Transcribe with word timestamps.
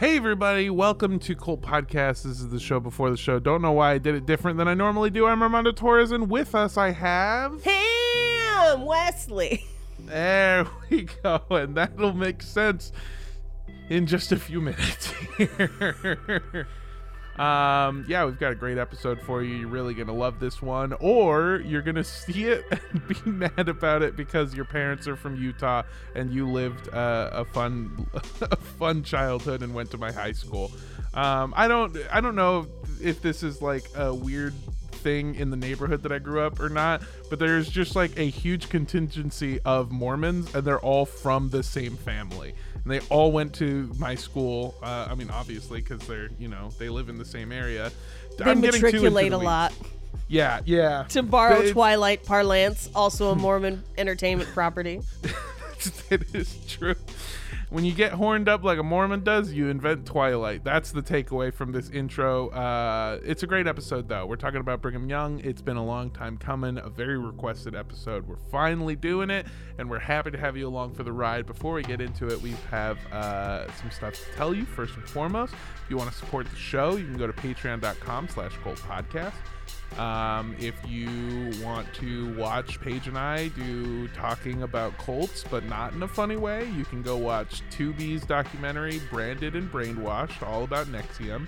Hey 0.00 0.16
everybody, 0.16 0.70
welcome 0.70 1.18
to 1.18 1.36
Cult 1.36 1.60
Podcast. 1.60 2.22
This 2.22 2.40
is 2.40 2.48
the 2.48 2.58
show 2.58 2.80
before 2.80 3.10
the 3.10 3.18
show. 3.18 3.38
Don't 3.38 3.60
know 3.60 3.72
why 3.72 3.92
I 3.92 3.98
did 3.98 4.14
it 4.14 4.24
different 4.24 4.56
than 4.56 4.66
I 4.66 4.72
normally 4.72 5.10
do. 5.10 5.26
I'm 5.26 5.42
Armando 5.42 5.72
Torres, 5.72 6.10
and 6.10 6.30
with 6.30 6.54
us 6.54 6.78
I 6.78 6.90
have. 6.92 7.62
Ham 7.62 8.86
Wesley. 8.86 9.62
There 9.98 10.66
we 10.88 11.06
go, 11.22 11.42
and 11.50 11.76
that'll 11.76 12.14
make 12.14 12.40
sense 12.40 12.92
in 13.90 14.06
just 14.06 14.32
a 14.32 14.38
few 14.38 14.62
minutes 14.62 15.12
here. 15.36 16.66
um, 17.40 18.04
yeah, 18.06 18.26
we've 18.26 18.38
got 18.38 18.52
a 18.52 18.54
great 18.54 18.76
episode 18.76 19.18
for 19.22 19.42
you. 19.42 19.56
You're 19.56 19.68
really 19.68 19.94
gonna 19.94 20.12
love 20.12 20.40
this 20.40 20.60
one, 20.60 20.92
or 21.00 21.62
you're 21.64 21.80
gonna 21.80 22.04
see 22.04 22.44
it 22.44 22.66
and 22.70 23.08
be 23.08 23.16
mad 23.24 23.68
about 23.68 24.02
it 24.02 24.14
because 24.14 24.54
your 24.54 24.66
parents 24.66 25.08
are 25.08 25.16
from 25.16 25.36
Utah 25.36 25.84
and 26.14 26.30
you 26.30 26.46
lived 26.46 26.92
uh, 26.92 27.30
a 27.32 27.46
fun, 27.46 28.06
a 28.42 28.56
fun 28.56 29.02
childhood 29.02 29.62
and 29.62 29.74
went 29.74 29.90
to 29.92 29.98
my 29.98 30.12
high 30.12 30.32
school. 30.32 30.70
Um, 31.14 31.54
I 31.56 31.66
don't, 31.66 31.96
I 32.12 32.20
don't 32.20 32.36
know 32.36 32.66
if 33.00 33.22
this 33.22 33.42
is 33.42 33.62
like 33.62 33.84
a 33.96 34.14
weird 34.14 34.52
thing 35.00 35.34
in 35.34 35.50
the 35.50 35.56
neighborhood 35.56 36.02
that 36.02 36.12
I 36.12 36.18
grew 36.18 36.40
up 36.40 36.60
or 36.60 36.68
not, 36.68 37.02
but 37.30 37.38
there's 37.38 37.70
just 37.70 37.96
like 37.96 38.18
a 38.18 38.28
huge 38.28 38.68
contingency 38.68 39.60
of 39.64 39.90
Mormons, 39.90 40.54
and 40.54 40.62
they're 40.62 40.78
all 40.78 41.06
from 41.06 41.48
the 41.48 41.62
same 41.62 41.96
family. 41.96 42.54
And 42.84 42.92
they 42.92 43.00
all 43.10 43.32
went 43.32 43.54
to 43.56 43.90
my 43.98 44.14
school. 44.14 44.74
Uh, 44.82 45.08
I 45.10 45.14
mean, 45.14 45.30
obviously, 45.30 45.80
because 45.80 46.06
they're, 46.06 46.30
you 46.38 46.48
know, 46.48 46.70
they 46.78 46.88
live 46.88 47.08
in 47.08 47.18
the 47.18 47.24
same 47.24 47.52
area. 47.52 47.90
They 48.38 48.54
matriculate 48.54 49.32
a 49.32 49.38
lot. 49.38 49.72
Yeah, 50.28 50.60
yeah. 50.64 51.04
To 51.10 51.22
borrow 51.22 51.56
It's- 51.56 51.72
Twilight 51.72 52.24
parlance, 52.24 52.88
also 52.94 53.32
a 53.32 53.34
Mormon 53.34 53.82
entertainment 53.98 54.48
property. 54.50 55.00
it 56.10 56.34
is 56.34 56.56
true. 56.68 56.94
When 57.70 57.84
you 57.84 57.92
get 57.92 58.10
horned 58.10 58.48
up 58.48 58.64
like 58.64 58.80
a 58.80 58.82
Mormon 58.82 59.22
does, 59.22 59.52
you 59.52 59.68
invent 59.68 60.04
Twilight. 60.04 60.64
That's 60.64 60.90
the 60.90 61.02
takeaway 61.02 61.54
from 61.54 61.70
this 61.70 61.88
intro. 61.90 62.48
Uh, 62.48 63.20
it's 63.22 63.44
a 63.44 63.46
great 63.46 63.68
episode, 63.68 64.08
though. 64.08 64.26
We're 64.26 64.34
talking 64.34 64.58
about 64.58 64.82
Brigham 64.82 65.08
Young. 65.08 65.38
It's 65.44 65.62
been 65.62 65.76
a 65.76 65.84
long 65.84 66.10
time 66.10 66.36
coming, 66.36 66.78
a 66.78 66.88
very 66.88 67.16
requested 67.16 67.76
episode. 67.76 68.26
We're 68.26 68.42
finally 68.50 68.96
doing 68.96 69.30
it, 69.30 69.46
and 69.78 69.88
we're 69.88 70.00
happy 70.00 70.32
to 70.32 70.38
have 70.38 70.56
you 70.56 70.66
along 70.66 70.94
for 70.94 71.04
the 71.04 71.12
ride. 71.12 71.46
Before 71.46 71.74
we 71.74 71.84
get 71.84 72.00
into 72.00 72.26
it, 72.26 72.42
we 72.42 72.56
have 72.72 72.98
uh, 73.12 73.72
some 73.74 73.92
stuff 73.92 74.14
to 74.14 74.36
tell 74.36 74.52
you. 74.52 74.64
First 74.64 74.96
and 74.96 75.08
foremost, 75.08 75.54
if 75.54 75.90
you 75.90 75.96
want 75.96 76.10
to 76.10 76.16
support 76.16 76.50
the 76.50 76.56
show, 76.56 76.96
you 76.96 77.04
can 77.04 77.18
go 77.18 77.28
to 77.28 77.32
patreon.com 77.32 78.28
slash 78.30 78.52
Cult 78.64 78.78
Podcast. 78.78 79.34
Um, 79.98 80.56
if 80.58 80.74
you 80.88 81.50
want 81.62 81.92
to 81.94 82.34
watch 82.36 82.80
Paige 82.80 83.08
and 83.08 83.18
I 83.18 83.48
do 83.48 84.08
talking 84.08 84.62
about 84.62 84.96
Colts, 84.98 85.44
but 85.50 85.64
not 85.64 85.92
in 85.92 86.02
a 86.02 86.08
funny 86.08 86.36
way, 86.36 86.68
you 86.70 86.84
can 86.84 87.02
go 87.02 87.16
watch 87.16 87.62
Tubi's 87.70 88.24
documentary, 88.24 89.00
Branded 89.10 89.56
and 89.56 89.70
Brainwashed, 89.70 90.46
all 90.46 90.64
about 90.64 90.86
NXIVM. 90.86 91.46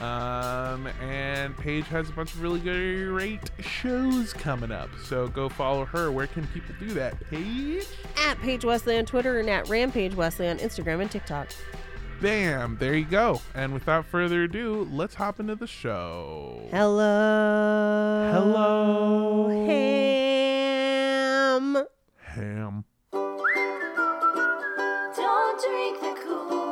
Um, 0.00 0.88
and 1.00 1.56
Paige 1.56 1.86
has 1.86 2.08
a 2.08 2.12
bunch 2.12 2.34
of 2.34 2.42
really 2.42 2.60
great 2.60 3.50
shows 3.60 4.32
coming 4.32 4.72
up. 4.72 4.90
So 5.04 5.28
go 5.28 5.48
follow 5.48 5.84
her. 5.84 6.10
Where 6.10 6.26
can 6.26 6.46
people 6.48 6.74
do 6.80 6.88
that, 6.94 7.18
Paige? 7.30 7.86
at 8.18 8.38
Paige 8.40 8.64
Wesley 8.64 8.98
on 8.98 9.04
Twitter 9.06 9.38
and 9.38 9.48
at 9.48 9.68
Rampage 9.68 10.14
Wesley 10.14 10.48
on 10.48 10.58
Instagram 10.58 11.00
and 11.00 11.10
TikTok. 11.10 11.48
Bam, 12.22 12.76
there 12.78 12.94
you 12.94 13.04
go. 13.04 13.40
And 13.52 13.74
without 13.74 14.06
further 14.06 14.44
ado, 14.44 14.88
let's 14.92 15.16
hop 15.16 15.40
into 15.40 15.56
the 15.56 15.66
show. 15.66 16.68
Hello. 16.70 18.30
Hello. 18.32 19.48
Ham. 20.86 21.84
Ham. 22.20 22.84
Don't 25.16 25.60
drink 25.60 26.00
the 26.00 26.14
Kool-Aid. 26.22 26.71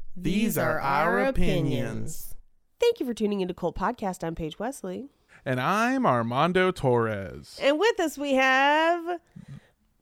These 0.15 0.57
are 0.57 0.79
our 0.79 1.19
opinions. 1.19 2.35
Thank 2.79 2.99
you 2.99 3.05
for 3.05 3.13
tuning 3.13 3.41
into 3.41 3.53
Cult 3.53 3.77
Podcast. 3.77 4.23
I'm 4.23 4.35
Paige 4.35 4.59
Wesley. 4.59 5.09
And 5.45 5.59
I'm 5.59 6.05
Armando 6.05 6.71
Torres. 6.71 7.57
And 7.61 7.79
with 7.79 7.99
us 7.99 8.17
we 8.17 8.33
have 8.33 9.19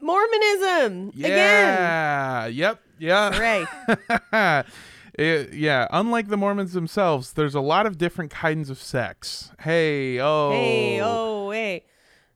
Mormonism 0.02 1.10
again. 1.10 1.22
Yeah. 1.30 2.46
Yep. 2.48 2.82
Yeah. 3.00 3.32
Hooray. 4.32 4.64
It- 5.18 5.54
yeah. 5.54 5.86
Unlike 5.92 6.30
the 6.30 6.38
Mormons 6.38 6.72
themselves, 6.72 7.34
there's 7.34 7.56
a 7.56 7.60
lot 7.60 7.86
of 7.86 7.98
different 7.98 8.32
kinds 8.32 8.70
of 8.70 8.80
sex. 8.82 9.52
Hey. 9.60 10.18
Oh. 10.20 10.52
Hey, 10.52 11.02
oh, 11.02 11.52
hey. 11.52 11.84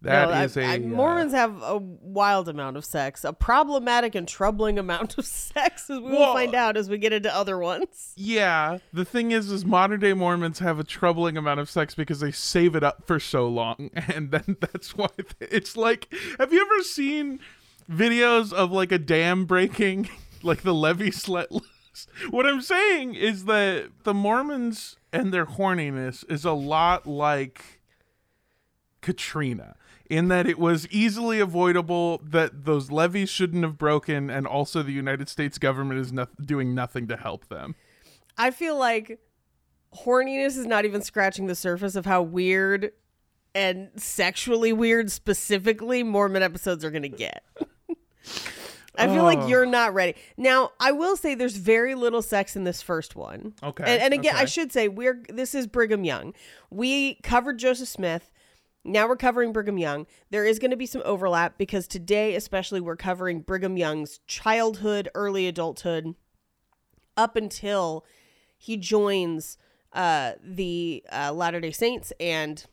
That 0.03 0.27
No, 0.27 0.33
I- 0.35 0.43
is 0.43 0.57
a. 0.57 0.63
I- 0.65 0.75
uh, 0.75 0.79
Mormons 0.79 1.31
have 1.31 1.61
a 1.63 1.77
wild 1.77 2.49
amount 2.49 2.75
of 2.77 2.83
sex, 2.83 3.23
a 3.23 3.31
problematic 3.33 4.15
and 4.15 4.27
troubling 4.27 4.77
amount 4.77 5.17
of 5.17 5.25
sex, 5.25 5.89
as 5.89 5.99
we 6.01 6.11
will 6.11 6.33
find 6.33 6.53
out 6.53 6.75
as 6.77 6.89
we 6.89 6.97
get 6.97 7.13
into 7.13 7.33
other 7.33 7.57
ones. 7.57 8.11
yeah. 8.17 8.79
The 8.91 9.05
thing 9.05 9.31
is, 9.31 9.49
is 9.49 9.63
modern 9.65 10.01
day 10.01 10.13
Mormons 10.13 10.59
have 10.59 10.77
a 10.77 10.83
troubling 10.83 11.37
amount 11.37 11.61
of 11.61 11.69
sex 11.69 11.95
because 11.95 12.19
they 12.19 12.31
save 12.31 12.75
it 12.75 12.83
up 12.83 13.07
for 13.07 13.17
so 13.19 13.47
long, 13.47 13.89
and 13.95 14.31
then 14.31 14.57
that's 14.59 14.95
why 14.97 15.07
it's 15.39 15.77
like. 15.77 16.13
Have 16.37 16.51
you 16.51 16.61
ever 16.61 16.83
seen 16.83 17.39
videos 17.89 18.51
of 18.51 18.71
like 18.71 18.91
a 18.91 18.99
dam 18.99 19.45
breaking, 19.45 20.09
like 20.43 20.63
the 20.63 20.73
levee 20.73 21.13
let 21.29 21.49
loose? 21.51 22.07
What 22.29 22.45
I'm 22.45 22.61
saying 22.61 23.15
is 23.15 23.45
that 23.45 23.89
the 24.03 24.13
Mormons 24.13 24.97
and 25.13 25.31
their 25.33 25.45
horniness 25.45 26.29
is 26.29 26.43
a 26.43 26.51
lot 26.53 27.05
like 27.07 27.79
Katrina 29.01 29.75
in 30.13 30.27
that 30.27 30.47
it 30.47 30.59
was 30.59 30.87
easily 30.89 31.39
avoidable 31.39 32.21
that 32.23 32.65
those 32.65 32.91
levees 32.91 33.29
shouldn't 33.29 33.63
have 33.63 33.77
broken 33.77 34.29
and 34.29 34.45
also 34.45 34.83
the 34.83 34.91
United 34.91 35.27
States 35.27 35.57
government 35.57 35.99
is 35.99 36.13
no- 36.13 36.27
doing 36.39 36.75
nothing 36.75 37.07
to 37.07 37.17
help 37.17 37.47
them. 37.47 37.73
I 38.37 38.51
feel 38.51 38.77
like 38.77 39.19
horniness 40.05 40.57
is 40.57 40.65
not 40.67 40.85
even 40.85 41.01
scratching 41.01 41.47
the 41.47 41.55
surface 41.55 41.95
of 41.95 42.05
how 42.05 42.21
weird 42.21 42.91
and 43.55 43.89
sexually 43.95 44.71
weird 44.73 45.11
specifically 45.11 46.03
Mormon 46.03 46.43
episodes 46.43 46.85
are 46.85 46.91
going 46.91 47.03
to 47.03 47.09
get. 47.09 47.43
I 48.95 49.07
feel 49.07 49.21
Oh. 49.21 49.25
like 49.25 49.49
you're 49.49 49.65
not 49.65 49.95
ready. 49.95 50.13
Now, 50.37 50.71
I 50.79 50.91
will 50.91 51.15
say 51.15 51.33
there's 51.33 51.57
very 51.57 51.95
little 51.95 52.21
sex 52.21 52.55
in 52.55 52.63
this 52.63 52.81
first 52.83 53.15
one. 53.15 53.53
Okay, 53.63 53.83
And, 53.87 54.01
and 54.03 54.13
again, 54.13 54.35
I 54.35 54.45
should 54.45 54.71
say 54.71 54.87
we're 54.87 55.23
this 55.29 55.55
is 55.55 55.65
Brigham 55.65 56.03
Young. 56.03 56.35
We 56.69 57.15
covered 57.23 57.57
Joseph 57.57 57.87
Smith. 57.89 58.29
Now 58.83 59.07
we're 59.07 59.15
covering 59.15 59.53
Brigham 59.53 59.77
Young. 59.77 60.05
There 60.29 60.45
is 60.45 60.59
going 60.59 60.71
to 60.71 60.77
be 60.77 60.85
some 60.85 61.01
overlap 61.05 61.57
because 61.57 61.87
today, 61.87 62.35
especially, 62.35 62.81
we're 62.81 62.97
covering 62.97 63.41
Brigham 63.41 63.77
Young's 63.77 64.19
childhood, 64.27 65.09
early 65.15 65.47
adulthood, 65.47 66.15
up 67.15 67.35
until 67.35 68.05
he 68.57 68.75
joins 68.75 69.57
uh, 69.93 70.33
the 70.43 71.03
uh, 71.11 71.31
Latter 71.31 71.61
day 71.61 71.71
Saints 71.71 72.11
and 72.19 72.65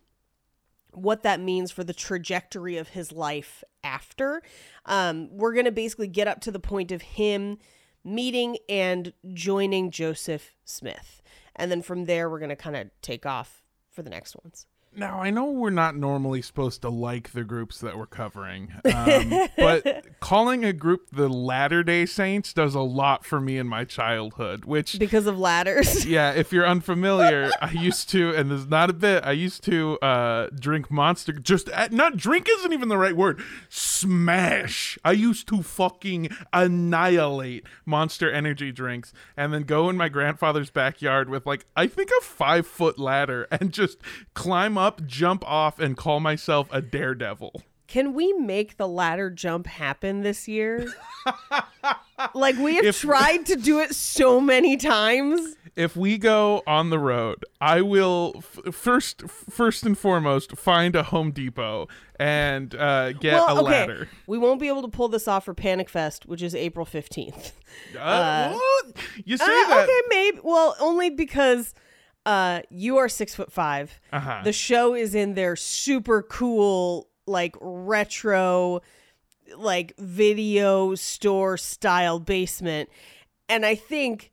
what 0.93 1.23
that 1.23 1.39
means 1.39 1.71
for 1.71 1.85
the 1.85 1.95
trajectory 1.95 2.77
of 2.77 2.89
his 2.89 3.13
life 3.13 3.63
after. 3.85 4.43
Um, 4.87 5.29
we're 5.31 5.53
going 5.53 5.67
to 5.67 5.73
basically 5.73 6.09
get 6.09 6.27
up 6.27 6.41
to 6.41 6.51
the 6.51 6.59
point 6.59 6.91
of 6.91 7.03
him 7.03 7.59
meeting 8.03 8.57
and 8.69 9.13
joining 9.33 9.91
Joseph 9.91 10.55
Smith. 10.65 11.23
And 11.55 11.71
then 11.71 11.83
from 11.83 12.07
there, 12.07 12.29
we're 12.29 12.39
going 12.39 12.49
to 12.49 12.57
kind 12.57 12.77
of 12.77 12.91
take 13.03 13.27
off 13.27 13.63
for 13.91 14.03
the 14.03 14.11
next 14.11 14.35
ones. 14.43 14.67
Now, 14.97 15.21
I 15.21 15.31
know 15.31 15.45
we're 15.45 15.71
not 15.71 15.95
normally 15.95 16.43
supposed 16.43 16.83
to 16.83 16.89
like 16.89 17.31
the 17.31 17.45
groups 17.45 17.79
that 17.79 17.97
we're 17.97 18.07
covering, 18.07 18.73
um, 18.93 19.49
but 19.57 20.19
calling 20.19 20.65
a 20.65 20.73
group 20.73 21.11
the 21.13 21.29
Latter 21.29 21.85
day 21.85 22.07
Saints 22.07 22.53
does 22.53 22.75
a 22.75 22.81
lot 22.81 23.25
for 23.25 23.41
me 23.41 23.57
in 23.57 23.69
my 23.69 23.85
childhood, 23.85 24.65
which 24.65 24.99
Because 24.99 25.29
of 25.29 25.39
ladders. 25.39 26.05
yeah, 26.07 26.33
if 26.33 26.53
you're 26.53 26.67
unfamiliar, 26.67 27.53
I 27.63 27.71
used 27.71 28.11
to, 28.11 28.35
and 28.35 28.51
there's 28.51 28.67
not 28.67 28.91
a 28.91 28.93
bit. 28.93 29.25
I 29.25 29.31
used 29.31 29.63
to 29.65 29.97
uh, 30.01 30.49
drink 30.59 30.91
Monster. 30.91 31.35
Just 31.35 31.71
uh, 31.71 31.89
not 31.93 32.17
drink 32.17 32.49
isn't 32.59 32.73
even 32.73 32.89
the 32.89 32.99
right 32.99 33.17
word. 33.17 33.41
Smash. 33.69 34.99
I 35.05 35.13
used 35.13 35.47
to 35.49 35.63
fucking 35.63 36.31
annihilate 36.53 37.65
Monster 37.87 38.31
Energy 38.31 38.73
drinks, 38.73 39.13
and 39.37 39.55
then 39.55 39.63
go 39.63 39.89
in 39.89 39.97
my 39.97 40.09
grandfather's 40.09 40.71
backyard 40.71 41.31
with 41.31 41.47
like 41.47 41.67
I 41.77 41.87
think 41.87 42.11
a 42.11 42.25
five 42.25 42.67
foot 42.67 42.99
ladder 42.99 43.47
and 43.53 43.73
just 43.73 43.99
climb 44.35 44.80
up, 44.81 45.05
jump 45.07 45.45
off, 45.47 45.79
and 45.79 45.97
call 45.97 46.19
myself 46.21 46.69
a 46.73 46.81
daredevil. 46.81 47.63
Can 47.87 48.15
we 48.15 48.33
make 48.35 48.77
the 48.77 48.87
ladder 48.87 49.31
jump 49.31 49.67
happen 49.67 50.23
this 50.23 50.47
year? 50.49 50.87
Like 52.35 52.59
we 52.59 52.75
have 52.77 52.85
If- 52.85 53.01
tried 53.01 53.47
to 53.47 53.57
do 53.57 53.81
it 53.81 53.95
so 53.95 54.43
many 54.43 54.77
times. 54.77 55.57
if 55.75 55.97
we 55.97 56.19
go 56.19 56.63
on 56.67 56.91
the 56.91 56.99
road, 56.99 57.47
I 57.63 57.81
will 57.81 58.35
f- 58.37 58.75
first 58.75 59.23
first 59.31 59.85
and 59.87 59.97
foremost 59.97 60.55
find 60.59 60.95
a 60.95 61.03
Home 61.05 61.31
Depot 61.31 61.89
and 62.19 62.75
uh, 62.75 63.13
get 63.13 63.33
well, 63.33 63.57
a 63.57 63.63
okay, 63.63 63.71
ladder. 63.71 64.09
we 64.27 64.37
won't 64.37 64.61
be 64.61 64.69
able 64.69 64.83
to 64.83 64.89
pull 64.89 65.09
this 65.09 65.27
off 65.27 65.47
for 65.47 65.55
Panic 65.55 65.89
Fest, 65.89 66.27
which 66.27 66.43
is 66.43 66.55
April 66.55 66.85
fifteenth. 66.85 67.53
Uh, 67.99 68.53
what? 68.53 68.97
You 69.25 69.39
say 69.39 69.45
Uh, 69.45 69.69
that? 69.69 69.85
okay, 69.89 70.01
maybe. 70.11 70.41
Well, 70.43 70.77
only 70.79 71.09
because 71.09 71.75
uh, 72.27 72.61
you 72.71 72.97
are 72.99 73.09
six 73.09 73.35
foot 73.35 73.53
five. 73.53 74.01
Uh-huh. 74.13 74.43
The 74.45 74.53
show 74.53 74.95
is 74.95 75.15
in 75.15 75.35
their 75.35 75.57
super 75.57 76.23
cool, 76.23 77.09
like 77.27 77.57
retro, 77.61 78.83
like 79.57 79.95
video 79.99 80.95
store 80.95 81.57
style 81.57 82.19
basement, 82.21 82.89
and 83.49 83.65
I 83.67 83.75
think 83.75 84.33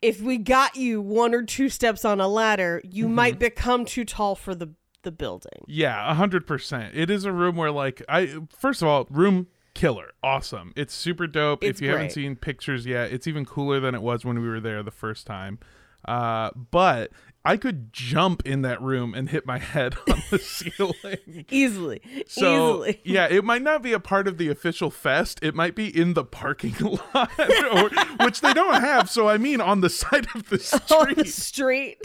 if 0.00 0.20
we 0.20 0.36
got 0.38 0.76
you 0.76 1.00
one 1.00 1.34
or 1.34 1.42
two 1.42 1.68
steps 1.68 2.04
on 2.04 2.20
a 2.20 2.28
ladder, 2.28 2.80
you 2.84 3.06
Mm-hmm. 3.06 3.14
might 3.14 3.38
become 3.38 3.84
too 3.84 4.04
tall 4.04 4.34
for 4.34 4.54
the 4.54 4.70
the 5.02 5.12
building. 5.12 5.64
Yeah, 5.66 6.10
a 6.10 6.14
hundred 6.14 6.46
percent. 6.46 6.94
It 6.94 7.10
is 7.10 7.24
a 7.26 7.32
room 7.32 7.56
where, 7.56 7.70
like, 7.70 8.02
I 8.08 8.38
first 8.58 8.80
of 8.80 8.88
all, 8.88 9.06
room 9.10 9.48
killer, 9.74 10.12
awesome. 10.22 10.72
It's 10.76 10.94
super 10.94 11.26
dope. 11.26 11.62
It's 11.62 11.78
if 11.80 11.84
you 11.84 11.90
haven't 11.90 12.12
seen 12.12 12.36
pictures 12.36 12.86
yet, 12.86 13.12
it's 13.12 13.26
even 13.26 13.44
cooler 13.44 13.80
than 13.80 13.94
it 13.94 14.00
was 14.02 14.24
when 14.24 14.40
we 14.40 14.48
were 14.48 14.60
there 14.60 14.82
the 14.82 14.90
first 14.90 15.26
time. 15.26 15.58
Uh, 16.04 16.50
but 16.70 17.10
I 17.46 17.56
could 17.58 17.92
jump 17.92 18.42
in 18.46 18.62
that 18.62 18.80
room 18.80 19.12
and 19.14 19.28
hit 19.28 19.44
my 19.46 19.58
head 19.74 19.96
on 20.10 20.22
the 20.30 20.38
ceiling. 20.38 21.44
Easily, 21.50 22.00
So 22.26 22.84
easily. 22.86 23.00
yeah, 23.04 23.26
it 23.28 23.44
might 23.44 23.62
not 23.62 23.82
be 23.82 23.92
a 23.92 24.00
part 24.00 24.26
of 24.26 24.38
the 24.38 24.48
official 24.48 24.90
fest. 24.90 25.38
It 25.42 25.54
might 25.54 25.74
be 25.74 25.86
in 25.88 26.14
the 26.14 26.24
parking 26.24 26.74
lot, 27.14 27.30
or, 27.38 27.90
which 28.24 28.40
they 28.40 28.54
don't 28.54 28.80
have. 28.80 29.10
So 29.10 29.28
I 29.28 29.36
mean, 29.38 29.60
on 29.60 29.80
the 29.82 29.90
side 29.90 30.26
of 30.34 30.48
the 30.48 30.58
street. 30.58 30.90
on 30.92 31.14
the 31.14 31.24
street, 31.26 31.28
street. 31.28 32.02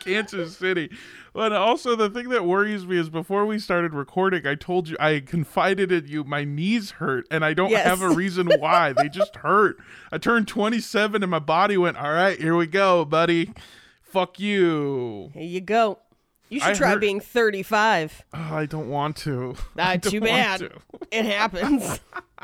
Kansas 0.00 0.56
City. 0.56 0.90
But 1.36 1.52
also 1.52 1.94
the 1.94 2.08
thing 2.08 2.30
that 2.30 2.46
worries 2.46 2.86
me 2.86 2.96
is 2.96 3.10
before 3.10 3.44
we 3.44 3.58
started 3.58 3.92
recording, 3.92 4.46
I 4.46 4.54
told 4.54 4.88
you 4.88 4.96
I 4.98 5.20
confided 5.20 5.92
in 5.92 6.06
you 6.08 6.24
my 6.24 6.44
knees 6.44 6.92
hurt, 6.92 7.26
and 7.30 7.44
I 7.44 7.52
don't 7.52 7.68
Yes. 7.70 7.86
have 7.86 8.00
a 8.00 8.08
reason 8.08 8.48
why. 8.58 8.94
they 8.94 9.10
just 9.10 9.36
hurt. 9.44 9.76
I 10.10 10.16
turned 10.16 10.48
27, 10.48 11.22
and 11.22 11.30
my 11.30 11.38
body 11.38 11.76
went, 11.76 11.98
"All 11.98 12.10
right, 12.10 12.40
here 12.40 12.56
we 12.56 12.66
go, 12.66 13.04
buddy. 13.04 13.52
Fuck 14.00 14.40
you." 14.40 15.28
Here 15.34 15.42
you 15.42 15.60
go. 15.60 15.98
You 16.48 16.60
should 16.60 16.70
I 16.70 16.74
try 16.74 16.88
heard- 16.92 17.00
being 17.00 17.20
35. 17.20 18.24
Oh, 18.32 18.38
I 18.54 18.64
don't 18.64 18.88
want 18.88 19.16
to. 19.18 19.56
I 19.76 19.98
don't 19.98 20.10
too 20.10 20.20
bad. 20.22 20.60
to. 20.60 20.70
It 21.10 21.26
happens. 21.26 22.00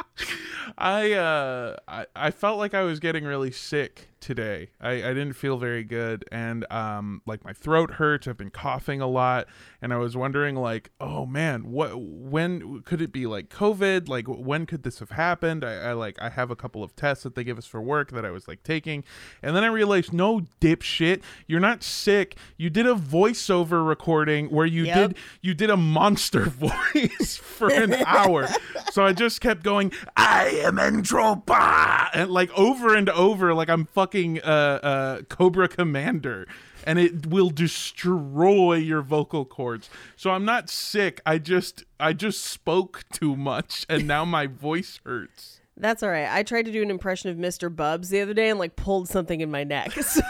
I 0.78 1.12
uh 1.12 1.76
I, 1.88 2.06
I 2.14 2.30
felt 2.30 2.58
like 2.58 2.74
I 2.74 2.82
was 2.82 3.00
getting 3.00 3.24
really 3.24 3.50
sick 3.50 4.08
today. 4.20 4.70
I, 4.80 4.90
I 4.92 5.08
didn't 5.14 5.32
feel 5.32 5.56
very 5.58 5.82
good 5.82 6.24
and 6.30 6.64
um 6.72 7.22
like 7.26 7.44
my 7.44 7.52
throat 7.52 7.92
hurts. 7.94 8.28
I've 8.28 8.36
been 8.36 8.50
coughing 8.50 9.00
a 9.00 9.06
lot 9.08 9.48
and 9.82 9.92
I 9.92 9.96
was 9.96 10.16
wondering 10.16 10.54
like, 10.54 10.90
oh 11.00 11.26
man, 11.26 11.70
what 11.72 12.00
when 12.00 12.82
could 12.82 13.02
it 13.02 13.12
be 13.12 13.26
like 13.26 13.48
COVID? 13.48 14.08
Like 14.08 14.26
when 14.28 14.64
could 14.66 14.84
this 14.84 15.00
have 15.00 15.10
happened? 15.10 15.64
I, 15.64 15.74
I 15.90 15.92
like 15.92 16.16
I 16.22 16.30
have 16.30 16.50
a 16.50 16.56
couple 16.56 16.82
of 16.84 16.94
tests 16.94 17.24
that 17.24 17.34
they 17.34 17.42
give 17.44 17.58
us 17.58 17.66
for 17.66 17.80
work 17.82 18.12
that 18.12 18.24
I 18.24 18.30
was 18.30 18.46
like 18.46 18.62
taking 18.62 19.02
and 19.42 19.56
then 19.56 19.64
I 19.64 19.68
realized 19.68 20.12
no 20.12 20.42
dipshit, 20.60 21.22
you're 21.48 21.60
not 21.60 21.82
sick. 21.82 22.36
You 22.56 22.70
did 22.70 22.86
a 22.86 22.94
voiceover 22.94 23.86
recording 23.86 24.46
where 24.46 24.66
you 24.66 24.84
Yep. 24.84 24.94
did 25.08 25.16
you 25.42 25.54
did 25.54 25.68
a 25.70 25.76
monster 25.76 26.44
voice 26.46 27.36
for 27.36 27.68
an 27.70 27.92
hour. 28.06 28.48
So 28.92 29.04
I 29.04 29.12
just 29.12 29.40
kept 29.40 29.62
going, 29.64 29.81
I 30.16 30.48
am 30.64 30.76
Entropa, 30.76 32.10
and 32.14 32.30
like 32.30 32.50
over 32.56 32.94
and 32.94 33.08
over, 33.08 33.54
like 33.54 33.68
I'm 33.68 33.86
fucking 33.86 34.40
uh, 34.42 34.80
uh, 34.82 35.22
Cobra 35.22 35.68
Commander. 35.68 36.46
And 36.84 36.98
it 36.98 37.26
will 37.26 37.50
destroy 37.50 38.74
your 38.74 39.02
vocal 39.02 39.44
cords. 39.44 39.88
So 40.16 40.30
I'm 40.30 40.44
not 40.44 40.68
sick. 40.68 41.20
I 41.24 41.38
just 41.38 41.84
I 42.00 42.12
just 42.12 42.44
spoke 42.44 43.04
too 43.12 43.36
much, 43.36 43.86
and 43.88 44.06
now 44.06 44.24
my 44.24 44.46
voice 44.48 44.98
hurts. 45.04 45.60
That's 45.76 46.02
all 46.02 46.10
right. 46.10 46.28
I 46.30 46.42
tried 46.42 46.66
to 46.66 46.72
do 46.72 46.82
an 46.82 46.90
impression 46.90 47.30
of 47.30 47.36
Mr. 47.36 47.74
Bubs 47.74 48.10
the 48.10 48.20
other 48.20 48.34
day 48.34 48.50
and 48.50 48.58
like 48.58 48.76
pulled 48.76 49.08
something 49.08 49.40
in 49.40 49.50
my 49.50 49.64
neck. 49.64 49.92
So 50.02 50.20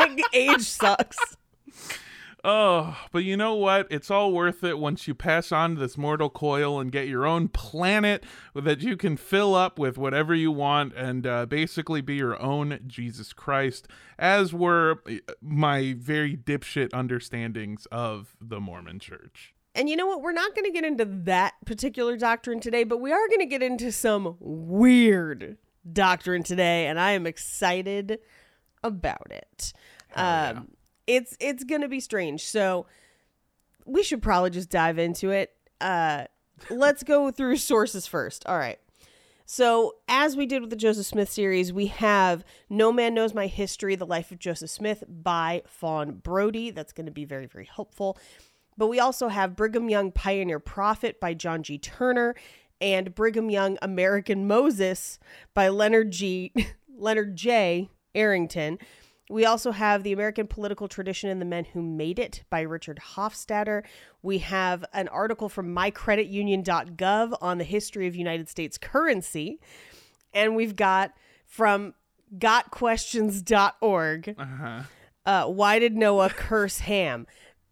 like 0.00 0.20
age 0.34 0.62
sucks. 0.62 1.36
Oh, 2.42 2.96
but 3.12 3.24
you 3.24 3.36
know 3.36 3.54
what? 3.54 3.86
It's 3.90 4.10
all 4.10 4.32
worth 4.32 4.64
it 4.64 4.78
once 4.78 5.06
you 5.06 5.14
pass 5.14 5.52
on 5.52 5.74
this 5.74 5.98
mortal 5.98 6.30
coil 6.30 6.80
and 6.80 6.90
get 6.90 7.06
your 7.06 7.26
own 7.26 7.48
planet 7.48 8.24
that 8.54 8.80
you 8.80 8.96
can 8.96 9.16
fill 9.18 9.54
up 9.54 9.78
with 9.78 9.98
whatever 9.98 10.34
you 10.34 10.50
want 10.50 10.94
and 10.94 11.26
uh, 11.26 11.44
basically 11.44 12.00
be 12.00 12.14
your 12.14 12.40
own 12.40 12.80
Jesus 12.86 13.34
Christ, 13.34 13.88
as 14.18 14.54
were 14.54 15.02
uh, 15.06 15.32
my 15.42 15.94
very 15.98 16.34
dipshit 16.34 16.94
understandings 16.94 17.86
of 17.92 18.36
the 18.40 18.58
Mormon 18.58 19.00
church. 19.00 19.54
And 19.74 19.88
you 19.88 19.96
know 19.96 20.06
what? 20.06 20.22
We're 20.22 20.32
not 20.32 20.54
going 20.54 20.64
to 20.64 20.72
get 20.72 20.84
into 20.84 21.04
that 21.04 21.54
particular 21.66 22.16
doctrine 22.16 22.60
today, 22.60 22.84
but 22.84 22.98
we 22.98 23.12
are 23.12 23.28
going 23.28 23.40
to 23.40 23.46
get 23.46 23.62
into 23.62 23.92
some 23.92 24.36
weird 24.40 25.58
doctrine 25.92 26.42
today, 26.42 26.86
and 26.86 26.98
I 26.98 27.12
am 27.12 27.26
excited 27.26 28.18
about 28.82 29.30
it. 29.30 29.72
Um, 30.16 30.70
it's 31.10 31.36
it's 31.40 31.64
to 31.64 31.88
be 31.88 32.00
strange. 32.00 32.44
So 32.44 32.86
we 33.84 34.02
should 34.02 34.22
probably 34.22 34.50
just 34.50 34.70
dive 34.70 34.98
into 34.98 35.30
it. 35.30 35.50
Uh, 35.80 36.24
let's 36.70 37.02
go 37.02 37.30
through 37.30 37.56
sources 37.56 38.06
first. 38.06 38.46
All 38.46 38.58
right. 38.58 38.78
So, 39.44 39.96
as 40.06 40.36
we 40.36 40.46
did 40.46 40.60
with 40.60 40.70
the 40.70 40.76
Joseph 40.76 41.06
Smith 41.06 41.28
series, 41.28 41.72
we 41.72 41.86
have 41.86 42.44
No 42.68 42.92
Man 42.92 43.14
Knows 43.14 43.34
My 43.34 43.48
History, 43.48 43.96
The 43.96 44.06
Life 44.06 44.30
of 44.30 44.38
Joseph 44.38 44.70
Smith 44.70 45.02
by 45.08 45.62
Fawn 45.66 46.20
Brodie. 46.22 46.70
That's 46.70 46.92
going 46.92 47.06
to 47.06 47.12
be 47.12 47.24
very, 47.24 47.46
very 47.46 47.64
helpful. 47.64 48.16
But 48.78 48.86
we 48.86 49.00
also 49.00 49.26
have 49.26 49.56
Brigham 49.56 49.90
Young 49.90 50.12
Pioneer 50.12 50.60
Prophet 50.60 51.18
by 51.18 51.34
John 51.34 51.64
G. 51.64 51.78
Turner 51.78 52.36
and 52.80 53.12
Brigham 53.12 53.50
Young 53.50 53.76
American 53.82 54.46
Moses 54.46 55.18
by 55.52 55.66
Leonard 55.66 56.12
G. 56.12 56.52
Leonard 56.96 57.34
J. 57.34 57.90
Arrington. 58.14 58.78
We 59.30 59.44
also 59.46 59.70
have 59.70 60.02
The 60.02 60.12
American 60.12 60.46
Political 60.48 60.88
Tradition 60.88 61.30
and 61.30 61.40
the 61.40 61.44
Men 61.46 61.64
Who 61.72 61.80
Made 61.82 62.18
It 62.18 62.42
by 62.50 62.62
Richard 62.62 62.98
Hofstadter. 63.14 63.84
We 64.22 64.38
have 64.38 64.84
an 64.92 65.06
article 65.08 65.48
from 65.48 65.74
mycreditunion.gov 65.74 67.38
on 67.40 67.58
the 67.58 67.64
history 67.64 68.06
of 68.08 68.16
United 68.16 68.48
States 68.48 68.76
currency. 68.76 69.60
And 70.34 70.56
we've 70.56 70.74
got 70.76 71.12
from 71.46 71.94
gotquestions.org 72.38 74.34
Uh-huh. 74.38 74.82
uh, 75.26 75.46
why 75.46 75.78
did 75.78 75.96
Noah 75.96 76.30
curse 76.30 76.80
Ham? 76.80 77.26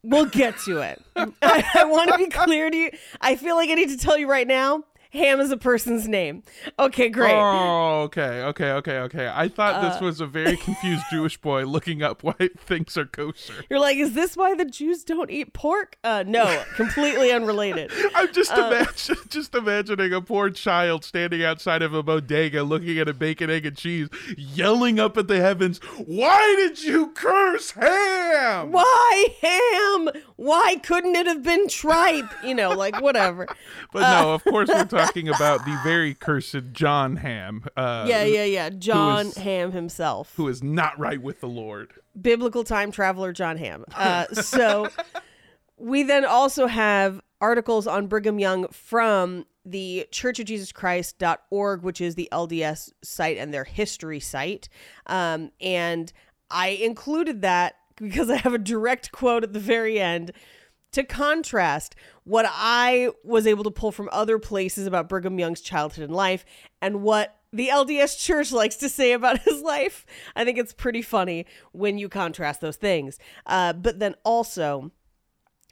We'll 0.04 0.26
get 0.26 0.56
to 0.64 0.78
it. 0.80 1.02
I, 1.16 1.64
I 1.74 1.84
want 1.84 2.12
to 2.12 2.18
be 2.18 2.28
clear 2.28 2.70
to 2.70 2.76
you. 2.76 2.90
I 3.20 3.34
feel 3.36 3.56
like 3.56 3.68
I 3.68 3.74
need 3.74 3.88
to 3.90 3.96
tell 3.98 4.16
you 4.16 4.30
right 4.30 4.46
now. 4.46 4.84
Ham 5.12 5.40
is 5.40 5.50
a 5.50 5.56
person's 5.56 6.06
name. 6.06 6.42
Okay, 6.78 7.08
great. 7.08 7.32
Oh, 7.34 8.02
okay, 8.02 8.42
okay, 8.42 8.70
okay, 8.72 8.98
okay. 8.98 9.32
I 9.34 9.48
thought 9.48 9.76
Uh. 9.76 9.88
this 9.88 10.00
was 10.00 10.20
a 10.20 10.26
very 10.26 10.56
confused 10.56 11.02
Jewish 11.10 11.38
boy 11.38 11.64
looking 11.64 12.02
up 12.02 12.22
why 12.22 12.34
things 12.58 12.96
are 12.98 13.06
kosher. 13.06 13.54
You're 13.70 13.80
like, 13.80 13.96
is 13.96 14.12
this 14.12 14.36
why 14.36 14.54
the 14.54 14.66
Jews 14.66 15.04
don't 15.04 15.30
eat 15.30 15.54
pork? 15.54 15.96
Uh, 16.04 16.24
no, 16.26 16.62
completely 16.76 17.32
unrelated. 17.32 17.90
I'm 18.14 18.32
just 18.34 18.52
Uh. 18.52 18.66
imagine, 18.66 19.16
just 19.30 19.54
imagining 19.54 20.12
a 20.12 20.20
poor 20.20 20.50
child 20.50 21.04
standing 21.04 21.42
outside 21.42 21.80
of 21.80 21.94
a 21.94 22.02
bodega, 22.02 22.62
looking 22.62 22.98
at 22.98 23.08
a 23.08 23.14
bacon, 23.14 23.48
egg, 23.48 23.64
and 23.64 23.76
cheese, 23.76 24.08
yelling 24.36 25.00
up 25.00 25.16
at 25.16 25.26
the 25.26 25.40
heavens, 25.40 25.78
"Why 26.04 26.54
did 26.58 26.82
you 26.82 27.12
curse 27.14 27.70
ham?" 27.70 28.72
Why 28.72 29.28
ham? 29.40 30.10
Why 30.36 30.76
couldn't 30.82 31.16
it 31.16 31.26
have 31.26 31.42
been 31.42 31.66
tripe? 31.68 32.30
You 32.44 32.54
know, 32.54 32.70
like 32.70 33.00
whatever. 33.00 33.46
But 33.92 34.00
no, 34.00 34.34
of 34.34 34.44
course 34.44 34.68
we're 34.68 34.84
talking 34.84 34.97
about 35.28 35.64
the 35.64 35.78
very 35.84 36.14
cursed 36.14 36.72
John 36.72 37.16
Ham. 37.16 37.64
Uh, 37.76 38.04
Yeah, 38.08 38.24
yeah, 38.24 38.44
yeah. 38.44 38.70
John 38.70 39.30
Ham 39.32 39.72
himself. 39.72 40.34
Who 40.36 40.48
is 40.48 40.62
not 40.62 40.98
right 40.98 41.20
with 41.20 41.40
the 41.40 41.48
Lord? 41.48 41.92
biblical 42.20 42.64
time 42.64 42.90
traveler 42.90 43.32
John 43.32 43.56
Ham. 43.58 43.84
Uh, 43.94 44.26
so 44.32 44.88
we 45.76 46.02
then 46.02 46.24
also 46.24 46.66
have 46.66 47.20
articles 47.40 47.86
on 47.86 48.06
Brigham 48.06 48.38
Young 48.38 48.68
from 48.68 49.46
the 49.64 50.06
Church 50.10 50.40
of 50.40 50.46
Jesus 50.46 50.72
Christ.org, 50.72 51.82
which 51.82 52.00
is 52.00 52.14
the 52.14 52.28
LDS 52.32 52.92
site 53.02 53.36
and 53.36 53.52
their 53.52 53.64
history 53.64 54.20
site. 54.20 54.68
Um, 55.06 55.52
and 55.60 56.12
I 56.50 56.68
included 56.68 57.42
that 57.42 57.76
because 57.96 58.30
I 58.30 58.36
have 58.36 58.54
a 58.54 58.58
direct 58.58 59.12
quote 59.12 59.44
at 59.44 59.52
the 59.52 59.60
very 59.60 60.00
end 60.00 60.32
to 60.92 61.04
contrast 61.04 61.94
what 62.24 62.46
I 62.48 63.10
was 63.22 63.46
able 63.46 63.64
to 63.64 63.70
pull 63.70 63.92
from 63.92 64.08
other 64.12 64.38
places 64.38 64.86
about 64.86 65.08
Brigham 65.08 65.38
Young's 65.38 65.60
childhood 65.60 66.04
and 66.04 66.14
life 66.14 66.44
and 66.80 67.02
what 67.02 67.38
the 67.52 67.68
LDS 67.68 68.18
church 68.18 68.52
likes 68.52 68.76
to 68.76 68.88
say 68.88 69.12
about 69.12 69.38
his 69.42 69.60
life. 69.60 70.06
I 70.34 70.44
think 70.44 70.58
it's 70.58 70.72
pretty 70.72 71.02
funny 71.02 71.46
when 71.72 71.98
you 71.98 72.08
contrast 72.08 72.60
those 72.60 72.76
things. 72.76 73.18
Uh, 73.46 73.72
but 73.72 73.98
then 73.98 74.14
also, 74.24 74.92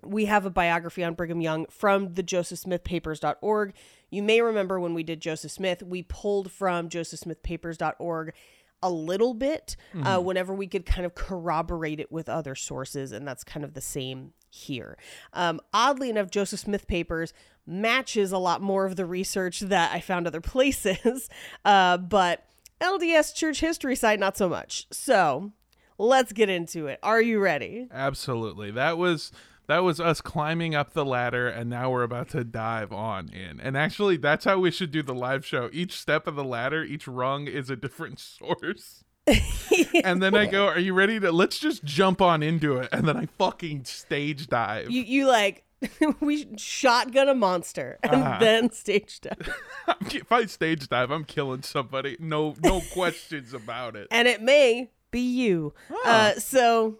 we 0.05 0.27
have 0.27 0.47
a 0.47 0.51
biography 0.51 1.03
on 1.03 1.15
Brigham 1.15 1.41
Young 1.41 1.67
from 1.67 2.15
the 2.15 2.23
josephsmithpapers.org. 2.23 3.75
You 4.11 4.23
may 4.23 4.41
remember 4.41 4.79
when 4.79 4.95
we 4.95 5.03
did 5.03 5.21
Joseph 5.21 5.51
Smith, 5.51 5.83
we 5.83 6.03
pulled 6.03 6.53
from 6.53 6.89
josephsmithpapers.org 6.89 8.35
a 8.83 8.91
little 8.91 9.35
bit 9.35 9.75
uh, 10.03 10.21
whenever 10.21 10.55
we 10.55 10.67
could 10.67 10.87
kind 10.87 11.07
of 11.07 11.15
corroborate 11.15 11.99
it 11.99 12.13
with 12.13 12.29
other 12.29 12.55
sources, 12.55 13.11
and 13.11 13.27
that's 13.27 13.43
kind 13.43 13.65
of 13.65 13.75
the 13.75 13.81
same 13.81 14.33
here. 14.57 14.97
Um, 15.33 15.61
oddly 15.73 16.11
enough, 16.11 16.31
Joseph 16.31 16.61
Smith 16.61 16.87
Papers 16.87 17.33
matches 17.67 18.33
a 18.33 18.39
lot 18.39 18.63
more 18.63 18.87
of 18.87 18.97
the 18.97 19.05
research 19.05 19.61
that 19.61 19.93
I 19.93 20.01
found 20.01 20.27
other 20.27 20.41
places, 20.57 21.29
uh, 21.65 21.99
but 21.99 22.45
LDS 22.81 23.35
Church 23.35 23.61
History 23.61 23.97
site, 23.97 24.19
not 24.19 24.37
so 24.37 24.49
much. 24.49 24.87
So 24.91 25.53
let's 25.99 26.33
get 26.33 26.49
into 26.49 26.87
it. 26.87 26.99
Are 27.03 27.21
you 27.21 27.39
ready? 27.41 27.89
Absolutely. 27.91 28.71
That 28.71 28.99
was 28.99 29.33
that 29.67 29.79
was 29.81 29.99
us 29.99 30.21
climbing 30.21 30.77
up 30.77 30.93
the 30.93 31.05
ladder 31.05 31.49
and 31.49 31.69
now 31.69 31.91
we're 31.91 32.05
about 32.05 32.29
to 32.31 32.45
dive 32.45 32.93
on 32.93 33.29
in. 33.31 33.61
And 33.61 33.77
actually 33.77 34.17
that's 34.17 34.45
how 34.45 34.59
we 34.59 34.71
should 34.71 34.93
do 34.93 35.03
the 35.03 35.15
live 35.15 35.45
show. 35.45 35.69
Each 35.73 35.99
step 35.99 36.27
of 36.27 36.37
the 36.37 36.45
ladder, 36.45 36.85
each 36.85 37.09
rung 37.09 37.49
is 37.49 37.69
a 37.69 37.77
different 37.77 38.21
source. 38.21 39.03
and 40.05 40.23
then 40.23 40.35
I 40.35 40.47
go, 40.47 40.67
"Are 40.67 40.79
you 40.79 40.95
ready 40.95 41.19
to 41.21 41.33
let's 41.33 41.59
just 41.59 41.85
jump 41.85 42.21
on 42.23 42.43
into 42.43 42.77
it." 42.79 42.89
And 42.93 43.07
then 43.09 43.17
I 43.17 43.27
fucking 43.39 43.85
stage 43.85 44.47
dive. 44.47 44.91
You 44.91 45.03
you 45.03 45.27
like 45.27 45.65
we 46.21 46.47
shotgun 46.57 47.29
a 47.29 47.35
monster 47.35 47.99
and 48.03 48.23
Uh-huh. 48.23 48.39
then 48.41 48.71
stage 48.71 49.21
dive. 49.21 49.55
if 50.15 50.31
I 50.31 50.47
stage 50.47 50.89
dive, 50.89 51.11
I'm 51.11 51.25
killing 51.25 51.63
somebody. 51.63 52.17
No 52.21 52.55
no 52.63 52.81
questions 52.93 53.53
about 53.53 53.97
it. 53.97 54.09
and 54.11 54.29
it 54.29 54.43
may 54.43 54.91
be 55.11 55.21
you. 55.21 55.75
Uh, 56.05 56.33
so 56.35 56.99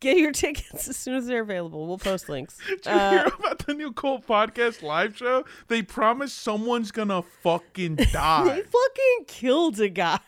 get 0.00 0.16
your 0.16 0.32
tickets 0.32 0.88
as 0.88 0.96
soon 0.96 1.14
as 1.14 1.26
they're 1.26 1.42
available. 1.42 1.86
We'll 1.86 1.98
post 1.98 2.28
links. 2.28 2.58
Did 2.66 2.86
you 2.86 2.92
Uh, 2.92 3.10
hear 3.10 3.26
about 3.38 3.58
the 3.66 3.74
new 3.74 3.92
Cult 3.92 4.26
Podcast 4.26 4.82
live 4.82 5.16
show? 5.16 5.44
They 5.68 5.82
promise 5.82 6.32
someone's 6.32 6.90
gonna 6.92 7.22
fucking 7.22 7.96
die. 7.96 8.44
they 8.44 8.62
fucking 8.62 9.24
killed 9.26 9.80
a 9.80 9.88
guy. 9.88 10.18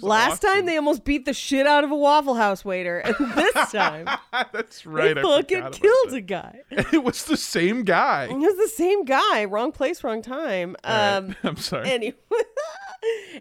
Last 0.00 0.42
time 0.42 0.66
they 0.66 0.76
almost 0.76 1.04
beat 1.04 1.24
the 1.24 1.32
shit 1.34 1.66
out 1.66 1.84
of 1.84 1.90
a 1.90 1.96
Waffle 1.96 2.34
House 2.34 2.64
waiter, 2.64 2.98
and 2.98 3.14
this 3.36 3.72
time 3.72 4.08
That's 4.52 4.84
right. 4.86 5.14
they 5.14 5.20
I 5.20 5.24
fucking 5.24 5.70
killed 5.72 6.12
a 6.14 6.20
guy. 6.20 6.60
It 6.92 7.02
was 7.04 7.24
the 7.24 7.36
same 7.36 7.82
guy. 7.84 8.24
It 8.30 8.36
was 8.36 8.56
the 8.56 8.68
same 8.68 9.04
guy, 9.04 9.44
wrong 9.44 9.72
place, 9.72 10.02
wrong 10.04 10.22
time. 10.22 10.76
Right, 10.84 11.16
Um, 11.16 11.36
I'm 11.42 11.56
sorry. 11.56 11.90
anyway, 11.90 12.14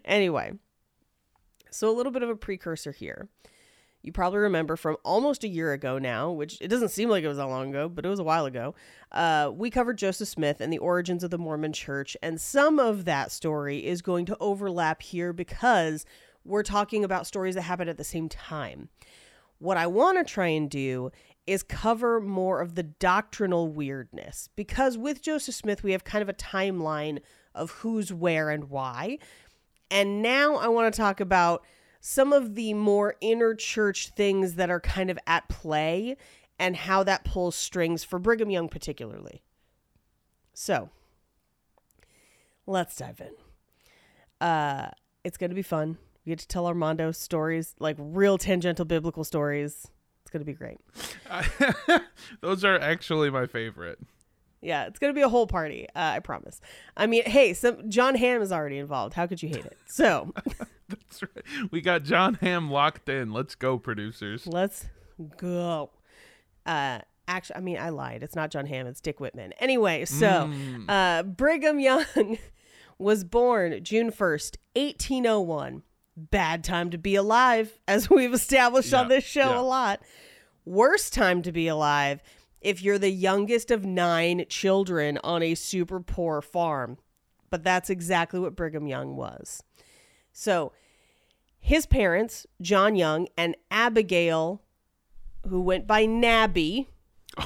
anyway, 0.03 0.53
so 1.71 1.89
a 1.89 1.95
little 1.95 2.11
bit 2.11 2.23
of 2.23 2.29
a 2.29 2.35
precursor 2.35 2.91
here. 2.91 3.29
You 4.01 4.11
probably 4.11 4.37
remember 4.39 4.75
from 4.75 4.97
almost 5.03 5.43
a 5.43 5.47
year 5.47 5.73
ago 5.73 5.97
now, 5.97 6.29
which 6.29 6.61
it 6.61 6.67
doesn't 6.67 6.89
seem 6.89 7.09
like 7.09 7.23
it 7.23 7.27
was 7.27 7.37
that 7.37 7.47
long 7.47 7.71
ago, 7.71 7.89
but 7.89 8.05
it 8.05 8.09
was 8.09 8.19
a 8.19 8.23
while 8.23 8.45
ago. 8.45 8.75
Uh, 9.11 9.49
we 9.51 9.71
covered 9.71 9.97
Joseph 9.97 10.27
Smith 10.27 10.61
and 10.61 10.71
the 10.71 10.77
origins 10.77 11.23
of 11.23 11.31
the 11.31 11.39
Mormon 11.39 11.73
Church, 11.73 12.15
and 12.21 12.39
some 12.39 12.77
of 12.77 13.05
that 13.05 13.31
story 13.31 13.83
is 13.83 14.03
going 14.03 14.27
to 14.27 14.37
overlap 14.39 15.01
here 15.01 15.33
because 15.33 16.05
we're 16.45 16.63
talking 16.63 17.03
about 17.03 17.27
stories 17.27 17.55
that 17.55 17.63
happen 17.63 17.89
at 17.89 17.97
the 17.97 18.03
same 18.03 18.29
time. 18.29 18.89
What 19.57 19.77
I 19.77 19.87
want 19.87 20.17
to 20.17 20.31
try 20.31 20.47
and 20.47 20.69
do 20.69 21.11
is 21.47 21.63
cover 21.63 22.19
more 22.19 22.61
of 22.61 22.75
the 22.75 22.83
doctrinal 22.83 23.67
weirdness 23.67 24.49
because 24.55 24.97
with 24.97 25.21
Joseph 25.21 25.55
Smith, 25.55 25.83
we 25.83 25.91
have 25.91 26.03
kind 26.03 26.21
of 26.21 26.29
a 26.29 26.33
timeline 26.33 27.19
of 27.53 27.71
who's 27.71 28.11
where 28.11 28.49
and 28.49 28.69
why. 28.69 29.17
And 29.89 30.21
now 30.21 30.55
I 30.55 30.67
want 30.67 30.93
to 30.93 30.97
talk 30.97 31.19
about 31.19 31.63
some 31.99 32.33
of 32.33 32.55
the 32.55 32.73
more 32.73 33.15
inner 33.21 33.55
church 33.55 34.09
things 34.09 34.55
that 34.55 34.69
are 34.69 34.79
kind 34.79 35.09
of 35.09 35.17
at 35.25 35.47
play 35.49 36.17
and 36.59 36.75
how 36.75 37.03
that 37.03 37.23
pulls 37.23 37.55
strings 37.55 38.03
for 38.03 38.19
Brigham 38.19 38.49
Young, 38.49 38.69
particularly. 38.69 39.41
So 40.53 40.89
let's 42.65 42.95
dive 42.95 43.21
in. 43.21 44.47
Uh, 44.47 44.89
it's 45.23 45.37
going 45.37 45.49
to 45.49 45.55
be 45.55 45.61
fun. 45.61 45.97
We 46.25 46.31
get 46.31 46.39
to 46.39 46.47
tell 46.47 46.65
Armando 46.67 47.11
stories, 47.11 47.75
like 47.79 47.95
real 47.99 48.37
tangential 48.37 48.85
biblical 48.85 49.23
stories. 49.23 49.87
It's 50.23 50.31
going 50.31 50.41
to 50.41 50.45
be 50.45 50.53
great. 50.53 50.79
Those 52.41 52.63
are 52.63 52.79
actually 52.79 53.29
my 53.29 53.45
favorite. 53.45 53.99
Yeah, 54.61 54.87
it's 54.87 54.97
gonna 54.97 55.13
be 55.13 55.21
a 55.21 55.29
whole 55.29 55.45
party. 55.45 55.85
Uh, 55.95 56.13
I 56.15 56.19
promise. 56.21 56.59
I 56.97 57.05
mean, 57.05 57.23
hey, 57.25 57.53
some 57.53 57.87
John 57.87 58.15
Hamm 58.15 58.41
is 58.41 58.51
already 58.51 58.79
involved. 58.79 59.13
How 59.13 59.27
could 59.27 59.43
you 59.43 59.49
hate 59.49 59.63
it? 59.63 59.77
So 59.85 60.33
That's 60.89 61.21
right. 61.21 61.45
We 61.71 61.81
got 61.81 62.01
John 62.01 62.35
Hamm 62.35 62.71
locked 62.71 63.07
in. 63.07 63.31
Let's 63.31 63.53
go, 63.53 63.77
producers. 63.77 64.47
let's 64.47 64.87
go. 65.37 65.91
Uh, 66.65 66.99
actually, 67.27 67.55
I 67.57 67.59
mean, 67.59 67.77
I 67.77 67.89
lied. 67.89 68.23
It's 68.23 68.35
not 68.35 68.49
John 68.49 68.65
Hamm. 68.65 68.87
It's 68.87 69.01
Dick 69.01 69.19
Whitman. 69.19 69.53
Anyway, 69.59 70.05
so 70.05 70.51
uh, 70.89 71.21
Brigham 71.21 71.79
Young 71.79 72.05
was 72.97 73.23
born 73.23 73.83
June 73.83 74.09
first, 74.09 74.57
eighteen 74.75 75.27
oh 75.27 75.41
one. 75.41 75.83
Bad 76.15 76.63
time 76.63 76.91
to 76.91 76.97
be 76.97 77.15
alive, 77.15 77.77
as 77.87 78.09
we've 78.09 78.33
established 78.33 78.93
on 78.93 79.07
this 79.07 79.23
show 79.23 79.51
yeah. 79.51 79.59
a 79.59 79.61
lot. 79.61 80.01
Worst 80.65 81.13
time 81.13 81.41
to 81.43 81.51
be 81.51 81.67
alive 81.67 82.21
if 82.61 82.81
you're 82.81 82.97
the 82.97 83.11
youngest 83.11 83.69
of 83.69 83.85
nine 83.85 84.45
children 84.49 85.19
on 85.23 85.43
a 85.43 85.53
super 85.53 85.99
poor 85.99 86.41
farm. 86.41 86.97
But 87.51 87.63
that's 87.63 87.89
exactly 87.89 88.39
what 88.39 88.55
Brigham 88.55 88.87
Young 88.87 89.15
was. 89.15 89.61
So 90.31 90.73
his 91.59 91.85
parents, 91.85 92.45
John 92.61 92.95
Young 92.95 93.27
and 93.37 93.55
Abigail, 93.69 94.61
who 95.47 95.61
went 95.61 95.85
by 95.85 96.05
Nabby 96.05 96.89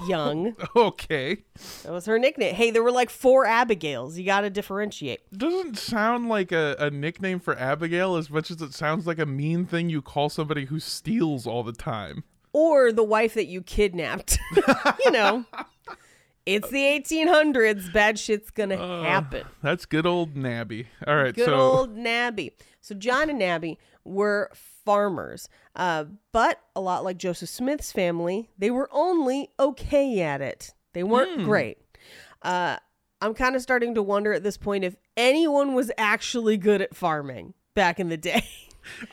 Young, 0.07 0.55
Okay. 0.75 1.37
that 1.83 1.91
was 1.91 2.05
her 2.05 2.19
nickname. 2.19 2.53
Hey, 2.55 2.71
there 2.71 2.83
were 2.83 2.91
like 2.91 3.09
four 3.09 3.45
Abigails. 3.45 4.17
You 4.17 4.25
got 4.25 4.41
to 4.41 4.49
differentiate. 4.49 5.21
Doesn't 5.35 5.77
sound 5.77 6.29
like 6.29 6.51
a, 6.51 6.75
a 6.79 6.89
nickname 6.91 7.39
for 7.39 7.57
Abigail 7.57 8.15
as 8.15 8.29
much 8.29 8.51
as 8.51 8.61
it 8.61 8.73
sounds 8.73 9.07
like 9.07 9.19
a 9.19 9.25
mean 9.25 9.65
thing 9.65 9.89
you 9.89 10.01
call 10.01 10.29
somebody 10.29 10.65
who 10.65 10.79
steals 10.79 11.47
all 11.47 11.63
the 11.63 11.73
time. 11.73 12.23
Or 12.53 12.91
the 12.91 13.03
wife 13.03 13.33
that 13.35 13.45
you 13.45 13.61
kidnapped. 13.61 14.37
you 15.05 15.11
know, 15.11 15.45
it's 16.45 16.69
the 16.69 16.77
1800s. 16.83 17.91
Bad 17.93 18.17
shit's 18.17 18.49
going 18.49 18.69
to 18.69 18.77
happen. 18.77 19.45
That's 19.61 19.85
good 19.85 20.05
old 20.05 20.35
Nabby. 20.35 20.87
All 21.05 21.15
right, 21.15 21.35
Good 21.35 21.45
so 21.45 21.55
old 21.59 21.95
Nabby. 21.97 22.53
So 22.81 22.95
John 22.95 23.29
and 23.29 23.39
Nabby 23.39 23.77
were 24.03 24.49
farmers, 24.85 25.47
uh, 25.79 26.05
but 26.31 26.59
a 26.75 26.81
lot 26.81 27.03
like 27.03 27.17
Joseph 27.17 27.49
Smith's 27.49 27.91
family, 27.91 28.49
they 28.57 28.69
were 28.69 28.87
only 28.91 29.49
okay 29.59 30.19
at 30.21 30.41
it. 30.41 30.73
They 30.93 31.03
weren't 31.03 31.43
great. 31.45 31.77
Uh, 32.43 32.77
I'm 33.21 33.33
kind 33.33 33.55
of 33.55 33.61
starting 33.61 33.95
to 33.95 34.03
wonder 34.03 34.33
at 34.33 34.43
this 34.43 34.57
point 34.57 34.83
if 34.83 34.95
anyone 35.17 35.73
was 35.73 35.91
actually 35.97 36.57
good 36.57 36.81
at 36.81 36.95
farming 36.95 37.53
back 37.75 37.99
in 37.99 38.09
the 38.09 38.17
day. 38.31 38.43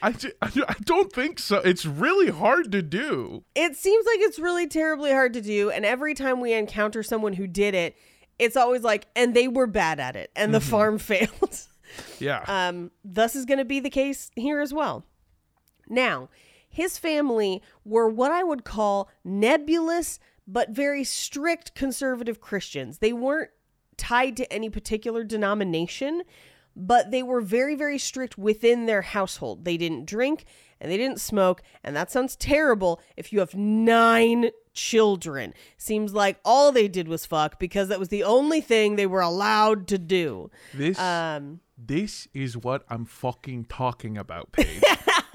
I, 0.02 0.12
ju- 0.12 0.32
I 0.40 0.50
I 0.68 0.74
don't 0.84 1.12
think 1.12 1.38
so. 1.38 1.56
It's 1.58 1.84
really 1.84 2.30
hard 2.30 2.72
to 2.72 2.82
do. 2.82 3.44
it 3.54 3.76
seems 3.76 4.06
like 4.06 4.20
it's 4.20 4.38
really 4.38 4.66
terribly 4.68 5.10
hard 5.12 5.32
to 5.34 5.40
do, 5.40 5.70
and 5.70 5.84
every 5.84 6.14
time 6.14 6.40
we 6.40 6.52
encounter 6.52 7.02
someone 7.02 7.34
who 7.34 7.46
did 7.46 7.74
it, 7.74 7.94
it's 8.38 8.56
always 8.56 8.82
like, 8.82 9.06
and 9.16 9.34
they 9.34 9.48
were 9.48 9.66
bad 9.66 9.98
at 10.00 10.16
it, 10.16 10.30
and 10.36 10.54
the 10.54 10.60
farm 10.60 10.98
failed. 11.12 11.60
Yeah. 12.18 12.44
Um, 12.46 12.90
thus 13.04 13.34
is 13.36 13.44
going 13.44 13.58
to 13.58 13.64
be 13.64 13.80
the 13.80 13.90
case 13.90 14.30
here 14.36 14.60
as 14.60 14.72
well. 14.72 15.04
Now, 15.88 16.28
his 16.76 16.98
family 16.98 17.62
were 17.86 18.06
what 18.06 18.30
I 18.30 18.44
would 18.44 18.62
call 18.62 19.08
nebulous 19.24 20.18
but 20.46 20.68
very 20.68 21.04
strict 21.04 21.74
conservative 21.74 22.38
Christians. 22.38 22.98
They 22.98 23.14
weren't 23.14 23.50
tied 23.96 24.36
to 24.36 24.52
any 24.52 24.68
particular 24.68 25.24
denomination, 25.24 26.22
but 26.76 27.10
they 27.10 27.22
were 27.22 27.40
very, 27.40 27.76
very 27.76 27.96
strict 27.96 28.36
within 28.36 28.84
their 28.84 29.00
household. 29.00 29.64
They 29.64 29.78
didn't 29.78 30.04
drink 30.04 30.44
and 30.78 30.92
they 30.92 30.98
didn't 30.98 31.18
smoke, 31.18 31.62
and 31.82 31.96
that 31.96 32.10
sounds 32.10 32.36
terrible 32.36 33.00
if 33.16 33.32
you 33.32 33.38
have 33.38 33.54
nine 33.54 34.50
children. 34.74 35.54
Seems 35.78 36.12
like 36.12 36.38
all 36.44 36.72
they 36.72 36.88
did 36.88 37.08
was 37.08 37.24
fuck 37.24 37.58
because 37.58 37.88
that 37.88 37.98
was 37.98 38.10
the 38.10 38.22
only 38.22 38.60
thing 38.60 38.96
they 38.96 39.06
were 39.06 39.22
allowed 39.22 39.88
to 39.88 39.96
do. 39.96 40.50
this 40.74 40.98
Um, 40.98 41.60
this 41.78 42.28
is 42.34 42.54
what 42.54 42.84
I'm 42.90 43.06
fucking 43.06 43.64
talking 43.64 44.18
about, 44.18 44.52
Paige. 44.52 44.82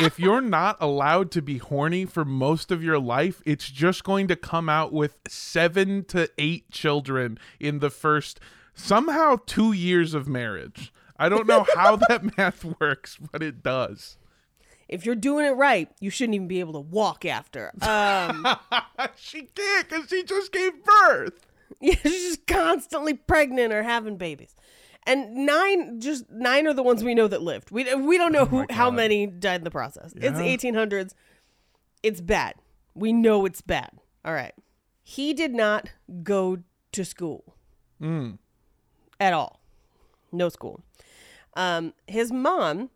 if 0.00 0.18
you're 0.18 0.40
not 0.40 0.76
allowed 0.80 1.30
to 1.32 1.42
be 1.42 1.58
horny 1.58 2.04
for 2.04 2.24
most 2.24 2.70
of 2.70 2.82
your 2.82 2.98
life, 2.98 3.42
it's 3.44 3.68
just 3.70 4.04
going 4.04 4.28
to 4.28 4.36
come 4.36 4.68
out 4.68 4.92
with 4.92 5.18
seven 5.28 6.04
to 6.06 6.30
eight 6.38 6.70
children 6.70 7.38
in 7.58 7.80
the 7.80 7.90
first 7.90 8.40
somehow 8.74 9.36
two 9.46 9.72
years 9.72 10.14
of 10.14 10.26
marriage. 10.28 10.92
I 11.18 11.28
don't 11.28 11.46
know 11.46 11.66
how 11.74 11.96
that 12.08 12.36
math 12.36 12.64
works, 12.80 13.18
but 13.30 13.42
it 13.42 13.62
does. 13.62 14.16
if 14.88 15.04
you're 15.04 15.14
doing 15.14 15.46
it 15.46 15.50
right, 15.50 15.88
you 16.00 16.10
shouldn't 16.10 16.34
even 16.34 16.48
be 16.48 16.60
able 16.60 16.72
to 16.72 16.80
walk 16.80 17.24
after. 17.24 17.70
Um, 17.82 18.46
she 19.16 19.42
can't 19.54 19.88
because 19.88 20.08
she 20.08 20.22
just 20.24 20.50
gave 20.52 20.72
birth. 20.84 21.46
yeah, 21.80 21.94
she's 22.02 22.24
just 22.24 22.46
constantly 22.46 23.14
pregnant 23.14 23.72
or 23.72 23.82
having 23.82 24.16
babies. 24.16 24.54
And 25.06 25.46
nine, 25.46 25.98
just 26.00 26.30
nine 26.30 26.66
are 26.66 26.74
the 26.74 26.82
ones 26.82 27.02
we 27.02 27.14
know 27.14 27.26
that 27.28 27.42
lived. 27.42 27.70
We 27.70 27.92
we 27.94 28.18
don't 28.18 28.32
know 28.32 28.44
who, 28.44 28.66
how 28.70 28.90
many 28.90 29.26
died 29.26 29.60
in 29.60 29.64
the 29.64 29.70
process. 29.70 30.12
It's 30.14 30.38
1800s. 30.38 31.12
It's 32.02 32.20
bad. 32.20 32.54
We 32.94 33.12
know 33.12 33.46
it's 33.46 33.60
bad. 33.62 33.90
All 34.24 34.34
right. 34.34 34.52
he 35.02 35.32
did 35.32 35.52
not 35.54 35.88
go 36.22 36.58
to 36.92 37.04
school 37.04 37.54
Mm. 38.00 38.38
at 39.18 39.32
all. 39.32 39.60
No 40.32 40.48
school. 40.48 40.82
Um, 41.54 41.92
his 42.06 42.30
mom 42.32 42.90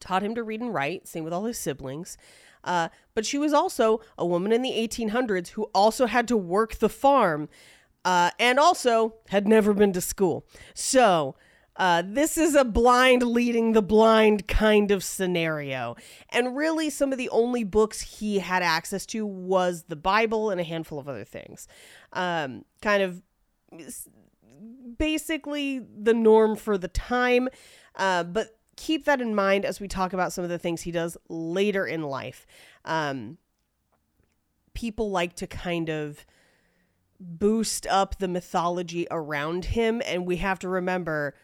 taught 0.00 0.22
him 0.22 0.34
to 0.34 0.42
read 0.42 0.60
and 0.60 0.72
write, 0.72 1.08
same 1.08 1.24
with 1.24 1.32
all 1.32 1.44
his 1.44 1.58
siblings. 1.58 2.16
Uh, 2.64 2.88
but 3.14 3.24
she 3.26 3.38
was 3.38 3.52
also 3.52 4.00
a 4.18 4.26
woman 4.26 4.52
in 4.52 4.62
the 4.62 4.70
1800s 4.72 5.48
who 5.50 5.64
also 5.74 6.06
had 6.06 6.26
to 6.28 6.36
work 6.36 6.76
the 6.76 6.88
farm 6.88 7.48
uh, 8.06 8.30
and 8.38 8.60
also 8.60 9.16
had 9.30 9.48
never 9.48 9.74
been 9.74 9.92
to 9.92 10.00
school. 10.00 10.46
So 10.74 11.34
uh, 11.74 12.04
this 12.06 12.38
is 12.38 12.54
a 12.54 12.64
blind 12.64 13.22
leading 13.24 13.72
the 13.72 13.82
blind 13.82 14.46
kind 14.46 14.92
of 14.92 15.02
scenario. 15.02 15.96
And 16.30 16.56
really, 16.56 16.88
some 16.88 17.10
of 17.10 17.18
the 17.18 17.28
only 17.30 17.64
books 17.64 18.00
he 18.00 18.38
had 18.38 18.62
access 18.62 19.06
to 19.06 19.26
was 19.26 19.86
the 19.88 19.96
Bible 19.96 20.50
and 20.50 20.60
a 20.60 20.64
handful 20.64 21.00
of 21.00 21.08
other 21.08 21.24
things. 21.24 21.66
Um, 22.12 22.64
kind 22.80 23.02
of 23.02 23.22
basically 24.96 25.80
the 25.80 26.14
norm 26.14 26.54
for 26.54 26.78
the 26.78 26.88
time. 26.88 27.48
Uh, 27.96 28.22
but 28.22 28.56
keep 28.76 29.04
that 29.06 29.20
in 29.20 29.34
mind 29.34 29.64
as 29.64 29.80
we 29.80 29.88
talk 29.88 30.12
about 30.12 30.32
some 30.32 30.44
of 30.44 30.50
the 30.50 30.60
things 30.60 30.82
he 30.82 30.92
does 30.92 31.16
later 31.28 31.84
in 31.84 32.02
life. 32.02 32.46
Um, 32.84 33.38
people 34.74 35.10
like 35.10 35.34
to 35.34 35.48
kind 35.48 35.90
of 35.90 36.24
boost 37.20 37.86
up 37.86 38.18
the 38.18 38.28
mythology 38.28 39.06
around 39.10 39.66
him, 39.66 40.02
and 40.04 40.26
we 40.26 40.36
have 40.36 40.58
to 40.60 40.68
remember 40.68 41.34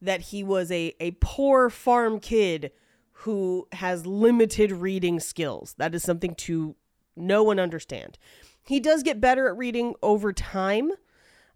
that 0.00 0.20
he 0.22 0.42
was 0.42 0.70
a, 0.70 0.94
a 1.00 1.12
poor 1.20 1.68
farm 1.70 2.20
kid 2.20 2.72
who 3.12 3.68
has 3.72 4.06
limited 4.06 4.72
reading 4.72 5.20
skills. 5.20 5.74
That 5.76 5.94
is 5.94 6.02
something 6.02 6.34
to 6.36 6.74
know 7.16 7.50
and 7.50 7.60
understand. 7.60 8.18
He 8.62 8.80
does 8.80 9.02
get 9.02 9.20
better 9.20 9.48
at 9.48 9.56
reading 9.56 9.94
over 10.02 10.32
time. 10.32 10.92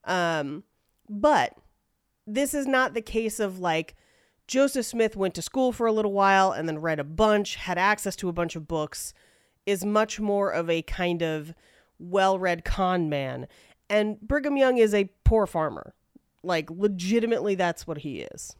Um, 0.04 0.64
but 1.08 1.56
this 2.26 2.54
is 2.54 2.66
not 2.66 2.94
the 2.94 3.02
case 3.02 3.40
of 3.40 3.58
like 3.58 3.94
Joseph 4.46 4.86
Smith 4.86 5.16
went 5.16 5.34
to 5.34 5.42
school 5.42 5.72
for 5.72 5.86
a 5.86 5.92
little 5.92 6.12
while 6.12 6.52
and 6.52 6.68
then 6.68 6.78
read 6.78 7.00
a 7.00 7.04
bunch, 7.04 7.56
had 7.56 7.78
access 7.78 8.16
to 8.16 8.28
a 8.28 8.32
bunch 8.32 8.56
of 8.56 8.68
books, 8.68 9.14
is 9.64 9.84
much 9.84 10.20
more 10.20 10.50
of 10.50 10.68
a 10.68 10.82
kind 10.82 11.22
of 11.22 11.54
well 12.10 12.38
read 12.38 12.64
con 12.64 13.08
man. 13.08 13.46
And 13.88 14.20
Brigham 14.20 14.56
Young 14.56 14.78
is 14.78 14.94
a 14.94 15.10
poor 15.24 15.46
farmer. 15.46 15.94
Like, 16.42 16.70
legitimately, 16.70 17.54
that's 17.54 17.86
what 17.86 17.98
he 17.98 18.20
is. 18.20 18.56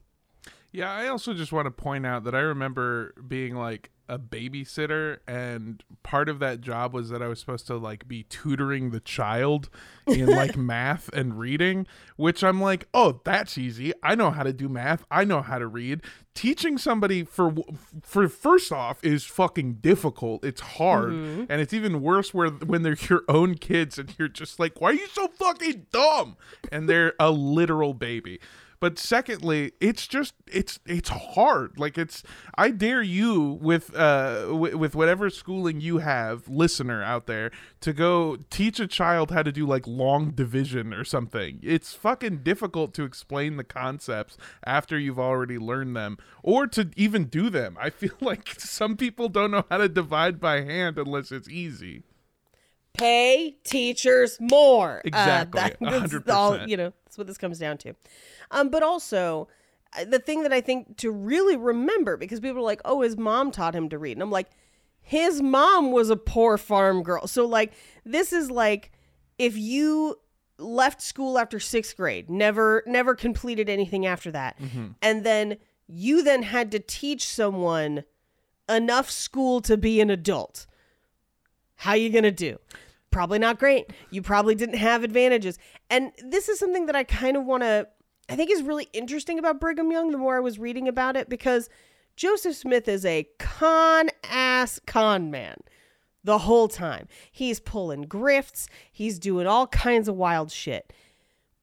Yeah, 0.74 0.92
I 0.92 1.06
also 1.06 1.34
just 1.34 1.52
want 1.52 1.66
to 1.66 1.70
point 1.70 2.04
out 2.04 2.24
that 2.24 2.34
I 2.34 2.40
remember 2.40 3.14
being 3.28 3.54
like 3.54 3.92
a 4.08 4.18
babysitter 4.18 5.18
and 5.26 5.84
part 6.02 6.28
of 6.28 6.40
that 6.40 6.60
job 6.60 6.92
was 6.92 7.10
that 7.10 7.22
I 7.22 7.28
was 7.28 7.38
supposed 7.38 7.68
to 7.68 7.76
like 7.76 8.08
be 8.08 8.24
tutoring 8.24 8.90
the 8.90 8.98
child 8.98 9.70
in 10.08 10.26
like 10.36 10.56
math 10.56 11.08
and 11.12 11.38
reading, 11.38 11.86
which 12.16 12.42
I'm 12.42 12.60
like, 12.60 12.88
"Oh, 12.92 13.20
that's 13.24 13.56
easy. 13.56 13.92
I 14.02 14.16
know 14.16 14.32
how 14.32 14.42
to 14.42 14.52
do 14.52 14.68
math. 14.68 15.04
I 15.12 15.22
know 15.22 15.42
how 15.42 15.60
to 15.60 15.66
read." 15.68 16.02
Teaching 16.34 16.76
somebody 16.76 17.22
for 17.22 17.54
for 18.02 18.28
first 18.28 18.72
off 18.72 18.98
is 19.04 19.22
fucking 19.22 19.74
difficult. 19.74 20.44
It's 20.44 20.60
hard. 20.60 21.12
Mm-hmm. 21.12 21.44
And 21.48 21.60
it's 21.60 21.72
even 21.72 22.02
worse 22.02 22.34
where 22.34 22.48
when 22.48 22.82
they're 22.82 22.96
your 23.08 23.22
own 23.28 23.54
kids 23.54 23.96
and 23.96 24.12
you're 24.18 24.26
just 24.26 24.58
like, 24.58 24.80
"Why 24.80 24.90
are 24.90 24.94
you 24.94 25.06
so 25.06 25.28
fucking 25.28 25.86
dumb?" 25.92 26.36
and 26.72 26.88
they're 26.88 27.14
a 27.20 27.30
literal 27.30 27.94
baby 27.94 28.40
but 28.80 28.98
secondly 28.98 29.72
it's 29.80 30.06
just 30.06 30.34
it's 30.46 30.78
it's 30.86 31.08
hard. 31.08 31.78
Like 31.78 31.98
it's 31.98 32.22
i 32.56 32.70
dare 32.70 33.02
you 33.02 33.58
with 33.60 33.94
uh 33.94 34.46
w- 34.46 34.76
with 34.76 34.94
whatever 34.94 35.30
schooling 35.30 35.80
you 35.80 35.98
have 35.98 36.48
listener 36.48 37.02
out 37.02 37.26
there 37.26 37.50
to 37.80 37.92
go 37.92 38.36
teach 38.50 38.80
a 38.80 38.86
child 38.86 39.30
how 39.30 39.42
to 39.42 39.52
do 39.52 39.66
like 39.66 39.86
long 39.86 40.30
division 40.30 40.92
or 40.92 41.04
something. 41.04 41.60
It's 41.62 41.94
fucking 41.94 42.38
difficult 42.38 42.94
to 42.94 43.04
explain 43.04 43.56
the 43.56 43.64
concepts 43.64 44.36
after 44.64 44.98
you've 44.98 45.18
already 45.18 45.58
learned 45.58 45.96
them 45.96 46.18
or 46.42 46.66
to 46.68 46.90
even 46.96 47.24
do 47.24 47.50
them. 47.50 47.76
I 47.80 47.90
feel 47.90 48.16
like 48.20 48.60
some 48.60 48.96
people 48.96 49.28
don't 49.28 49.50
know 49.50 49.64
how 49.70 49.78
to 49.78 49.88
divide 49.88 50.40
by 50.40 50.62
hand 50.62 50.98
unless 50.98 51.32
it's 51.32 51.48
easy 51.48 52.02
Pay 52.98 53.56
teachers 53.64 54.38
more. 54.40 55.02
Exactly, 55.04 55.60
Uh, 55.60 55.68
that- 55.68 55.76
all, 56.30 56.52
100%. 56.52 56.68
you 56.68 56.76
know, 56.76 56.92
that's 57.04 57.18
what 57.18 57.26
this 57.26 57.38
comes 57.38 57.58
down 57.58 57.76
to. 57.78 57.94
Um, 58.50 58.68
but 58.68 58.82
also, 58.82 59.48
uh, 59.98 60.04
the 60.04 60.18
thing 60.18 60.42
that 60.44 60.52
I 60.52 60.60
think 60.60 60.96
to 60.98 61.10
really 61.10 61.56
remember, 61.56 62.16
because 62.16 62.40
people 62.40 62.58
are 62.58 62.62
like, 62.62 62.80
oh, 62.84 63.00
his 63.02 63.16
mom 63.16 63.50
taught 63.50 63.74
him 63.74 63.88
to 63.88 63.98
read. 63.98 64.12
And 64.12 64.22
I'm 64.22 64.30
like, 64.30 64.48
his 65.00 65.42
mom 65.42 65.90
was 65.92 66.08
a 66.08 66.16
poor 66.16 66.56
farm 66.56 67.02
girl. 67.02 67.26
So, 67.26 67.44
like, 67.46 67.72
this 68.04 68.32
is 68.32 68.50
like 68.50 68.92
if 69.38 69.56
you 69.56 70.18
left 70.58 71.02
school 71.02 71.36
after 71.38 71.58
sixth 71.58 71.96
grade, 71.96 72.30
never, 72.30 72.82
never 72.86 73.14
completed 73.16 73.68
anything 73.68 74.06
after 74.06 74.30
that, 74.30 74.56
and 75.02 75.24
then 75.26 75.56
you 75.88 76.22
then 76.22 76.44
had 76.44 76.70
to 76.72 76.78
teach 76.78 77.26
someone 77.28 78.04
enough 78.68 79.10
school 79.10 79.60
to 79.62 79.76
be 79.76 80.00
an 80.00 80.08
adult. 80.10 80.66
How 81.76 81.94
you 81.94 82.08
going 82.08 82.22
to 82.24 82.30
do? 82.30 82.58
Probably 83.14 83.38
not 83.38 83.60
great. 83.60 83.92
You 84.10 84.22
probably 84.22 84.56
didn't 84.56 84.78
have 84.78 85.04
advantages. 85.04 85.56
And 85.88 86.10
this 86.18 86.48
is 86.48 86.58
something 86.58 86.86
that 86.86 86.96
I 86.96 87.04
kind 87.04 87.36
of 87.36 87.44
want 87.44 87.62
to 87.62 87.86
I 88.28 88.34
think 88.34 88.50
is 88.50 88.60
really 88.60 88.88
interesting 88.92 89.38
about 89.38 89.60
Brigham 89.60 89.92
Young 89.92 90.10
the 90.10 90.18
more 90.18 90.36
I 90.36 90.40
was 90.40 90.58
reading 90.58 90.88
about 90.88 91.16
it 91.16 91.28
because 91.28 91.70
Joseph 92.16 92.56
Smith 92.56 92.88
is 92.88 93.04
a 93.04 93.28
con 93.38 94.08
ass 94.24 94.80
con 94.84 95.30
man 95.30 95.58
the 96.24 96.38
whole 96.38 96.66
time. 96.66 97.06
He's 97.30 97.60
pulling 97.60 98.06
grifts, 98.06 98.66
he's 98.90 99.20
doing 99.20 99.46
all 99.46 99.68
kinds 99.68 100.08
of 100.08 100.16
wild 100.16 100.50
shit. 100.50 100.92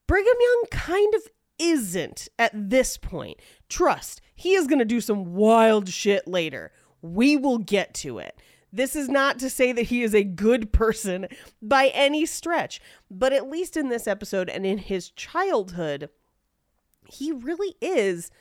Brigham 0.08 0.28
Young 0.40 0.64
kind 0.72 1.14
of 1.16 1.24
isn't 1.60 2.30
at 2.40 2.52
this 2.54 2.96
point. 2.96 3.42
Trust, 3.68 4.22
he 4.36 4.54
is 4.54 4.68
going 4.68 4.80
to 4.80 4.86
do 4.86 5.02
some 5.02 5.34
wild 5.34 5.90
shit 5.90 6.26
later. 6.30 6.72
We 7.02 7.36
will 7.36 7.58
get 7.58 7.94
to 7.96 8.20
it. 8.20 8.40
This 8.72 8.96
is 8.96 9.10
not 9.10 9.38
to 9.40 9.50
say 9.50 9.72
that 9.72 9.88
he 9.88 10.02
is 10.02 10.16
a 10.16 10.24
good 10.24 10.72
person 10.72 11.28
by 11.62 11.88
any 11.88 12.26
stretch, 12.26 12.80
but 13.10 13.34
at 13.34 13.50
least 13.50 13.76
in 13.76 13.90
this 13.90 14.08
episode 14.08 14.50
and 14.50 14.66
in 14.66 14.78
his 14.78 15.10
childhood, 15.10 16.10
he 17.06 17.32
really 17.32 17.76
is 17.82 18.32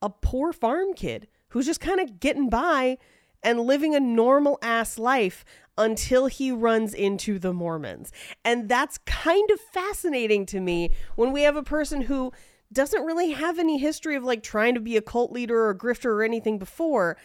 a 0.00 0.10
poor 0.10 0.52
farm 0.52 0.94
kid 0.94 1.26
who's 1.48 1.66
just 1.66 1.80
kind 1.80 2.00
of 2.00 2.20
getting 2.20 2.48
by 2.48 2.98
and 3.42 3.60
living 3.60 3.94
a 3.94 4.00
normal 4.00 4.58
ass 4.62 4.98
life 4.98 5.44
until 5.76 6.26
he 6.26 6.52
runs 6.52 6.94
into 6.94 7.38
the 7.38 7.52
Mormons. 7.52 8.12
And 8.44 8.68
that's 8.68 8.98
kind 8.98 9.50
of 9.50 9.60
fascinating 9.60 10.46
to 10.46 10.60
me 10.60 10.90
when 11.16 11.32
we 11.32 11.42
have 11.42 11.56
a 11.56 11.62
person 11.62 12.02
who 12.02 12.32
doesn't 12.72 13.04
really 13.04 13.32
have 13.32 13.58
any 13.58 13.78
history 13.78 14.16
of 14.16 14.24
like 14.24 14.42
trying 14.42 14.74
to 14.74 14.80
be 14.80 14.96
a 14.96 15.02
cult 15.02 15.32
leader 15.32 15.58
or 15.58 15.70
a 15.70 15.78
grifter 15.78 16.06
or 16.06 16.22
anything 16.22 16.58
before 16.58 17.16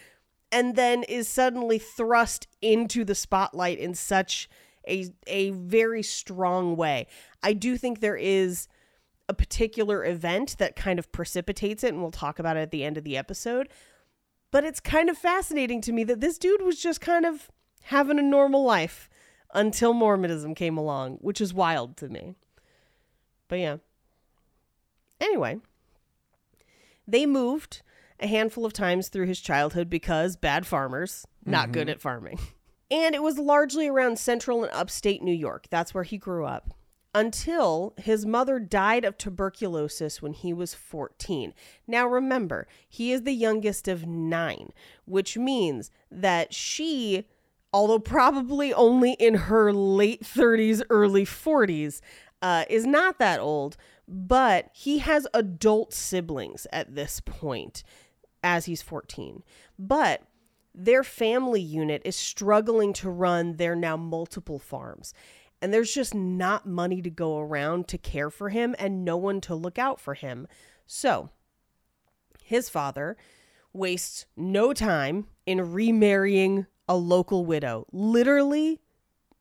and 0.51 0.75
then 0.75 1.03
is 1.03 1.27
suddenly 1.27 1.77
thrust 1.77 2.47
into 2.61 3.03
the 3.03 3.15
spotlight 3.15 3.79
in 3.79 3.93
such 3.93 4.49
a 4.87 5.11
a 5.27 5.51
very 5.51 6.03
strong 6.03 6.75
way. 6.75 7.07
I 7.43 7.53
do 7.53 7.77
think 7.77 7.99
there 7.99 8.15
is 8.15 8.67
a 9.29 9.33
particular 9.33 10.05
event 10.05 10.55
that 10.57 10.75
kind 10.75 10.99
of 10.99 11.11
precipitates 11.11 11.83
it 11.83 11.89
and 11.89 12.01
we'll 12.01 12.11
talk 12.11 12.39
about 12.39 12.55
it 12.57 12.61
at 12.61 12.71
the 12.71 12.83
end 12.83 12.97
of 12.97 13.03
the 13.03 13.17
episode. 13.17 13.67
But 14.51 14.63
it's 14.63 14.79
kind 14.79 15.09
of 15.09 15.17
fascinating 15.17 15.81
to 15.81 15.91
me 15.91 16.05
that 16.05 16.21
this 16.21 16.37
dude 16.37 16.61
was 16.61 16.81
just 16.81 17.01
kind 17.01 17.25
of 17.25 17.51
having 17.81 18.19
a 18.19 18.23
normal 18.23 18.63
life 18.63 19.09
until 19.53 19.93
Mormonism 19.93 20.55
came 20.55 20.77
along, 20.77 21.17
which 21.17 21.41
is 21.41 21.53
wild 21.53 21.97
to 21.97 22.07
me. 22.07 22.35
But 23.47 23.59
yeah. 23.59 23.77
Anyway, 25.19 25.59
they 27.07 27.25
moved 27.25 27.81
a 28.19 28.27
handful 28.27 28.65
of 28.65 28.73
times 28.73 29.09
through 29.09 29.27
his 29.27 29.39
childhood 29.39 29.89
because 29.89 30.35
bad 30.35 30.65
farmers, 30.65 31.25
not 31.45 31.71
good 31.71 31.89
at 31.89 32.01
farming. 32.01 32.39
And 32.89 33.13
it 33.13 33.21
was 33.21 33.37
largely 33.37 33.87
around 33.87 34.17
central 34.17 34.63
and 34.63 34.71
upstate 34.73 35.21
New 35.21 35.33
York. 35.33 35.67
That's 35.69 35.93
where 35.93 36.05
he 36.05 36.17
grew 36.17 36.45
up. 36.45 36.73
Until 37.13 37.93
his 37.97 38.25
mother 38.25 38.59
died 38.59 39.03
of 39.03 39.17
tuberculosis 39.17 40.21
when 40.21 40.33
he 40.33 40.53
was 40.53 40.73
14. 40.73 41.53
Now 41.85 42.07
remember, 42.07 42.67
he 42.87 43.11
is 43.11 43.23
the 43.23 43.33
youngest 43.33 43.87
of 43.87 44.05
nine, 44.05 44.71
which 45.05 45.37
means 45.37 45.89
that 46.11 46.53
she, 46.53 47.25
although 47.73 47.99
probably 47.99 48.73
only 48.73 49.13
in 49.13 49.33
her 49.33 49.73
late 49.73 50.23
30s, 50.23 50.81
early 50.89 51.25
40s, 51.25 51.99
uh, 52.41 52.65
is 52.69 52.85
not 52.85 53.17
that 53.19 53.39
old, 53.39 53.77
but 54.07 54.69
he 54.73 54.99
has 54.99 55.27
adult 55.33 55.93
siblings 55.93 56.67
at 56.71 56.95
this 56.95 57.19
point 57.19 57.83
as 58.43 58.65
he's 58.65 58.81
14. 58.81 59.43
But 59.77 60.23
their 60.73 61.03
family 61.03 61.61
unit 61.61 62.01
is 62.05 62.15
struggling 62.15 62.93
to 62.93 63.09
run 63.09 63.55
their 63.55 63.75
now 63.75 63.97
multiple 63.97 64.59
farms. 64.59 65.13
And 65.61 65.73
there's 65.73 65.93
just 65.93 66.13
not 66.13 66.67
money 66.67 67.01
to 67.01 67.09
go 67.09 67.39
around 67.39 67.87
to 67.87 67.97
care 67.97 68.29
for 68.29 68.49
him 68.49 68.75
and 68.77 69.03
no 69.03 69.17
one 69.17 69.41
to 69.41 69.55
look 69.55 69.79
out 69.79 69.99
for 69.99 70.13
him. 70.13 70.47
So, 70.85 71.29
his 72.43 72.69
father 72.69 73.17
wastes 73.73 74.25
no 74.35 74.71
time 74.71 75.27
in 75.45 75.73
remarrying 75.73 76.67
a 76.87 76.95
local 76.95 77.45
widow. 77.45 77.87
Literally 77.91 78.79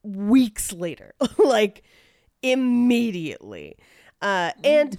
weeks 0.02 0.72
later, 0.72 1.12
like 1.38 1.82
immediately. 2.42 3.76
Uh, 4.22 4.52
and 4.64 4.96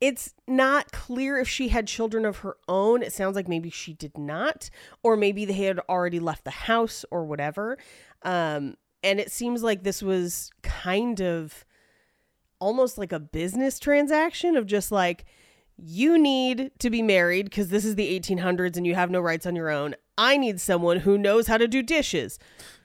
it's 0.00 0.34
not 0.46 0.92
clear 0.92 1.38
if 1.38 1.48
she 1.48 1.68
had 1.68 1.86
children 1.86 2.24
of 2.24 2.38
her 2.38 2.56
own. 2.68 3.02
It 3.02 3.12
sounds 3.12 3.36
like 3.36 3.48
maybe 3.48 3.68
she 3.70 3.92
did 3.92 4.16
not, 4.16 4.70
or 5.02 5.16
maybe 5.16 5.44
they 5.44 5.52
had 5.52 5.78
already 5.88 6.20
left 6.20 6.44
the 6.44 6.50
house 6.50 7.04
or 7.10 7.24
whatever. 7.24 7.76
Um, 8.22 8.76
and 9.02 9.20
it 9.20 9.30
seems 9.30 9.62
like 9.62 9.82
this 9.82 10.02
was 10.02 10.50
kind 10.62 11.20
of 11.20 11.64
almost 12.60 12.98
like 12.98 13.12
a 13.12 13.20
business 13.20 13.78
transaction 13.78 14.56
of 14.56 14.66
just 14.66 14.90
like, 14.92 15.24
you 15.82 16.18
need 16.18 16.70
to 16.78 16.90
be 16.90 17.00
married 17.02 17.46
because 17.46 17.68
this 17.68 17.84
is 17.86 17.94
the 17.94 18.18
1800s 18.20 18.76
and 18.76 18.86
you 18.86 18.94
have 18.94 19.10
no 19.10 19.20
rights 19.20 19.46
on 19.46 19.56
your 19.56 19.70
own. 19.70 19.94
I 20.18 20.36
need 20.36 20.60
someone 20.60 21.00
who 21.00 21.16
knows 21.16 21.46
how 21.46 21.56
to 21.56 21.66
do 21.66 21.82
dishes. 21.82 22.38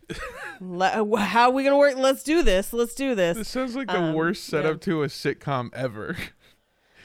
How 0.59 1.49
are 1.49 1.51
we 1.51 1.63
going 1.63 1.73
to 1.73 1.77
work? 1.77 1.95
Let's 1.97 2.23
do 2.23 2.43
this. 2.43 2.71
Let's 2.71 2.93
do 2.95 3.15
this. 3.15 3.37
This 3.37 3.47
sounds 3.49 3.75
like 3.75 3.87
the 3.87 3.97
Um, 3.99 4.13
worst 4.13 4.45
setup 4.45 4.79
to 4.81 5.03
a 5.03 5.07
sitcom 5.07 5.73
ever. 5.73 6.15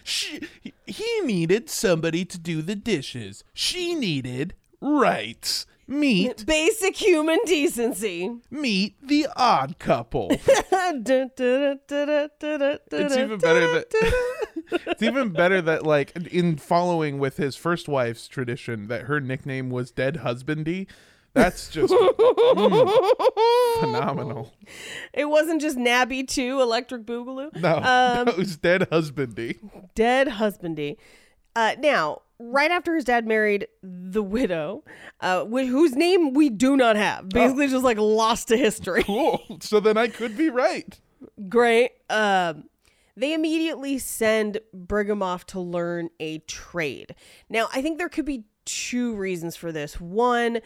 She, 0.05 0.41
he 0.87 1.21
needed 1.25 1.69
somebody 1.71 2.25
to 2.25 2.39
do 2.39 2.63
the 2.63 2.77
dishes. 2.77 3.45
She 3.53 3.95
needed 3.95 4.55
rights. 4.81 5.67
Meet, 5.87 6.47
Basic 6.47 6.97
human 6.97 7.41
decency. 7.47 8.31
meet 8.49 8.95
the 9.03 9.27
odd 9.35 9.81
couple. 9.81 10.29
it's 10.31 10.71
It's 12.93 13.17
even 13.17 13.39
better 13.41 13.75
that 13.75 13.87
it's 14.87 15.03
even 15.03 15.31
better 15.31 15.61
that 15.61 15.85
like 15.85 16.17
in 16.33 16.59
following 16.59 17.19
with 17.19 17.39
his 17.39 17.57
first 17.57 17.89
wife's 17.89 18.29
tradition 18.29 18.87
that 18.87 19.03
her 19.03 19.21
nickname 19.21 19.69
was 19.69 19.91
Dead 19.91 20.19
Husbandy. 20.19 20.87
That's 21.33 21.69
just 21.69 21.93
mm, 21.95 23.21
phenomenal. 23.81 24.53
It 25.13 25.27
wasn't 25.27 25.61
just 25.61 25.77
Nabby 25.77 26.25
2, 26.25 26.61
Electric 26.61 27.05
Boogaloo. 27.05 27.55
No, 27.57 27.77
Um, 27.77 28.25
that 28.27 28.37
was 28.37 28.57
Dead 28.57 28.89
Husbandy. 28.91 29.59
Dead 29.95 30.27
husbandy. 30.29 30.97
Uh, 31.57 31.75
now, 31.79 32.23
right 32.39 32.71
after 32.71 32.95
his 32.95 33.05
dad 33.05 33.27
married 33.27 33.67
the 33.83 34.23
widow, 34.23 34.85
uh, 35.21 35.45
wh- 35.45 35.67
whose 35.67 35.95
name 35.97 36.33
we 36.35 36.49
do 36.51 36.77
not 36.77 36.97
have, 36.97 37.29
basically 37.29 37.69
just 37.69 37.85
like 37.85 37.99
lost 37.99 38.49
to 38.49 38.57
history. 38.57 39.03
Cool. 39.11 39.41
So 39.61 39.81
then 39.81 39.97
I 39.97 40.09
could 40.09 40.37
be 40.37 40.49
right. 40.51 40.99
Great. 41.49 41.91
Um, 42.09 42.65
they 43.17 43.35
immediately 43.35 43.99
send 43.99 44.59
Brigham 44.73 45.23
off 45.23 45.45
to 45.47 45.61
learn 45.61 46.11
a 46.21 46.39
trade. 46.41 47.15
Now, 47.49 47.69
I 47.75 47.83
think 47.83 47.99
there 47.99 48.09
could 48.09 48.25
be 48.25 48.45
two 48.65 49.15
reasons 49.17 49.57
for 49.57 49.73
this. 49.73 50.01
One, 50.01 50.61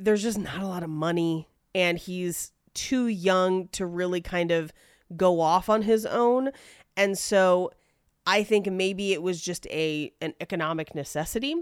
there's 0.00 0.22
just 0.22 0.38
not 0.38 0.62
a 0.62 0.66
lot 0.66 0.82
of 0.82 0.90
money, 0.90 1.48
and 1.74 1.98
he's 1.98 2.52
too 2.74 3.06
young 3.06 3.68
to 3.68 3.84
really 3.84 4.20
kind 4.20 4.50
of 4.50 4.72
go 5.16 5.40
off 5.40 5.68
on 5.68 5.82
his 5.82 6.06
own. 6.06 6.50
And 6.96 7.18
so 7.18 7.70
I 8.26 8.42
think 8.42 8.66
maybe 8.66 9.12
it 9.12 9.22
was 9.22 9.40
just 9.40 9.66
a 9.68 10.12
an 10.20 10.34
economic 10.40 10.94
necessity. 10.94 11.54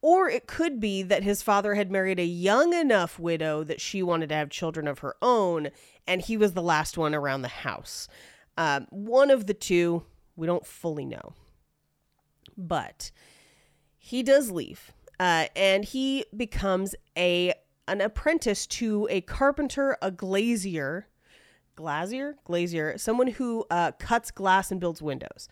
Or 0.00 0.28
it 0.28 0.46
could 0.46 0.78
be 0.78 1.02
that 1.02 1.24
his 1.24 1.42
father 1.42 1.74
had 1.74 1.90
married 1.90 2.20
a 2.20 2.24
young 2.24 2.72
enough 2.72 3.18
widow 3.18 3.64
that 3.64 3.80
she 3.80 4.00
wanted 4.00 4.28
to 4.28 4.36
have 4.36 4.48
children 4.48 4.86
of 4.86 5.00
her 5.00 5.16
own, 5.20 5.70
and 6.06 6.20
he 6.20 6.36
was 6.36 6.52
the 6.52 6.62
last 6.62 6.96
one 6.96 7.16
around 7.16 7.42
the 7.42 7.48
house. 7.48 8.06
Um, 8.56 8.86
one 8.90 9.30
of 9.30 9.46
the 9.46 9.54
two, 9.54 10.04
we 10.36 10.46
don't 10.46 10.64
fully 10.64 11.04
know. 11.04 11.34
But 12.56 13.10
he 13.98 14.22
does 14.22 14.52
leave, 14.52 14.92
uh, 15.18 15.46
and 15.56 15.84
he 15.84 16.24
becomes 16.36 16.94
a 17.16 17.54
an 17.88 18.00
apprentice 18.00 18.66
to 18.66 19.08
a 19.10 19.20
carpenter, 19.22 19.96
a 20.00 20.10
glazier, 20.10 21.08
glazier, 21.74 22.36
glazier, 22.44 22.96
someone 22.98 23.28
who 23.28 23.64
uh, 23.70 23.92
cuts 23.92 24.30
glass 24.30 24.70
and 24.70 24.80
builds 24.80 25.02
windows, 25.02 25.48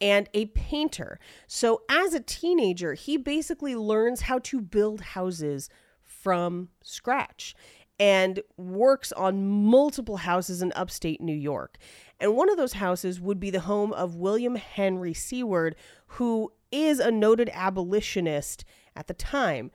and 0.00 0.28
a 0.34 0.46
painter. 0.46 1.18
So 1.46 1.82
as 1.88 2.14
a 2.14 2.20
teenager, 2.20 2.94
he 2.94 3.16
basically 3.16 3.74
learns 3.74 4.22
how 4.22 4.38
to 4.40 4.60
build 4.60 5.00
houses 5.00 5.68
from 6.02 6.68
scratch 6.82 7.54
and 7.98 8.40
works 8.56 9.10
on 9.12 9.46
multiple 9.48 10.18
houses 10.18 10.62
in 10.62 10.72
upstate 10.76 11.20
New 11.20 11.34
York. 11.34 11.78
And 12.20 12.36
one 12.36 12.48
of 12.48 12.56
those 12.56 12.74
houses 12.74 13.20
would 13.20 13.40
be 13.40 13.50
the 13.50 13.60
home 13.60 13.92
of 13.92 14.14
William 14.14 14.54
Henry 14.54 15.14
Seward, 15.14 15.74
who 16.06 16.52
is 16.70 17.00
a 17.00 17.10
noted 17.10 17.50
abolitionist 17.52 18.64
at 18.94 19.06
the 19.06 19.14
time. 19.14 19.70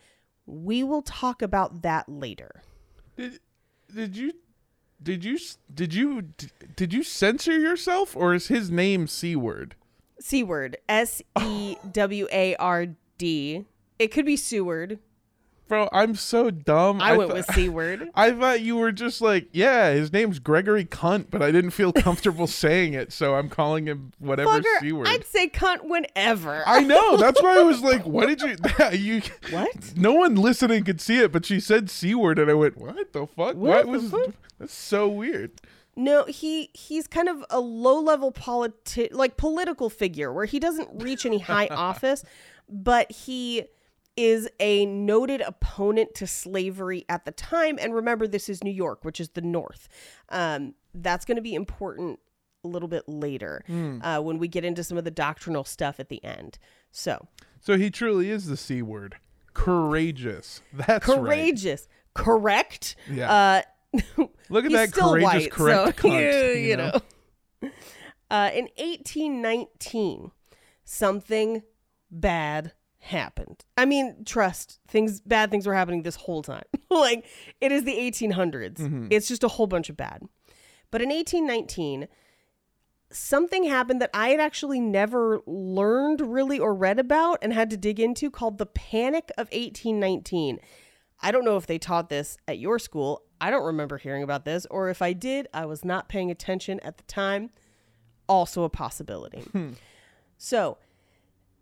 We 0.45 0.83
will 0.83 1.01
talk 1.01 1.41
about 1.41 1.81
that 1.81 2.09
later. 2.09 2.63
Did 3.17 3.39
did 3.93 4.17
you 4.17 4.33
did 5.01 5.23
you 5.23 5.39
did 5.73 5.93
you 5.93 6.29
did 6.75 6.93
you 6.93 7.03
censor 7.03 7.57
yourself 7.57 8.15
or 8.15 8.33
is 8.33 8.47
his 8.47 8.71
name 8.71 9.07
C 9.07 9.35
word? 9.35 9.75
C 10.19 10.43
word. 10.43 10.77
S 10.87 11.21
E 11.41 11.75
W 11.91 12.27
A 12.31 12.55
R 12.55 12.87
D. 13.17 13.65
It 13.99 14.07
could 14.07 14.25
be 14.25 14.37
Seward. 14.37 14.99
Bro, 15.67 15.89
I'm 15.93 16.13
so 16.15 16.51
dumb. 16.51 17.01
I, 17.01 17.15
went 17.17 17.29
thought- 17.31 17.37
with 17.37 17.55
Seward. 17.55 18.09
I 18.15 18.31
thought 18.31 18.61
you 18.61 18.75
were 18.75 18.91
just 18.91 19.21
like, 19.21 19.47
yeah, 19.53 19.91
his 19.91 20.11
name's 20.11 20.39
Gregory 20.39 20.83
Cunt, 20.85 21.27
but 21.31 21.41
I 21.41 21.51
didn't 21.51 21.71
feel 21.71 21.93
comfortable 21.93 22.47
saying 22.47 22.93
it, 22.93 23.11
so 23.13 23.35
I'm 23.35 23.49
calling 23.49 23.85
him 23.87 24.11
whatever 24.19 24.49
Fucker, 24.61 24.79
Seward. 24.81 25.07
I'd 25.07 25.25
say 25.25 25.47
cunt 25.47 25.85
whenever. 25.85 26.63
I 26.67 26.81
know. 26.81 27.17
That's 27.17 27.41
why 27.41 27.57
I 27.59 27.63
was 27.63 27.81
like, 27.83 28.05
what 28.05 28.27
did 28.27 28.41
you 28.41 28.55
you 28.91 29.21
What? 29.51 29.93
No 29.95 30.13
one 30.13 30.35
listening 30.35 30.83
could 30.83 30.99
see 31.01 31.19
it, 31.19 31.31
but 31.31 31.45
she 31.45 31.59
said 31.59 31.89
C 31.89 32.13
word 32.13 32.39
and 32.39 32.51
I 32.51 32.53
went, 32.55 32.77
What 32.77 33.13
the 33.13 33.25
fuck? 33.25 33.55
What 33.55 33.85
the 33.85 33.91
was 33.91 34.11
fuck? 34.11 34.29
that's 34.59 34.73
so 34.73 35.07
weird. 35.07 35.51
No, 35.95 36.25
he 36.25 36.71
he's 36.73 37.07
kind 37.07 37.29
of 37.29 37.45
a 37.49 37.59
low 37.59 37.99
level 37.99 38.31
politi- 38.31 39.13
like 39.13 39.37
political 39.37 39.89
figure 39.89 40.33
where 40.33 40.45
he 40.45 40.59
doesn't 40.59 40.89
reach 41.03 41.25
any 41.25 41.37
high 41.39 41.67
office, 41.67 42.23
but 42.67 43.11
he 43.11 43.65
is 44.15 44.47
a 44.59 44.85
noted 44.85 45.41
opponent 45.41 46.13
to 46.15 46.27
slavery 46.27 47.05
at 47.09 47.25
the 47.25 47.31
time. 47.31 47.77
And 47.81 47.93
remember, 47.95 48.27
this 48.27 48.47
is 48.49 48.63
New 48.63 48.71
York, 48.71 49.03
which 49.03 49.19
is 49.19 49.29
the 49.29 49.41
North. 49.41 49.87
Um, 50.29 50.75
that's 50.93 51.25
going 51.25 51.37
to 51.37 51.41
be 51.41 51.55
important 51.55 52.19
a 52.63 52.67
little 52.67 52.87
bit 52.87 53.03
later 53.09 53.63
uh, 54.03 54.21
when 54.21 54.37
we 54.37 54.47
get 54.47 54.63
into 54.63 54.83
some 54.83 54.97
of 54.97 55.03
the 55.03 55.11
doctrinal 55.11 55.63
stuff 55.63 55.99
at 55.99 56.09
the 56.09 56.23
end. 56.23 56.57
So 56.91 57.27
So 57.59 57.77
he 57.77 57.89
truly 57.89 58.29
is 58.29 58.47
the 58.47 58.55
C 58.57 58.81
word. 58.81 59.17
Courageous. 59.53 60.61
That's 60.73 61.07
right. 61.07 61.17
courageous, 61.17 61.87
correct? 62.13 62.95
Yeah. 63.11 63.31
Uh, 63.31 63.61
Look 64.49 64.65
at 64.65 64.71
that 64.71 64.91
courageous, 64.93 65.23
white, 65.23 65.51
correct 65.51 66.01
so, 66.01 66.07
cunt. 66.09 66.55
you, 66.55 66.61
you 66.61 66.77
know. 66.77 66.91
Uh, 68.31 68.49
in 68.53 68.67
1819, 68.77 70.31
something 70.85 71.63
bad 72.09 72.73
happened. 73.03 73.65
I 73.77 73.85
mean, 73.85 74.23
trust 74.25 74.79
things. 74.87 75.21
Bad 75.21 75.51
things 75.51 75.67
were 75.67 75.75
happening 75.75 76.03
this 76.03 76.15
whole 76.15 76.41
time. 76.41 76.63
like 76.89 77.25
it 77.61 77.71
is 77.71 77.83
the 77.83 77.95
1800s. 77.95 78.77
Mm-hmm. 78.77 79.07
It's 79.09 79.27
just 79.27 79.43
a 79.43 79.49
whole 79.49 79.67
bunch 79.67 79.89
of 79.89 79.97
bad. 79.97 80.21
But 80.89 81.01
in 81.01 81.09
1819, 81.09 82.07
something 83.11 83.65
happened 83.65 84.01
that 84.01 84.09
I 84.13 84.29
had 84.29 84.39
actually 84.39 84.79
never 84.79 85.41
learned 85.45 86.21
really 86.21 86.59
or 86.59 86.73
read 86.73 86.99
about 86.99 87.39
and 87.41 87.53
had 87.53 87.69
to 87.71 87.77
dig 87.77 87.99
into 87.99 88.29
called 88.31 88.57
the 88.57 88.65
Panic 88.65 89.31
of 89.37 89.47
1819. 89.47 90.59
I 91.21 91.31
don't 91.31 91.45
know 91.45 91.57
if 91.57 91.65
they 91.67 91.79
taught 91.79 92.09
this 92.09 92.37
at 92.47 92.59
your 92.59 92.79
school. 92.79 93.23
I 93.39 93.49
don't 93.49 93.65
remember 93.65 93.97
hearing 93.97 94.23
about 94.23 94.45
this, 94.45 94.65
or 94.69 94.89
if 94.89 95.01
I 95.01 95.13
did, 95.13 95.47
I 95.53 95.65
was 95.65 95.83
not 95.83 96.09
paying 96.09 96.31
attention 96.31 96.79
at 96.81 96.97
the 96.97 97.03
time. 97.03 97.49
Also 98.27 98.63
a 98.63 98.69
possibility. 98.69 99.41
Hmm. 99.41 99.71
So, 100.37 100.77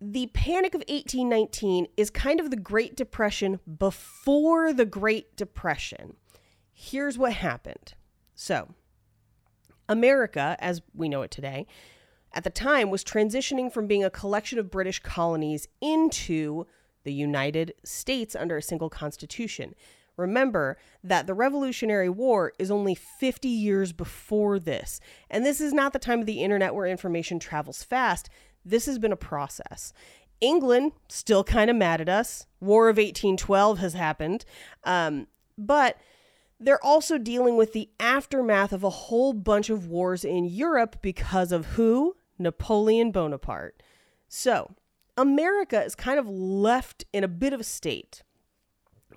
the 0.04 0.28
Panic 0.34 0.74
of 0.74 0.80
1819 0.90 1.86
is 1.96 2.10
kind 2.10 2.40
of 2.40 2.50
the 2.50 2.58
Great 2.58 2.96
Depression 2.96 3.60
before 3.78 4.74
the 4.74 4.86
Great 4.86 5.36
Depression. 5.36 6.16
Here's 6.74 7.20
what 7.20 7.34
happened. 7.34 7.94
So, 8.34 8.70
America, 9.88 10.58
as 10.60 10.82
we 10.96 11.08
know 11.08 11.22
it 11.22 11.30
today, 11.30 11.68
at 12.34 12.44
the 12.44 12.50
time 12.50 12.90
was 12.90 13.04
transitioning 13.04 13.72
from 13.72 13.86
being 13.86 14.04
a 14.04 14.10
collection 14.10 14.58
of 14.58 14.72
British 14.72 15.00
colonies 15.04 15.68
into 15.82 16.66
the 17.04 17.14
United 17.14 17.76
States 17.84 18.36
under 18.36 18.58
a 18.58 18.62
single 18.62 18.90
constitution. 18.90 19.76
Remember 20.18 20.78
that 21.04 21.28
the 21.28 21.34
Revolutionary 21.34 22.10
War 22.10 22.54
is 22.58 22.72
only 22.72 22.96
50 22.96 23.48
years 23.48 23.92
before 23.94 24.60
this. 24.60 25.00
And 25.30 25.46
this 25.46 25.62
is 25.62 25.74
not 25.74 25.94
the 25.94 26.00
time 26.00 26.20
of 26.20 26.26
the 26.26 26.44
internet 26.44 26.74
where 26.74 26.86
information 26.86 27.40
travels 27.40 27.84
fast. 27.84 28.30
This 28.64 28.86
has 28.86 29.00
been 29.00 29.12
a 29.12 29.18
process. 29.18 29.94
England, 30.40 30.94
still 31.08 31.44
kind 31.44 31.70
of 31.70 31.76
mad 31.76 32.02
at 32.02 32.10
us. 32.10 32.48
War 32.60 32.90
of 32.90 32.98
1812 32.98 33.78
has 33.80 33.94
happened. 33.94 34.44
Um, 34.84 35.28
but 35.58 35.98
they're 36.60 36.84
also 36.84 37.18
dealing 37.18 37.58
with 37.58 37.74
the 37.74 37.90
aftermath 38.00 38.72
of 38.72 38.84
a 38.84 38.90
whole 38.90 39.34
bunch 39.34 39.70
of 39.70 39.88
wars 39.88 40.24
in 40.24 40.46
Europe 40.46 40.98
because 41.02 41.52
of 41.52 41.66
who? 41.68 42.16
Napoleon 42.38 43.12
Bonaparte. 43.12 43.82
So, 44.28 44.76
America 45.18 45.84
is 45.84 45.96
kind 45.96 46.20
of 46.20 46.28
left 46.28 47.06
in 47.14 47.24
a 47.24 47.28
bit 47.28 47.54
of 47.54 47.60
a 47.60 47.64
state. 47.64 48.24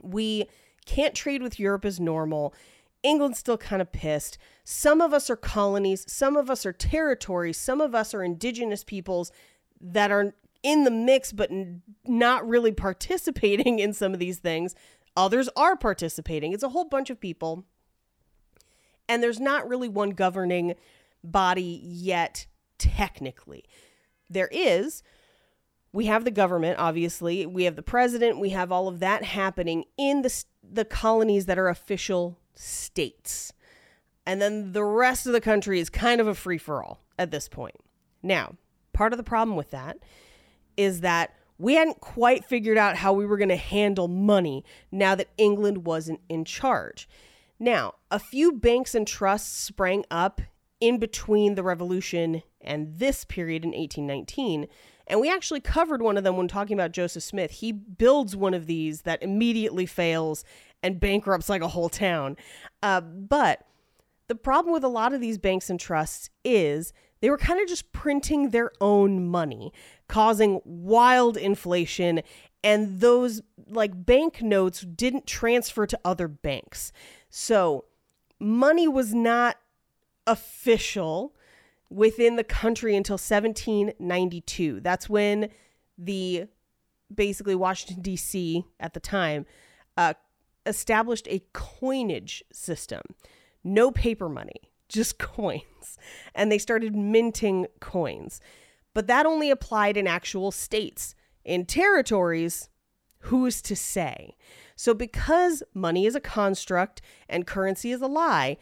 We 0.03 0.47
can't 0.85 1.15
trade 1.15 1.43
with 1.43 1.59
Europe 1.59 1.85
as 1.85 2.01
normal. 2.01 2.55
England's 3.05 3.39
still 3.39 3.59
kind 3.59 3.81
of 3.81 3.93
pissed. 3.93 4.39
Some 4.65 5.01
of 5.01 5.13
us 5.13 5.31
are 5.31 5.37
colonies, 5.37 6.05
some 6.11 6.37
of 6.37 6.51
us 6.51 6.67
are 6.67 6.73
territories, 6.73 7.59
some 7.59 7.81
of 7.81 7.95
us 7.95 8.15
are 8.15 8.25
indigenous 8.25 8.83
peoples 8.83 9.31
that 9.81 10.11
are 10.11 10.35
in 10.63 10.85
the 10.85 10.91
mix 10.91 11.31
but 11.31 11.51
n- 11.51 11.83
not 12.07 12.49
really 12.49 12.73
participating 12.73 13.79
in 13.79 13.93
some 13.93 14.13
of 14.15 14.19
these 14.19 14.39
things. 14.39 14.75
Others 15.17 15.49
are 15.55 15.77
participating. 15.77 16.53
It's 16.53 16.65
a 16.65 16.71
whole 16.71 16.87
bunch 16.87 17.11
of 17.11 17.21
people. 17.21 17.65
And 19.09 19.23
there's 19.23 19.39
not 19.39 19.69
really 19.69 19.89
one 19.89 20.11
governing 20.11 20.75
body 21.23 21.81
yet, 21.85 22.47
technically. 22.79 23.65
There 24.31 24.49
is. 24.51 25.03
We 25.95 26.07
have 26.07 26.25
the 26.25 26.33
government, 26.33 26.81
obviously. 26.81 27.47
We 27.47 27.65
have 27.65 27.77
the 27.77 27.83
president. 27.83 28.41
We 28.41 28.51
have 28.51 28.73
all 28.73 28.89
of 28.89 28.99
that 28.99 29.23
happening 29.23 29.85
in 29.97 30.23
the, 30.23 30.45
the 30.69 30.85
colonies 30.85 31.47
that 31.47 31.57
are 31.57 31.69
official 31.69 32.37
states. 32.53 33.53
And 34.27 34.43
then 34.43 34.73
the 34.73 34.83
rest 34.83 35.25
of 35.25 35.33
the 35.33 35.41
country 35.41 35.79
is 35.79 35.89
kind 35.89 36.21
of 36.21 36.27
a 36.27 36.35
free 36.35 36.59
for 36.59 36.83
all 36.83 36.99
at 37.17 37.31
this 37.31 37.49
point. 37.49 37.77
Now, 38.25 38.57
part 38.93 39.13
of 39.13 39.19
the 39.19 39.23
problem 39.23 39.57
with 39.57 39.71
that 39.71 39.99
is 40.77 41.03
that 41.03 41.37
we 41.59 41.75
hadn't 41.75 42.01
quite 42.01 42.45
figured 42.45 42.77
out 42.77 42.97
how 42.97 43.13
we 43.13 43.25
were 43.25 43.39
going 43.39 43.49
to 43.51 43.57
handle 43.57 44.09
money 44.09 44.65
now 44.91 45.15
that 45.15 45.29
England 45.37 45.87
wasn't 45.87 46.23
in 46.29 46.45
charge. 46.45 47.09
Now, 47.61 47.95
a 48.11 48.19
few 48.19 48.51
banks 48.51 48.97
and 48.97 49.07
trusts 49.07 49.57
sprang 49.57 50.05
up 50.11 50.41
in 50.81 50.99
between 50.99 51.55
the 51.55 51.63
revolution 51.63 52.43
and 52.61 52.99
this 52.99 53.25
period 53.25 53.63
in 53.63 53.71
1819. 53.71 54.67
And 55.07 55.21
we 55.21 55.31
actually 55.31 55.61
covered 55.61 56.03
one 56.03 56.17
of 56.17 56.25
them 56.25 56.37
when 56.37 56.49
talking 56.49 56.75
about 56.75 56.93
Joseph 56.93 57.23
Smith. 57.23 57.51
He 57.51 57.73
builds 57.73 58.35
one 58.35 58.55
of 58.55 58.67
these 58.67 59.03
that 59.03 59.23
immediately 59.23 59.87
fails 59.87 60.45
and 60.83 61.01
bankrupts 61.01 61.49
like 61.49 61.63
a 61.63 61.69
whole 61.69 61.89
town. 61.89 62.37
Uh, 62.83 63.01
but 63.01 63.67
the 64.29 64.35
problem 64.35 64.73
with 64.73 64.85
a 64.85 64.89
lot 64.89 65.13
of 65.13 65.21
these 65.21 65.39
banks 65.39 65.69
and 65.69 65.79
trusts 65.79 66.31
is 66.45 66.93
they 67.21 67.31
were 67.31 67.39
kind 67.39 67.61
of 67.61 67.69
just 67.69 67.93
printing 67.93 68.51
their 68.51 68.71
own 68.81 69.29
money, 69.29 69.73
causing 70.09 70.61
wild 70.65 71.37
inflation, 71.37 72.23
and 72.63 73.01
those 73.01 73.43
like 73.69 74.07
bank 74.07 74.43
notes 74.43 74.81
didn't 74.81 75.27
transfer 75.27 75.87
to 75.87 76.01
other 76.05 76.29
banks. 76.29 76.93
So 77.29 77.85
money 78.41 78.89
was 78.89 79.15
not 79.15 79.59
official 80.27 81.34
within 81.95 82.35
the 82.35 82.45
country 82.45 82.97
until 82.97 83.15
1792. 83.15 84.81
That's 84.81 85.09
when 85.09 85.49
the 85.97 86.49
basically 87.15 87.55
Washington, 87.55 88.03
D.C. 88.03 88.65
at 88.81 88.95
the 88.95 89.01
time 89.01 89.47
uh, 89.97 90.15
established 90.67 91.29
a 91.31 91.45
coinage 91.53 92.43
system. 92.53 93.03
No 93.63 93.93
paper 93.93 94.29
money, 94.29 94.73
just 94.89 95.19
coins. 95.21 95.97
And 96.35 96.51
they 96.51 96.59
started 96.59 96.97
minting 96.97 97.69
coins. 97.81 98.41
But 98.93 99.07
that 99.07 99.25
only 99.25 99.51
applied 99.51 99.97
in 99.97 100.09
actual 100.09 100.51
states. 100.51 101.15
In 101.45 101.65
territories, 101.65 102.71
who's 103.19 103.63
to 103.63 103.77
say? 103.77 104.37
So, 104.75 104.95
because 104.95 105.63
money 105.75 106.07
is 106.07 106.17
a 106.17 106.21
construct 106.21 107.01
and 107.29 107.47
currency 107.47 107.93
is 107.93 108.03
a 108.03 108.09
lie, 108.09 108.57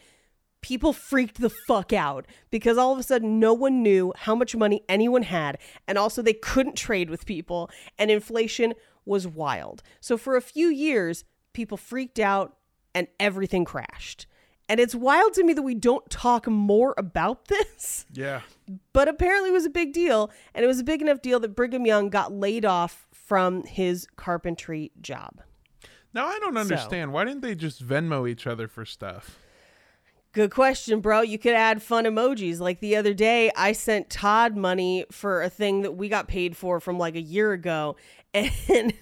people 0.63 0.93
freaked 0.93 1.39
the 1.39 1.51
fuck 1.67 1.93
out 1.93 2.25
because 2.49 2.77
all 2.79 2.91
of 2.91 2.97
a 2.97 3.03
sudden 3.03 3.39
no 3.39 3.53
one 3.53 3.83
knew 3.83 4.11
how 4.17 4.33
much 4.33 4.55
money 4.55 4.81
anyone 4.89 5.21
had 5.23 5.59
and 5.87 5.97
also 5.99 6.21
they 6.23 6.33
couldn't 6.33 6.75
trade 6.75 7.09
with 7.11 7.27
people 7.27 7.69
and 7.99 8.09
inflation 8.09 8.73
was 9.05 9.27
wild. 9.27 9.83
So 9.99 10.17
for 10.17 10.35
a 10.35 10.41
few 10.41 10.69
years 10.69 11.25
people 11.53 11.77
freaked 11.77 12.17
out 12.17 12.57
and 12.95 13.07
everything 13.19 13.65
crashed. 13.65 14.25
And 14.69 14.79
it's 14.79 14.95
wild 14.95 15.33
to 15.33 15.43
me 15.43 15.53
that 15.53 15.61
we 15.61 15.75
don't 15.75 16.09
talk 16.09 16.47
more 16.47 16.95
about 16.97 17.45
this, 17.49 18.05
Yeah. 18.13 18.41
but 18.93 19.07
apparently 19.07 19.49
it 19.49 19.53
was 19.53 19.65
a 19.65 19.69
big 19.69 19.93
deal 19.93 20.31
and 20.55 20.63
it 20.63 20.67
was 20.67 20.79
a 20.79 20.83
big 20.83 21.01
enough 21.01 21.21
deal 21.21 21.39
that 21.41 21.55
Brigham 21.55 21.85
Young 21.85 22.09
got 22.09 22.31
laid 22.31 22.63
off 22.65 23.07
from 23.11 23.63
his 23.65 24.07
carpentry 24.15 24.91
job. 25.01 25.41
Now 26.13 26.27
I 26.27 26.39
don't 26.39 26.57
understand. 26.57 27.11
Why 27.11 27.25
didn't 27.25 27.41
they 27.41 27.55
just 27.55 27.85
Venmo 27.85 28.29
each 28.29 28.47
other 28.47 28.67
for 28.67 28.85
stuff? 28.85 29.37
Good 30.33 30.49
question, 30.49 30.99
bro. 30.99 31.21
You 31.21 31.37
could 31.37 31.53
add 31.53 31.83
fun 31.83 32.05
emojis. 32.05 32.59
Like 32.59 32.79
the 32.79 32.95
other 32.95 33.13
day, 33.13 33.51
I 33.55 33.71
sent 33.71 34.09
Todd 34.09 34.57
money 34.57 35.05
for 35.11 35.43
a 35.43 35.49
thing 35.49 35.83
that 35.83 35.91
we 35.91 36.09
got 36.09 36.27
paid 36.27 36.57
for 36.57 36.79
from 36.79 36.97
like 36.97 37.15
a 37.15 37.21
year 37.21 37.53
ago. 37.53 37.95
And 38.33 38.93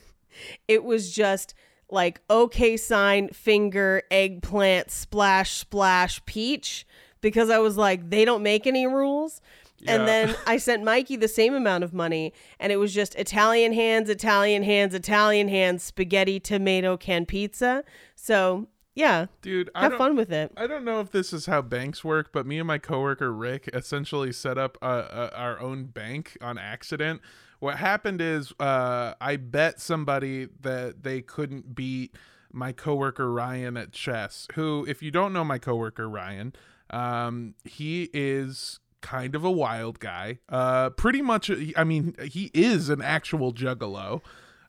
it 0.67 0.84
was 0.84 1.13
just 1.13 1.54
like 1.89 2.20
okay 2.30 2.76
sign, 2.76 3.30
finger, 3.30 4.02
eggplant, 4.12 4.91
splash, 4.91 5.52
splash, 5.52 6.24
peach. 6.26 6.86
Because 7.22 7.50
I 7.50 7.60
was 7.60 7.78
like, 7.78 8.10
they 8.10 8.26
don't 8.26 8.44
make 8.44 8.67
any 8.67 8.86
rules. 8.86 9.39
Yeah. 9.78 9.96
And 9.96 10.08
then 10.08 10.36
I 10.46 10.58
sent 10.58 10.84
Mikey 10.84 11.15
the 11.15 11.30
same 11.30 11.54
amount 11.54 11.86
of 11.86 11.94
money, 11.94 12.34
and 12.60 12.74
it 12.74 12.78
was 12.78 12.94
just 12.94 13.15
Italian 13.15 13.72
hands, 13.72 14.10
Italian 14.10 14.63
hands, 14.63 14.94
Italian 14.94 15.48
hands, 15.48 15.84
spaghetti, 15.84 16.41
tomato, 16.41 16.98
canned 16.98 17.30
pizza. 17.30 17.86
So 18.15 18.67
yeah, 18.93 19.27
Dude, 19.41 19.69
I 19.73 19.84
have 19.84 19.95
fun 19.95 20.15
with 20.15 20.32
it. 20.32 20.51
I 20.58 20.67
don't 20.67 20.84
know 20.84 20.99
if 20.99 21.12
this 21.12 21.32
is 21.32 21.45
how 21.45 21.62
banks 21.62 22.04
work, 22.04 22.32
but 22.32 22.45
me 22.45 22.60
and 22.60 22.67
my 22.67 22.77
coworker 22.77 23.32
Rick 23.32 23.69
essentially 23.73 24.34
set 24.34 24.58
up 24.58 24.77
uh, 24.82 24.86
uh, 24.86 25.30
our 25.34 25.60
own 25.60 25.86
bank 25.86 26.38
on 26.41 26.58
accident. 26.58 27.21
What 27.60 27.77
happened 27.77 28.21
is 28.21 28.54
uh, 28.60 29.13
I 29.21 29.38
bet 29.38 29.80
somebody 29.80 30.47
that 30.62 31.04
they 31.04 31.21
couldn't 31.21 31.75
beat 31.75 32.15
my 32.51 32.71
coworker 32.71 33.32
Ryan 33.32 33.77
at 33.77 33.91
chess. 33.91 34.47
Who, 34.56 34.86
if 34.88 35.01
you 35.01 35.12
don't 35.12 35.32
know 35.32 35.43
my 35.43 35.58
coworker 35.58 36.10
Ryan, 36.10 36.54
um, 36.89 37.56
he 37.63 38.10
is 38.13 38.80
kind 39.01 39.36
of 39.36 39.45
a 39.45 39.51
wild 39.51 39.99
guy. 39.99 40.39
Uh, 40.49 40.89
pretty 40.89 41.21
much. 41.21 41.51
I 41.75 41.84
mean, 41.84 42.15
he 42.23 42.51
is 42.54 42.89
an 42.89 43.01
actual 43.01 43.54
juggalo. 43.54 44.21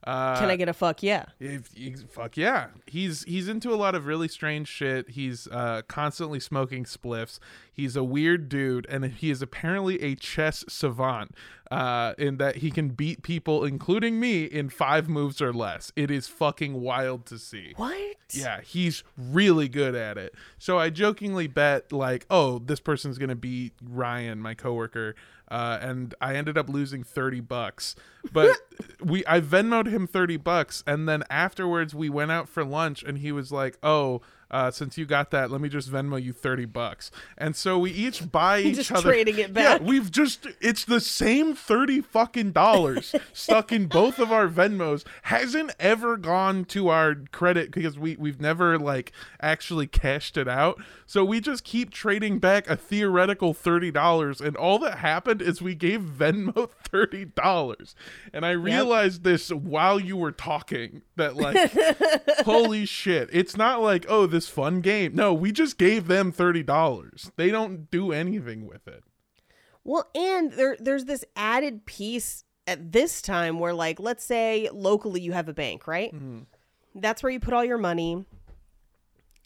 Uh, 0.04 0.36
Can 0.38 0.50
I 0.50 0.56
get 0.56 0.68
a 0.68 0.72
fuck 0.72 1.02
yeah? 1.02 1.26
if 1.38 1.68
he's- 1.74 2.04
fuck 2.10 2.36
yeah, 2.36 2.68
he's 2.86 3.22
he's 3.24 3.48
into 3.48 3.72
a 3.72 3.76
lot 3.76 3.94
of 3.94 4.06
really 4.06 4.28
strange 4.28 4.66
shit. 4.68 5.10
He's 5.10 5.46
uh, 5.48 5.82
constantly 5.86 6.40
smoking 6.40 6.84
spliffs. 6.84 7.38
He's 7.72 7.94
a 7.96 8.02
weird 8.04 8.48
dude, 8.48 8.86
and 8.90 9.04
he 9.04 9.30
is 9.30 9.40
apparently 9.42 10.02
a 10.02 10.14
chess 10.16 10.64
savant. 10.68 11.34
Uh, 11.70 12.12
in 12.18 12.36
that 12.36 12.56
he 12.56 12.70
can 12.70 12.90
beat 12.90 13.22
people, 13.22 13.64
including 13.64 14.20
me, 14.20 14.44
in 14.44 14.68
five 14.68 15.08
moves 15.08 15.40
or 15.40 15.54
less. 15.54 15.90
It 15.96 16.10
is 16.10 16.26
fucking 16.28 16.78
wild 16.82 17.24
to 17.26 17.38
see. 17.38 17.72
What? 17.76 18.16
Yeah, 18.30 18.60
he's 18.60 19.02
really 19.16 19.70
good 19.70 19.94
at 19.94 20.18
it. 20.18 20.34
So 20.58 20.78
I 20.78 20.90
jokingly 20.90 21.46
bet 21.46 21.90
like, 21.90 22.26
oh, 22.28 22.58
this 22.58 22.78
person's 22.78 23.16
gonna 23.16 23.36
beat 23.36 23.72
Ryan, 23.82 24.38
my 24.40 24.52
coworker, 24.52 25.14
uh, 25.52 25.78
and 25.80 26.14
I 26.20 26.34
ended 26.34 26.58
up 26.58 26.68
losing 26.68 27.04
thirty 27.04 27.40
bucks. 27.40 27.94
But 28.32 28.56
we, 29.04 29.24
I 29.26 29.40
Venmoed 29.40 29.86
him 29.86 30.06
thirty 30.06 30.38
bucks, 30.38 30.82
and 30.86 31.08
then 31.08 31.22
afterwards 31.30 31.94
we 31.94 32.08
went 32.08 32.32
out 32.32 32.48
for 32.48 32.64
lunch, 32.64 33.02
and 33.02 33.18
he 33.18 33.30
was 33.30 33.52
like, 33.52 33.78
oh. 33.82 34.22
Uh, 34.52 34.70
since 34.70 34.98
you 34.98 35.06
got 35.06 35.30
that, 35.30 35.50
let 35.50 35.60
me 35.60 35.68
just 35.68 35.90
Venmo 35.90 36.22
you 36.22 36.32
thirty 36.32 36.66
bucks, 36.66 37.10
and 37.38 37.56
so 37.56 37.78
we 37.78 37.90
each 37.90 38.30
buy 38.30 38.58
each 38.60 38.76
Just 38.76 38.92
other. 38.92 39.10
trading 39.10 39.38
it 39.38 39.52
back. 39.54 39.80
Yeah, 39.80 39.86
we've 39.86 40.10
just 40.10 40.46
it's 40.60 40.84
the 40.84 41.00
same 41.00 41.54
30 41.54 42.02
fucking 42.02 42.52
dollars 42.52 43.14
stuck 43.32 43.72
in 43.72 43.86
both 43.86 44.18
of 44.18 44.30
our 44.30 44.48
Venmos. 44.48 45.04
Hasn't 45.22 45.74
ever 45.80 46.16
gone 46.16 46.64
to 46.66 46.88
our 46.88 47.14
credit 47.32 47.70
because 47.72 47.98
we 47.98 48.16
we've 48.16 48.40
never 48.40 48.78
like 48.78 49.12
actually 49.40 49.86
cashed 49.86 50.36
it 50.36 50.48
out. 50.48 50.80
So 51.06 51.24
we 51.24 51.40
just 51.40 51.64
keep 51.64 51.90
trading 51.90 52.38
back 52.38 52.68
a 52.68 52.76
theoretical 52.76 53.52
$30 53.54 54.40
and 54.40 54.56
all 54.56 54.78
that 54.78 54.98
happened 54.98 55.42
is 55.42 55.60
we 55.60 55.74
gave 55.74 56.00
Venmo 56.00 56.70
$30. 56.90 57.94
And 58.32 58.46
I 58.46 58.52
realized 58.52 59.22
this 59.22 59.50
while 59.50 60.00
you 60.00 60.16
were 60.16 60.32
talking 60.32 61.02
that 61.16 61.36
like 61.36 61.72
holy 62.44 62.86
shit. 62.86 63.28
It's 63.32 63.56
not 63.56 63.82
like, 63.82 64.06
oh, 64.08 64.26
this 64.26 64.41
fun 64.48 64.80
game. 64.80 65.14
No, 65.14 65.32
we 65.32 65.52
just 65.52 65.78
gave 65.78 66.06
them 66.06 66.32
$30. 66.32 67.30
They 67.36 67.50
don't 67.50 67.90
do 67.90 68.12
anything 68.12 68.66
with 68.66 68.86
it. 68.88 69.04
Well, 69.84 70.08
and 70.14 70.52
there 70.52 70.76
there's 70.78 71.06
this 71.06 71.24
added 71.34 71.86
piece 71.86 72.44
at 72.66 72.92
this 72.92 73.20
time 73.20 73.58
where 73.58 73.74
like 73.74 73.98
let's 73.98 74.24
say 74.24 74.68
locally 74.72 75.20
you 75.20 75.32
have 75.32 75.48
a 75.48 75.52
bank, 75.52 75.86
right? 75.86 76.14
Mm-hmm. 76.14 76.40
That's 76.94 77.22
where 77.22 77.32
you 77.32 77.40
put 77.40 77.54
all 77.54 77.64
your 77.64 77.78
money 77.78 78.24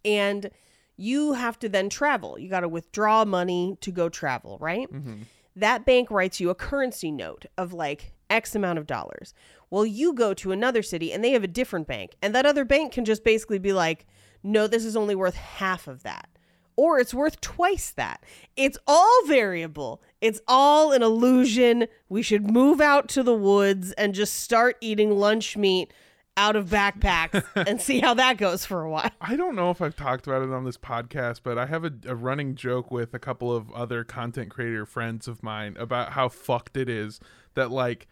and 0.04 0.50
you 0.96 1.34
have 1.34 1.58
to 1.60 1.68
then 1.68 1.88
travel. 1.88 2.38
You 2.38 2.48
got 2.48 2.60
to 2.60 2.68
withdraw 2.68 3.24
money 3.24 3.76
to 3.80 3.90
go 3.90 4.08
travel, 4.08 4.58
right? 4.60 4.92
Mm-hmm. 4.92 5.22
That 5.56 5.86
bank 5.86 6.10
writes 6.10 6.40
you 6.40 6.50
a 6.50 6.54
currency 6.54 7.10
note 7.10 7.46
of 7.56 7.72
like 7.72 8.12
X 8.28 8.54
amount 8.54 8.78
of 8.78 8.86
dollars. 8.86 9.32
Well, 9.70 9.86
you 9.86 10.12
go 10.12 10.34
to 10.34 10.52
another 10.52 10.82
city 10.82 11.12
and 11.12 11.24
they 11.24 11.32
have 11.32 11.44
a 11.44 11.48
different 11.48 11.86
bank, 11.86 12.14
and 12.22 12.34
that 12.34 12.46
other 12.46 12.64
bank 12.64 12.92
can 12.92 13.04
just 13.04 13.24
basically 13.24 13.58
be 13.58 13.72
like, 13.72 14.06
no, 14.42 14.66
this 14.66 14.84
is 14.84 14.96
only 14.96 15.14
worth 15.14 15.36
half 15.36 15.86
of 15.86 16.02
that. 16.02 16.28
Or 16.76 16.98
it's 16.98 17.14
worth 17.14 17.40
twice 17.40 17.90
that. 17.92 18.22
It's 18.54 18.76
all 18.86 19.26
variable. 19.26 20.02
It's 20.20 20.40
all 20.46 20.92
an 20.92 21.02
illusion. 21.02 21.86
We 22.10 22.20
should 22.22 22.50
move 22.50 22.80
out 22.82 23.08
to 23.10 23.22
the 23.22 23.34
woods 23.34 23.92
and 23.92 24.14
just 24.14 24.34
start 24.34 24.76
eating 24.82 25.18
lunch 25.18 25.56
meat 25.56 25.92
out 26.36 26.54
of 26.54 26.68
backpacks 26.68 27.44
and 27.66 27.80
see 27.80 28.00
how 28.00 28.14
that 28.14 28.36
goes 28.36 28.64
for 28.66 28.82
a 28.82 28.90
while. 28.90 29.10
I 29.20 29.36
don't 29.36 29.56
know 29.56 29.70
if 29.70 29.80
I've 29.80 29.96
talked 29.96 30.26
about 30.26 30.42
it 30.42 30.52
on 30.52 30.64
this 30.64 30.76
podcast, 30.76 31.40
but 31.42 31.56
I 31.58 31.66
have 31.66 31.84
a, 31.84 31.92
a 32.06 32.14
running 32.14 32.54
joke 32.54 32.90
with 32.90 33.14
a 33.14 33.18
couple 33.18 33.54
of 33.54 33.72
other 33.72 34.04
content 34.04 34.50
creator 34.50 34.84
friends 34.84 35.26
of 35.26 35.42
mine 35.42 35.76
about 35.78 36.12
how 36.12 36.28
fucked 36.28 36.76
it 36.76 36.88
is 36.88 37.20
that 37.54 37.70
like 37.70 38.06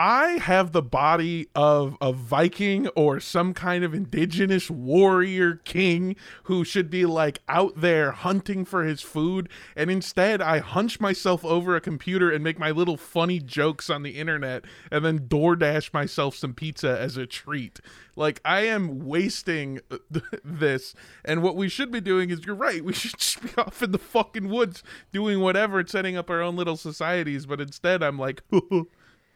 I 0.00 0.38
have 0.38 0.70
the 0.70 0.80
body 0.80 1.48
of 1.56 1.96
a 2.00 2.12
Viking 2.12 2.86
or 2.88 3.18
some 3.18 3.52
kind 3.52 3.82
of 3.82 3.92
indigenous 3.92 4.70
warrior 4.70 5.56
king 5.64 6.14
who 6.44 6.62
should 6.62 6.88
be 6.88 7.04
like 7.04 7.40
out 7.48 7.80
there 7.80 8.12
hunting 8.12 8.64
for 8.64 8.84
his 8.84 9.02
food. 9.02 9.48
And 9.74 9.90
instead, 9.90 10.40
I 10.40 10.58
hunch 10.60 11.00
myself 11.00 11.44
over 11.44 11.74
a 11.74 11.80
computer 11.80 12.30
and 12.30 12.44
make 12.44 12.60
my 12.60 12.70
little 12.70 12.96
funny 12.96 13.40
jokes 13.40 13.90
on 13.90 14.04
the 14.04 14.12
internet 14.12 14.64
and 14.92 15.04
then 15.04 15.26
DoorDash 15.26 15.92
myself 15.92 16.36
some 16.36 16.54
pizza 16.54 16.96
as 16.96 17.16
a 17.16 17.26
treat. 17.26 17.80
Like, 18.14 18.40
I 18.44 18.66
am 18.66 19.04
wasting 19.04 19.80
uh, 19.90 19.98
this. 20.44 20.94
And 21.24 21.42
what 21.42 21.56
we 21.56 21.68
should 21.68 21.90
be 21.90 22.00
doing 22.00 22.30
is, 22.30 22.46
you're 22.46 22.54
right, 22.54 22.84
we 22.84 22.92
should 22.94 23.18
just 23.18 23.42
be 23.42 23.50
off 23.58 23.82
in 23.82 23.90
the 23.90 23.98
fucking 23.98 24.48
woods 24.48 24.84
doing 25.12 25.40
whatever 25.40 25.80
and 25.80 25.90
setting 25.90 26.16
up 26.16 26.30
our 26.30 26.40
own 26.40 26.54
little 26.54 26.76
societies. 26.76 27.46
But 27.46 27.60
instead, 27.60 28.00
I'm 28.00 28.18
like, 28.18 28.42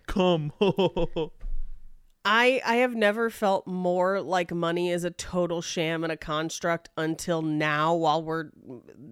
come. 0.06 0.52
I 2.24 2.60
I 2.64 2.76
have 2.76 2.94
never 2.94 3.30
felt 3.30 3.66
more 3.66 4.20
like 4.20 4.52
money 4.52 4.90
is 4.90 5.02
a 5.02 5.10
total 5.10 5.60
sham 5.60 6.04
and 6.04 6.12
a 6.12 6.16
construct 6.16 6.88
until 6.96 7.42
now 7.42 7.94
while 7.94 8.22
we're 8.22 8.50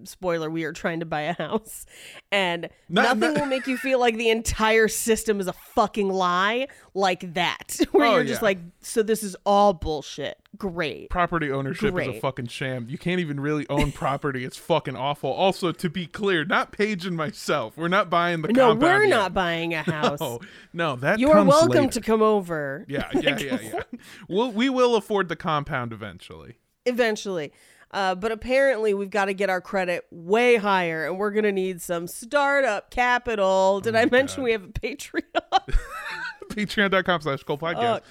spoiler 0.05 0.49
we 0.49 0.63
are 0.63 0.71
trying 0.71 1.01
to 1.01 1.05
buy 1.05 1.21
a 1.23 1.33
house 1.33 1.85
and 2.31 2.69
Not- 2.87 3.17
nothing 3.19 3.33
not- 3.33 3.41
will 3.41 3.47
make 3.47 3.67
you 3.67 3.75
feel 3.77 3.99
like 3.99 4.15
the 4.15 4.29
entire 4.29 4.87
system 4.87 5.41
is 5.41 5.47
a 5.47 5.53
fucking 5.53 6.07
lie 6.07 6.67
like 6.93 7.33
that 7.33 7.77
where 7.91 8.07
Oh, 8.07 8.15
you're 8.15 8.23
just 8.23 8.41
yeah. 8.41 8.45
like 8.45 8.59
so 8.79 9.03
this 9.03 9.23
is 9.23 9.35
all 9.45 9.73
bullshit 9.73 10.37
great 10.57 11.09
property 11.09 11.49
ownership 11.51 11.97
is 11.97 12.07
a 12.07 12.19
fucking 12.19 12.47
sham. 12.47 12.85
You 12.89 12.97
can't 12.97 13.19
even 13.19 13.39
really 13.39 13.65
own 13.69 13.91
property. 13.93 14.43
It's 14.43 14.57
fucking 14.57 14.95
awful. 14.95 15.29
Also, 15.31 15.71
to 15.71 15.89
be 15.89 16.05
clear, 16.07 16.43
not 16.45 16.71
Paige 16.71 17.05
and 17.05 17.15
myself. 17.15 17.77
We're 17.77 17.87
not 17.87 18.09
buying 18.09 18.41
the 18.41 18.49
no 18.49 18.69
compound 18.69 18.81
we're 18.81 19.03
yet. 19.05 19.09
not 19.15 19.33
buying 19.33 19.73
a 19.73 19.81
house 19.83 20.19
No, 20.19 20.39
no, 20.73 20.95
that 20.97 21.19
you 21.19 21.31
are 21.31 21.43
welcome 21.43 21.69
later. 21.69 21.91
to 21.93 22.01
come 22.01 22.21
over 22.21 22.85
Yeah, 22.87 23.07
yeah, 23.13 23.37
yeah, 23.39 23.57
yeah. 23.61 23.81
We'll, 24.27 24.51
we 24.51 24.69
will 24.69 24.95
afford 24.95 25.29
the 25.29 25.35
compound 25.35 25.93
eventually. 25.93 26.57
eventually. 26.85 27.51
Uh, 27.93 28.15
but 28.15 28.31
apparently, 28.31 28.93
we've 28.93 29.09
got 29.09 29.25
to 29.25 29.33
get 29.33 29.49
our 29.49 29.59
credit 29.59 30.05
way 30.11 30.55
higher, 30.55 31.05
and 31.05 31.17
we're 31.19 31.31
gonna 31.31 31.51
need 31.51 31.81
some 31.81 32.07
startup 32.07 32.89
capital. 32.89 33.81
Did 33.81 33.97
I 33.97 34.05
mention 34.05 34.43
we 34.43 34.53
have 34.53 34.63
a 34.63 34.67
Patreon? 34.67 35.21
Patreon.com 36.49 37.21
slash 37.21 37.43
Cult 37.43 37.59
Podcast. 37.61 38.01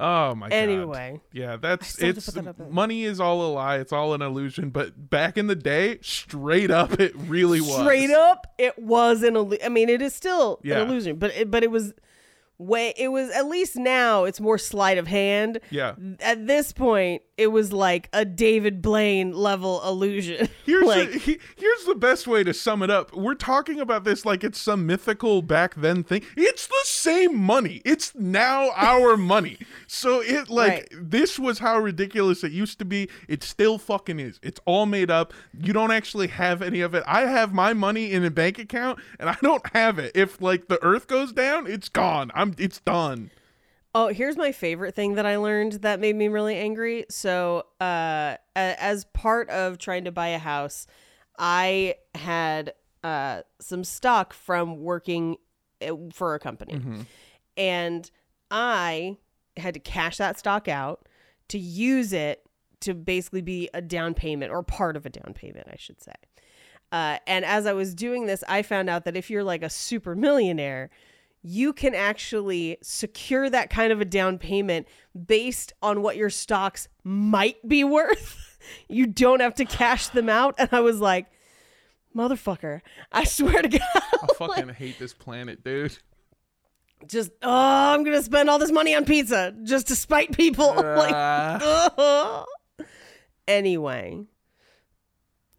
Oh 0.00 0.34
my 0.34 0.48
god. 0.48 0.54
Anyway. 0.54 1.20
Yeah, 1.32 1.56
that's 1.56 1.88
still 1.88 2.06
have 2.06 2.14
to 2.14 2.18
it's 2.18 2.26
that 2.58 2.70
money 2.70 3.04
is 3.04 3.20
all 3.20 3.42
a 3.42 3.50
lie. 3.52 3.78
It's 3.78 3.92
all 3.92 4.14
an 4.14 4.22
illusion. 4.22 4.70
But 4.70 5.10
back 5.10 5.36
in 5.36 5.48
the 5.48 5.56
day, 5.56 5.98
straight 6.02 6.70
up, 6.70 7.00
it 7.00 7.12
really 7.16 7.60
was. 7.60 7.80
Straight 7.80 8.10
up, 8.10 8.46
it 8.58 8.78
was 8.78 9.22
an 9.22 9.34
illusion. 9.36 9.64
I 9.66 9.68
mean, 9.68 9.88
it 9.88 10.00
is 10.00 10.14
still 10.14 10.60
Yeah. 10.62 10.80
an 10.80 10.88
illusion, 10.88 11.16
but 11.16 11.32
it, 11.36 11.50
but 11.50 11.62
it 11.64 11.70
was 11.70 11.94
way. 12.58 12.92
It 12.96 13.08
was 13.08 13.30
at 13.30 13.46
least 13.46 13.76
now 13.76 14.24
it's 14.24 14.40
more 14.40 14.58
sleight 14.58 14.98
of 14.98 15.06
hand. 15.06 15.60
Yeah. 15.70 15.94
At 16.20 16.46
this 16.46 16.72
point, 16.72 17.22
it 17.36 17.48
was 17.48 17.72
like 17.72 18.08
a 18.12 18.24
David 18.24 18.82
Blaine 18.82 19.32
level 19.32 19.80
illusion. 19.86 20.48
Here's 20.66 20.84
like, 20.84 21.10
he- 21.10 21.38
here's 21.56 21.84
the 21.84 21.94
best 21.94 22.26
way 22.26 22.42
to 22.44 22.52
sum 22.52 22.82
it 22.82 22.90
up. 22.90 23.14
We're 23.14 23.34
talking 23.36 23.80
about 23.80 24.04
this 24.04 24.26
like 24.26 24.42
it's 24.44 24.60
some 24.60 24.86
mythical 24.86 25.40
back 25.40 25.74
then 25.76 26.02
thing. 26.02 26.22
It's 26.36 26.66
the 26.66 26.80
same 26.84 27.38
money. 27.38 27.80
It's 27.84 28.14
now 28.14 28.70
our 28.74 29.16
money. 29.34 29.58
So 29.86 30.20
it 30.20 30.50
like 30.50 30.68
Right. 30.68 30.88
this 30.92 31.38
was 31.38 31.60
how 31.60 31.78
ridiculous 31.78 32.42
it 32.44 32.52
used 32.52 32.78
to 32.80 32.84
be. 32.84 33.08
It 33.28 33.42
still 33.44 33.78
fucking 33.78 34.18
is. 34.20 34.38
It's 34.42 34.60
all 34.66 34.84
made 34.86 35.10
up. 35.10 35.32
You 35.58 35.72
don't 35.72 35.92
actually 35.92 36.26
have 36.26 36.60
any 36.60 36.80
of 36.80 36.94
it. 36.94 37.04
I 37.06 37.22
have 37.22 37.54
my 37.54 37.72
money 37.72 38.12
in 38.12 38.24
a 38.24 38.30
bank 38.30 38.58
account 38.58 38.98
and 39.20 39.30
I 39.30 39.36
don't 39.42 39.64
have 39.74 39.98
it. 39.98 40.12
If 40.14 40.42
like 40.42 40.66
the 40.68 40.82
earth 40.84 41.06
goes 41.06 41.32
down, 41.32 41.66
it's 41.68 41.88
gone. 41.88 42.30
I'm 42.34 42.47
it's 42.58 42.80
done. 42.80 43.30
Oh, 43.94 44.08
here's 44.08 44.36
my 44.36 44.52
favorite 44.52 44.94
thing 44.94 45.14
that 45.14 45.26
I 45.26 45.36
learned 45.36 45.72
that 45.82 45.98
made 45.98 46.14
me 46.14 46.28
really 46.28 46.54
angry. 46.56 47.06
So, 47.10 47.66
uh, 47.80 48.36
as 48.54 49.04
part 49.06 49.48
of 49.50 49.78
trying 49.78 50.04
to 50.04 50.12
buy 50.12 50.28
a 50.28 50.38
house, 50.38 50.86
I 51.38 51.94
had 52.14 52.74
uh, 53.02 53.42
some 53.60 53.84
stock 53.84 54.32
from 54.32 54.80
working 54.80 55.36
uh, 55.82 55.94
for 56.12 56.34
a 56.34 56.38
company, 56.38 56.74
and 57.56 58.10
I 58.50 59.16
had 59.56 59.74
to 59.74 59.80
cash 59.80 60.18
that 60.18 60.38
stock 60.38 60.68
out 60.68 61.08
to 61.48 61.58
use 61.58 62.12
it 62.12 62.44
to 62.80 62.94
basically 62.94 63.42
be 63.42 63.68
a 63.74 63.80
down 63.82 64.14
payment 64.14 64.52
or 64.52 64.62
part 64.62 64.96
of 64.96 65.06
a 65.06 65.10
down 65.10 65.34
payment, 65.34 65.66
I 65.72 65.76
should 65.76 66.00
say. 66.00 66.12
Uh, 66.92 67.18
and 67.26 67.44
as 67.44 67.66
I 67.66 67.72
was 67.72 67.94
doing 67.94 68.26
this, 68.26 68.44
I 68.48 68.62
found 68.62 68.88
out 68.88 69.04
that 69.04 69.16
if 69.16 69.30
you're 69.30 69.44
like 69.44 69.62
a 69.62 69.70
super 69.70 70.14
millionaire, 70.14 70.90
you 71.42 71.72
can 71.72 71.94
actually 71.94 72.78
secure 72.82 73.48
that 73.48 73.70
kind 73.70 73.92
of 73.92 74.00
a 74.00 74.04
down 74.04 74.38
payment 74.38 74.86
based 75.26 75.72
on 75.82 76.02
what 76.02 76.16
your 76.16 76.30
stocks 76.30 76.88
might 77.04 77.56
be 77.66 77.84
worth. 77.84 78.58
you 78.88 79.06
don't 79.06 79.40
have 79.40 79.54
to 79.54 79.64
cash 79.64 80.08
them 80.08 80.28
out. 80.28 80.54
And 80.58 80.68
I 80.72 80.80
was 80.80 81.00
like, 81.00 81.26
motherfucker, 82.14 82.80
I 83.12 83.24
swear 83.24 83.62
to 83.62 83.68
God, 83.68 83.80
I 83.94 84.26
fucking 84.36 84.68
hate 84.70 84.98
this 84.98 85.14
planet, 85.14 85.62
dude. 85.62 85.96
just, 87.06 87.30
oh, 87.42 87.92
I'm 87.94 88.02
going 88.02 88.16
to 88.16 88.22
spend 88.22 88.50
all 88.50 88.58
this 88.58 88.72
money 88.72 88.94
on 88.94 89.04
pizza 89.04 89.54
just 89.62 89.86
to 89.88 89.96
spite 89.96 90.32
people. 90.32 90.74
like, 90.74 91.14
Uh, 91.14 92.44
anyway, 93.46 94.20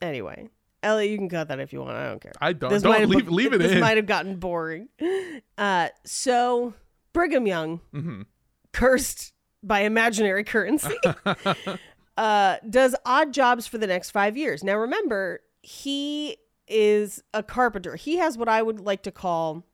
anyway, 0.02 0.50
Ellie, 0.82 1.10
you 1.12 1.18
can 1.18 1.28
cut 1.30 1.50
that 1.50 1.60
if 1.60 1.74
you 1.74 1.80
want. 1.82 1.92
I 1.92 2.08
don't 2.08 2.22
care. 2.22 2.32
I 2.40 2.54
don't 2.54 2.72
might 2.72 3.00
don't 3.02 3.10
leave 3.10 3.28
leave 3.30 3.54
it 3.54 3.58
this 3.58 3.74
in. 3.74 3.80
might 3.80 3.98
have 3.98 4.06
gotten 4.06 4.38
boring. 4.38 4.88
Uh, 5.58 5.90
so 6.06 6.74
Brigham 7.14 7.46
Young, 7.48 7.82
Mm-hmm. 7.94 8.22
cursed 8.72 9.34
by 9.62 9.82
imaginary 9.82 10.44
currency, 10.46 10.96
uh, 12.18 12.56
does 12.70 12.96
odd 13.06 13.34
jobs 13.34 13.68
for 13.68 13.78
the 13.78 13.88
next 13.88 14.12
five 14.12 14.38
years. 14.38 14.64
Now, 14.64 14.78
remember, 14.78 15.42
he 15.62 16.38
is 16.68 17.22
a 17.34 17.44
carpenter. 17.44 17.96
He 17.98 18.18
has 18.18 18.38
what 18.38 18.48
I 18.48 18.62
would 18.62 18.80
like 18.80 19.04
to 19.04 19.12
call 19.12 19.66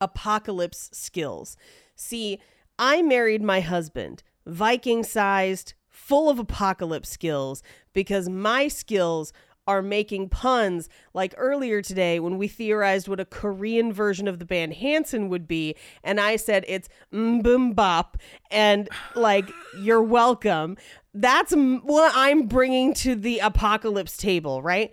apocalypse 0.00 0.90
skills. 0.92 1.56
See, 1.94 2.38
I 2.78 3.02
married 3.02 3.42
my 3.42 3.60
husband, 3.60 4.22
Viking 4.46 5.02
sized, 5.02 5.74
full 5.88 6.30
of 6.30 6.38
apocalypse 6.38 7.08
skills, 7.08 7.62
because 7.92 8.28
my 8.28 8.68
skills 8.68 9.32
are 9.68 9.82
making 9.82 10.30
puns 10.30 10.88
like 11.12 11.34
earlier 11.36 11.82
today 11.82 12.18
when 12.18 12.38
we 12.38 12.48
theorized 12.48 13.06
what 13.06 13.20
a 13.20 13.26
Korean 13.26 13.92
version 13.92 14.26
of 14.26 14.38
the 14.38 14.46
band 14.46 14.72
Hanson 14.72 15.28
would 15.28 15.46
be. 15.46 15.76
And 16.02 16.18
I 16.18 16.36
said 16.36 16.64
it's 16.66 16.88
boom 17.12 17.74
bop 17.74 18.16
and 18.50 18.88
like, 19.14 19.48
you're 19.78 20.02
welcome. 20.02 20.78
That's 21.12 21.52
what 21.52 22.12
I'm 22.16 22.46
bringing 22.46 22.94
to 22.94 23.14
the 23.14 23.40
apocalypse 23.40 24.16
table, 24.16 24.62
right? 24.62 24.90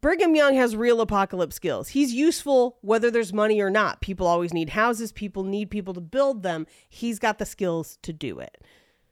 Brigham 0.00 0.34
Young 0.34 0.54
has 0.54 0.74
real 0.74 1.02
apocalypse 1.02 1.56
skills. 1.56 1.88
He's 1.88 2.14
useful 2.14 2.78
whether 2.80 3.10
there's 3.10 3.32
money 3.34 3.60
or 3.60 3.68
not. 3.68 4.00
People 4.00 4.26
always 4.26 4.54
need 4.54 4.70
houses, 4.70 5.12
people 5.12 5.44
need 5.44 5.70
people 5.70 5.92
to 5.92 6.00
build 6.00 6.42
them. 6.42 6.66
He's 6.88 7.18
got 7.18 7.38
the 7.38 7.44
skills 7.44 7.98
to 8.02 8.12
do 8.14 8.38
it. 8.38 8.56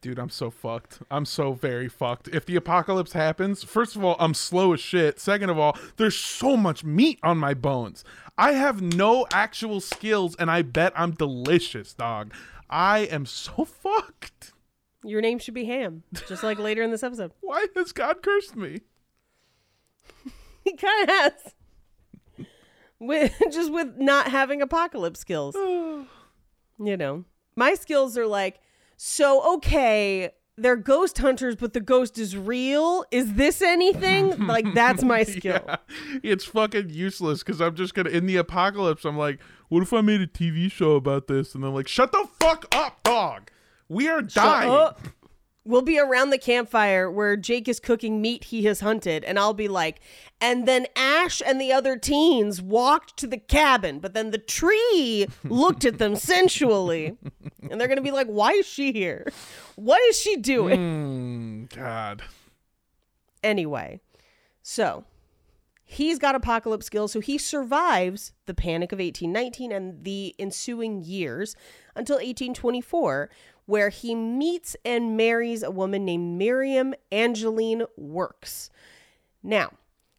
Dude, 0.01 0.19
I'm 0.19 0.31
so 0.31 0.51
fucked. 0.51 1.01
I'm 1.11 1.25
so 1.25 1.53
very 1.53 1.89
fucked. 1.89 2.29
If 2.29 2.47
the 2.47 2.57
apocalypse 2.57 3.13
happens, 3.13 3.65
first 3.65 3.97
of 3.97 4.05
all, 4.05 4.17
I'm 4.19 4.35
slow 4.35 4.73
as 4.73 4.81
shit. 4.81 5.19
Second 5.19 5.51
of 5.51 5.59
all, 5.59 5.77
there's 5.97 6.17
so 6.17 6.57
much 6.57 6.85
meat 6.85 7.19
on 7.23 7.39
my 7.39 7.55
bones. 7.55 8.05
I 8.39 8.53
have 8.53 8.83
no 8.83 9.27
actual 9.33 9.81
skills, 9.81 10.37
and 10.39 10.51
I 10.51 10.63
bet 10.63 10.93
I'm 10.95 11.13
delicious, 11.13 11.95
dog. 11.95 12.33
I 12.69 13.01
am 13.01 13.27
so 13.27 13.65
fucked. 13.65 14.53
Your 15.03 15.21
name 15.21 15.39
should 15.39 15.55
be 15.55 15.67
Ham, 15.67 16.03
just 16.29 16.43
like 16.43 16.59
later 16.59 16.83
in 16.83 16.91
this 16.91 17.03
episode. 17.03 17.33
Why 17.41 17.67
has 17.77 17.93
God 17.93 18.23
cursed 18.23 18.57
me? 18.57 18.81
He 20.65 20.75
kind 20.77 21.09
of 21.09 21.15
has. 21.15 21.33
With 22.99 23.41
just 23.53 23.73
with 23.73 23.97
not 23.99 24.29
having 24.29 24.61
apocalypse 24.61 25.21
skills. 25.21 25.55
you 26.79 26.97
know. 26.97 27.25
My 27.55 27.75
skills 27.75 28.19
are 28.19 28.27
like, 28.27 28.61
so 28.97 29.55
okay, 29.57 30.31
they're 30.57 30.77
ghost 30.77 31.19
hunters, 31.19 31.57
but 31.57 31.73
the 31.73 31.81
ghost 31.81 32.19
is 32.19 32.37
real. 32.37 33.05
Is 33.11 33.35
this 33.35 33.61
anything? 33.63 34.37
like 34.47 34.73
that's 34.75 35.03
my 35.03 35.23
skill. 35.23 35.63
Yeah, 35.67 35.77
it's 36.23 36.45
fucking 36.45 36.91
useless 36.91 37.43
because 37.43 37.61
I'm 37.61 37.75
just 37.75 37.95
gonna 37.95 38.11
in 38.11 38.27
the 38.27 38.37
apocalypse. 38.37 39.05
I'm 39.05 39.19
like, 39.19 39.41
what 39.69 39.83
if 39.83 39.93
I 39.93 40.01
made 40.01 40.21
a 40.21 40.27
TV 40.27 40.71
show 40.71 40.93
about 40.93 41.27
this? 41.27 41.55
And 41.55 41.63
they're 41.63 41.71
like, 41.71 41.89
shut 41.89 42.13
the 42.13 42.27
fuck 42.41 42.67
up, 42.75 43.03
dog. 43.03 43.51
We 43.89 44.09
are 44.09 44.23
dying. 44.23 44.71
up. 44.71 45.01
We'll 45.67 45.83
be 45.83 45.99
around 45.99 46.31
the 46.31 46.39
campfire 46.39 47.11
where 47.11 47.37
Jake 47.37 47.67
is 47.67 47.81
cooking 47.81 48.23
meat 48.23 48.45
he 48.45 48.65
has 48.67 48.81
hunted, 48.81 49.25
and 49.25 49.37
I'll 49.37 49.53
be 49.53 49.67
like, 49.67 50.01
and 50.41 50.67
then 50.67 50.87
Ash 50.95 51.43
and 51.45 51.61
the 51.61 51.73
other 51.73 51.97
teens 51.97 52.63
walked 52.63 53.17
to 53.17 53.27
the 53.27 53.37
cabin, 53.37 53.99
but 53.99 54.15
then 54.15 54.31
the 54.31 54.39
tree 54.39 55.27
looked 55.45 55.85
at 55.85 55.99
them 55.99 56.15
sensually. 56.15 57.17
And 57.69 57.81
they're 57.81 57.89
going 57.89 57.97
to 57.97 58.03
be 58.03 58.13
like, 58.13 58.29
why 58.29 58.53
is 58.53 58.67
she 58.67 58.93
here? 58.93 59.27
What 59.75 60.01
is 60.03 60.21
she 60.21 60.37
doing? 60.37 61.69
Mm, 61.69 61.75
God. 61.75 62.23
Anyway, 63.43 64.01
so 64.63 65.05
he's 65.85 66.19
got 66.19 66.35
apocalypse 66.35 66.87
skills, 66.87 67.13
so 67.13 67.21
he 67.21 67.39
survives 67.39 68.33
the 68.47 68.55
panic 68.55 68.93
of 68.93 68.99
1819 68.99 69.73
and 69.73 70.05
the 70.05 70.35
ensuing 70.39 71.03
years 71.03 71.57
until 71.95 72.17
1824, 72.17 73.31
where 73.67 73.91
he 73.91 74.15
meets 74.15 74.77
and 74.85 75.17
marries 75.17 75.63
a 75.63 75.71
woman 75.71 76.05
named 76.05 76.39
Miriam 76.39 76.95
Angeline 77.13 77.85
Works. 77.97 78.71
Now, 79.43 79.73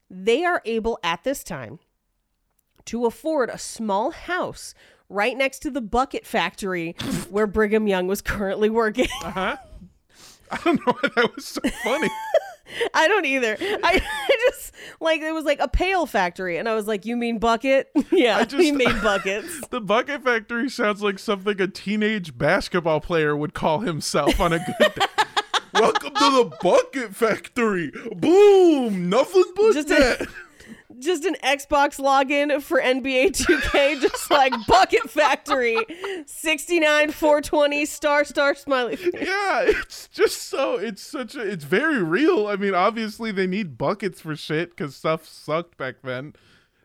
they 0.10 0.46
are 0.46 0.62
able 0.66 1.00
at 1.04 1.24
this 1.24 1.44
time 1.44 1.80
to 2.86 3.06
afford 3.06 3.50
a 3.50 3.58
small 3.58 4.12
house 4.12 4.74
right 5.10 5.38
next 5.38 5.60
to 5.60 5.72
the 5.72 5.82
bucket 5.82 6.26
factory 6.26 6.96
where 7.30 7.48
Brigham 7.48 7.88
Young 7.88 8.08
was 8.08 8.22
currently 8.22 8.70
working. 8.70 9.08
Uh-huh. 9.24 9.58
I 10.50 10.58
don't 10.64 10.86
know 10.86 10.94
why 10.94 11.10
that 11.16 11.36
was 11.36 11.46
so 11.46 11.62
funny. 11.84 12.10
I 12.94 13.08
don't 13.08 13.26
either. 13.26 13.58
I, 13.60 14.02
I 14.30 14.38
just 14.50 14.74
like 15.00 15.22
it 15.22 15.32
was 15.32 15.46
like 15.46 15.60
a 15.60 15.68
pail 15.68 16.06
factory, 16.06 16.58
and 16.58 16.68
I 16.68 16.76
was 16.76 16.88
like, 16.88 17.06
"You 17.06 17.16
mean 17.18 17.40
bucket? 17.40 17.90
yeah, 18.12 18.44
just- 18.44 18.56
we 18.58 18.72
made 18.72 19.02
buckets." 19.02 19.68
the 19.70 19.82
Bucket 19.82 20.24
Factory 20.24 20.70
sounds 20.70 21.02
like 21.02 21.20
something 21.20 21.60
a 21.62 21.68
teenage 21.68 22.38
basketball 22.38 23.00
player 23.00 23.36
would 23.36 23.54
call 23.54 23.80
himself 23.80 24.40
on 24.40 24.54
a 24.54 24.60
good 24.60 24.94
day. 24.96 25.06
Welcome 25.74 26.14
to 26.16 26.20
the 26.32 26.58
Bucket 26.62 27.16
Factory. 27.16 27.92
Boom! 28.16 29.10
Nothing 29.10 29.44
but 29.56 29.74
Just 29.74 29.90
a- 29.92 29.94
that. 29.96 30.28
Just 31.00 31.26
an 31.26 31.36
Xbox 31.44 32.00
login 32.00 32.62
for 32.62 32.80
NBA 32.82 33.32
2K, 33.32 34.02
just 34.02 34.30
like 34.32 34.54
bucket 34.68 35.10
factory, 35.10 35.78
sixty 36.26 36.80
nine 36.80 37.12
four 37.12 37.42
twenty 37.42 37.86
star 37.86 38.24
star 38.26 38.56
smiley. 38.56 38.98
yeah, 39.14 39.62
it's 39.64 40.08
just 40.10 40.44
so 40.44 40.76
it's 40.76 41.02
such 41.02 41.36
a 41.36 41.42
it's 41.42 41.64
very 41.64 42.02
real. 42.02 42.48
I 42.48 42.56
mean, 42.56 42.74
obviously 42.76 43.32
they 43.32 43.48
need 43.48 43.78
buckets 43.78 44.22
for 44.22 44.36
shit 44.36 44.72
because 44.76 44.96
stuff 44.96 45.26
sucked 45.28 45.78
back 45.78 45.96
then. 46.04 46.34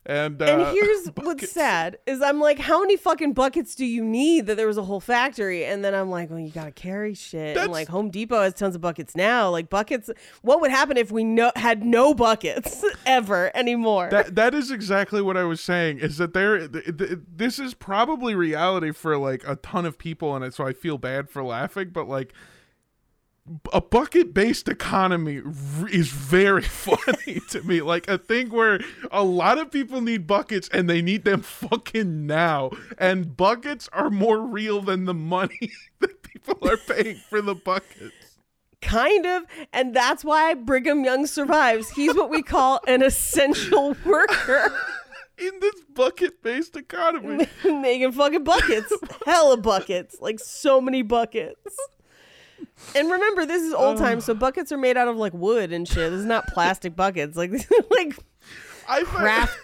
And 0.05 0.43
uh, 0.43 0.45
And 0.47 0.77
here's 0.77 1.07
what's 1.15 1.51
sad 1.53 1.97
is 2.07 2.21
I'm 2.21 2.41
like, 2.41 2.59
how 2.59 2.81
many 2.81 2.97
fucking 2.97 3.35
buckets 3.35 3.75
do 3.77 3.85
you 3.87 4.05
need 4.05 4.47
that 4.47 4.57
there 4.57 4.67
was 4.67 4.77
a 4.77 4.83
whole 4.83 4.99
factory? 4.99 5.65
And 5.65 5.85
then 5.85 5.95
I'm 5.95 6.11
like, 6.11 6.29
well, 6.29 6.41
you 6.41 6.51
gotta 6.51 6.73
carry 6.73 7.15
shit. 7.15 7.55
That's- 7.55 7.65
And 7.65 7.73
like 7.73 7.87
Home 7.89 8.11
Depot 8.11 8.43
has 8.43 8.55
tons 8.55 8.75
of 8.75 8.81
buckets 8.81 9.15
now. 9.15 9.49
Like 9.51 9.71
buckets, 9.71 10.11
what 10.43 10.61
would 10.61 10.71
happen 10.73 10.97
if 10.97 11.13
we 11.13 11.23
no 11.23 11.53
had 11.55 11.85
no 11.85 12.15
buckets 12.15 12.85
ever 13.07 13.51
anymore? 13.57 14.09
That 14.11 14.35
that 14.35 14.55
is 14.55 14.71
exactly 14.73 15.23
what 15.23 15.37
I 15.37 15.45
was 15.45 15.61
saying. 15.61 16.01
Is 16.01 16.19
that 16.19 16.35
there? 16.35 16.67
Th- 16.67 16.97
th- 16.97 17.19
this 17.37 17.59
is 17.61 17.73
probably 17.75 18.35
reality 18.35 18.91
for 18.91 19.17
like 19.17 19.45
a 19.47 19.57
ton 19.57 19.87
of 19.87 19.99
people, 19.99 20.35
and 20.35 20.53
so 20.53 20.67
I 20.67 20.73
feel 20.73 20.99
bad 20.99 21.31
for 21.31 21.45
laughing. 21.45 21.91
But 21.93 22.09
like, 22.09 22.33
a 23.73 23.81
bucket-based 23.81 24.69
economy 24.69 25.41
r- 25.45 25.89
is 25.89 26.09
very 26.11 26.63
funny 26.63 27.41
to 27.51 27.63
me. 27.63 27.81
Like 27.83 28.09
a 28.09 28.19
thing 28.19 28.51
where 28.51 28.81
a 29.11 29.25
lot 29.25 29.59
of 29.59 29.71
people 29.71 30.01
need 30.01 30.27
buckets, 30.27 30.69
and 30.73 30.89
they 30.89 31.03
need 31.03 31.25
them 31.25 31.41
fucking 31.43 32.27
now. 32.27 32.71
And 32.99 33.37
buckets 33.37 33.89
are 33.93 34.11
more 34.11 34.41
real 34.41 34.81
than 34.81 35.05
the 35.07 35.15
money 35.15 35.73
that 36.01 36.23
people 36.23 36.57
are 36.69 36.77
paying 36.77 37.17
for 37.17 37.41
the 37.43 37.55
buckets. 37.55 38.39
kind 38.81 39.27
of, 39.27 39.45
and 39.73 39.95
that's 39.95 40.25
why 40.25 40.55
Brigham 40.55 41.05
Young 41.05 41.27
survives. 41.27 41.91
He's 41.91 42.15
what 42.15 42.31
we 42.31 42.43
call 42.43 42.81
an 42.87 43.03
essential 43.03 43.97
worker, 44.05 44.73
In 45.39 45.59
this 45.61 45.75
bucket-based 45.95 46.77
economy, 46.77 47.47
making 47.65 48.13
fucking 48.13 48.45
buckets, 48.45 48.93
hella 49.27 49.57
buckets, 49.57 50.17
like 50.21 50.39
so 50.39 50.81
many 50.81 51.03
buckets. 51.03 51.77
And 52.95 53.11
remember, 53.11 53.47
this 53.47 53.63
is 53.63 53.73
old 53.73 53.97
um, 53.97 54.03
times, 54.03 54.25
so 54.25 54.35
buckets 54.35 54.71
are 54.73 54.77
made 54.79 54.97
out 54.97 55.09
of 55.09 55.17
like 55.17 55.33
wood 55.33 55.73
and 55.73 55.87
shit. 55.89 56.11
This 56.11 56.21
is 56.21 56.27
not 56.27 56.47
plastic 56.49 56.95
buckets, 56.95 57.37
like 57.37 57.51
like 57.91 58.17
I 58.89 59.05
thought- 59.05 59.07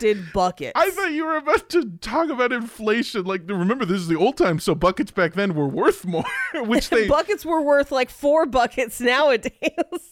crafted 0.01 0.33
buckets. 0.33 0.73
I 0.75 0.91
thought 0.91 1.13
you 1.13 1.27
were 1.27 1.37
about 1.37 1.69
to 1.71 1.85
talk 2.01 2.31
about 2.31 2.53
inflation. 2.53 3.25
Like, 3.25 3.43
remember, 3.47 3.85
this 3.85 3.99
is 3.99 4.09
the 4.09 4.17
old 4.17 4.37
times, 4.37 4.65
so 4.65 4.75
buckets 4.75 5.11
back 5.11 5.35
then 5.35 5.55
were 5.55 5.69
worth 5.69 6.07
more, 6.07 6.25
which 6.55 6.89
they, 6.91 7.07
buckets 7.09 7.45
were 7.45 7.61
worth 7.61 7.93
like 7.93 8.09
four 8.11 8.47
buckets 8.47 9.01
nowadays. 9.01 9.53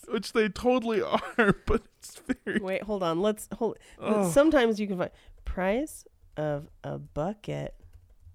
which 0.09 0.33
they 0.33 0.49
totally 0.49 1.01
are. 1.01 1.55
But 1.67 1.83
it's 1.99 2.21
very. 2.45 2.59
Wait, 2.61 2.83
hold 2.83 3.03
on. 3.03 3.21
Let's 3.23 3.49
hold. 3.53 3.79
Sometimes 4.31 4.79
you 4.79 4.87
can 4.87 4.99
find 4.99 5.11
price 5.45 6.05
of 6.37 6.69
a 6.85 6.99
bucket 6.99 7.75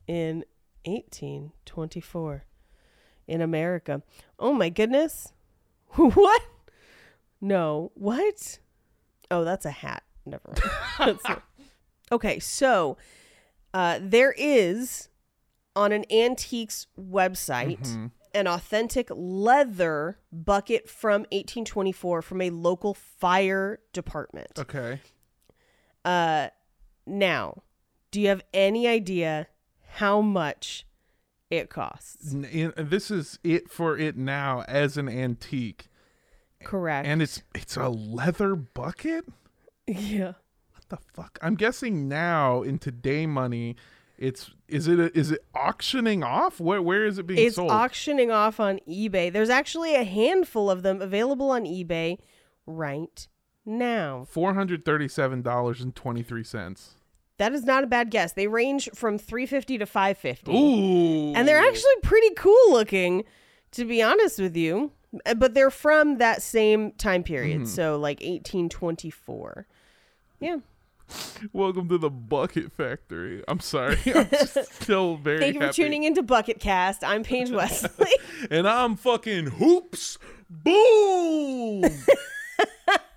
in 0.08 0.44
1824 0.86 2.46
in 3.32 3.42
America. 3.42 4.02
Oh 4.38 4.54
my 4.54 4.70
goodness. 4.70 5.32
what? 5.96 6.42
No. 7.40 7.92
What? 7.96 8.60
Oh, 9.32 9.44
that's 9.44 9.66
a 9.66 9.72
hat. 9.72 10.04
Never 10.26 10.54
okay, 12.12 12.38
so 12.38 12.98
uh, 13.74 14.00
there 14.02 14.36
is 14.38 15.10
on 15.76 15.92
an 15.92 16.06
antiques 16.12 16.86
website 17.00 18.12
an 18.34 18.48
authentic 18.48 19.10
leather 19.10 20.20
bucket 20.32 20.90
from 20.90 21.22
1824 21.32 22.22
from 22.22 22.42
a 22.42 22.50
local 22.50 22.94
fire 22.94 23.80
department. 23.94 24.52
Okay. 24.58 25.02
Uh, 26.06 26.48
now, 27.06 27.64
do 28.12 28.22
you 28.22 28.30
have 28.30 28.42
any 28.54 28.88
idea 28.88 29.48
how 29.94 30.22
much 30.22 30.86
it 31.52 31.70
costs. 31.70 32.32
And 32.32 32.74
this 32.76 33.12
is 33.12 33.38
it 33.44 33.70
for 33.70 33.96
it 33.98 34.18
now 34.18 34.64
as 34.68 34.98
an 34.98 35.08
antique. 35.08 35.88
Correct. 36.64 37.08
And 37.08 37.22
it's 37.22 37.44
it's 37.54 37.78
a 37.78 37.90
leather 37.90 38.56
bucket? 38.56 39.26
Yeah. 39.86 40.34
What 40.72 40.90
the 40.90 40.98
fuck? 40.98 41.38
I'm 41.42 41.56
guessing 41.56 42.08
now 42.08 42.64
in 42.64 42.80
today 42.80 43.28
money 43.28 43.76
it's 44.18 44.52
is 44.68 44.88
it 44.88 45.00
a, 45.00 45.16
is 45.18 45.32
it 45.32 45.44
auctioning 45.56 46.24
off 46.24 46.60
where 46.60 46.82
where 46.82 47.06
is 47.06 47.18
it 47.18 47.26
being 47.26 47.48
it's 47.48 47.56
sold? 47.56 47.72
auctioning 47.72 48.30
off 48.30 48.60
on 48.60 48.80
ebay 48.88 49.34
there's 49.34 49.50
actually 49.50 49.96
a 49.96 50.04
handful 50.04 50.70
of 50.70 50.84
them 50.84 51.02
available 51.02 51.50
on 51.50 51.64
ebay 51.64 52.20
right 52.68 53.28
now 53.66 54.28
$437.23 54.32 56.90
that 57.42 57.54
is 57.54 57.64
not 57.64 57.84
a 57.84 57.88
bad 57.88 58.12
guess. 58.12 58.34
They 58.34 58.46
range 58.46 58.88
from 58.94 59.18
350 59.18 59.80
to 59.80 59.86
550. 59.88 60.52
Ooh, 60.52 61.34
And 61.36 61.48
they're 61.48 61.58
actually 61.58 61.96
pretty 62.04 62.36
cool 62.36 62.72
looking, 62.72 63.24
to 63.72 63.84
be 63.84 64.00
honest 64.04 64.38
with 64.38 64.56
you. 64.56 64.92
Uh, 65.26 65.34
But 65.34 65.56
they're 65.56 65.72
from 65.72 66.20
that 66.20 66.44
same 66.44 66.92
time 66.92 67.24
period. 67.24 67.68
So, 67.68 67.98
like 67.98 68.20
1824. 68.20 69.66
Yeah. 70.40 70.58
Welcome 71.52 71.90
to 71.90 71.98
the 71.98 72.12
Bucket 72.12 72.72
Factory. 72.72 73.44
I'm 73.48 73.60
sorry. 73.60 73.98
I'm 74.16 74.28
still 74.72 75.16
very 75.18 75.40
Thank 75.40 75.56
you 75.56 75.62
for 75.62 75.66
happy. 75.66 75.82
tuning 75.82 76.04
into 76.04 76.22
Bucket 76.22 76.60
Cast. 76.60 77.04
I'm 77.04 77.24
Paige 77.24 77.50
Wesley. 77.60 78.12
And 78.52 78.68
I'm 78.68 78.96
fucking 78.96 79.48
hoops. 79.48 80.20
Boom. 80.48 81.86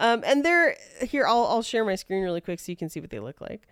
um, 0.00 0.22
and 0.26 0.44
they're 0.44 0.76
here. 1.02 1.26
I'll 1.26 1.44
I'll 1.46 1.62
share 1.62 1.84
my 1.84 1.94
screen 1.94 2.22
really 2.24 2.40
quick 2.40 2.58
so 2.58 2.72
you 2.72 2.76
can 2.76 2.88
see 2.88 2.98
what 3.00 3.10
they 3.10 3.20
look 3.20 3.40
like. 3.40 3.68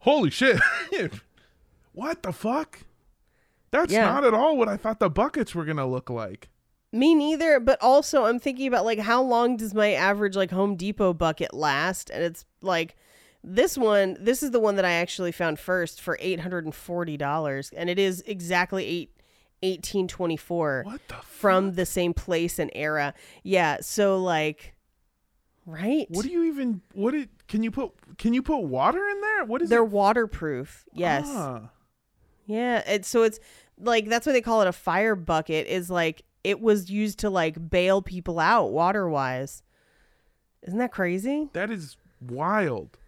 Holy 0.00 0.30
shit. 0.30 0.60
what 1.92 2.22
the 2.22 2.32
fuck? 2.32 2.80
That's 3.70 3.92
Yeah. 3.92 4.06
not 4.06 4.24
at 4.24 4.34
all 4.34 4.56
what 4.56 4.68
I 4.68 4.76
thought 4.76 4.98
the 5.00 5.10
buckets 5.10 5.54
were 5.54 5.64
going 5.64 5.76
to 5.76 5.86
look 5.86 6.08
like. 6.10 6.48
Me 6.92 7.14
neither. 7.14 7.58
But 7.60 7.80
also, 7.82 8.24
I'm 8.24 8.38
thinking 8.38 8.66
about 8.66 8.84
like 8.84 8.98
how 9.00 9.22
long 9.22 9.56
does 9.56 9.74
my 9.74 9.92
average 9.92 10.34
like 10.36 10.50
Home 10.50 10.76
Depot 10.76 11.12
bucket 11.12 11.52
last? 11.54 12.10
And 12.10 12.22
it's 12.24 12.44
like 12.62 12.96
this 13.44 13.76
one. 13.76 14.16
This 14.20 14.42
is 14.42 14.50
the 14.52 14.60
one 14.60 14.76
that 14.76 14.84
I 14.84 14.92
actually 14.92 15.32
found 15.32 15.58
first 15.58 16.00
for 16.00 16.16
eight 16.20 16.40
hundred 16.40 16.64
and 16.64 16.74
forty 16.74 17.16
dollars, 17.16 17.70
and 17.76 17.90
it 17.90 17.98
is 17.98 18.22
exactly 18.26 18.84
eight. 18.86 19.10
1824 19.62 20.82
What 20.84 21.00
the 21.08 21.14
from 21.14 21.72
the 21.72 21.86
same 21.86 22.12
place 22.12 22.58
and 22.58 22.70
era. 22.74 23.14
Yeah, 23.42 23.78
so 23.80 24.18
like 24.22 24.74
right? 25.66 26.06
What 26.08 26.24
do 26.24 26.30
you 26.30 26.44
even 26.44 26.80
what 26.94 27.14
it 27.14 27.28
can 27.48 27.62
you 27.62 27.70
put 27.70 27.92
can 28.16 28.32
you 28.32 28.42
put 28.42 28.58
water 28.58 29.06
in 29.08 29.20
there? 29.20 29.44
What 29.44 29.60
is 29.60 29.68
They're 29.68 29.80
it? 29.80 29.90
waterproof. 29.90 30.84
Yes. 30.92 31.26
Ah. 31.28 31.70
Yeah, 32.46 32.98
so 33.02 33.24
it's 33.24 33.40
like 33.78 34.08
that's 34.08 34.26
why 34.26 34.32
they 34.32 34.40
call 34.40 34.62
it 34.62 34.68
a 34.68 34.72
fire 34.72 35.16
bucket 35.16 35.66
is 35.66 35.90
like 35.90 36.22
it 36.44 36.60
was 36.60 36.90
used 36.90 37.18
to 37.18 37.30
like 37.30 37.70
bail 37.70 38.00
people 38.00 38.38
out 38.38 38.72
water 38.72 39.08
wise. 39.08 39.62
Isn't 40.62 40.78
that 40.78 40.92
crazy? 40.92 41.50
that 41.52 41.70
is 41.70 41.96
wild. 42.20 42.98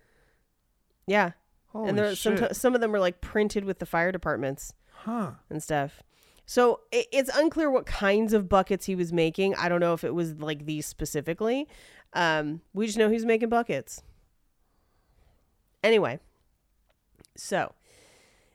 Yeah. 1.06 1.32
Holy 1.68 1.88
and 1.88 1.98
there 1.98 2.14
shit. 2.14 2.38
some 2.38 2.48
some 2.52 2.74
of 2.74 2.80
them 2.80 2.92
were 2.92 3.00
like 3.00 3.20
printed 3.20 3.64
with 3.64 3.78
the 3.78 3.86
fire 3.86 4.10
departments 4.10 4.72
huh. 4.92 5.32
and 5.48 5.62
stuff. 5.62 6.02
So 6.46 6.80
it's 6.90 7.28
unclear 7.36 7.70
what 7.70 7.84
kinds 7.84 8.32
of 8.32 8.48
buckets 8.48 8.86
he 8.86 8.94
was 8.94 9.12
making. 9.12 9.54
I 9.56 9.68
don't 9.68 9.80
know 9.80 9.92
if 9.92 10.02
it 10.02 10.14
was 10.14 10.32
like 10.36 10.64
these 10.64 10.86
specifically. 10.86 11.68
Um, 12.12 12.62
we 12.72 12.86
just 12.86 12.98
know 12.98 13.10
he's 13.10 13.24
making 13.24 13.48
buckets. 13.48 14.02
Anyway, 15.82 16.18
so 17.36 17.72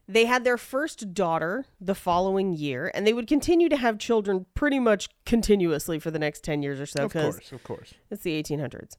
they 0.08 0.26
had 0.26 0.44
their 0.44 0.58
first 0.58 1.14
daughter 1.14 1.66
the 1.80 1.96
following 1.96 2.54
year, 2.54 2.92
and 2.94 3.08
they 3.08 3.14
would 3.14 3.28
continue 3.28 3.70
to 3.70 3.78
have 3.78 3.98
children 3.98 4.46
pretty 4.54 4.80
much 4.80 5.08
continuously 5.26 6.00
for 6.00 6.12
the 6.12 6.20
next 6.20 6.44
10 6.44 6.62
years 6.62 6.80
or 6.80 6.86
so. 6.86 7.06
of 7.06 7.14
course, 7.14 7.52
of 7.52 7.64
course. 7.64 7.94
it's 8.12 8.24
the 8.24 8.42
1800s. 8.42 8.96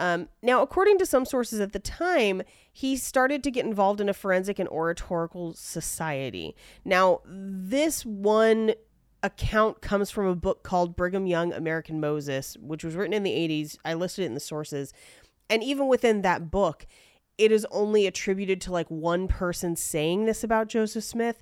Um, 0.00 0.28
now, 0.42 0.62
according 0.62 0.98
to 0.98 1.06
some 1.06 1.24
sources 1.24 1.60
at 1.60 1.72
the 1.72 1.80
time, 1.80 2.42
he 2.72 2.96
started 2.96 3.42
to 3.44 3.50
get 3.50 3.66
involved 3.66 4.00
in 4.00 4.08
a 4.08 4.14
forensic 4.14 4.58
and 4.58 4.68
oratorical 4.68 5.54
society. 5.54 6.54
Now, 6.84 7.20
this 7.26 8.06
one 8.06 8.74
account 9.22 9.80
comes 9.80 10.10
from 10.10 10.26
a 10.26 10.34
book 10.36 10.62
called 10.62 10.96
Brigham 10.96 11.26
Young 11.26 11.52
American 11.52 12.00
Moses, 12.00 12.56
which 12.60 12.84
was 12.84 12.94
written 12.94 13.12
in 13.14 13.22
the 13.22 13.32
80s. 13.32 13.76
I 13.84 13.94
listed 13.94 14.22
it 14.24 14.26
in 14.26 14.34
the 14.34 14.40
sources. 14.40 14.92
And 15.50 15.62
even 15.62 15.88
within 15.88 16.22
that 16.22 16.50
book, 16.50 16.86
it 17.36 17.50
is 17.52 17.66
only 17.70 18.06
attributed 18.06 18.60
to 18.62 18.72
like 18.72 18.88
one 18.88 19.28
person 19.28 19.76
saying 19.76 20.26
this 20.26 20.44
about 20.44 20.68
Joseph 20.68 21.04
Smith. 21.04 21.40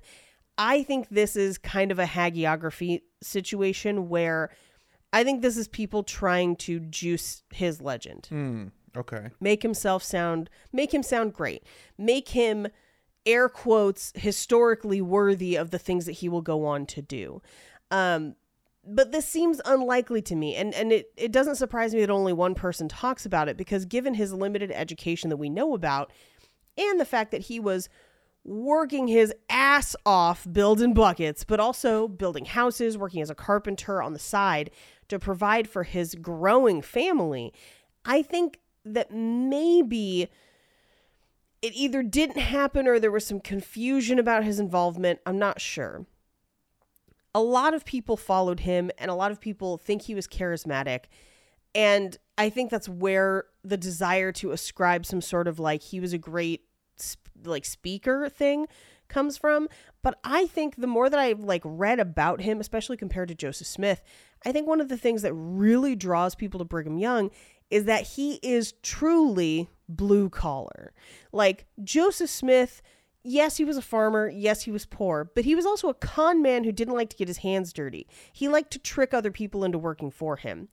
I 0.57 0.83
think 0.83 1.09
this 1.09 1.35
is 1.35 1.57
kind 1.57 1.91
of 1.91 1.99
a 1.99 2.05
hagiography 2.05 3.01
situation 3.21 4.09
where 4.09 4.49
I 5.13 5.23
think 5.23 5.41
this 5.41 5.57
is 5.57 5.67
people 5.67 6.03
trying 6.03 6.55
to 6.57 6.79
juice 6.79 7.43
his 7.53 7.81
legend 7.81 8.27
Hmm. 8.29 8.67
Okay. 8.95 9.29
make 9.39 9.61
himself 9.61 10.01
sound 10.03 10.49
make 10.73 10.93
him 10.93 11.03
sound 11.03 11.33
great 11.33 11.63
make 11.97 12.29
him 12.29 12.67
air 13.27 13.49
quotes 13.49 14.11
historically 14.15 15.01
worthy 15.01 15.55
of 15.55 15.71
the 15.71 15.79
things 15.79 16.05
that 16.05 16.13
he 16.13 16.29
will 16.29 16.41
go 16.41 16.65
on 16.65 16.85
to 16.85 17.01
do 17.01 17.41
um 17.91 18.35
but 18.89 19.11
this 19.11 19.27
seems 19.27 19.59
unlikely 19.65 20.21
to 20.21 20.35
me 20.35 20.55
and 20.55 20.73
and 20.73 20.91
it, 20.91 21.11
it 21.17 21.31
doesn't 21.31 21.57
surprise 21.57 21.93
me 21.93 21.99
that 21.99 22.09
only 22.09 22.33
one 22.33 22.55
person 22.55 22.87
talks 22.87 23.25
about 23.25 23.49
it 23.49 23.57
because 23.57 23.85
given 23.85 24.13
his 24.13 24.33
limited 24.33 24.71
education 24.71 25.29
that 25.29 25.37
we 25.37 25.49
know 25.49 25.73
about 25.73 26.11
and 26.77 26.99
the 26.99 27.05
fact 27.05 27.31
that 27.31 27.41
he 27.41 27.59
was 27.59 27.89
working 28.47 29.07
his 29.07 29.33
ass 29.49 29.95
off 30.05 30.47
building 30.51 30.93
buckets, 30.93 31.43
but 31.43 31.59
also 31.59 32.07
building 32.07 32.45
houses, 32.45 32.97
working 32.97 33.21
as 33.21 33.29
a 33.29 33.35
carpenter 33.35 34.01
on 34.01 34.13
the 34.13 34.19
side 34.19 34.71
to 35.09 35.19
provide 35.19 35.67
for 35.67 35.83
his 35.83 36.15
growing 36.15 36.81
family. 36.81 37.53
I 38.05 38.21
think 38.21 38.59
that 38.85 39.11
maybe 39.11 40.29
it 41.61 41.73
either 41.73 42.03
didn't 42.03 42.39
happen 42.39 42.87
or 42.87 42.99
there 42.99 43.11
was 43.11 43.25
some 43.25 43.39
confusion 43.39 44.19
about 44.19 44.43
his 44.43 44.59
involvement. 44.59 45.19
I'm 45.25 45.39
not 45.39 45.59
sure. 45.59 46.05
A 47.33 47.41
lot 47.41 47.73
of 47.73 47.85
people 47.85 48.17
followed 48.17 48.61
him, 48.61 48.89
and 48.97 49.11
a 49.11 49.15
lot 49.15 49.31
of 49.31 49.39
people 49.39 49.77
think 49.77 50.03
he 50.03 50.15
was 50.15 50.27
charismatic. 50.27 51.05
And 51.75 52.17
I 52.37 52.49
think 52.49 52.71
that's 52.71 52.89
where 52.89 53.45
the 53.63 53.77
desire 53.77 54.31
to 54.33 54.51
ascribe 54.51 55.05
some 55.05 55.21
sort 55.21 55.47
of 55.47 55.59
like 55.59 55.81
he 55.81 55.99
was 55.99 56.13
a 56.13 56.17
great 56.17 56.63
like 57.43 57.65
speaker 57.65 58.29
thing 58.29 58.67
comes 59.07 59.37
from. 59.37 59.67
But 60.01 60.19
I 60.23 60.47
think 60.47 60.75
the 60.77 60.87
more 60.87 61.09
that 61.09 61.19
I've 61.19 61.41
like 61.41 61.61
read 61.63 61.99
about 61.99 62.41
him, 62.41 62.59
especially 62.59 62.97
compared 62.97 63.29
to 63.29 63.35
Joseph 63.35 63.67
Smith, 63.67 64.03
I 64.45 64.51
think 64.51 64.67
one 64.67 64.81
of 64.81 64.89
the 64.89 64.97
things 64.97 65.21
that 65.21 65.33
really 65.33 65.95
draws 65.95 66.35
people 66.35 66.59
to 66.59 66.65
Brigham 66.65 66.97
Young 66.97 67.31
is 67.69 67.85
that 67.85 68.03
he 68.03 68.35
is 68.41 68.73
truly 68.81 69.69
blue 69.89 70.29
collar. 70.29 70.93
Like 71.31 71.65
Joseph 71.83 72.29
Smith, 72.29 72.81
yes, 73.23 73.57
he 73.57 73.65
was 73.65 73.77
a 73.77 73.81
farmer, 73.81 74.29
yes, 74.29 74.63
he 74.63 74.71
was 74.71 74.85
poor, 74.85 75.29
but 75.35 75.45
he 75.45 75.55
was 75.55 75.65
also 75.65 75.89
a 75.89 75.93
con 75.93 76.41
man 76.41 76.63
who 76.63 76.71
didn't 76.71 76.95
like 76.95 77.09
to 77.09 77.17
get 77.17 77.27
his 77.27 77.37
hands 77.37 77.73
dirty. 77.73 78.07
He 78.31 78.47
liked 78.47 78.71
to 78.71 78.79
trick 78.79 79.13
other 79.13 79.31
people 79.31 79.63
into 79.63 79.77
working 79.77 80.11
for 80.11 80.37
him. 80.37 80.69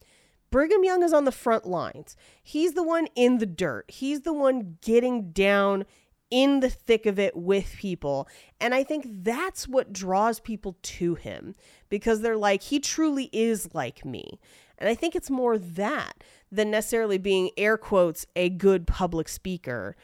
Brigham 0.50 0.84
Young 0.84 1.02
is 1.02 1.12
on 1.12 1.24
the 1.24 1.32
front 1.32 1.66
lines. 1.66 2.16
He's 2.42 2.74
the 2.74 2.82
one 2.84 3.08
in 3.16 3.38
the 3.38 3.46
dirt. 3.46 3.90
He's 3.90 4.20
the 4.20 4.32
one 4.32 4.78
getting 4.82 5.32
down 5.32 5.84
in 6.30 6.60
the 6.60 6.70
thick 6.70 7.06
of 7.06 7.18
it 7.18 7.36
with 7.36 7.74
people. 7.76 8.28
And 8.60 8.74
I 8.74 8.84
think 8.84 9.06
that's 9.24 9.68
what 9.68 9.92
draws 9.92 10.40
people 10.40 10.76
to 10.82 11.14
him 11.14 11.54
because 11.88 12.20
they're 12.20 12.36
like, 12.36 12.62
he 12.62 12.80
truly 12.80 13.30
is 13.32 13.74
like 13.74 14.04
me. 14.04 14.38
And 14.78 14.88
I 14.88 14.94
think 14.94 15.14
it's 15.14 15.30
more 15.30 15.58
that 15.58 16.22
than 16.50 16.70
necessarily 16.70 17.18
being, 17.18 17.50
air 17.56 17.76
quotes, 17.76 18.26
a 18.36 18.48
good 18.48 18.86
public 18.86 19.28
speaker 19.28 19.96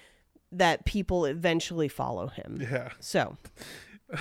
that 0.53 0.85
people 0.85 1.25
eventually 1.25 1.89
follow 1.89 2.29
him. 2.29 2.67
Yeah. 2.71 2.91
So, 2.99 3.37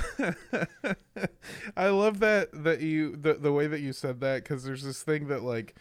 I 1.75 1.89
love 1.89 2.19
that 2.19 2.49
that 2.53 2.81
you 2.81 3.15
the 3.15 3.33
the 3.35 3.51
way 3.51 3.67
that 3.67 3.79
you 3.79 3.93
said 3.93 4.19
that 4.21 4.43
because 4.43 4.63
there's 4.63 4.83
this 4.83 5.01
thing 5.01 5.27
that 5.27 5.43
like, 5.43 5.75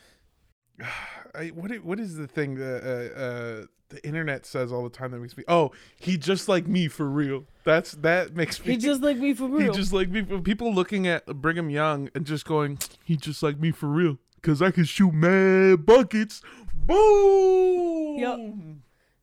I 1.34 1.48
what 1.48 1.72
what 1.84 2.00
is 2.00 2.16
the 2.16 2.26
thing 2.26 2.54
that 2.56 2.82
uh, 2.82 3.18
uh, 3.18 3.64
the 3.90 4.06
internet 4.06 4.46
says 4.46 4.72
all 4.72 4.82
the 4.82 4.90
time 4.90 5.10
that 5.10 5.20
makes 5.20 5.36
me 5.36 5.44
oh 5.48 5.72
he 5.98 6.16
just 6.16 6.48
like 6.48 6.66
me 6.66 6.88
for 6.88 7.08
real. 7.08 7.44
That's 7.64 7.92
that 7.92 8.34
makes 8.34 8.64
me 8.64 8.72
he 8.72 8.76
just 8.78 9.02
like 9.02 9.18
me 9.18 9.34
for 9.34 9.46
real 9.46 9.72
he 9.72 9.78
just 9.78 9.92
like 9.92 10.08
me. 10.08 10.22
For 10.22 10.40
people 10.40 10.72
looking 10.72 11.06
at 11.06 11.26
Brigham 11.26 11.68
Young 11.68 12.08
and 12.14 12.24
just 12.24 12.46
going 12.46 12.78
he 13.04 13.16
just 13.16 13.42
like 13.42 13.58
me 13.58 13.70
for 13.70 13.86
real 13.86 14.18
because 14.40 14.62
I 14.62 14.70
can 14.70 14.84
shoot 14.84 15.12
mad 15.12 15.84
buckets. 15.86 16.42
Boom. 16.74 18.18
Yep. 18.18 18.38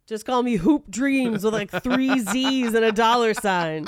Just 0.07 0.25
call 0.25 0.43
me 0.43 0.55
Hoop 0.57 0.89
Dreams 0.89 1.43
with 1.43 1.53
like 1.53 1.71
three 1.83 2.19
Z's 2.31 2.73
and 2.73 2.85
a 2.85 2.91
dollar 2.91 3.33
sign. 3.33 3.87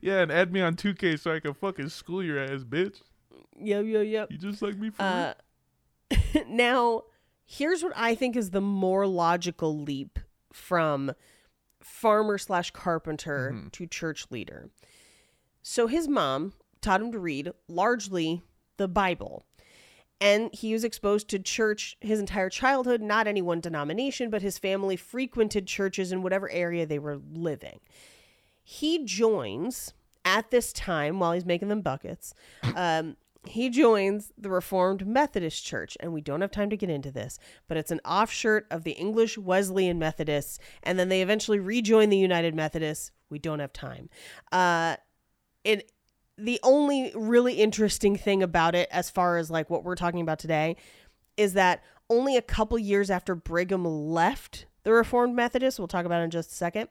Yeah, 0.00 0.20
and 0.20 0.32
add 0.32 0.52
me 0.52 0.60
on 0.60 0.74
2K 0.74 1.18
so 1.18 1.34
I 1.34 1.40
can 1.40 1.54
fucking 1.54 1.88
school 1.88 2.22
your 2.22 2.38
ass, 2.38 2.62
bitch. 2.62 3.02
Yep, 3.58 3.84
yep, 3.86 4.06
yep. 4.06 4.30
You 4.30 4.38
just 4.38 4.62
like 4.62 4.76
me 4.76 4.90
for. 4.90 5.02
Uh, 5.02 5.34
now, 6.48 7.02
here's 7.44 7.82
what 7.82 7.92
I 7.96 8.14
think 8.14 8.36
is 8.36 8.50
the 8.50 8.60
more 8.60 9.06
logical 9.06 9.80
leap 9.80 10.18
from 10.52 11.12
farmer 11.80 12.38
slash 12.38 12.70
carpenter 12.70 13.68
to 13.72 13.86
church 13.86 14.26
leader. 14.30 14.70
So 15.62 15.86
his 15.86 16.08
mom 16.08 16.52
taught 16.80 17.00
him 17.00 17.12
to 17.12 17.18
read 17.18 17.52
largely 17.68 18.42
the 18.76 18.88
Bible. 18.88 19.44
And 20.22 20.54
he 20.54 20.72
was 20.72 20.84
exposed 20.84 21.26
to 21.30 21.40
church 21.40 21.96
his 22.00 22.20
entire 22.20 22.48
childhood, 22.48 23.02
not 23.02 23.26
any 23.26 23.42
one 23.42 23.58
denomination, 23.58 24.30
but 24.30 24.40
his 24.40 24.56
family 24.56 24.94
frequented 24.94 25.66
churches 25.66 26.12
in 26.12 26.22
whatever 26.22 26.48
area 26.48 26.86
they 26.86 27.00
were 27.00 27.20
living. 27.32 27.80
He 28.62 29.04
joins 29.04 29.94
at 30.24 30.52
this 30.52 30.72
time 30.72 31.18
while 31.18 31.32
he's 31.32 31.44
making 31.44 31.68
them 31.68 31.80
buckets. 31.80 32.34
Um, 32.76 33.16
he 33.44 33.68
joins 33.68 34.32
the 34.38 34.48
Reformed 34.48 35.04
Methodist 35.04 35.64
Church, 35.64 35.96
and 35.98 36.12
we 36.12 36.20
don't 36.20 36.40
have 36.40 36.52
time 36.52 36.70
to 36.70 36.76
get 36.76 36.88
into 36.88 37.10
this, 37.10 37.40
but 37.66 37.76
it's 37.76 37.90
an 37.90 38.00
offshoot 38.04 38.64
of 38.70 38.84
the 38.84 38.92
English 38.92 39.36
Wesleyan 39.36 39.98
Methodists, 39.98 40.60
and 40.84 40.98
then 41.00 41.08
they 41.08 41.22
eventually 41.22 41.58
rejoin 41.58 42.08
the 42.08 42.16
United 42.16 42.54
Methodists. 42.54 43.10
We 43.28 43.40
don't 43.40 43.58
have 43.58 43.72
time. 43.72 44.08
Uh, 44.52 44.96
it 45.64 45.90
the 46.42 46.58
only 46.62 47.12
really 47.14 47.54
interesting 47.54 48.16
thing 48.16 48.42
about 48.42 48.74
it, 48.74 48.88
as 48.90 49.08
far 49.10 49.38
as 49.38 49.50
like 49.50 49.70
what 49.70 49.84
we're 49.84 49.94
talking 49.94 50.20
about 50.20 50.38
today, 50.38 50.76
is 51.36 51.54
that 51.54 51.82
only 52.10 52.36
a 52.36 52.42
couple 52.42 52.78
years 52.78 53.10
after 53.10 53.34
Brigham 53.34 53.84
left 53.84 54.66
the 54.82 54.92
Reformed 54.92 55.36
Methodists, 55.36 55.78
we'll 55.78 55.88
talk 55.88 56.04
about 56.04 56.20
it 56.20 56.24
in 56.24 56.30
just 56.30 56.50
a 56.50 56.54
second. 56.54 56.88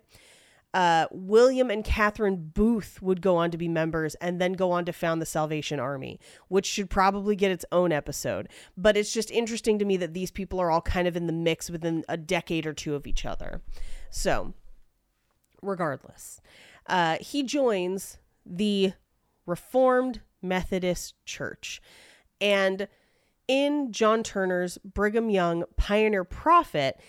Uh, 0.74 1.06
William 1.12 1.70
and 1.70 1.84
Catherine 1.84 2.52
Booth 2.54 3.02
would 3.02 3.22
go 3.22 3.36
on 3.36 3.52
to 3.52 3.58
be 3.58 3.68
members 3.68 4.16
and 4.16 4.40
then 4.40 4.54
go 4.54 4.72
on 4.72 4.86
to 4.86 4.94
found 4.94 5.22
the 5.22 5.26
Salvation 5.26 5.82
Army, 5.82 6.18
which 6.48 6.66
should 6.66 6.90
probably 6.90 7.36
get 7.36 7.52
its 7.52 7.66
own 7.74 7.92
episode. 7.92 8.48
But 8.78 8.96
it's 8.96 9.14
just 9.14 9.30
interesting 9.32 9.78
to 9.80 9.86
me 9.86 9.98
that 9.98 10.14
these 10.14 10.32
people 10.32 10.62
are 10.62 10.72
all 10.72 10.82
kind 10.82 11.10
of 11.10 11.18
in 11.18 11.28
the 11.28 11.34
mix 11.34 11.70
within 11.70 12.06
a 12.08 12.16
decade 12.16 12.66
or 12.66 12.74
two 12.74 12.96
of 12.96 13.06
each 13.06 13.26
other. 13.26 13.62
So, 14.10 14.54
regardless, 15.62 16.40
uh, 16.88 17.18
he 17.20 17.44
joins 17.44 18.18
the 18.46 18.94
Reformed 19.46 20.22
Methodist 20.42 21.16
Church. 21.26 21.82
And 22.40 22.88
in 23.48 23.92
John 23.92 24.24
Turner's 24.24 24.78
Brigham 24.80 25.30
Young 25.30 25.64
Pioneer 25.78 26.24
Prophet, 26.24 27.00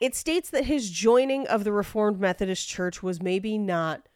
it 0.00 0.14
states 0.14 0.50
that 0.50 0.64
his 0.64 0.90
joining 0.90 1.46
of 1.46 1.64
the 1.64 1.72
Reformed 1.72 2.20
Methodist 2.20 2.68
Church 2.68 3.02
was 3.02 3.22
maybe 3.22 3.58
not 3.58 4.08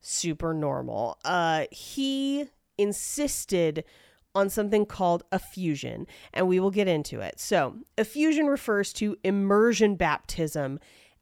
super 0.00 0.54
normal. 0.54 1.18
Uh, 1.24 1.64
he 1.70 2.46
insisted 2.76 3.84
on 4.34 4.48
something 4.48 4.86
called 4.86 5.24
effusion, 5.32 6.06
and 6.32 6.46
we 6.46 6.60
will 6.60 6.70
get 6.70 6.86
into 6.86 7.20
it. 7.20 7.40
So, 7.40 7.76
effusion 7.96 8.46
refers 8.46 8.92
to 8.94 9.16
immersion 9.24 9.96
baptism 9.96 10.78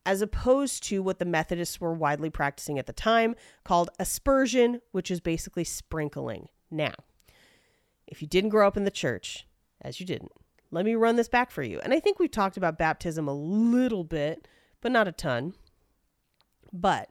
as 0.07 0.23
opposed 0.23 0.85
to 0.85 1.03
what 1.03 1.19
the 1.19 1.25
Methodists 1.25 1.81
were 1.81 1.93
widely 1.93 2.31
practicing 2.31 2.79
at 2.79 2.87
the 2.87 2.93
time 2.93 3.35
called 3.65 3.91
aspersion, 3.99 4.81
which 4.93 5.11
is 5.11 5.21
basically 5.21 5.65
sprinkling. 5.65 6.49
Now, 6.71 6.95
if 8.07 8.23
you 8.23 8.29
didn't 8.29 8.51
grow 8.51 8.67
up 8.67 8.77
in 8.77 8.85
the 8.85 8.91
church, 8.91 9.47
as 9.83 9.99
you 9.99 10.07
didn't, 10.07 10.33
let 10.71 10.85
me 10.85 10.95
run 10.95 11.17
this 11.17 11.29
back 11.29 11.51
for 11.51 11.63
you. 11.63 11.81
And 11.81 11.93
I 11.93 12.01
think 12.01 12.19
we've 12.19 12.31
talked 12.31 12.57
about 12.57 12.79
baptism 12.79 13.27
a 13.29 13.35
little 13.35 14.05
bit, 14.05 14.47
but 14.81 14.93
not 14.93 15.09
a 15.09 15.13
ton. 15.13 15.55
But 16.73 17.11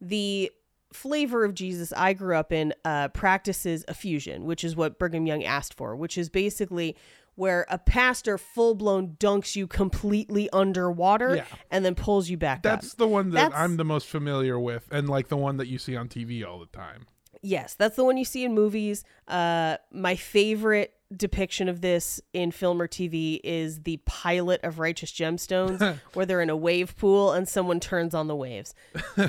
the 0.00 0.52
flavor 0.92 1.44
of 1.44 1.54
Jesus 1.54 1.92
I 1.96 2.12
grew 2.12 2.36
up 2.36 2.52
in 2.52 2.74
uh, 2.84 3.08
practices 3.08 3.84
effusion, 3.88 4.44
which 4.44 4.64
is 4.64 4.76
what 4.76 4.98
Brigham 4.98 5.26
Young 5.26 5.44
asked 5.44 5.74
for, 5.74 5.96
which 5.96 6.18
is 6.18 6.28
basically 6.28 6.96
where 7.38 7.64
a 7.70 7.78
pastor 7.78 8.36
full 8.36 8.74
blown 8.74 9.16
dunks 9.20 9.54
you 9.54 9.66
completely 9.68 10.50
underwater 10.50 11.36
Yeah. 11.36 11.44
and 11.70 11.84
then 11.84 11.94
pulls 11.94 12.28
you 12.28 12.36
back 12.36 12.62
That's 12.64 12.92
up. 12.92 12.98
the 12.98 13.06
one 13.06 13.30
that 13.30 13.50
That's- 13.50 13.60
I'm 13.60 13.76
the 13.76 13.84
most 13.84 14.08
familiar 14.08 14.58
with, 14.58 14.88
and 14.90 15.08
like 15.08 15.28
the 15.28 15.36
one 15.36 15.56
that 15.58 15.68
you 15.68 15.78
see 15.78 15.96
on 15.96 16.08
TV 16.08 16.44
all 16.44 16.58
the 16.58 16.66
time. 16.66 17.06
Yes, 17.40 17.74
that's 17.74 17.94
the 17.94 18.02
one 18.02 18.16
you 18.16 18.24
see 18.24 18.44
in 18.44 18.52
movies. 18.54 19.04
Uh, 19.28 19.76
my 19.92 20.16
favorite 20.16 20.94
depiction 21.16 21.70
of 21.70 21.80
this 21.80 22.20
in 22.34 22.50
film 22.50 22.82
or 22.82 22.86
TV 22.86 23.40
is 23.42 23.84
the 23.84 23.96
pilot 24.04 24.60
of 24.62 24.78
Righteous 24.78 25.10
Gemstones, 25.10 25.98
where 26.12 26.26
they're 26.26 26.42
in 26.42 26.50
a 26.50 26.56
wave 26.56 26.94
pool 26.98 27.32
and 27.32 27.48
someone 27.48 27.80
turns 27.80 28.12
on 28.14 28.26
the 28.28 28.36
waves. 28.36 28.74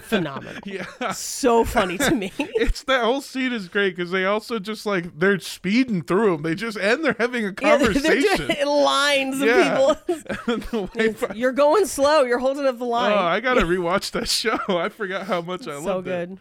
Phenomenal. 0.01 0.61
Yeah. 0.65 1.11
So 1.13 1.63
funny 1.63 1.97
to 1.97 2.11
me. 2.13 2.31
It's 2.37 2.83
that 2.83 3.03
whole 3.05 3.21
scene 3.21 3.53
is 3.53 3.69
great 3.69 3.95
because 3.95 4.11
they 4.11 4.25
also 4.25 4.59
just 4.59 4.85
like 4.85 5.17
they're 5.19 5.39
speeding 5.39 6.01
through 6.01 6.33
them. 6.33 6.41
They 6.43 6.53
just 6.55 6.77
and 6.77 7.03
they're 7.03 7.15
having 7.17 7.45
a 7.45 7.53
Yeah, 7.61 7.77
they're 7.77 7.93
conversation. 7.93 8.47
doing 8.47 8.67
lines 8.67 9.41
of 9.41 9.47
Yeah. 9.47 9.95
people. 9.95 10.85
The 10.93 11.31
You're 11.35 11.53
going 11.53 11.85
slow. 11.85 12.23
You're 12.23 12.39
holding 12.39 12.65
up 12.65 12.77
the 12.77 12.85
oh, 12.85 12.89
line. 12.89 13.13
oh, 13.13 13.15
I 13.21 13.39
gotta 13.39 13.61
rewatch 13.61 14.11
that 14.11 14.27
show. 14.27 14.59
I 14.67 14.89
forgot 14.89 15.27
how 15.27 15.41
much 15.41 15.61
I 15.61 15.79
so 15.79 15.81
loved 15.81 16.07
it. 16.07 16.11
So 16.11 16.25
good. 16.25 16.39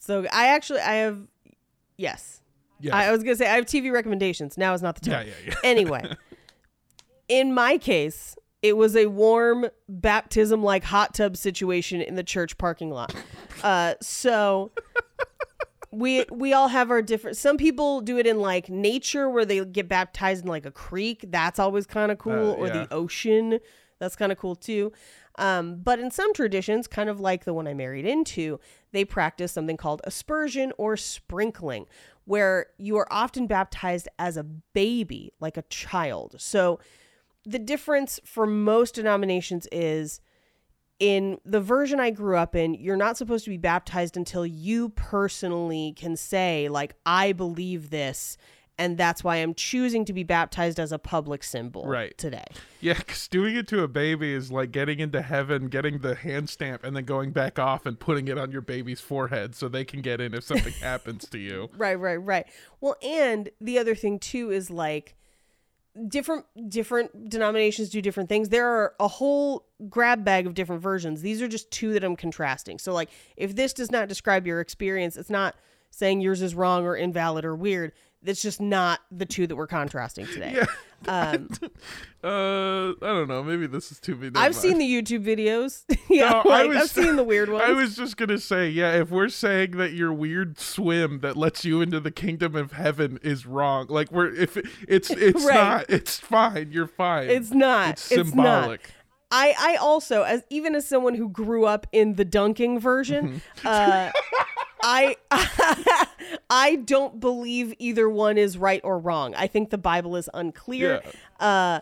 So. 0.00 0.26
I 0.32 0.48
actually 0.48 0.80
I 0.80 0.94
have 0.94 1.18
yes. 1.96 2.40
Yeah, 2.82 2.96
I, 2.96 3.06
I 3.06 3.12
was 3.12 3.22
gonna 3.22 3.36
say 3.36 3.48
I 3.48 3.54
have 3.54 3.64
TV 3.66 3.92
recommendations. 3.92 4.58
Now 4.58 4.74
is 4.74 4.82
not 4.82 5.00
the 5.00 5.10
yeah, 5.10 5.16
time. 5.18 5.26
yeah, 5.28 5.34
yeah. 5.48 5.54
Anyway, 5.64 6.16
in 7.28 7.54
my 7.54 7.78
case, 7.78 8.36
it 8.60 8.76
was 8.76 8.94
a 8.96 9.06
warm 9.06 9.66
baptism 9.88 10.62
like 10.62 10.84
hot 10.84 11.14
tub 11.14 11.36
situation 11.36 12.00
in 12.00 12.14
the 12.16 12.24
church 12.24 12.58
parking 12.58 12.90
lot. 12.90 13.14
Uh, 13.62 13.94
so 14.00 14.72
we 15.90 16.24
we 16.30 16.52
all 16.52 16.68
have 16.68 16.90
our 16.90 17.02
different. 17.02 17.36
Some 17.36 17.56
people 17.56 18.00
do 18.00 18.18
it 18.18 18.26
in 18.26 18.40
like 18.40 18.68
nature 18.68 19.28
where 19.28 19.44
they 19.44 19.64
get 19.64 19.88
baptized 19.88 20.44
in 20.44 20.50
like 20.50 20.66
a 20.66 20.70
creek. 20.70 21.24
That's 21.28 21.58
always 21.58 21.86
kind 21.86 22.10
of 22.10 22.18
cool, 22.18 22.52
Uh, 22.52 22.54
or 22.54 22.66
yeah. 22.68 22.72
the 22.72 22.92
ocean. 22.92 23.58
That's 23.98 24.16
kind 24.16 24.32
of 24.32 24.38
cool 24.38 24.56
too. 24.56 24.92
Um, 25.38 25.76
but 25.82 25.98
in 25.98 26.10
some 26.10 26.34
traditions, 26.34 26.86
kind 26.86 27.08
of 27.08 27.18
like 27.20 27.44
the 27.44 27.54
one 27.54 27.66
I 27.66 27.72
married 27.72 28.04
into, 28.04 28.60
they 28.92 29.04
practice 29.04 29.52
something 29.52 29.78
called 29.78 30.02
aspersion 30.04 30.72
or 30.76 30.96
sprinkling, 30.96 31.86
where 32.24 32.66
you 32.78 32.96
are 32.96 33.12
often 33.12 33.46
baptized 33.46 34.08
as 34.18 34.36
a 34.36 34.44
baby, 34.44 35.32
like 35.40 35.56
a 35.56 35.62
child. 35.62 36.36
So 36.38 36.78
the 37.44 37.58
difference 37.58 38.20
for 38.24 38.46
most 38.46 38.94
denominations 38.94 39.66
is 39.72 40.20
in 41.00 41.38
the 41.44 41.60
version 41.60 41.98
I 41.98 42.10
grew 42.10 42.36
up 42.36 42.54
in, 42.54 42.74
you're 42.74 42.96
not 42.96 43.16
supposed 43.16 43.44
to 43.44 43.50
be 43.50 43.56
baptized 43.56 44.16
until 44.16 44.46
you 44.46 44.90
personally 44.90 45.94
can 45.96 46.16
say, 46.16 46.68
like, 46.68 46.94
I 47.04 47.32
believe 47.32 47.90
this, 47.90 48.36
and 48.78 48.96
that's 48.98 49.22
why 49.22 49.36
I'm 49.36 49.54
choosing 49.54 50.04
to 50.06 50.12
be 50.12 50.22
baptized 50.24 50.80
as 50.80 50.92
a 50.92 50.98
public 50.98 51.44
symbol 51.44 51.84
Right. 51.86 52.16
today. 52.18 52.44
Yeah, 52.80 52.94
because 52.94 53.28
doing 53.28 53.54
it 53.56 53.68
to 53.68 53.82
a 53.82 53.88
baby 53.88 54.32
is 54.34 54.50
like 54.50 54.72
getting 54.72 54.98
into 54.98 55.22
heaven, 55.22 55.68
getting 55.68 55.98
the 55.98 56.14
hand 56.14 56.48
stamp, 56.48 56.82
and 56.82 56.96
then 56.96 57.04
going 57.04 57.30
back 57.32 57.58
off 57.58 57.86
and 57.86 57.98
putting 58.00 58.28
it 58.28 58.38
on 58.38 58.50
your 58.50 58.62
baby's 58.62 59.00
forehead 59.00 59.54
so 59.54 59.68
they 59.68 59.84
can 59.84 60.00
get 60.00 60.20
in 60.20 60.34
if 60.34 60.44
something 60.44 60.72
happens 60.80 61.28
to 61.28 61.38
you. 61.38 61.68
Right, 61.76 61.94
right, 61.94 62.16
right. 62.16 62.46
Well, 62.80 62.96
and 63.02 63.50
the 63.60 63.78
other 63.78 63.94
thing 63.94 64.18
too 64.18 64.50
is 64.50 64.70
like 64.70 65.14
different 66.08 66.46
different 66.70 67.28
denominations 67.28 67.90
do 67.90 68.00
different 68.00 68.28
things. 68.28 68.48
There 68.48 68.66
are 68.66 68.94
a 68.98 69.08
whole 69.08 69.66
grab 69.90 70.24
bag 70.24 70.46
of 70.46 70.54
different 70.54 70.82
versions. 70.82 71.20
These 71.20 71.42
are 71.42 71.48
just 71.48 71.70
two 71.70 71.92
that 71.92 72.02
I'm 72.02 72.16
contrasting. 72.16 72.78
So 72.78 72.94
like 72.94 73.10
if 73.36 73.54
this 73.54 73.72
does 73.74 73.90
not 73.90 74.08
describe 74.08 74.46
your 74.46 74.60
experience, 74.60 75.16
it's 75.18 75.28
not 75.30 75.54
saying 75.90 76.22
yours 76.22 76.40
is 76.40 76.54
wrong 76.54 76.86
or 76.86 76.96
invalid 76.96 77.44
or 77.44 77.54
weird. 77.54 77.92
That's 78.24 78.40
just 78.42 78.60
not 78.60 79.00
the 79.10 79.26
two 79.26 79.46
that 79.48 79.56
we're 79.56 79.66
contrasting 79.66 80.26
today. 80.26 80.52
Yeah. 80.56 80.64
Um, 81.08 81.48
Uh, 82.22 82.90
I 82.90 82.94
don't 83.00 83.26
know. 83.26 83.42
Maybe 83.42 83.66
this 83.66 83.90
is 83.90 83.98
too 83.98 84.14
big. 84.14 84.36
I've 84.36 84.54
seen 84.54 84.78
the 84.78 84.84
YouTube 84.84 85.24
videos. 85.24 85.82
yeah, 86.08 86.30
No, 86.30 86.42
I 86.48 86.60
like, 86.62 86.68
was- 86.68 86.76
I've 86.78 86.90
seen 86.90 87.16
the 87.16 87.24
weird 87.24 87.48
ones. 87.52 87.64
I 87.66 87.72
was 87.72 87.96
just 87.96 88.16
gonna 88.16 88.38
say, 88.38 88.68
yeah, 88.68 88.92
if 89.00 89.10
we're 89.10 89.28
saying 89.28 89.72
that 89.78 89.94
your 89.94 90.12
weird 90.12 90.60
swim 90.60 91.18
that 91.18 91.36
lets 91.36 91.64
you 91.64 91.80
into 91.80 91.98
the 91.98 92.12
kingdom 92.12 92.54
of 92.54 92.70
heaven 92.72 93.18
is 93.24 93.46
wrong, 93.46 93.86
like 93.88 94.12
we're 94.12 94.32
if 94.32 94.56
it, 94.56 94.66
it's 94.86 95.10
it's 95.10 95.44
Right. 95.44 95.54
not, 95.54 95.86
it's 95.90 96.18
fine. 96.20 96.70
You're 96.70 96.86
fine. 96.86 97.28
it's 97.30 97.50
not. 97.50 97.90
It's 97.94 98.12
It's, 98.12 98.28
symbolic. 98.30 98.82
not. 98.82 98.90
I, 99.32 99.54
I 99.58 99.76
also 99.76 100.22
as 100.22 100.42
even 100.50 100.76
as 100.76 100.86
someone 100.86 101.14
who 101.14 101.28
grew 101.30 101.64
up 101.64 101.86
in 101.90 102.14
the 102.14 102.24
dunking 102.24 102.78
version, 102.78 103.42
uh, 103.64 104.12
I 104.82 105.16
I 106.50 106.76
don't 106.76 107.20
believe 107.20 107.74
either 107.78 108.08
one 108.08 108.38
is 108.38 108.58
right 108.58 108.80
or 108.84 108.98
wrong. 108.98 109.34
I 109.36 109.46
think 109.46 109.70
the 109.70 109.78
Bible 109.78 110.16
is 110.16 110.28
unclear. 110.34 111.02
Uh, 111.40 111.80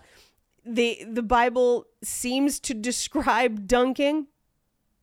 the 0.65 1.05
the 1.11 1.23
Bible 1.23 1.87
seems 2.03 2.61
to 2.61 2.75
describe 2.75 3.67
dunking, 3.67 4.27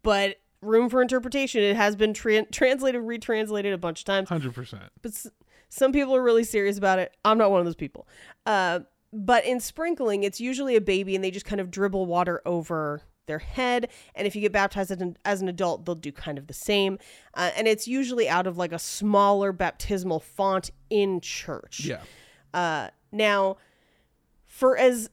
but 0.03 0.37
room 0.61 0.89
for 0.89 1.01
interpretation. 1.01 1.61
It 1.63 1.75
has 1.75 1.95
been 1.95 2.13
tran 2.13 2.49
translated, 2.51 3.01
retranslated 3.01 3.73
a 3.73 3.77
bunch 3.77 4.01
of 4.01 4.05
times 4.05 4.29
Hundred 4.29 4.53
percent. 4.53 4.83
but 5.01 5.11
s- 5.11 5.27
some 5.69 5.91
people 5.91 6.15
are 6.15 6.21
really 6.23 6.43
serious 6.43 6.77
about 6.77 6.99
it. 6.99 7.15
I'm 7.25 7.37
not 7.37 7.51
one 7.51 7.59
of 7.59 7.65
those 7.65 7.75
people. 7.75 8.07
Uh, 8.45 8.81
but 9.13 9.45
in 9.45 9.59
sprinkling, 9.59 10.23
it's 10.23 10.39
usually 10.39 10.75
a 10.75 10.81
baby 10.81 11.15
and 11.15 11.23
they 11.23 11.31
just 11.31 11.45
kind 11.45 11.59
of 11.61 11.71
dribble 11.71 12.05
water 12.05 12.41
over 12.45 13.01
their 13.27 13.39
head. 13.39 13.89
And 14.15 14.25
if 14.25 14.35
you 14.35 14.41
get 14.41 14.51
baptized 14.51 14.89
as 14.91 14.99
an, 15.01 15.17
as 15.23 15.41
an 15.41 15.47
adult, 15.47 15.85
they'll 15.85 15.95
do 15.95 16.11
kind 16.11 16.37
of 16.37 16.47
the 16.47 16.53
same. 16.53 16.97
Uh, 17.35 17.51
and 17.55 17.67
it's 17.67 17.87
usually 17.87 18.27
out 18.27 18.47
of 18.47 18.57
like 18.57 18.71
a 18.71 18.79
smaller 18.79 19.51
baptismal 19.51 20.19
font 20.19 20.71
in 20.89 21.21
church. 21.21 21.81
Yeah. 21.85 22.01
Uh, 22.53 22.89
now, 23.11 23.57
for 24.45 24.77
as 24.77 25.09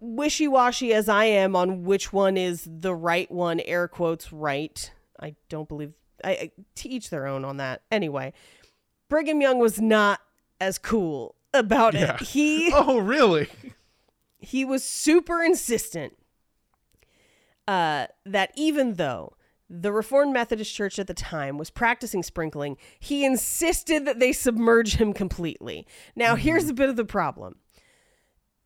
wishy 0.00 0.48
washy 0.48 0.92
as 0.92 1.08
I 1.08 1.26
am 1.26 1.54
on 1.54 1.84
which 1.84 2.12
one 2.12 2.36
is 2.36 2.66
the 2.68 2.94
right 2.94 3.30
one, 3.30 3.60
air 3.60 3.86
quotes 3.86 4.32
right, 4.32 4.90
I 5.20 5.36
don't 5.48 5.68
believe. 5.68 5.92
I, 6.24 6.30
I 6.30 6.50
to 6.76 6.88
each 6.88 7.10
their 7.10 7.26
own 7.26 7.44
on 7.44 7.58
that. 7.58 7.82
Anyway, 7.90 8.32
Brigham 9.08 9.40
Young 9.40 9.58
was 9.58 9.80
not 9.80 10.20
as 10.60 10.78
cool 10.78 11.34
about 11.54 11.94
Yeah. 11.94 12.14
it. 12.14 12.20
He 12.22 12.70
Oh, 12.74 12.98
really? 12.98 13.48
he 14.38 14.64
was 14.64 14.82
super 14.82 15.42
insistent 15.42 16.16
uh, 17.68 18.06
that 18.24 18.50
even 18.56 18.94
though 18.94 19.34
the 19.68 19.92
Reformed 19.92 20.34
Methodist 20.34 20.74
Church 20.74 20.98
at 20.98 21.06
the 21.06 21.14
time 21.14 21.56
was 21.56 21.70
practicing 21.70 22.22
sprinkling, 22.22 22.76
he 23.00 23.24
insisted 23.24 24.04
that 24.04 24.18
they 24.18 24.32
submerge 24.32 24.96
him 24.96 25.12
completely. 25.12 25.86
Now, 26.14 26.36
here's 26.36 26.68
a 26.68 26.74
bit 26.74 26.90
of 26.90 26.96
the 26.96 27.04
problem. 27.04 27.56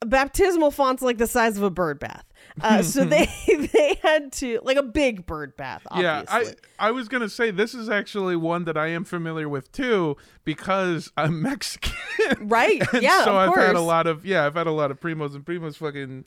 Baptismal 0.05 0.70
font's 0.72 1.01
like 1.03 1.16
the 1.16 1.26
size 1.26 1.57
of 1.57 1.62
a 1.62 1.70
bird 1.70 1.99
bath. 1.99 2.24
Uh, 2.61 2.82
so 2.82 3.05
they 3.05 3.28
they 3.72 3.99
had 4.03 4.30
to 4.30 4.61
like 4.62 4.76
a 4.76 4.82
big 4.82 5.24
bird 5.26 5.57
bath 5.57 5.86
Yeah. 5.97 6.22
I 6.28 6.53
I 6.78 6.90
was 6.90 7.09
gonna 7.09 7.30
say 7.30 7.51
this 7.51 7.74
is 7.74 7.88
actually 7.88 8.36
one 8.36 8.64
that 8.64 8.76
I 8.76 8.88
am 8.88 9.05
familiar 9.05 9.49
with 9.49 9.72
too 9.72 10.16
because 10.44 11.11
I'm 11.16 11.40
Mexican. 11.42 11.92
right. 12.40 12.82
Yeah, 13.01 13.24
so 13.24 13.36
I've 13.36 13.55
had 13.55 13.74
a 13.74 13.80
lot 13.80 14.07
of 14.07 14.26
yeah, 14.26 14.44
I've 14.44 14.55
had 14.55 14.66
a 14.66 14.72
lot 14.72 14.90
of 14.90 15.01
primos 15.01 15.34
and 15.34 15.44
primos 15.44 15.76
fucking 15.76 16.26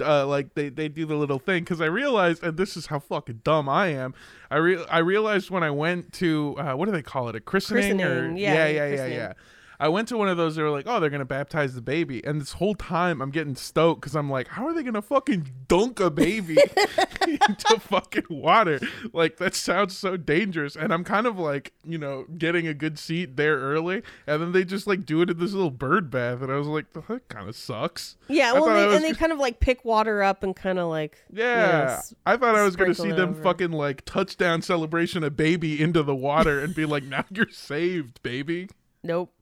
uh, 0.00 0.24
like 0.26 0.54
they 0.54 0.68
they 0.68 0.88
do 0.88 1.04
the 1.04 1.16
little 1.16 1.40
thing 1.40 1.64
because 1.64 1.80
I 1.80 1.86
realized 1.86 2.42
and 2.44 2.56
this 2.56 2.76
is 2.76 2.86
how 2.86 3.00
fucking 3.00 3.40
dumb 3.42 3.68
I 3.68 3.88
am. 3.88 4.14
I 4.50 4.56
re- 4.56 4.86
I 4.88 4.98
realized 4.98 5.50
when 5.50 5.64
I 5.64 5.70
went 5.70 6.12
to 6.14 6.54
uh, 6.56 6.74
what 6.74 6.86
do 6.86 6.92
they 6.92 7.02
call 7.02 7.28
it 7.28 7.34
a 7.34 7.40
christening, 7.40 8.00
or 8.00 8.06
Christening, 8.20 8.36
yeah, 8.36 8.52
yeah 8.54 8.66
yeah 8.66 8.72
yeah 8.72 8.88
christening. 8.88 9.12
yeah. 9.18 9.32
I 9.80 9.88
went 9.88 10.08
to 10.08 10.16
one 10.16 10.28
of 10.28 10.36
those. 10.36 10.56
They 10.56 10.62
were 10.62 10.70
like, 10.70 10.86
"Oh, 10.88 10.98
they're 10.98 11.10
gonna 11.10 11.24
baptize 11.24 11.74
the 11.74 11.80
baby," 11.80 12.24
and 12.24 12.40
this 12.40 12.52
whole 12.54 12.74
time 12.74 13.20
I'm 13.22 13.30
getting 13.30 13.54
stoked 13.54 14.00
because 14.00 14.16
I'm 14.16 14.28
like, 14.28 14.48
"How 14.48 14.66
are 14.66 14.72
they 14.74 14.82
gonna 14.82 15.02
fucking 15.02 15.50
dunk 15.68 16.00
a 16.00 16.10
baby 16.10 16.56
into 17.26 17.78
fucking 17.80 18.24
water? 18.28 18.80
Like 19.12 19.36
that 19.36 19.54
sounds 19.54 19.96
so 19.96 20.16
dangerous." 20.16 20.74
And 20.76 20.92
I'm 20.92 21.04
kind 21.04 21.26
of 21.26 21.38
like, 21.38 21.72
you 21.84 21.98
know, 21.98 22.24
getting 22.38 22.66
a 22.66 22.74
good 22.74 22.98
seat 22.98 23.36
there 23.36 23.56
early, 23.58 24.02
and 24.26 24.42
then 24.42 24.52
they 24.52 24.64
just 24.64 24.86
like 24.86 25.06
do 25.06 25.22
it 25.22 25.30
in 25.30 25.38
this 25.38 25.52
little 25.52 25.70
bird 25.70 26.10
bath, 26.10 26.42
and 26.42 26.50
I 26.50 26.56
was 26.56 26.66
like, 26.66 26.92
"That 26.92 27.28
kind 27.28 27.48
of 27.48 27.54
sucks." 27.56 28.16
Yeah, 28.28 28.54
well, 28.54 28.66
they, 28.66 28.96
and 28.96 29.04
they 29.04 29.12
kind 29.12 29.32
of 29.32 29.38
like 29.38 29.60
pick 29.60 29.84
water 29.84 30.22
up 30.22 30.42
and 30.42 30.56
kind 30.56 30.78
of 30.78 30.88
like 30.88 31.18
Yeah, 31.32 31.98
s- 31.98 32.14
I 32.26 32.36
thought 32.36 32.54
I 32.56 32.64
was 32.64 32.74
gonna 32.76 32.94
see 32.94 33.12
them 33.12 33.30
over. 33.30 33.42
fucking 33.42 33.70
like 33.72 34.04
touchdown 34.04 34.62
celebration 34.62 35.22
a 35.22 35.30
baby 35.30 35.80
into 35.80 36.02
the 36.02 36.16
water 36.16 36.58
and 36.60 36.74
be 36.74 36.84
like, 36.84 37.04
"Now 37.08 37.24
you're 37.32 37.50
saved, 37.50 38.20
baby." 38.22 38.68
Nope. 39.04 39.32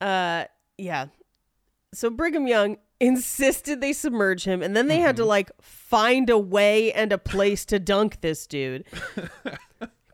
Uh, 0.00 0.44
yeah. 0.78 1.06
So 1.92 2.10
Brigham 2.10 2.46
Young 2.46 2.76
insisted 3.00 3.80
they 3.80 3.92
submerge 3.92 4.44
him, 4.44 4.62
and 4.62 4.76
then 4.76 4.88
they 4.88 4.98
had 4.98 5.16
to 5.16 5.24
like 5.24 5.50
find 5.60 6.30
a 6.30 6.38
way 6.38 6.92
and 6.92 7.12
a 7.12 7.18
place 7.18 7.64
to 7.66 7.78
dunk 7.78 8.20
this 8.20 8.46
dude. 8.46 8.84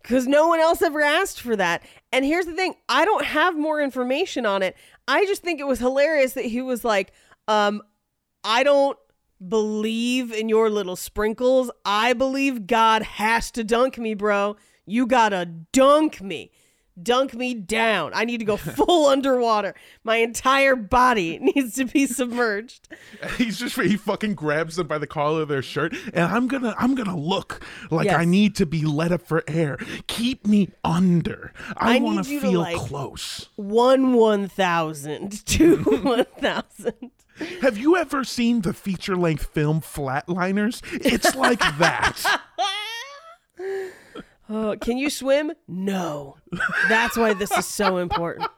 Because 0.07 0.29
no 0.29 0.47
one 0.47 0.61
else 0.61 0.83
ever 0.83 1.01
asked 1.01 1.41
for 1.41 1.57
that. 1.57 1.83
And 2.13 2.25
here's 2.25 2.47
the 2.47 2.53
thing 2.53 2.77
I 2.89 3.05
don't 3.05 3.25
have 3.25 3.59
more 3.59 3.81
information 3.81 4.47
on 4.47 4.63
it. 4.63 4.77
I 5.09 5.27
just 5.27 5.43
think 5.43 5.59
it 5.59 5.67
was 5.67 5.81
hilarious 5.81 6.35
that 6.35 6.45
he 6.45 6.63
was 6.63 6.85
like, 6.85 7.13
um, 7.49 7.83
I 8.45 8.63
don't 8.63 8.97
believe 9.49 10.33
in 10.33 10.49
your 10.49 10.71
little 10.71 10.95
sprinkles. 10.95 11.73
I 11.85 12.13
believe 12.13 12.69
God 12.69 13.03
has 13.03 13.51
to 13.51 13.65
dunk 13.65 13.99
me, 13.99 14.15
bro. 14.15 14.57
You 14.85 15.09
gotta 15.09 15.45
dunk 15.73 16.23
me. 16.23 16.53
Dunk 17.03 17.35
me 17.35 17.53
down. 17.55 18.13
I 18.15 18.25
need 18.25 18.39
to 18.39 18.45
go 18.47 18.57
full 18.57 19.07
underwater. 19.09 19.75
My 20.03 20.17
entire 20.17 20.77
body 20.77 21.39
needs 21.43 21.75
to 21.75 21.85
be 21.85 22.07
submerged. 22.07 22.89
He's 23.37 23.59
just 23.59 23.77
he 23.79 23.97
fucking 23.97 24.35
grabs 24.35 24.77
them 24.77 24.87
by 24.87 24.99
the 24.99 25.07
collar 25.07 25.43
of 25.43 25.49
their 25.49 25.63
shirt, 25.63 25.95
and 26.15 26.25
I'm 26.25 26.47
gonna 26.49 26.75
I'm 26.79 26.95
gonna 26.95 27.17
look 27.17 27.63
like 27.91 28.09
I 28.09 28.25
need 28.25 28.55
to 28.57 28.67
be 28.67 28.85
let 28.85 29.13
up 29.13 29.23
for 29.23 29.45
air. 29.47 29.79
Keep 30.07 30.47
me 30.47 30.71
under. 30.85 31.53
I, 31.77 31.97
I 31.97 32.01
want 32.01 32.25
to 32.25 32.31
to, 32.31 32.41
feel 32.41 32.61
like- 32.61 32.77
close. 32.77 33.49
One 33.57 34.15
one 34.15 34.49
thousand, 34.49 35.45
two 35.45 35.77
one 35.83 36.25
thousand. 36.39 37.11
Have 37.61 37.77
you 37.77 37.97
ever 37.97 38.25
seen 38.25 38.63
the 38.63 38.73
feature 38.73 39.15
length 39.15 39.47
film 39.53 39.83
Flatliners? 39.83 40.81
It's 41.05 41.35
like 41.35 41.59
that. 41.79 42.41
Oh, 44.49 44.77
can 44.81 44.97
you 44.99 45.11
swim? 45.11 45.53
No. 45.67 46.37
That's 46.89 47.17
why 47.17 47.35
this 47.35 47.51
is 47.51 47.67
so 47.67 47.97
important. 47.99 48.49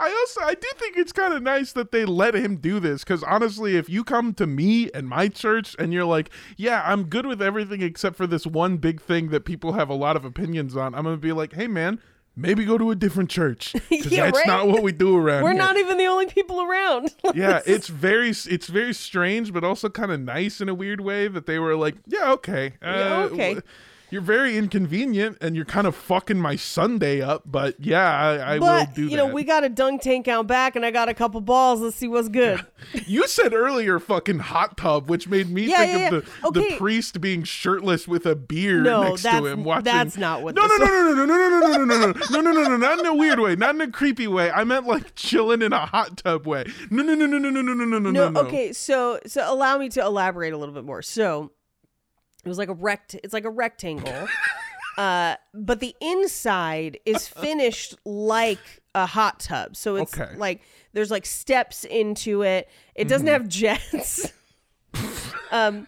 I 0.00 0.08
also 0.10 0.40
I 0.42 0.54
do 0.54 0.66
think 0.76 0.96
it's 0.96 1.12
kind 1.12 1.34
of 1.34 1.42
nice 1.42 1.72
that 1.72 1.92
they 1.92 2.06
let 2.06 2.34
him 2.34 2.56
do 2.56 2.80
this 2.80 3.04
because 3.04 3.22
honestly, 3.22 3.76
if 3.76 3.90
you 3.90 4.02
come 4.02 4.32
to 4.34 4.46
me 4.46 4.90
and 4.94 5.06
my 5.08 5.28
church 5.28 5.76
and 5.78 5.92
you're 5.92 6.06
like, 6.06 6.30
yeah, 6.56 6.82
I'm 6.86 7.04
good 7.04 7.26
with 7.26 7.42
everything 7.42 7.82
except 7.82 8.16
for 8.16 8.26
this 8.26 8.46
one 8.46 8.78
big 8.78 9.00
thing 9.00 9.28
that 9.28 9.44
people 9.44 9.72
have 9.72 9.90
a 9.90 9.94
lot 9.94 10.16
of 10.16 10.24
opinions 10.24 10.74
on, 10.74 10.94
I'm 10.94 11.04
gonna 11.04 11.18
be 11.18 11.32
like, 11.32 11.52
hey 11.52 11.66
man, 11.66 12.00
maybe 12.34 12.64
go 12.64 12.78
to 12.78 12.90
a 12.90 12.94
different 12.94 13.28
church 13.28 13.74
Yeah, 13.90 14.26
that's 14.26 14.38
right? 14.38 14.46
not 14.46 14.68
what 14.68 14.82
we 14.82 14.92
do 14.92 15.14
around 15.18 15.42
We're 15.42 15.50
here. 15.52 15.58
not 15.58 15.76
even 15.76 15.98
the 15.98 16.06
only 16.06 16.26
people 16.26 16.62
around. 16.62 17.12
yeah, 17.34 17.60
it's 17.66 17.88
very 17.88 18.30
it's 18.30 18.68
very 18.68 18.94
strange, 18.94 19.52
but 19.52 19.64
also 19.64 19.90
kind 19.90 20.12
of 20.12 20.20
nice 20.20 20.62
in 20.62 20.70
a 20.70 20.74
weird 20.74 21.02
way 21.02 21.28
that 21.28 21.44
they 21.44 21.58
were 21.58 21.76
like, 21.76 21.96
yeah, 22.06 22.30
okay, 22.32 22.74
uh, 22.80 22.86
Yeah, 22.86 23.16
okay. 23.24 23.54
w- 23.54 23.62
You're 24.10 24.22
very 24.22 24.56
inconvenient, 24.56 25.38
and 25.40 25.54
you're 25.54 25.64
kind 25.66 25.86
of 25.86 25.94
fucking 25.94 26.38
my 26.38 26.56
Sunday 26.56 27.20
up. 27.20 27.42
But 27.44 27.76
yeah, 27.78 28.10
I, 28.10 28.54
I 28.54 28.58
but 28.58 28.88
will 28.88 28.94
do 28.94 29.04
that. 29.04 29.10
you 29.10 29.10
that. 29.10 29.16
know, 29.28 29.34
we 29.34 29.44
got 29.44 29.64
a 29.64 29.68
dunk 29.68 30.00
tank 30.02 30.28
out 30.28 30.46
back, 30.46 30.76
and 30.76 30.84
I 30.86 30.90
got 30.90 31.08
a 31.08 31.14
couple 31.14 31.40
balls. 31.40 31.80
Let's 31.80 31.96
see 31.96 32.08
what's 32.08 32.28
good. 32.28 32.64
You 33.06 33.26
said 33.28 33.52
earlier 33.52 33.98
fucking 33.98 34.38
hot 34.38 34.76
tub, 34.78 35.10
which 35.10 35.28
made 35.28 35.50
me 35.50 35.66
Yeah, 35.68 35.78
think 35.78 35.98
yeah, 35.98 36.06
of 36.18 36.24
yeah. 36.24 36.50
the, 36.52 36.60
the 36.70 36.76
priest 36.78 37.20
being 37.20 37.42
shirtless 37.42 38.08
with 38.08 38.24
a 38.24 38.34
beer 38.34 38.80
No, 38.80 39.02
next 39.02 39.22
to 39.22 39.44
him 39.44 39.64
watching. 39.64 39.84
that's 39.84 40.16
not 40.16 40.42
what 40.42 40.54
No, 40.54 40.66
no, 40.66 40.76
no, 40.76 40.86
no, 40.86 41.12
no, 41.12 41.24
no, 41.24 41.36
no, 41.36 41.48
no, 41.48 41.58
no, 41.58 41.84
no, 41.84 41.84
no, 41.84 42.12
no, 42.12 42.12
no, 42.12 42.40
no, 42.40 42.52
no, 42.52 42.62
no, 42.68 42.76
not 42.76 42.98
in 43.00 43.06
a 43.06 43.14
weird 43.14 43.40
way, 43.40 43.56
not 43.56 43.74
in 43.74 43.80
a 43.82 43.90
creepy 43.90 44.26
way. 44.26 44.50
I 44.50 44.64
meant 44.64 44.86
like 44.86 45.14
chilling 45.16 45.60
in 45.60 45.72
a 45.72 45.84
hot 45.86 46.18
tub 46.18 46.46
way. 46.46 46.64
No, 46.90 47.02
no, 47.02 47.14
no, 47.14 47.26
no, 47.26 47.38
no, 47.38 47.50
no, 47.50 47.60
no, 47.62 47.74
no, 47.74 47.84
no, 47.84 47.98
no, 47.98 48.10
No, 48.10 48.28
no. 48.30 48.40
okay, 48.42 48.72
so 48.72 49.18
so 49.26 49.52
allow 49.52 49.76
me 49.78 49.88
to 49.90 50.00
elaborate 50.00 50.52
a 50.52 50.56
little 50.56 50.74
bit 50.74 50.84
more. 50.84 51.02
So 51.02 51.50
it 52.44 52.48
was 52.48 52.58
like 52.58 52.68
a 52.68 52.74
rect 52.74 53.14
it's 53.22 53.32
like 53.34 53.44
a 53.44 53.50
rectangle. 53.50 54.28
uh 54.96 55.36
but 55.54 55.80
the 55.80 55.94
inside 56.00 56.98
is 57.06 57.28
finished 57.28 57.94
like 58.04 58.58
a 58.94 59.06
hot 59.06 59.38
tub. 59.40 59.76
So 59.76 59.96
it's 59.96 60.18
Okay. 60.18 60.34
like 60.36 60.62
there's 60.92 61.10
like 61.10 61.24
steps 61.26 61.84
into 61.84 62.42
it. 62.42 62.68
It 62.94 63.06
doesn't 63.08 63.26
Mm-hmm. 63.26 63.32
have 63.34 63.48
jets. 63.48 64.32
um 65.52 65.86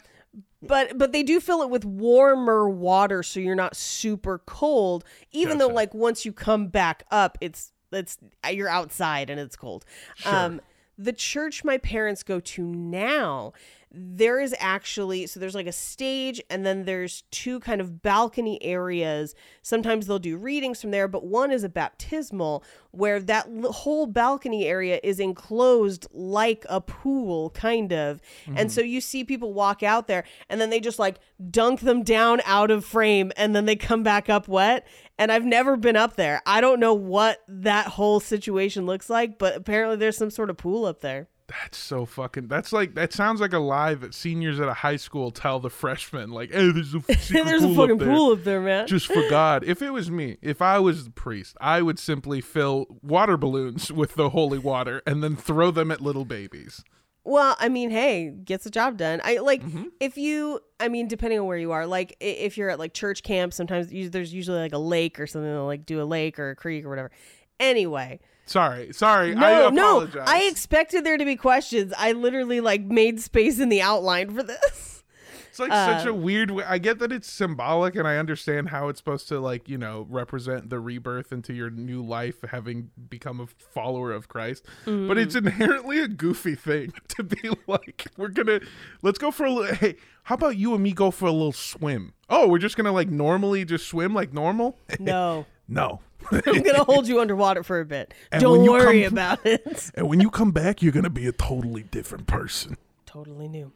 but 0.62 0.96
but 0.98 1.12
they 1.12 1.22
do 1.22 1.40
fill 1.40 1.62
it 1.62 1.70
with 1.70 1.84
warmer 1.84 2.68
water 2.68 3.22
so 3.22 3.40
you're 3.40 3.54
not 3.54 3.74
super 3.74 4.38
cold 4.46 5.04
even 5.32 5.58
though 5.58 5.66
Gotcha. 5.68 5.74
like 5.76 5.94
once 5.94 6.24
you 6.24 6.32
come 6.32 6.68
back 6.68 7.04
up 7.10 7.38
it's 7.40 7.72
it's 7.92 8.18
you're 8.52 8.68
outside 8.68 9.30
and 9.30 9.40
it's 9.40 9.56
cold 9.56 9.84
um 10.26 10.60
the 10.98 11.12
church 11.14 11.64
my 11.64 11.78
parents 11.78 12.22
go 12.22 12.40
to 12.40 12.62
now 12.62 13.52
there 13.92 14.38
is 14.38 14.54
actually 14.60 15.26
so 15.26 15.40
there's 15.40 15.54
like 15.54 15.66
a 15.66 15.72
stage 15.72 16.40
and 16.48 16.64
then 16.64 16.84
there's 16.84 17.22
two 17.32 17.58
kind 17.58 17.80
of 17.80 18.02
balcony 18.02 18.62
areas 18.62 19.34
sometimes 19.62 20.06
they'll 20.06 20.20
do 20.20 20.36
readings 20.36 20.80
from 20.80 20.92
there 20.92 21.08
but 21.08 21.24
one 21.24 21.50
is 21.50 21.64
a 21.64 21.68
baptismal 21.68 22.62
where 22.92 23.18
that 23.18 23.48
l- 23.48 23.72
whole 23.72 24.06
balcony 24.06 24.64
area 24.66 25.00
is 25.02 25.18
enclosed 25.18 26.06
like 26.12 26.64
a 26.68 26.80
pool 26.80 27.50
kind 27.50 27.92
of 27.92 28.20
and 28.46 28.56
mm-hmm. 28.56 28.68
so 28.68 28.80
you 28.80 29.00
see 29.00 29.24
people 29.24 29.52
walk 29.52 29.82
out 29.82 30.06
there 30.06 30.22
and 30.48 30.60
then 30.60 30.70
they 30.70 30.78
just 30.78 31.00
like 31.00 31.18
dunk 31.50 31.80
them 31.80 32.04
down 32.04 32.40
out 32.44 32.70
of 32.70 32.84
frame 32.84 33.32
and 33.36 33.56
then 33.56 33.64
they 33.64 33.76
come 33.76 34.04
back 34.04 34.28
up 34.28 34.46
wet 34.46 34.86
and 35.18 35.30
I've 35.30 35.44
never 35.44 35.76
been 35.76 35.96
up 35.96 36.16
there. 36.16 36.40
I 36.46 36.62
don't 36.62 36.80
know 36.80 36.94
what 36.94 37.42
that 37.46 37.88
whole 37.88 38.20
situation 38.20 38.86
looks 38.86 39.10
like, 39.10 39.38
but 39.38 39.54
apparently 39.54 39.98
there's 39.98 40.16
some 40.16 40.30
sort 40.30 40.48
of 40.48 40.56
pool 40.56 40.86
up 40.86 41.02
there. 41.02 41.28
That's 41.50 41.76
so 41.78 42.06
fucking. 42.06 42.46
That's 42.46 42.72
like 42.72 42.94
that 42.94 43.12
sounds 43.12 43.40
like 43.40 43.52
a 43.52 43.58
lie 43.58 43.94
that 43.94 44.14
seniors 44.14 44.60
at 44.60 44.68
a 44.68 44.74
high 44.74 44.96
school 44.96 45.30
tell 45.32 45.58
the 45.58 45.68
freshmen. 45.70 46.30
Like, 46.30 46.52
hey, 46.52 46.70
there's 46.70 46.94
a 46.94 47.00
secret 47.00 47.26
there's 47.44 47.64
a 47.64 47.74
fucking 47.74 47.92
up 47.92 47.98
there. 47.98 48.08
pool 48.08 48.32
up 48.32 48.44
there, 48.44 48.60
man. 48.60 48.86
Just 48.86 49.06
for 49.08 49.28
God. 49.28 49.64
If 49.64 49.82
it 49.82 49.90
was 49.90 50.10
me, 50.10 50.36
if 50.42 50.62
I 50.62 50.78
was 50.78 51.04
the 51.04 51.10
priest, 51.10 51.56
I 51.60 51.82
would 51.82 51.98
simply 51.98 52.40
fill 52.40 52.86
water 53.02 53.36
balloons 53.36 53.90
with 53.92 54.14
the 54.14 54.30
holy 54.30 54.58
water 54.58 55.02
and 55.06 55.22
then 55.24 55.34
throw 55.36 55.70
them 55.70 55.90
at 55.90 56.00
little 56.00 56.24
babies. 56.24 56.84
Well, 57.24 57.54
I 57.60 57.68
mean, 57.68 57.90
hey, 57.90 58.30
gets 58.30 58.64
the 58.64 58.70
job 58.70 58.96
done. 58.96 59.20
I 59.22 59.38
like 59.38 59.62
Mm-hmm. 59.62 59.84
if 60.00 60.16
you, 60.16 60.60
I 60.80 60.88
mean, 60.88 61.06
depending 61.06 61.38
on 61.40 61.46
where 61.46 61.58
you 61.58 61.72
are, 61.72 61.86
like 61.86 62.16
if 62.20 62.56
you're 62.56 62.70
at 62.70 62.78
like 62.78 62.94
church 62.94 63.22
camp, 63.22 63.52
sometimes 63.52 63.92
you, 63.92 64.08
there's 64.08 64.32
usually 64.32 64.58
like 64.58 64.72
a 64.72 64.78
lake 64.78 65.20
or 65.20 65.26
something, 65.26 65.50
they'll 65.50 65.66
like 65.66 65.84
do 65.84 66.00
a 66.00 66.04
lake 66.04 66.38
or 66.38 66.50
a 66.50 66.56
creek 66.56 66.84
or 66.84 66.88
whatever. 66.88 67.10
Anyway, 67.58 68.20
Sorry, 68.50 68.92
sorry. 68.92 69.34
no, 69.34 69.68
I 69.68 69.70
no. 69.70 70.08
I 70.26 70.42
expected 70.50 71.04
there 71.04 71.16
to 71.16 71.24
be 71.24 71.36
questions. 71.36 71.92
I 71.96 72.12
literally 72.12 72.60
like 72.60 72.82
made 72.82 73.20
space 73.20 73.60
in 73.60 73.68
the 73.68 73.80
outline 73.80 74.34
for 74.34 74.42
this. 74.42 75.04
It's 75.50 75.58
like 75.60 75.70
Uh, 75.72 75.98
such 75.98 76.06
a 76.06 76.14
weird 76.14 76.50
way. 76.52 76.64
I 76.64 76.78
get 76.78 76.98
that 77.00 77.10
it's 77.12 77.30
symbolic 77.30 77.94
and 77.96 78.06
I 78.08 78.16
understand 78.18 78.68
how 78.70 78.88
it's 78.88 78.98
supposed 79.00 79.28
to 79.28 79.38
like, 79.40 79.68
you 79.68 79.78
know, 79.78 80.06
represent 80.08 80.68
the 80.70 80.78
rebirth 80.80 81.32
into 81.32 81.52
your 81.52 81.70
new 81.70 82.02
life 82.04 82.36
having 82.50 82.90
become 83.08 83.40
a 83.40 83.46
follower 83.46 84.12
of 84.12 84.26
Christ. 84.28 84.64
But 84.84 85.16
it's 85.18 85.34
Mm-hmm. 85.36 85.46
inherently 85.46 85.98
a 86.00 86.08
goofy 86.08 86.54
thing 86.56 86.92
to 87.08 87.22
be 87.24 87.50
like, 87.68 88.06
we're 88.16 88.28
going 88.28 88.46
to 88.46 88.60
let's 89.02 89.18
go 89.18 89.30
for 89.30 89.44
a 89.44 89.50
little 89.52 89.74
hey, 89.76 89.94
how 90.24 90.34
about 90.36 90.56
you 90.56 90.74
and 90.74 90.82
me 90.82 90.92
go 90.92 91.10
for 91.12 91.26
a 91.26 91.32
little 91.32 91.52
swim? 91.52 92.14
Oh, 92.28 92.48
we're 92.48 92.58
just 92.58 92.76
going 92.76 92.86
to 92.86 92.92
like 92.92 93.08
normally 93.10 93.64
just 93.64 93.86
swim 93.88 94.12
like 94.14 94.32
normal? 94.32 94.76
No, 95.00 95.46
no. 95.68 96.00
I'm 96.46 96.62
gonna 96.62 96.84
hold 96.84 97.08
you 97.08 97.20
underwater 97.20 97.62
for 97.62 97.80
a 97.80 97.84
bit. 97.84 98.14
And 98.32 98.40
Don't 98.42 98.64
worry 98.66 99.04
come- 99.04 99.12
about 99.12 99.44
it. 99.46 99.90
and 99.94 100.08
when 100.08 100.20
you 100.20 100.30
come 100.30 100.52
back, 100.52 100.82
you're 100.82 100.92
going 100.92 101.04
to 101.04 101.10
be 101.10 101.26
a 101.26 101.32
totally 101.32 101.82
different 101.84 102.26
person. 102.26 102.76
totally 103.06 103.48
new. 103.48 103.72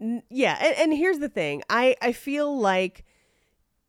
N- 0.00 0.22
Yeah, 0.30 0.58
and, 0.60 0.74
and 0.76 0.92
here's 0.92 1.18
the 1.18 1.28
thing. 1.28 1.62
I 1.70 1.96
I 2.02 2.12
feel 2.12 2.58
like 2.58 3.04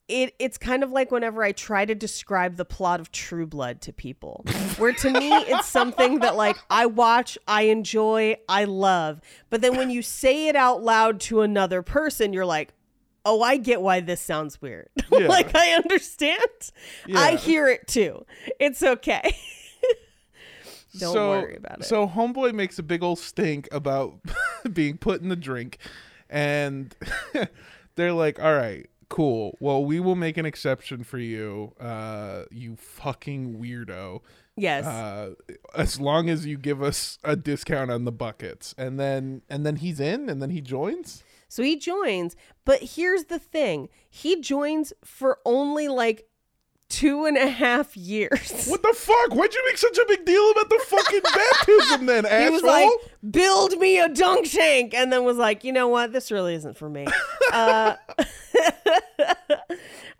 it 0.07 0.33
it's 0.39 0.57
kind 0.57 0.83
of 0.83 0.91
like 0.91 1.11
whenever 1.11 1.43
I 1.43 1.51
try 1.51 1.83
to 1.83 1.93
describe 1.93 2.55
the 2.55 2.63
plot 2.63 3.01
of 3.01 3.11
True 3.11 3.45
Blood 3.45 3.81
to 3.81 3.91
people. 3.93 4.45
Where 4.77 4.93
to 4.93 5.09
me 5.11 5.29
it's 5.33 5.67
something 5.67 6.19
that 6.19 6.37
like 6.37 6.55
I 6.69 6.85
watch, 6.85 7.37
I 7.45 7.63
enjoy, 7.63 8.37
I 8.47 8.63
love. 8.63 9.19
But 9.49 9.59
then 9.61 9.75
when 9.75 9.89
you 9.89 10.01
say 10.01 10.47
it 10.47 10.55
out 10.55 10.81
loud 10.81 11.19
to 11.21 11.41
another 11.41 11.81
person, 11.81 12.31
you're 12.31 12.45
like, 12.45 12.73
"Oh, 13.27 13.41
I 13.41 13.57
get 13.57 13.81
why 13.81 13.99
this 13.99 14.21
sounds 14.21 14.61
weird." 14.61 14.89
Yeah. 15.11 15.27
like 15.27 15.55
I 15.55 15.71
understand. 15.71 16.41
I 17.15 17.35
hear 17.35 17.67
it 17.67 17.87
too. 17.87 18.25
It's 18.59 18.83
okay. 18.83 19.35
Don't 20.99 21.15
worry 21.15 21.55
about 21.55 21.79
it. 21.81 21.85
So 21.85 22.07
homeboy 22.07 22.53
makes 22.53 22.79
a 22.79 22.83
big 22.83 23.03
old 23.03 23.19
stink 23.19 23.67
about 23.71 24.19
being 24.73 24.97
put 24.97 25.21
in 25.21 25.29
the 25.29 25.35
drink, 25.35 25.77
and 26.29 26.95
they're 27.95 28.13
like, 28.13 28.39
"All 28.41 28.53
right, 28.55 28.89
cool. 29.09 29.57
Well, 29.59 29.83
we 29.85 29.99
will 29.99 30.15
make 30.15 30.37
an 30.37 30.45
exception 30.45 31.03
for 31.03 31.19
you, 31.19 31.73
uh, 31.79 32.43
you 32.51 32.75
fucking 32.77 33.59
weirdo. 33.59 34.21
yes. 34.55 34.85
Uh, 34.85 35.33
as 35.75 35.99
long 35.99 36.29
as 36.29 36.45
you 36.45 36.57
give 36.57 36.81
us 36.81 37.19
a 37.23 37.35
discount 37.35 37.91
on 37.91 38.05
the 38.05 38.11
buckets." 38.11 38.73
And 38.77 38.99
then 38.99 39.41
and 39.49 39.65
then 39.65 39.77
he's 39.77 39.99
in, 39.99 40.29
and 40.29 40.41
then 40.41 40.49
he 40.49 40.61
joins. 40.61 41.23
So 41.47 41.63
he 41.63 41.77
joins, 41.77 42.35
but 42.65 42.81
here's 42.81 43.25
the 43.25 43.39
thing 43.39 43.89
he 44.09 44.39
joins 44.41 44.93
for 45.03 45.39
only 45.45 45.87
like 45.87 46.27
two 46.89 47.25
and 47.25 47.35
a 47.37 47.47
half 47.49 47.95
years. 47.97 48.65
What 48.69 48.81
the 48.81 48.93
fuck? 48.93 49.33
Why'd 49.35 49.53
you 49.53 49.63
make 49.65 49.77
such 49.77 49.97
a 49.97 50.05
big 50.07 50.25
deal 50.25 50.51
about 50.51 50.69
the 50.69 50.79
fucking 50.87 51.21
baptism 51.23 52.05
then, 52.05 52.23
He 52.25 52.29
asshole? 52.29 52.51
was 52.53 52.63
like, 52.63 52.89
build 53.31 53.77
me 53.79 53.99
a 53.99 54.07
dunk 54.09 54.49
tank. 54.49 54.93
And 54.93 55.11
then 55.11 55.23
was 55.25 55.37
like, 55.37 55.63
you 55.63 55.71
know 55.73 55.87
what? 55.89 56.11
This 56.13 56.31
really 56.31 56.53
isn't 56.55 56.77
for 56.77 56.89
me. 56.89 57.05
uh, 57.53 57.95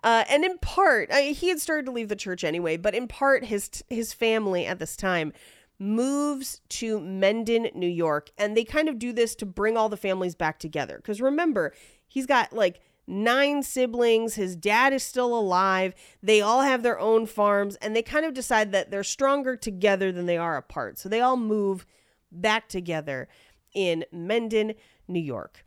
uh, 0.04 0.24
and 0.30 0.44
in 0.46 0.58
part, 0.60 1.12
I, 1.12 1.24
he 1.32 1.50
had 1.50 1.60
started 1.60 1.86
to 1.88 1.92
leave 1.92 2.10
the 2.10 2.16
church 2.16 2.44
anyway, 2.44 2.78
but 2.78 2.96
in 2.96 3.08
part, 3.08 3.46
his, 3.46 3.70
his 3.90 4.14
family 4.14 4.66
at 4.66 4.80
this 4.80 4.96
time 4.96 5.34
moves 5.80 6.62
to 6.70 7.00
Mendon, 7.00 7.70
New 7.74 7.88
York. 7.88 8.32
And 8.38 8.56
they 8.56 8.64
kind 8.64 8.90
of 8.90 9.00
do 9.00 9.14
this 9.14 9.36
to 9.36 9.46
bring 9.46 9.78
all 9.78 9.90
the 9.90 9.98
families 9.98 10.36
back 10.36 10.60
together. 10.60 10.98
Because 10.98 11.22
remember, 11.22 11.74
he's 12.08 12.26
got 12.26 12.54
like 12.54 12.82
nine 13.06 13.64
siblings. 13.64 14.36
His 14.36 14.56
dad 14.56 14.94
is 14.94 15.04
still 15.04 15.38
alive. 15.38 15.94
They 16.22 16.42
all 16.42 16.62
have 16.62 16.84
their 16.84 17.00
own 17.00 17.26
farms. 17.26 17.76
And 17.78 17.96
they 17.96 18.02
kind 18.02 18.26
of 18.26 18.34
decide 18.34 18.72
that 18.72 18.92
they're 18.92 19.04
stronger 19.04 19.56
together 19.56 20.12
than 20.12 20.26
they 20.26 20.38
are 20.38 20.58
apart. 20.58 20.98
So 20.98 21.10
they 21.10 21.22
all 21.22 21.38
move 21.38 21.86
back 22.32 22.68
together 22.68 23.28
in 23.74 24.06
Mendon, 24.12 24.74
New 25.08 25.20
York. 25.20 25.64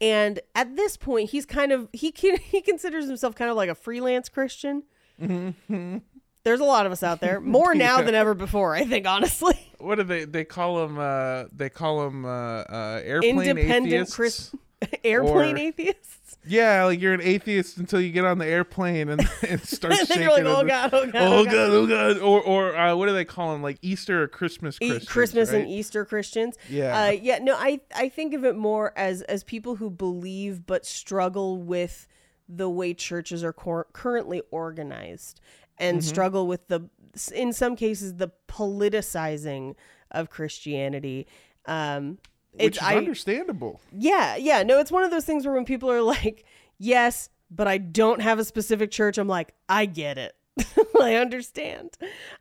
And 0.00 0.40
at 0.54 0.76
this 0.76 0.96
point, 0.96 1.30
he's 1.30 1.46
kind 1.46 1.72
of 1.72 1.88
he 1.92 2.12
can, 2.12 2.36
he 2.44 2.60
considers 2.60 3.06
himself 3.06 3.34
kind 3.34 3.50
of 3.50 3.56
like 3.56 3.70
a 3.70 3.74
freelance 3.74 4.28
Christian. 4.28 4.84
Mm-hmm. 5.20 5.98
There's 6.44 6.60
a 6.60 6.64
lot 6.64 6.86
of 6.86 6.92
us 6.92 7.02
out 7.02 7.20
there, 7.20 7.40
more 7.58 7.74
now 7.74 8.02
than 8.02 8.14
ever 8.14 8.34
before. 8.34 8.74
I 8.74 8.84
think, 8.84 9.06
honestly, 9.06 9.58
What 9.78 9.96
do 9.96 10.04
they 10.04 10.24
they 10.24 10.44
call 10.44 10.76
them? 10.86 10.98
Uh, 10.98 11.44
they 11.54 11.68
call 11.70 12.04
them 12.04 12.24
uh, 12.24 12.28
uh, 12.28 13.00
airplane 13.04 13.40
independent 13.48 13.92
atheists. 13.92 14.14
Chris, 14.14 14.54
airplane 15.04 15.56
Or- 15.56 15.60
atheists. 15.60 16.20
Yeah, 16.46 16.84
like 16.84 17.00
you're 17.00 17.14
an 17.14 17.22
atheist 17.22 17.78
until 17.78 18.02
you 18.02 18.12
get 18.12 18.26
on 18.26 18.36
the 18.36 18.44
airplane 18.46 19.08
and, 19.08 19.26
and 19.48 19.62
start 19.62 19.92
And 19.94 20.00
then 20.00 20.06
shaking. 20.06 20.22
you're 20.24 20.30
like, 20.32 20.44
oh 20.44 20.62
god, 20.66 20.90
oh 20.92 21.06
god, 21.06 21.22
oh 21.22 21.44
god, 21.46 21.54
oh 21.70 21.86
god, 21.86 22.18
or 22.18 22.42
or 22.42 22.76
uh, 22.76 22.94
what 22.94 23.06
do 23.06 23.14
they 23.14 23.24
call 23.24 23.52
them? 23.52 23.62
Like 23.62 23.78
Easter 23.80 24.22
or 24.22 24.28
Christmas 24.28 24.76
Christians, 24.78 25.08
Christmas 25.08 25.52
and? 25.52 25.66
Easter 25.66 26.04
Christians. 26.04 26.58
Yeah. 26.68 27.04
Uh, 27.06 27.10
yeah. 27.12 27.38
No, 27.38 27.54
I 27.56 27.80
I 27.96 28.10
think 28.10 28.34
of 28.34 28.44
it 28.44 28.56
more 28.56 28.92
as 28.94 29.22
as 29.22 29.42
people 29.42 29.76
who 29.76 29.88
believe 29.88 30.66
but 30.66 30.84
struggle 30.84 31.56
with 31.62 32.06
the 32.46 32.68
way 32.68 32.92
churches 32.92 33.42
are 33.42 33.54
cor- 33.54 33.86
currently 33.94 34.42
organized 34.50 35.40
and 35.78 35.98
Mm-hmm. 35.98 36.08
struggle 36.08 36.46
with 36.46 36.68
the 36.68 36.88
in 37.34 37.52
some 37.52 37.76
cases 37.76 38.14
the 38.16 38.30
politicizing 38.48 39.74
of 40.10 40.30
Christianity. 40.30 41.26
Um, 41.66 42.18
which 42.52 42.62
it's 42.62 42.76
is 42.78 42.82
I 42.82 42.96
understandable. 42.96 43.80
yeah 43.92 44.36
yeah 44.36 44.62
no 44.62 44.78
it's 44.78 44.92
one 44.92 45.02
of 45.02 45.10
those 45.10 45.24
things 45.24 45.44
where 45.44 45.54
when 45.54 45.64
people 45.64 45.90
are 45.90 46.02
like 46.02 46.44
yes 46.78 47.28
but 47.50 47.66
I 47.66 47.78
don't 47.78 48.20
have 48.20 48.38
a 48.38 48.44
specific 48.44 48.90
church 48.92 49.18
I'm 49.18 49.26
like 49.28 49.54
I 49.68 49.86
get 49.86 50.18
it 50.18 50.34
I 51.00 51.16
understand. 51.16 51.90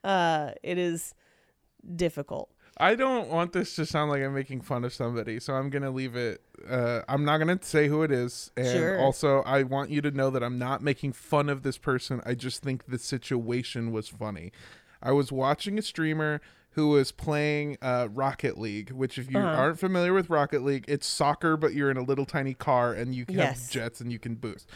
Uh, 0.03 0.51
it 0.61 0.77
is 0.77 1.15
difficult. 1.95 2.51
I 2.78 2.95
don't 2.95 3.30
want 3.30 3.53
this 3.53 3.76
to 3.76 3.86
sound 3.86 4.09
like 4.11 4.21
I'm 4.24 4.34
making 4.34 4.61
fun 4.61 4.84
of 4.84 4.93
somebody, 4.93 5.39
so 5.39 5.53
I'm 5.53 5.69
gonna 5.69 5.91
leave 5.91 6.15
it. 6.15 6.41
Uh, 6.67 7.01
I'm 7.07 7.24
not 7.24 7.38
gonna 7.38 7.59
say 7.61 7.88
who 7.88 8.01
it 8.03 8.11
is, 8.11 8.51
and 8.57 8.67
Sure. 8.67 8.99
also 8.99 9.41
I 9.43 9.63
want 9.63 9.89
you 9.91 10.01
to 10.01 10.11
know 10.11 10.30
that 10.32 10.43
I'm 10.43 10.57
not 10.57 10.82
making 10.82 11.13
fun 11.13 11.49
of 11.49 11.61
this 11.63 11.78
person. 11.78 12.21
I 12.26 12.34
just 12.34 12.63
think 12.63 12.86
the 12.88 12.97
situation 12.97 13.91
was 13.91 14.07
funny. 14.09 14.51
I 15.01 15.11
was 15.11 15.32
watching 15.32 15.78
a 15.78 15.82
streamer 15.82 16.41
who 16.71 16.89
was 16.89 17.11
playing 17.11 17.78
uh, 17.84 18.07
Rocket 18.11 18.57
League, 18.57 18.89
which 18.91 19.19
if 19.19 19.30
you 19.30 19.38
Uh-huh. 19.38 19.55
aren't 19.55 19.80
familiar 19.80 20.11
with 20.13 20.32
Rocket 20.32 20.63
League, 20.63 20.86
it's 20.88 21.05
soccer, 21.05 21.55
but 21.55 21.74
you're 21.76 21.91
in 21.91 21.97
a 21.97 22.03
little 22.03 22.26
tiny 22.26 22.55
car 22.55 22.91
and 22.93 23.13
you 23.13 23.26
can 23.28 23.36
Yes. 23.36 23.59
have 23.59 23.69
jets 23.69 24.01
and 24.01 24.11
you 24.11 24.17
can 24.17 24.34
boost. 24.34 24.67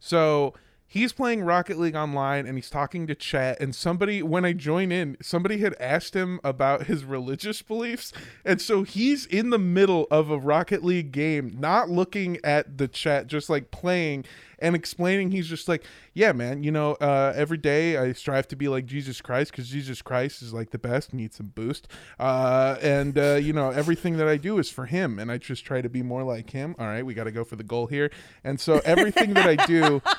So 0.00 0.54
he's 0.92 1.14
playing 1.14 1.42
Rocket 1.42 1.78
League 1.78 1.96
online 1.96 2.46
and 2.46 2.58
he's 2.58 2.68
talking 2.68 3.06
to 3.06 3.14
chat. 3.14 3.58
And 3.62 3.74
somebody, 3.74 4.22
when 4.22 4.44
I 4.44 4.52
join 4.52 4.92
in, 4.92 5.16
somebody 5.22 5.56
had 5.56 5.74
asked 5.80 6.14
him 6.14 6.38
about 6.44 6.84
his 6.84 7.02
religious 7.02 7.62
beliefs. 7.62 8.12
And 8.44 8.60
so 8.60 8.82
he's 8.82 9.24
in 9.24 9.48
the 9.48 9.58
middle 9.58 10.06
of 10.10 10.30
a 10.30 10.36
Rocket 10.36 10.84
League 10.84 11.10
game, 11.10 11.56
not 11.58 11.88
looking 11.88 12.36
at 12.44 12.76
the 12.76 12.88
chat, 12.88 13.26
just 13.26 13.48
like 13.48 13.70
playing 13.70 14.26
and 14.58 14.76
explaining. 14.76 15.30
He's 15.30 15.46
just 15.46 15.66
like, 15.66 15.82
yeah, 16.12 16.32
man, 16.32 16.62
you 16.62 16.70
know, 16.70 16.92
uh, 17.00 17.32
every 17.34 17.56
day 17.56 17.96
I 17.96 18.12
strive 18.12 18.46
to 18.48 18.56
be 18.56 18.68
like 18.68 18.84
Jesus 18.84 19.22
Christ 19.22 19.50
because 19.50 19.70
Jesus 19.70 20.02
Christ 20.02 20.42
is 20.42 20.52
like 20.52 20.72
the 20.72 20.78
best, 20.78 21.14
needs 21.14 21.36
some 21.36 21.52
boost. 21.54 21.88
Uh, 22.20 22.76
and, 22.82 23.16
uh, 23.16 23.36
you 23.36 23.54
know, 23.54 23.70
everything 23.70 24.18
that 24.18 24.28
I 24.28 24.36
do 24.36 24.58
is 24.58 24.68
for 24.68 24.84
him. 24.84 25.18
And 25.18 25.32
I 25.32 25.38
just 25.38 25.64
try 25.64 25.80
to 25.80 25.88
be 25.88 26.02
more 26.02 26.22
like 26.22 26.50
him. 26.50 26.76
All 26.78 26.84
right, 26.84 27.04
we 27.04 27.14
got 27.14 27.24
to 27.24 27.32
go 27.32 27.44
for 27.44 27.56
the 27.56 27.64
goal 27.64 27.86
here. 27.86 28.10
And 28.44 28.60
so 28.60 28.82
everything 28.84 29.32
that 29.32 29.48
I 29.48 29.56
do 29.64 30.02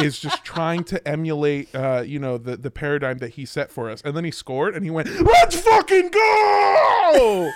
is 0.00 0.18
just 0.18 0.44
trying 0.44 0.84
to 0.84 1.06
emulate, 1.08 1.74
uh, 1.74 2.02
you 2.06 2.18
know, 2.18 2.38
the, 2.38 2.56
the 2.56 2.70
paradigm 2.70 3.18
that 3.18 3.30
he 3.30 3.44
set 3.44 3.70
for 3.70 3.90
us. 3.90 4.02
And 4.02 4.16
then 4.16 4.24
he 4.24 4.30
scored 4.30 4.74
and 4.74 4.84
he 4.84 4.90
went, 4.90 5.08
let's 5.20 5.56
fucking 5.60 6.10
go! 6.10 7.50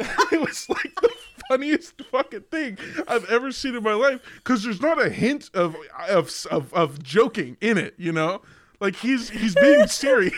it 0.32 0.40
was 0.40 0.68
like 0.68 0.94
the 1.00 1.10
funniest 1.48 2.00
fucking 2.10 2.42
thing 2.50 2.78
I've 3.08 3.28
ever 3.30 3.50
seen 3.52 3.74
in 3.74 3.82
my 3.82 3.94
life 3.94 4.20
because 4.36 4.62
there's 4.62 4.80
not 4.80 5.00
a 5.04 5.10
hint 5.10 5.50
of, 5.54 5.76
of 6.08 6.46
of 6.50 6.72
of 6.72 7.02
joking 7.02 7.56
in 7.60 7.76
it, 7.78 7.94
you 7.98 8.12
know. 8.12 8.42
Like 8.80 8.96
he's 8.96 9.28
he's 9.30 9.54
being 9.56 9.86
serious, 9.88 10.32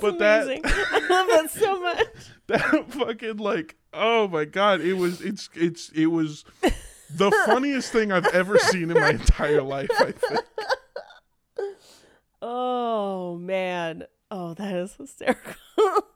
but 0.00 0.16
Amazing. 0.16 0.62
that 0.62 0.88
I 0.92 0.98
love 1.08 1.26
that 1.28 1.50
so 1.50 1.80
much. 1.80 2.06
that 2.48 2.92
fucking 2.92 3.36
like 3.36 3.76
oh 3.92 4.26
my 4.28 4.44
god, 4.44 4.80
it 4.80 4.94
was 4.94 5.20
it's 5.20 5.48
it's 5.54 5.90
it 5.90 6.06
was 6.06 6.44
the 7.16 7.30
funniest 7.46 7.92
thing 7.92 8.12
I've 8.12 8.26
ever 8.26 8.58
seen 8.58 8.90
in 8.90 8.98
my 8.98 9.10
entire 9.10 9.62
life. 9.62 9.90
I 9.98 10.12
think. 10.12 10.40
Oh 12.44 13.36
man. 13.36 14.04
Oh, 14.28 14.54
that 14.54 14.74
is 14.74 14.94
hysterical. 14.96 15.54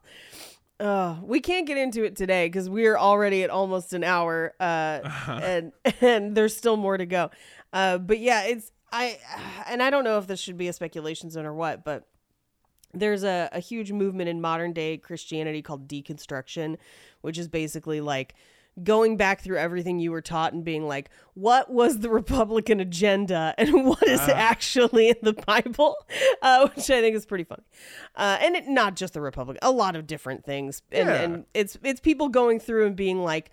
Oh, 0.78 1.18
we 1.22 1.40
can't 1.40 1.66
get 1.66 1.78
into 1.78 2.04
it 2.04 2.16
today 2.16 2.48
because 2.48 2.68
we're 2.68 2.98
already 2.98 3.42
at 3.42 3.48
almost 3.48 3.94
an 3.94 4.04
hour, 4.04 4.52
uh, 4.60 5.00
and 5.42 5.72
and 6.02 6.36
there's 6.36 6.54
still 6.54 6.76
more 6.76 6.98
to 6.98 7.06
go. 7.06 7.30
Uh, 7.72 7.96
but 7.96 8.18
yeah, 8.18 8.42
it's 8.42 8.72
I, 8.92 9.18
and 9.68 9.82
I 9.82 9.88
don't 9.88 10.04
know 10.04 10.18
if 10.18 10.26
this 10.26 10.38
should 10.38 10.58
be 10.58 10.68
a 10.68 10.74
speculation 10.74 11.30
zone 11.30 11.46
or 11.46 11.54
what, 11.54 11.82
but 11.82 12.06
there's 12.92 13.24
a, 13.24 13.48
a 13.52 13.60
huge 13.60 13.90
movement 13.90 14.28
in 14.28 14.42
modern 14.42 14.74
day 14.74 14.98
Christianity 14.98 15.62
called 15.62 15.88
deconstruction, 15.88 16.76
which 17.22 17.38
is 17.38 17.48
basically 17.48 18.02
like 18.02 18.34
going 18.82 19.16
back 19.16 19.40
through 19.40 19.56
everything 19.56 19.98
you 19.98 20.10
were 20.10 20.20
taught 20.20 20.52
and 20.52 20.62
being 20.64 20.86
like, 20.86 21.08
what 21.34 21.70
was 21.72 22.00
the 22.00 22.10
Republican 22.10 22.78
agenda 22.80 23.54
and 23.56 23.84
what 23.86 24.02
is 24.06 24.20
actually 24.20 25.08
in 25.08 25.16
the 25.22 25.32
Bible, 25.32 25.96
uh, 26.42 26.68
which 26.68 26.90
I 26.90 27.00
think 27.00 27.16
is 27.16 27.24
pretty 27.24 27.44
funny. 27.44 27.62
Uh, 28.14 28.38
and 28.40 28.54
it, 28.54 28.68
not 28.68 28.96
just 28.96 29.14
the 29.14 29.20
Republican, 29.20 29.60
a 29.62 29.70
lot 29.70 29.96
of 29.96 30.06
different 30.06 30.44
things. 30.44 30.82
And, 30.92 31.08
Yeah. 31.08 31.14
and 31.14 31.46
it's 31.54 31.78
it's 31.82 32.00
people 32.00 32.28
going 32.28 32.60
through 32.60 32.86
and 32.86 32.96
being 32.96 33.22
like, 33.22 33.50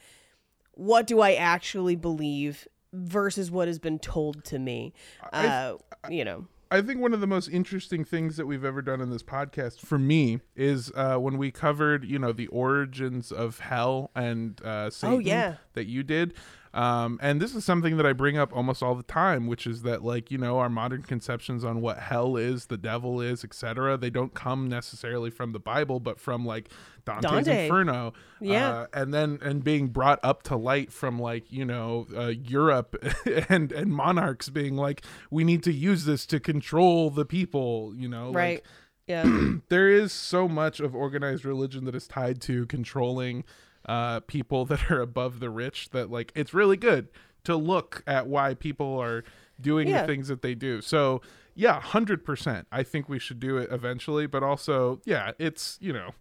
what 0.73 1.07
do 1.07 1.21
I 1.21 1.33
actually 1.35 1.95
believe 1.95 2.67
versus 2.91 3.49
what 3.49 3.67
has 3.67 3.79
been 3.79 3.99
told 3.99 4.43
to 4.45 4.59
me? 4.59 4.93
Uh, 5.31 5.75
you 6.09 6.25
know. 6.25 6.47
I 6.73 6.81
think 6.81 6.99
one 6.99 7.13
of 7.13 7.21
the 7.21 7.27
most 7.27 7.49
interesting 7.49 8.03
things 8.03 8.35
that 8.37 8.45
we've 8.47 8.65
ever 8.65 8.81
done 8.81 8.99
in 8.99 9.09
this 9.11 9.21
podcast 9.21 9.79
for 9.79 9.99
me 9.99 10.39
is 10.55 10.91
uh, 10.95 11.17
when 11.17 11.37
we 11.37 11.51
covered, 11.51 12.03
you 12.03 12.17
know, 12.17 12.31
the 12.31 12.47
origins 12.47 13.31
of 13.31 13.59
hell 13.59 14.09
and 14.15 14.59
uh, 14.63 14.89
Satan 14.89 15.15
Oh, 15.15 15.19
yeah. 15.19 15.55
that 15.73 15.85
you 15.85 16.01
did. 16.01 16.33
Um, 16.73 17.19
and 17.21 17.39
this 17.39 17.53
is 17.53 17.63
something 17.63 17.97
that 17.97 18.05
I 18.05 18.13
bring 18.13 18.37
up 18.37 18.55
almost 18.55 18.81
all 18.81 18.95
the 18.95 19.03
time, 19.03 19.45
which 19.45 19.67
is 19.67 19.83
that, 19.83 20.03
like, 20.03 20.31
you 20.31 20.39
know, 20.39 20.57
our 20.57 20.69
modern 20.69 21.03
conceptions 21.03 21.63
on 21.63 21.81
what 21.81 21.99
hell 21.99 22.35
is, 22.35 22.65
the 22.65 22.77
devil 22.77 23.21
is, 23.21 23.43
etc. 23.43 23.95
They 23.95 24.09
don't 24.09 24.33
come 24.33 24.69
necessarily 24.69 25.29
from 25.29 25.51
the 25.51 25.59
Bible, 25.59 25.99
but 25.99 26.19
from 26.19 26.45
like 26.45 26.69
Dante's 27.05 27.29
Dante. 27.45 27.65
Inferno. 27.65 28.13
Yeah. 28.41 28.69
Uh, 28.69 28.87
and 28.93 29.13
then 29.13 29.37
and 29.43 29.63
being 29.63 29.87
brought 29.89 30.19
up 30.23 30.41
to 30.43 30.55
light 30.55 30.91
from 30.91 31.19
like 31.19 31.51
you 31.51 31.63
know 31.65 32.07
uh, 32.15 32.27
Europe 32.27 32.95
and 33.49 33.71
and 33.71 33.91
monarchs 33.91 34.49
being 34.49 34.75
like 34.75 35.03
we 35.29 35.43
need 35.43 35.63
to 35.63 35.71
use 35.73 36.05
this 36.05 36.25
to 36.27 36.39
control 36.39 37.09
the 37.09 37.25
people 37.25 37.93
you 37.95 38.07
know 38.07 38.27
like, 38.27 38.35
Right. 38.35 38.63
yeah. 39.07 39.25
there 39.69 39.89
is 39.89 40.11
so 40.11 40.47
much 40.47 40.79
of 40.79 40.95
organized 40.95 41.45
religion 41.45 41.85
that 41.85 41.95
is 41.95 42.07
tied 42.07 42.41
to 42.41 42.65
controlling 42.65 43.43
uh, 43.87 44.19
people 44.21 44.65
that 44.71 44.89
are 44.91 45.01
above 45.01 45.39
the 45.39 45.49
rich 45.49 45.89
that 45.91 46.09
like 46.11 46.31
it's 46.35 46.53
really 46.53 46.77
good 46.77 47.09
to 47.43 47.55
look 47.55 48.03
at 48.07 48.27
why 48.27 48.53
people 48.53 48.97
are 48.99 49.23
doing 49.59 49.87
Yeah. 49.87 50.01
the 50.01 50.07
things 50.07 50.27
that 50.29 50.41
they 50.41 50.55
do. 50.55 50.81
So 50.81 51.21
yeah, 51.55 51.79
hundred 51.79 52.23
percent. 52.25 52.67
I 52.71 52.83
think 52.83 53.07
we 53.09 53.19
should 53.19 53.39
do 53.39 53.57
it 53.57 53.69
eventually, 53.71 54.25
but 54.27 54.43
also 54.43 55.01
yeah, 55.05 55.31
it's 55.39 55.77
you 55.81 55.93
know 55.93 56.11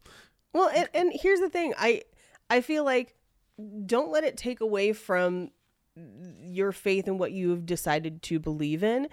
Well, 0.52 0.68
and, 0.74 0.88
and 0.92 1.12
here's 1.14 1.40
the 1.40 1.48
thing. 1.48 1.72
I 1.78 2.02
I 2.50 2.60
feel 2.60 2.84
like 2.84 3.14
don't 3.86 4.10
let 4.10 4.24
it 4.24 4.36
take 4.36 4.60
away 4.60 4.92
from 4.92 5.50
your 6.40 6.72
faith 6.72 7.06
and 7.06 7.18
what 7.18 7.32
you've 7.32 7.66
decided 7.66 8.22
to 8.22 8.38
believe 8.38 8.82
in. 8.82 9.08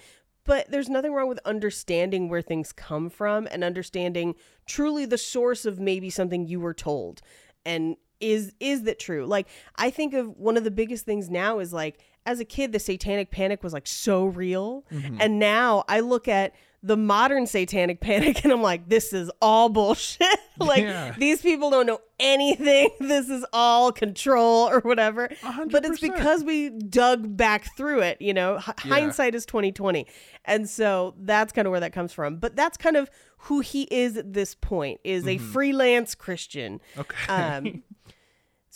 But 0.46 0.72
there's 0.72 0.90
nothing 0.90 1.14
wrong 1.14 1.28
with 1.28 1.40
understanding 1.46 2.28
where 2.30 2.42
things 2.42 2.72
come 2.72 3.10
from 3.10 3.48
and 3.52 3.64
understanding 3.64 4.34
truly 4.66 5.06
the 5.06 5.18
source 5.18 5.66
of 5.66 5.80
maybe 5.80 6.10
something 6.10 6.48
you 6.48 6.60
were 6.60 6.74
told. 6.74 7.22
And 7.66 7.98
is 8.20 8.54
is 8.60 8.84
that 8.84 9.00
true? 9.00 9.26
Like 9.26 9.48
I 9.76 9.90
think 9.90 10.14
of 10.14 10.28
one 10.38 10.58
of 10.58 10.64
the 10.64 10.72
biggest 10.72 11.06
things 11.06 11.30
now 11.30 11.60
is 11.60 11.72
like 11.74 12.00
as 12.26 12.40
a 12.40 12.46
kid 12.46 12.72
the 12.72 12.80
satanic 12.80 13.32
panic 13.32 13.64
was 13.64 13.74
like 13.74 13.88
so 13.88 14.26
real. 14.26 14.86
And 15.20 15.40
now 15.40 15.84
I 15.88 16.02
look 16.02 16.28
at 16.28 16.54
the 16.82 16.96
modern 16.96 17.46
satanic 17.46 18.00
panic 18.02 18.44
and 18.44 18.54
I'm 18.54 18.62
like 18.62 18.88
this 18.90 19.12
is 19.14 19.30
all 19.42 19.70
bullshit. 19.70 20.28
like 20.60 20.82
Yeah. 20.84 21.14
these 21.18 21.42
people 21.42 21.70
don't 21.70 21.86
know 21.86 22.00
anything. 22.20 22.90
This 23.00 23.30
is 23.30 23.46
all 23.54 23.92
control 23.92 24.70
or 24.70 24.80
whatever. 24.82 25.30
hundred 25.42 25.72
But 25.72 25.86
it's 25.86 26.00
because 26.00 26.44
we 26.44 26.70
dug 26.70 27.36
back 27.38 27.76
through 27.76 28.02
it, 28.02 28.22
you 28.22 28.34
know. 28.34 28.58
H- 28.58 28.66
Yeah. 28.86 28.94
Hindsight 28.94 29.34
is 29.36 29.46
2020. 29.46 30.06
And 30.46 30.70
so 30.70 31.16
that's 31.20 31.52
kind 31.54 31.68
of 31.68 31.72
where 31.72 31.80
that 31.82 31.94
comes 31.94 32.12
from. 32.14 32.38
But 32.38 32.56
that's 32.56 32.78
kind 32.78 32.96
of 32.98 33.10
who 33.44 33.62
he 33.62 33.84
is 33.84 34.18
at 34.18 34.34
this 34.34 34.54
point 34.56 35.00
is 35.04 35.26
a 35.28 35.38
freelance 35.38 36.14
Christian. 36.16 36.82
Mm-hmm. 36.96 37.02
okay. 37.02 37.34
Um, 37.34 37.84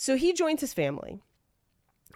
so 0.04 0.16
he 0.16 0.34
joins 0.34 0.60
his 0.60 0.74
family. 0.74 1.18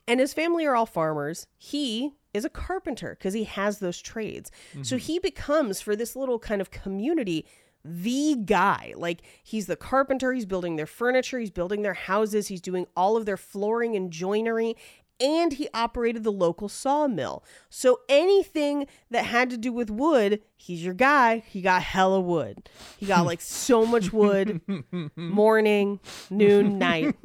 And 0.07 0.21
his 0.21 0.35
family 0.35 0.67
are 0.67 0.77
all 0.77 0.85
farmers. 0.85 1.47
He 1.57 2.13
is 2.35 2.45
a 2.45 2.51
carpenter 2.51 3.17
because 3.19 3.33
he 3.33 3.45
has 3.45 3.79
those 3.79 3.99
trades. 4.03 4.51
So 4.83 4.97
mm-hmm. 4.97 5.07
he 5.07 5.19
becomes, 5.19 5.81
for 5.81 5.97
this 5.97 6.15
little 6.15 6.39
kind 6.39 6.61
of 6.61 6.71
community, 6.71 7.47
the 7.83 8.37
guy. 8.45 8.93
Like 8.95 9.23
he's 9.43 9.69
the 9.69 9.75
carpenter, 9.75 10.35
he's 10.35 10.45
building 10.45 10.77
their 10.77 10.85
furniture, 10.85 11.39
he's 11.39 11.51
building 11.51 11.81
their 11.81 11.95
houses, 11.95 12.49
he's 12.49 12.61
doing 12.61 12.87
all 12.95 13.17
of 13.17 13.25
their 13.25 13.39
flooring 13.39 13.97
and 13.97 14.11
joinery. 14.11 14.77
And 15.21 15.53
he 15.55 15.69
operated 15.75 16.25
the 16.25 16.33
local 16.33 16.69
sawmill. 16.69 17.43
So 17.71 18.01
anything 18.09 18.87
that 19.11 19.25
had 19.27 19.51
to 19.51 19.57
do 19.57 19.73
with 19.73 19.91
wood, 19.91 20.43
he's 20.57 20.85
your 20.85 20.95
guy. 20.95 21.43
He 21.47 21.61
got 21.61 21.83
hella 21.83 22.21
wood. 22.21 22.69
He 22.99 23.07
got 23.07 23.27
like 23.27 23.41
so 23.41 23.85
much 23.87 24.13
wood 24.13 24.61
morning, 25.17 26.01
noon, 26.31 26.79
night. 26.79 27.17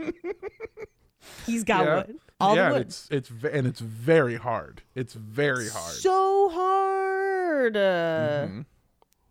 He's 1.45 1.63
got 1.63 1.85
yeah, 1.85 1.95
wood. 1.95 2.15
All 2.39 2.55
yeah, 2.55 2.69
the 2.69 2.73
wood. 2.75 2.81
it's 2.87 3.07
it's 3.11 3.31
and 3.51 3.65
it's 3.67 3.79
very 3.79 4.35
hard. 4.35 4.81
It's 4.95 5.13
very 5.13 5.69
hard. 5.69 5.93
So 5.95 6.49
hard. 6.49 7.77
Uh, 7.77 8.47
Mhm. 8.49 8.65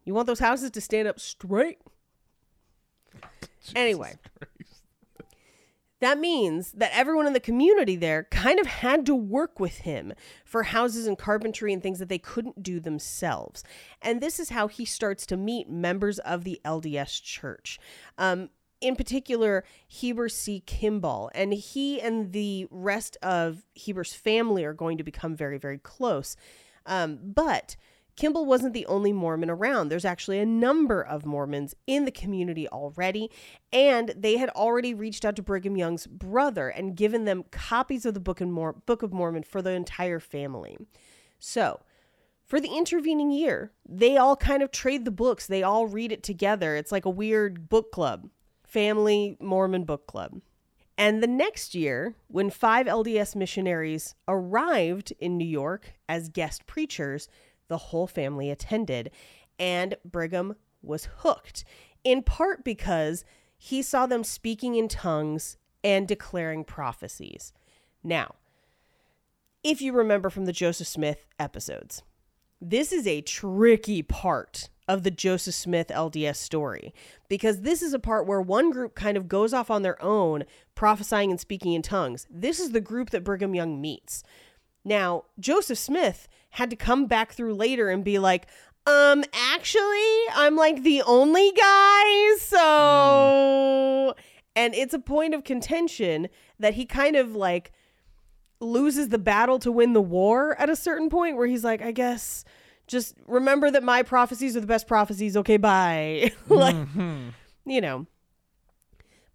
You 0.05 0.15
want 0.15 0.27
those 0.27 0.39
houses 0.41 0.71
to 0.73 0.81
stand 0.81 1.07
up 1.09 1.21
straight? 1.21 1.79
Anyway. 3.77 4.15
Christ. 4.39 4.52
That 6.03 6.19
means 6.19 6.73
that 6.73 6.91
everyone 6.93 7.29
in 7.29 7.33
the 7.33 7.39
community 7.39 7.95
there 7.95 8.25
kind 8.25 8.59
of 8.59 8.67
had 8.67 9.07
to 9.07 9.15
work 9.15 9.61
with 9.61 9.79
him 9.79 10.13
for 10.45 10.65
houses 10.65 11.07
and 11.07 11.17
carpentry 11.17 11.73
and 11.73 11.81
things 11.81 12.01
that 12.01 12.09
they 12.09 12.19
couldn't 12.19 12.61
do 12.61 12.81
themselves. 12.81 13.63
And 14.03 14.21
this 14.21 14.41
is 14.41 14.49
how 14.49 14.67
he 14.67 14.85
starts 14.85 15.25
to 15.27 15.37
meet 15.37 15.71
members 15.71 16.19
of 16.19 16.43
the 16.43 16.61
LDS 16.65 17.23
church. 17.23 17.79
Um, 18.19 18.51
in 18.81 18.97
particular, 18.97 19.63
Heber 19.87 20.29
C. 20.29 20.65
Kimball. 20.67 21.31
And 21.37 21.55
he 21.55 22.01
and 22.01 22.33
the 22.33 22.67
rest 22.73 23.17
of 23.23 23.65
Heber's 23.77 24.13
family 24.13 24.65
are 24.65 24.75
going 24.75 24.99
to 24.99 25.05
become 25.05 25.37
very, 25.37 25.57
very 25.57 25.79
close. 25.79 26.35
Um, 26.85 27.21
but 27.23 27.77
Kimball 28.17 28.45
wasn't 28.45 28.75
the 28.75 28.87
only 28.87 29.13
Mormon 29.13 29.51
around. 29.51 29.89
There's 29.89 30.05
actually 30.05 30.39
a 30.39 30.47
number 30.47 31.01
of 31.01 31.25
Mormons 31.25 31.75
in 31.87 32.05
the 32.05 32.11
community 32.11 32.69
already, 32.69 33.31
and 33.73 34.13
they 34.17 34.37
had 34.37 34.51
already 34.51 34.93
reached 34.93 35.25
out 35.25 35.37
to 35.37 35.43
Brigham 35.43 35.77
Young's 35.77 36.07
brother 36.07 36.69
and 36.69 36.97
given 36.97 37.25
them 37.25 37.45
copies 37.51 38.05
of 38.05 38.15
the 38.15 38.21
Book, 38.21 38.41
and 38.41 38.53
Mor- 38.53 38.75
Book 38.87 39.03
of 39.03 39.13
Mormon 39.13 39.43
for 39.43 39.63
the 39.63 39.71
entire 39.71 40.21
family. 40.21 40.77
So, 41.39 41.81
for 42.45 42.61
the 42.61 42.77
intervening 42.77 43.31
year, 43.31 43.73
they 43.89 44.19
all 44.19 44.37
kind 44.37 44.63
of 44.63 44.71
trade 44.71 45.05
the 45.07 45.11
books. 45.11 45.47
They 45.47 45.63
all 45.63 45.87
read 45.87 46.13
it 46.13 46.23
together. 46.23 46.77
It's 46.77 46.93
like 46.93 47.07
a 47.07 47.11
weird 47.11 47.71
book 47.71 47.93
club, 47.93 48.29
family 48.63 49.39
Mormon 49.41 49.85
book 49.85 50.07
club. 50.07 50.41
And 50.99 51.23
the 51.23 51.27
next 51.27 51.75
year, 51.75 52.15
when 52.29 52.51
five 52.51 52.87
LDS 52.87 53.35
missionaries 53.35 54.15
arrived 54.29 55.13
in 55.19 55.39
New 55.39 55.47
York 55.47 55.95
as 56.09 56.29
guest 56.29 56.67
preachers, 56.67 57.29
the 57.73 57.79
whole 57.79 58.07
family 58.07 58.51
attended, 58.51 59.11
and 59.59 59.97
Brigham 60.05 60.57
was 60.83 61.09
hooked, 61.19 61.65
in 62.05 62.23
part 62.23 62.63
because 62.63 63.25
he 63.57 63.81
saw 63.81 64.07
them 64.07 64.23
speaking 64.23 64.75
in 64.75 64.89
tongues 64.89 65.57
and 65.83 66.07
declaring 66.07 66.65
prophecies. 66.65 67.53
Now, 68.05 68.35
if 69.65 69.81
you 69.81 69.93
remember 69.93 70.29
from 70.29 70.45
the 70.45 70.53
Joseph 70.53 70.87
Smith 70.87 71.25
episodes, 71.39 72.03
this 72.61 72.93
is 72.93 73.07
a 73.07 73.23
tricky 73.23 74.03
part 74.03 74.69
of 74.89 75.03
the 75.03 75.11
Joseph 75.11 75.55
Smith 75.55 75.89
LDS 75.89 76.37
story 76.37 76.93
because 77.29 77.63
this 77.63 77.81
is 77.81 77.95
a 77.95 77.99
part 77.99 78.27
where 78.27 78.41
one 78.41 78.71
group 78.71 78.95
kind 78.95 79.17
of 79.17 79.29
goes 79.29 79.55
off 79.55 79.71
on 79.71 79.83
their 79.83 80.01
own, 80.03 80.45
prophesying 80.75 81.31
and 81.31 81.41
speaking 81.41 81.73
in 81.73 81.83
tongues. 81.83 82.27
This 82.29 82.61
is 82.61 82.73
the 82.73 82.81
group 82.81 83.11
that 83.11 83.25
Brigham 83.25 83.55
Young 83.55 83.81
meets. 83.81 84.23
Now, 84.85 85.25
Joseph 85.39 85.79
Smith 85.79 86.29
had 86.53 86.71
to 86.71 86.77
come 86.77 87.07
back 87.07 87.33
through 87.33 87.55
later 87.55 87.89
and 87.89 88.05
be 88.05 88.19
like, 88.19 88.47
um, 88.87 89.25
actually, 89.33 90.19
I'm 90.35 90.57
like 90.57 90.83
the 90.83 91.03
only 91.03 91.53
guy, 91.53 92.37
so. 92.39 94.15
And 94.55 94.75
it's 94.75 94.93
a 94.93 94.99
point 94.99 95.35
of 95.35 95.45
contention 95.45 96.29
that 96.59 96.75
he 96.75 96.85
kind 96.85 97.17
of 97.17 97.35
like 97.35 97.73
loses 98.61 99.09
the 99.09 99.19
battle 99.19 99.59
to 99.61 99.73
win 99.73 99.93
the 99.93 100.03
war 100.03 100.55
at 100.61 100.69
a 100.69 100.77
certain 100.77 101.09
point 101.09 101.37
where 101.37 101.47
he's 101.47 101.65
like, 101.65 101.81
I 101.83 101.91
guess 101.91 102.45
just 102.87 103.17
remember 103.27 103.71
that 103.71 103.83
my 103.83 104.03
prophecies 104.03 104.57
are 104.57 104.61
the 104.61 104.67
best 104.67 104.87
prophecies. 104.87 105.37
Okay, 105.37 105.57
bye. 105.57 106.33
like, 106.49 106.77
you 107.65 107.81
know. 107.81 108.07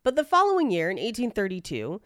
But 0.04 0.16
the 0.16 0.24
following 0.24 0.70
year, 0.72 0.90
in 0.90 0.98
1832, 0.98 2.00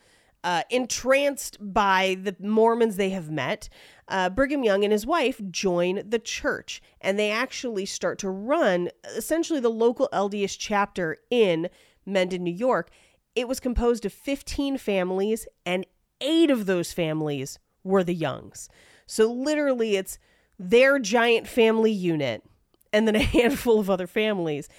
uh, 0.43 0.63
entranced 0.69 1.57
by 1.59 2.17
the 2.21 2.35
Mormons 2.39 2.95
they 2.95 3.11
have 3.11 3.29
met, 3.29 3.69
uh, 4.07 4.29
Brigham 4.29 4.63
Young 4.63 4.83
and 4.83 4.91
his 4.91 5.05
wife 5.05 5.39
join 5.49 6.01
the 6.07 6.19
church, 6.19 6.81
and 6.99 7.17
they 7.17 7.31
actually 7.31 7.85
start 7.85 8.19
to 8.19 8.29
run 8.29 8.89
essentially 9.15 9.59
the 9.59 9.69
local 9.69 10.09
LDS 10.11 10.57
chapter 10.57 11.17
in 11.29 11.69
Mendon, 12.05 12.43
New 12.43 12.53
York. 12.53 12.89
It 13.35 13.47
was 13.47 13.59
composed 13.59 14.05
of 14.05 14.13
15 14.13 14.77
families, 14.77 15.47
and 15.65 15.85
eight 16.19 16.49
of 16.49 16.65
those 16.65 16.91
families 16.91 17.59
were 17.83 18.03
the 18.03 18.13
Youngs. 18.13 18.69
So 19.05 19.31
literally, 19.31 19.95
it's 19.95 20.19
their 20.57 20.99
giant 20.99 21.47
family 21.47 21.91
unit 21.91 22.43
and 22.93 23.07
then 23.07 23.15
a 23.15 23.19
handful 23.23 23.79
of 23.79 23.89
other 23.89 24.07
families. 24.07 24.69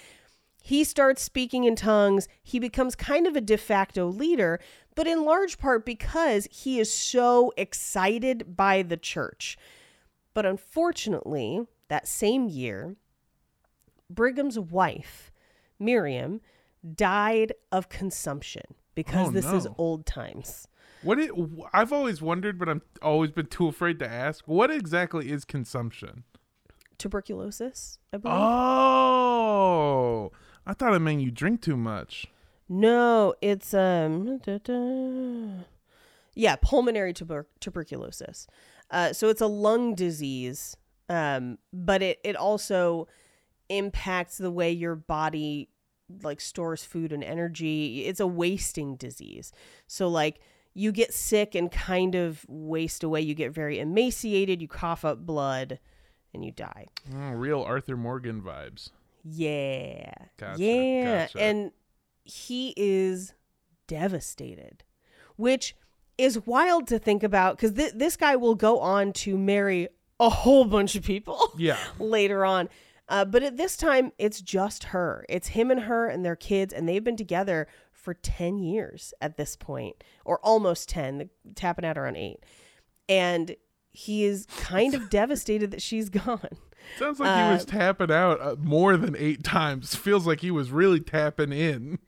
He 0.65 0.85
starts 0.85 1.21
speaking 1.21 1.65
in 1.65 1.75
tongues. 1.75 2.29
He 2.41 2.57
becomes 2.57 2.95
kind 2.95 3.27
of 3.27 3.35
a 3.35 3.41
de 3.41 3.57
facto 3.57 4.07
leader, 4.07 4.61
but 4.95 5.07
in 5.07 5.25
large 5.25 5.57
part 5.57 5.85
because 5.85 6.47
he 6.49 6.79
is 6.79 6.91
so 6.91 7.51
excited 7.57 8.55
by 8.55 8.81
the 8.81 8.95
church. 8.95 9.57
But 10.33 10.45
unfortunately, 10.45 11.67
that 11.89 12.07
same 12.07 12.47
year, 12.47 12.95
Brigham's 14.09 14.57
wife, 14.57 15.33
Miriam, 15.79 16.39
died 16.95 17.51
of 17.69 17.89
consumption 17.89 18.63
because 18.95 19.27
Oh, 19.27 19.31
this 19.31 19.45
is 19.51 19.67
old 19.77 20.05
times. 20.05 20.69
What 21.01 21.19
it, 21.19 21.31
I've 21.73 21.91
always 21.91 22.21
wondered, 22.21 22.57
but 22.57 22.69
I'm 22.69 22.83
always 23.01 23.31
been 23.31 23.47
too 23.47 23.67
afraid 23.67 23.99
to 23.99 24.09
ask. 24.09 24.45
What 24.45 24.71
exactly 24.71 25.29
is 25.29 25.43
consumption? 25.43 26.23
Tuberculosis, 26.97 27.99
I 28.13 28.17
believe. 28.17 28.37
Oh, 28.39 30.31
I 30.65 30.73
thought 30.73 30.93
it 30.93 30.99
meant 30.99 31.21
you 31.21 31.31
drink 31.31 31.61
too 31.61 31.77
much. 31.77 32.27
No, 32.69 33.35
it's 33.41 33.73
um 33.73 34.37
da, 34.39 34.57
da. 34.59 35.63
yeah, 36.33 36.55
pulmonary 36.61 37.13
tuber- 37.13 37.47
tuberculosis. 37.59 38.47
Uh, 38.89 39.11
so 39.11 39.27
it's 39.29 39.41
a 39.41 39.47
lung 39.47 39.95
disease, 39.95 40.77
um, 41.09 41.57
but 41.71 42.01
it 42.01 42.19
it 42.23 42.35
also 42.35 43.07
impacts 43.69 44.37
the 44.37 44.51
way 44.51 44.71
your 44.71 44.95
body 44.95 45.69
like 46.21 46.39
stores 46.39 46.83
food 46.83 47.11
and 47.11 47.23
energy. 47.23 48.05
It's 48.05 48.19
a 48.19 48.27
wasting 48.27 48.95
disease. 48.95 49.51
So 49.87 50.07
like 50.07 50.39
you 50.73 50.91
get 50.91 51.13
sick 51.13 51.55
and 51.55 51.71
kind 51.71 52.15
of 52.15 52.45
waste 52.47 53.03
away. 53.03 53.21
You 53.21 53.35
get 53.35 53.51
very 53.51 53.79
emaciated. 53.79 54.61
You 54.61 54.67
cough 54.67 55.05
up 55.05 55.25
blood, 55.25 55.79
and 56.33 56.43
you 56.43 56.51
die. 56.51 56.87
Oh, 57.15 57.31
real 57.31 57.61
Arthur 57.61 57.97
Morgan 57.97 58.41
vibes. 58.41 58.89
Yeah. 59.23 60.13
Gotcha, 60.37 60.61
yeah. 60.63 61.25
gotcha. 61.27 61.41
And 61.41 61.71
he 62.23 62.73
is 62.77 63.33
devastated, 63.87 64.83
which 65.35 65.75
is 66.17 66.45
wild 66.45 66.87
to 66.87 66.99
think 66.99 67.23
about 67.23 67.57
because 67.57 67.73
th- 67.73 67.93
this 67.95 68.15
guy 68.17 68.35
will 68.35 68.55
go 68.55 68.79
on 68.79 69.13
to 69.13 69.37
marry 69.37 69.87
a 70.19 70.29
whole 70.29 70.65
bunch 70.65 70.95
of 70.95 71.03
people 71.03 71.51
Yeah. 71.57 71.77
later 71.99 72.45
on. 72.45 72.69
Uh, 73.09 73.25
but 73.25 73.43
at 73.43 73.57
this 73.57 73.75
time, 73.75 74.11
it's 74.17 74.41
just 74.41 74.85
her. 74.85 75.25
It's 75.27 75.49
him 75.49 75.69
and 75.71 75.81
her 75.81 76.07
and 76.07 76.23
their 76.23 76.37
kids, 76.37 76.73
and 76.73 76.87
they've 76.87 77.03
been 77.03 77.17
together 77.17 77.67
for 77.91 78.13
10 78.13 78.59
years 78.59 79.13
at 79.21 79.35
this 79.37 79.55
point, 79.57 80.03
or 80.23 80.39
almost 80.39 80.87
10, 80.89 81.29
tapping 81.55 81.83
out 81.83 81.97
around 81.97 82.15
eight. 82.15 82.39
And 83.09 83.55
he 83.91 84.23
is 84.23 84.45
kind 84.57 84.93
of 84.93 85.09
devastated 85.09 85.71
that 85.71 85.81
she's 85.81 86.09
gone. 86.09 86.47
Sounds 86.97 87.19
like 87.19 87.35
he 87.47 87.53
was 87.53 87.63
Uh, 87.63 87.67
tapping 87.67 88.11
out 88.11 88.41
uh, 88.41 88.55
more 88.59 88.97
than 88.97 89.15
eight 89.17 89.43
times. 89.43 89.95
Feels 89.95 90.25
like 90.27 90.41
he 90.41 90.51
was 90.51 90.71
really 90.71 90.99
tapping 90.99 91.51
in. 91.51 91.99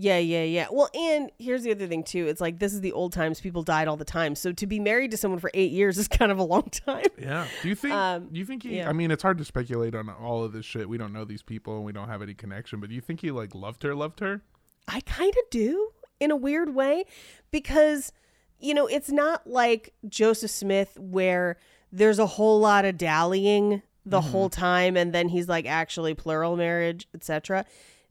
Yeah, 0.00 0.18
yeah, 0.18 0.44
yeah. 0.44 0.66
Well, 0.70 0.88
and 0.94 1.32
here's 1.40 1.64
the 1.64 1.72
other 1.72 1.88
thing 1.88 2.04
too. 2.04 2.26
It's 2.28 2.40
like 2.40 2.60
this 2.60 2.72
is 2.72 2.80
the 2.82 2.92
old 2.92 3.12
times. 3.12 3.40
People 3.40 3.64
died 3.64 3.88
all 3.88 3.96
the 3.96 4.04
time. 4.04 4.36
So 4.36 4.52
to 4.52 4.64
be 4.66 4.78
married 4.78 5.10
to 5.10 5.16
someone 5.16 5.40
for 5.40 5.50
eight 5.54 5.72
years 5.72 5.98
is 5.98 6.06
kind 6.06 6.30
of 6.30 6.38
a 6.38 6.44
long 6.44 6.70
time. 6.70 7.02
Yeah. 7.20 7.48
Do 7.62 7.68
you 7.68 7.74
think? 7.74 7.94
Um, 7.94 8.28
do 8.30 8.38
you 8.38 8.44
think 8.44 8.62
he? 8.62 8.76
yeah. 8.76 8.88
I 8.88 8.92
mean, 8.92 9.10
it's 9.10 9.24
hard 9.24 9.38
to 9.38 9.44
speculate 9.44 9.96
on 9.96 10.08
all 10.08 10.44
of 10.44 10.52
this 10.52 10.64
shit. 10.64 10.88
We 10.88 10.98
don't 10.98 11.12
know 11.12 11.24
these 11.24 11.42
people 11.42 11.74
and 11.76 11.84
we 11.84 11.90
don't 11.92 12.08
have 12.08 12.22
any 12.22 12.34
connection. 12.34 12.78
But 12.78 12.90
do 12.90 12.94
you 12.94 13.00
think 13.00 13.22
he 13.22 13.32
like 13.32 13.56
loved 13.56 13.82
her? 13.82 13.92
Loved 13.94 14.20
her? 14.20 14.42
I 14.86 15.00
kind 15.00 15.32
of 15.32 15.50
do 15.50 15.90
in 16.20 16.30
a 16.30 16.36
weird 16.36 16.74
way 16.76 17.04
because, 17.50 18.12
you 18.60 18.74
know, 18.74 18.86
it's 18.86 19.10
not 19.10 19.48
like 19.48 19.94
Joseph 20.08 20.50
Smith 20.52 20.96
where 20.98 21.58
there's 21.90 22.18
a 22.20 22.26
whole 22.26 22.60
lot 22.60 22.84
of 22.84 22.96
dallying 22.98 23.82
the 24.10 24.20
whole 24.20 24.48
time 24.48 24.96
and 24.96 25.12
then 25.12 25.28
he's 25.28 25.48
like 25.48 25.66
actually 25.66 26.14
plural 26.14 26.56
marriage, 26.56 27.08
etc. 27.14 27.64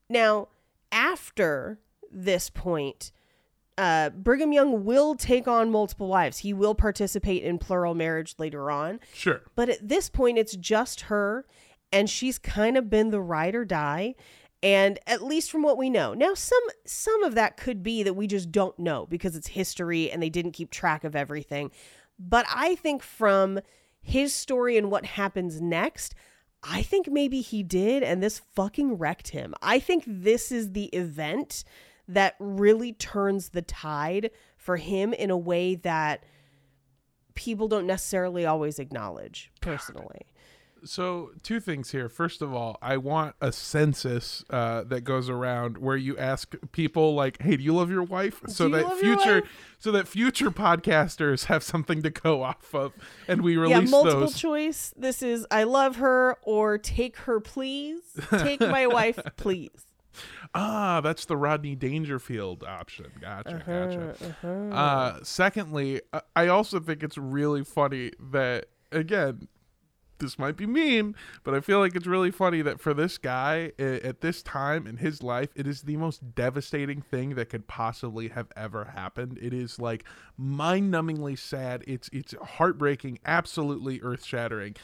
Now, 0.09 0.49
after 0.91 1.79
this 2.11 2.49
point, 2.49 3.11
uh, 3.77 4.09
Brigham 4.09 4.51
Young 4.51 4.85
will 4.85 5.15
take 5.15 5.47
on 5.47 5.69
multiple 5.69 6.07
wives. 6.07 6.39
He 6.39 6.53
will 6.53 6.73
participate 6.73 7.43
in 7.43 7.59
plural 7.59 7.93
marriage 7.93 8.35
later 8.39 8.71
on. 8.71 8.99
Sure. 9.13 9.41
But 9.55 9.69
at 9.69 9.87
this 9.87 10.09
point, 10.09 10.37
it's 10.37 10.55
just 10.55 11.01
her, 11.01 11.45
and 11.91 12.09
she's 12.09 12.39
kind 12.39 12.75
of 12.75 12.89
been 12.89 13.11
the 13.11 13.21
ride 13.21 13.55
or 13.55 13.65
die. 13.65 14.15
And 14.63 14.97
at 15.05 15.21
least 15.21 15.51
from 15.51 15.61
what 15.61 15.77
we 15.77 15.87
know. 15.87 16.15
Now 16.15 16.33
some 16.33 16.63
some 16.83 17.21
of 17.21 17.35
that 17.35 17.57
could 17.57 17.83
be 17.83 18.01
that 18.01 18.15
we 18.15 18.25
just 18.25 18.51
don't 18.51 18.77
know 18.79 19.05
because 19.05 19.35
it's 19.35 19.49
history 19.49 20.09
and 20.09 20.21
they 20.21 20.31
didn't 20.31 20.53
keep 20.53 20.71
track 20.71 21.03
of 21.03 21.15
everything. 21.15 21.69
But 22.17 22.47
I 22.49 22.73
think 22.73 23.03
from 23.03 23.59
his 24.01 24.33
story 24.33 24.77
and 24.77 24.89
what 24.91 25.05
happens 25.05 25.61
next, 25.61 26.15
I 26.63 26.81
think 26.81 27.09
maybe 27.09 27.41
he 27.41 27.63
did 27.63 28.03
and 28.03 28.21
this 28.21 28.41
fucking 28.55 28.97
wrecked 28.97 29.29
him. 29.29 29.53
I 29.61 29.79
think 29.79 30.03
this 30.07 30.51
is 30.51 30.71
the 30.71 30.85
event 30.85 31.63
that 32.07 32.35
really 32.39 32.93
turns 32.93 33.49
the 33.49 33.61
tide 33.61 34.31
for 34.55 34.77
him 34.77 35.13
in 35.13 35.29
a 35.29 35.37
way 35.37 35.75
that 35.75 36.23
people 37.35 37.67
don't 37.67 37.85
necessarily 37.85 38.45
always 38.45 38.79
acknowledge 38.79 39.51
personally. 39.61 40.25
So, 40.87 41.31
two 41.43 41.59
things 41.59 41.91
here. 41.91 42.09
First 42.09 42.41
of 42.41 42.53
all, 42.53 42.77
I 42.81 42.97
want 42.97 43.35
a 43.41 43.51
census 43.51 44.43
uh, 44.49 44.83
that 44.85 45.01
goes 45.01 45.29
around 45.29 45.77
where 45.77 45.97
you 45.97 46.17
ask 46.17 46.55
people 46.71 47.13
like, 47.13 47.41
"Hey, 47.41 47.57
do 47.57 47.63
you 47.63 47.75
love 47.75 47.91
your 47.91 48.03
wife?" 48.03 48.41
So 48.47 48.69
that 48.69 48.91
future, 48.97 49.43
so 49.79 49.91
that 49.91 50.07
future 50.07 50.49
podcasters 50.51 51.45
have 51.45 51.61
something 51.63 52.01
to 52.03 52.09
go 52.09 52.41
off 52.43 52.73
of, 52.73 52.93
and 53.27 53.41
we 53.41 53.57
release 53.57 53.75
yeah, 53.85 53.89
multiple 53.91 54.19
those. 54.21 54.37
choice. 54.39 54.93
This 54.97 55.21
is 55.21 55.45
I 55.51 55.63
love 55.63 55.97
her 55.97 56.37
or 56.43 56.77
take 56.77 57.17
her 57.17 57.39
please. 57.39 58.01
Take 58.31 58.61
my 58.61 58.87
wife 58.99 59.19
please. 59.35 59.69
ah, 60.55 61.01
that's 61.01 61.25
the 61.25 61.37
Rodney 61.37 61.75
Dangerfield 61.75 62.63
option. 62.63 63.11
Gotcha, 63.21 63.55
Uh-huh, 63.57 64.13
gotcha. 64.47 64.75
Uh, 64.75 65.19
secondly, 65.23 66.01
I- 66.13 66.21
I 66.35 66.47
also 66.47 66.79
think 66.79 67.03
it's 67.03 67.17
really 67.17 67.63
funny 67.63 68.11
that 68.31 68.67
again, 68.91 69.47
this 70.19 70.39
might 70.39 70.57
be 70.57 70.65
mean, 70.65 71.15
but 71.43 71.53
I 71.53 71.59
feel 71.59 71.79
like 71.79 71.95
it's 71.95 72.07
really 72.07 72.31
funny 72.31 72.61
that 72.61 72.79
for 72.79 72.93
this 72.93 73.17
guy 73.17 73.71
at 73.79 74.21
this 74.21 74.41
time 74.41 74.87
in 74.87 74.97
his 74.97 75.21
life, 75.23 75.49
it 75.55 75.67
is 75.67 75.83
the 75.83 75.97
most 75.97 76.35
devastating 76.35 77.01
thing 77.01 77.35
that 77.35 77.49
could 77.49 77.67
possibly 77.67 78.29
have 78.29 78.47
ever 78.55 78.85
happened. 78.85 79.37
It 79.41 79.53
is 79.53 79.79
like 79.79 80.03
mind-numbingly 80.37 81.37
sad. 81.37 81.83
It's 81.87 82.09
it's 82.11 82.33
heartbreaking, 82.41 83.19
absolutely 83.25 84.01
earth-shattering. 84.01 84.75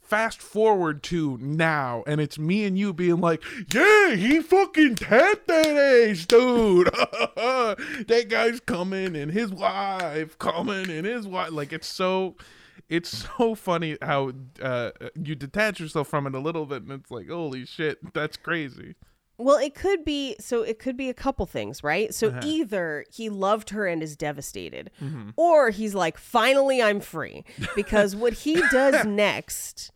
Fast 0.00 0.42
forward 0.42 1.04
to 1.04 1.38
now, 1.40 2.02
and 2.04 2.20
it's 2.20 2.36
me 2.36 2.64
and 2.64 2.76
you 2.76 2.92
being 2.92 3.20
like, 3.20 3.44
"Yeah, 3.72 4.16
he 4.16 4.40
fucking 4.40 4.96
had 4.96 5.40
that 5.46 5.66
ace, 5.68 6.26
dude. 6.26 6.86
that 7.36 8.26
guy's 8.28 8.58
coming, 8.58 9.14
and 9.14 9.30
his 9.30 9.52
wife 9.52 10.36
coming, 10.38 10.90
and 10.90 11.06
his 11.06 11.28
wife. 11.28 11.52
Like 11.52 11.72
it's 11.72 11.86
so, 11.86 12.34
it's 12.88 13.26
so 13.38 13.54
funny 13.54 13.96
how 14.02 14.32
uh, 14.62 14.90
you 15.14 15.34
detach 15.34 15.80
yourself 15.80 16.08
from 16.08 16.26
it 16.26 16.34
a 16.34 16.38
little 16.40 16.66
bit, 16.66 16.82
and 16.82 16.92
it's 16.92 17.10
like, 17.10 17.28
holy 17.28 17.64
shit, 17.66 17.98
that's 18.14 18.36
crazy. 18.36 18.94
Well, 19.38 19.56
it 19.56 19.74
could 19.74 20.04
be 20.04 20.36
so 20.38 20.62
it 20.62 20.78
could 20.78 20.98
be 20.98 21.08
a 21.08 21.14
couple 21.14 21.46
things, 21.46 21.82
right? 21.82 22.12
So 22.14 22.28
Uh-huh. 22.28 22.40
either 22.44 23.04
he 23.10 23.30
loved 23.30 23.70
her 23.70 23.86
and 23.86 24.02
is 24.02 24.14
devastated, 24.14 24.90
Mm-hmm. 25.02 25.30
or 25.36 25.70
he's 25.70 25.94
like, 25.94 26.18
finally 26.18 26.82
I'm 26.82 27.00
free. 27.00 27.44
Because 27.74 28.14
what 28.14 28.34
he 28.34 28.60
does 28.70 29.06
next 29.06 29.92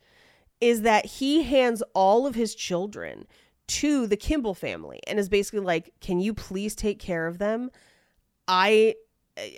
is 0.63 0.81
that 0.83 1.05
he 1.05 1.43
hands 1.43 1.83
all 1.95 2.27
of 2.27 2.35
his 2.35 2.55
children 2.55 3.27
to 3.67 4.07
the 4.07 4.17
Kimball 4.17 4.55
family 4.55 5.01
and 5.07 5.19
is 5.19 5.29
basically 5.29 5.61
like, 5.61 5.93
Can 6.01 6.21
you 6.21 6.33
please 6.33 6.75
take 6.75 6.99
care 6.99 7.27
of 7.27 7.37
them? 7.37 7.71
I 8.49 8.95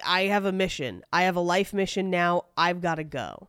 I 0.05 0.23
have 0.23 0.45
a 0.45 0.53
mission. 0.53 1.03
I 1.13 1.23
have 1.23 1.37
a 1.37 1.41
life 1.41 1.73
mission 1.73 2.11
now. 2.11 2.45
I've 2.57 2.81
got 2.81 2.97
to 2.97 3.05
go. 3.05 3.49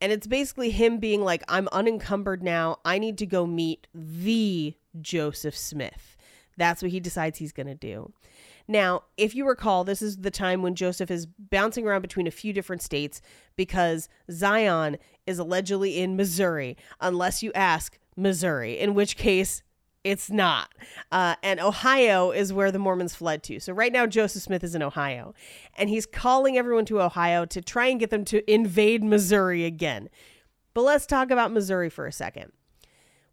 And 0.00 0.10
it's 0.10 0.26
basically 0.26 0.70
him 0.70 0.98
being 0.98 1.22
like, 1.22 1.42
I'm 1.48 1.68
unencumbered 1.72 2.42
now. 2.42 2.78
I 2.84 2.98
need 2.98 3.18
to 3.18 3.26
go 3.26 3.46
meet 3.46 3.86
the 3.94 4.74
Joseph 5.00 5.56
Smith. 5.56 6.16
That's 6.56 6.82
what 6.82 6.90
he 6.90 7.00
decides 7.00 7.38
he's 7.38 7.52
going 7.52 7.68
to 7.68 7.74
do. 7.74 8.12
Now, 8.68 9.04
if 9.16 9.34
you 9.34 9.46
recall, 9.46 9.84
this 9.84 10.02
is 10.02 10.18
the 10.18 10.30
time 10.30 10.62
when 10.62 10.74
Joseph 10.74 11.10
is 11.10 11.26
bouncing 11.26 11.86
around 11.86 12.02
between 12.02 12.26
a 12.26 12.32
few 12.32 12.52
different 12.52 12.82
states 12.82 13.20
because 13.56 14.08
Zion 14.30 14.98
is 15.26 15.38
allegedly 15.38 15.98
in 15.98 16.16
Missouri, 16.16 16.76
unless 17.00 17.42
you 17.42 17.52
ask 17.54 17.98
Missouri, 18.16 18.78
in 18.78 18.94
which 18.94 19.16
case 19.16 19.62
it's 20.04 20.30
not. 20.30 20.68
Uh, 21.10 21.36
and 21.42 21.60
Ohio 21.60 22.30
is 22.30 22.52
where 22.52 22.72
the 22.72 22.78
Mormons 22.78 23.14
fled 23.14 23.42
to. 23.44 23.60
So 23.60 23.72
right 23.72 23.92
now, 23.92 24.06
Joseph 24.06 24.42
Smith 24.42 24.64
is 24.64 24.74
in 24.74 24.82
Ohio, 24.82 25.34
and 25.76 25.88
he's 25.88 26.06
calling 26.06 26.58
everyone 26.58 26.84
to 26.86 27.00
Ohio 27.00 27.44
to 27.46 27.60
try 27.60 27.86
and 27.86 28.00
get 28.00 28.10
them 28.10 28.24
to 28.26 28.50
invade 28.52 29.04
Missouri 29.04 29.64
again. 29.64 30.08
But 30.74 30.82
let's 30.82 31.06
talk 31.06 31.30
about 31.30 31.52
Missouri 31.52 31.90
for 31.90 32.06
a 32.06 32.12
second. 32.12 32.52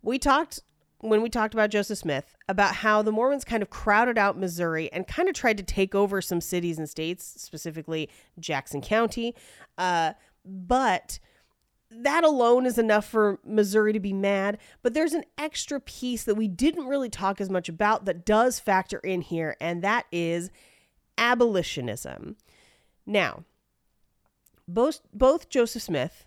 We 0.02 0.20
talked 0.20 0.62
when 1.02 1.22
we 1.22 1.30
talked 1.30 1.54
about 1.54 1.70
Joseph 1.70 1.98
Smith 1.98 2.36
about 2.50 2.76
how 2.76 3.02
the 3.02 3.12
Mormons 3.12 3.46
kind 3.46 3.64
of 3.64 3.70
crowded 3.70 4.18
out 4.18 4.38
Missouri 4.38 4.92
and 4.92 5.08
kind 5.08 5.30
of 5.30 5.34
tried 5.34 5.58
to 5.58 5.64
take 5.64 5.96
over 5.96 6.22
some 6.22 6.42
cities 6.42 6.78
and 6.78 6.90
states, 6.90 7.42
specifically 7.42 8.10
Jackson 8.38 8.82
County. 8.82 9.34
Uh, 9.78 10.12
but 10.44 11.20
that 11.92 12.24
alone 12.24 12.66
is 12.66 12.78
enough 12.78 13.06
for 13.06 13.40
Missouri 13.44 13.94
to 13.94 14.00
be 14.00 14.14
mad. 14.14 14.58
But 14.82 14.94
there's 14.94 15.14
an 15.14 15.26
extra 15.38 15.80
piece 15.80 16.24
that 16.24 16.36
we 16.36 16.48
didn't 16.48 16.88
really 16.88 17.10
talk 17.10 17.42
as 17.42 17.50
much 17.50 17.68
about 17.68 18.06
that 18.06 18.26
does 18.26 18.60
factor 18.60 19.00
in 19.00 19.22
here, 19.22 19.58
and 19.60 19.82
that 19.84 20.06
is 20.12 20.52
abolitionism. 21.18 22.38
Now, 23.06 23.44
both 24.68 25.02
both 25.14 25.50
Joseph 25.50 25.82
Smith 25.82 26.26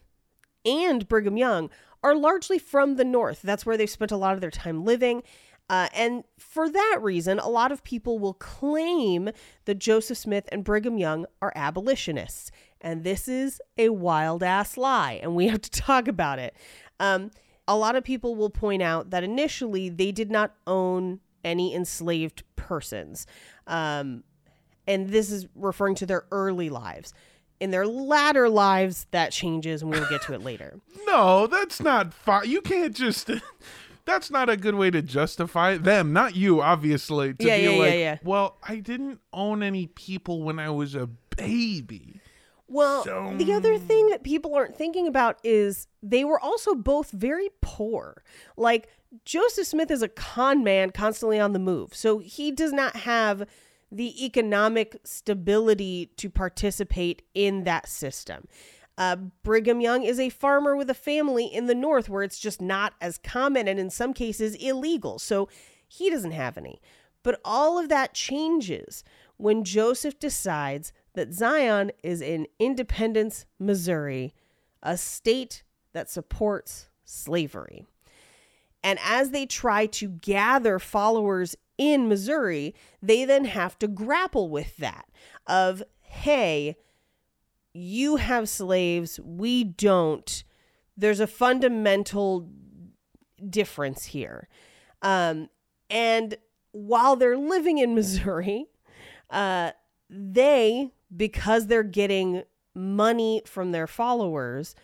and 0.65 1.09
Brigham 1.09 1.37
Young 1.37 1.71
are 2.03 2.17
largely 2.17 2.59
from 2.59 2.97
the 2.97 3.05
North. 3.05 3.41
That's 3.43 3.65
where 3.65 3.77
they've 3.77 3.89
spent 3.89 4.11
a 4.11 4.17
lot 4.17 4.35
of 4.35 4.41
their 4.41 4.51
time 4.51 4.85
living. 4.85 5.23
Uh, 5.71 5.89
and 5.95 6.25
for 6.39 6.69
that 6.69 6.99
reason, 7.01 7.39
a 7.39 7.49
lot 7.49 7.73
of 7.73 7.85
people 7.85 8.19
will 8.19 8.35
claim 8.35 9.31
that 9.65 9.79
Joseph 9.79 10.19
Smith 10.19 10.49
and 10.51 10.65
Brigham 10.65 10.99
Young 10.99 11.25
are 11.41 11.53
abolitionists. 11.55 12.51
And 12.83 13.05
this 13.05 13.28
is 13.28 13.61
a 13.78 13.89
wild 13.91 14.43
ass 14.43 14.76
lie, 14.76 15.20
and 15.22 15.35
we 15.35 15.47
have 15.49 15.62
to 15.62 15.70
talk 15.70 16.09
about 16.09 16.39
it. 16.39 16.55
Um, 17.01 17.30
a 17.68 17.76
lot 17.76 17.95
of 17.97 18.03
people 18.05 18.35
will 18.35 18.51
point 18.51 18.83
out 18.83 19.11
that 19.11 19.22
initially 19.24 19.89
they 19.89 20.12
did 20.12 20.30
not 20.30 20.55
own 20.66 21.20
any 21.45 21.74
enslaved 21.74 22.43
persons. 22.57 23.26
Um, 23.66 24.24
and 24.87 25.09
this 25.11 25.30
is 25.30 25.47
referring 25.55 25.95
to 25.97 26.07
their 26.07 26.24
early 26.33 26.68
lives. 26.68 27.14
In 27.61 27.70
their 27.70 27.87
latter 27.87 28.49
lives, 28.49 29.07
that 29.12 29.30
changes, 29.30 29.83
and 29.83 29.91
we'll 29.93 30.09
get 30.09 30.22
to 30.22 30.35
it 30.35 30.43
later. 30.45 30.80
No, 31.07 31.47
that's 31.47 31.80
not 31.80 32.12
fine. 32.12 32.51
You 32.51 32.61
can't 32.61 32.95
just. 32.95 33.30
That's 34.05 34.33
not 34.33 34.51
a 34.51 34.57
good 34.57 34.74
way 34.74 34.91
to 34.91 35.01
justify 35.01 35.76
them, 35.76 36.12
not 36.12 36.35
you, 36.35 36.61
obviously. 36.61 37.35
To 37.35 37.47
Yeah, 37.47 37.57
be 37.57 37.62
yeah, 37.62 37.70
yeah, 37.70 37.93
yeah. 37.95 38.18
well, 38.24 38.57
I 38.68 38.78
didn't 38.78 39.20
own 39.33 39.62
any 39.62 39.87
people 39.87 40.43
when 40.43 40.59
I 40.59 40.70
was 40.70 40.97
a 40.97 41.07
baby. 41.37 42.12
Well, 42.73 43.05
So- 43.05 43.35
the 43.37 43.53
other 43.53 43.77
thing 43.77 44.09
that 44.09 44.23
people 44.23 44.55
aren't 44.55 44.77
thinking 44.77 45.07
about 45.07 45.39
is 45.45 45.89
they 46.03 46.25
were 46.25 46.41
also 46.41 46.75
both 46.75 47.11
very 47.11 47.51
poor. 47.61 48.23
Like 48.57 48.89
Joseph 49.27 49.66
Smith 49.66 49.91
is 49.91 50.01
a 50.03 50.09
con 50.09 50.64
man 50.64 50.91
constantly 50.91 51.39
on 51.39 51.53
the 51.53 51.59
move. 51.59 51.95
So 51.95 52.18
he 52.18 52.51
does 52.51 52.73
not 52.73 52.97
have 52.97 53.47
the 53.91 54.25
economic 54.25 54.97
stability 55.05 56.07
to 56.16 56.31
participate 56.31 57.20
in 57.35 57.64
that 57.64 57.89
system. 57.89 58.49
Uh, 58.97 59.16
Brigham 59.16 59.83
Young 59.83 60.03
is 60.03 60.18
a 60.18 60.31
farmer 60.31 60.75
with 60.75 60.89
a 60.89 60.95
family 60.95 61.45
in 61.45 61.66
the 61.66 61.75
North 61.75 62.09
where 62.09 62.23
it's 62.23 62.39
just 62.39 62.62
not 62.62 62.95
as 63.03 63.18
common 63.18 63.68
and 63.68 63.79
in 63.79 63.91
some 63.91 64.14
cases 64.14 64.55
illegal. 64.55 65.18
So 65.18 65.49
he 65.87 66.09
doesn't 66.09 66.33
have 66.33 66.57
any. 66.57 66.81
But 67.23 67.39
all 67.45 67.79
of 67.79 67.91
that 67.91 68.14
changes 68.14 69.05
when 69.36 69.65
Joseph 69.65 70.19
decides 70.19 70.93
that 71.14 71.32
Zion 71.32 71.93
is 72.02 72.20
in 72.20 72.47
Independence, 72.59 73.47
Missouri, 73.59 74.34
a 74.82 74.97
state 74.97 75.62
that 75.93 76.10
supports 76.10 76.89
slavery. 77.05 77.86
And 78.82 78.98
as 79.05 79.30
they 79.30 79.47
try 79.47 79.86
to 79.86 80.09
gather 80.09 80.78
followers 80.78 81.55
in 81.78 82.09
Missouri, 82.09 82.74
they 83.01 83.24
then 83.24 83.44
have 83.44 83.78
to 83.78 83.89
grapple 83.89 84.48
with 84.48 84.76
that 84.78 85.06
of, 85.47 85.82
hey, 86.01 86.76
you 87.72 88.16
have 88.16 88.48
slaves, 88.48 89.20
we 89.24 89.64
don't. 89.64 90.44
There's 90.97 91.20
a 91.20 91.26
fundamental 91.26 92.48
difference 93.48 94.06
here. 94.06 94.48
Um, 95.01 95.48
and 95.89 96.36
while 96.72 97.16
they're 97.16 97.36
living 97.39 97.78
in 97.78 97.94
Missouri, 97.94 98.66
uh, 99.30 99.72
they, 100.10 100.90
because 101.14 101.66
they're 101.66 101.82
getting 101.82 102.43
money 102.74 103.43
from 103.44 103.72
their 103.72 103.86
followers, 103.86 104.74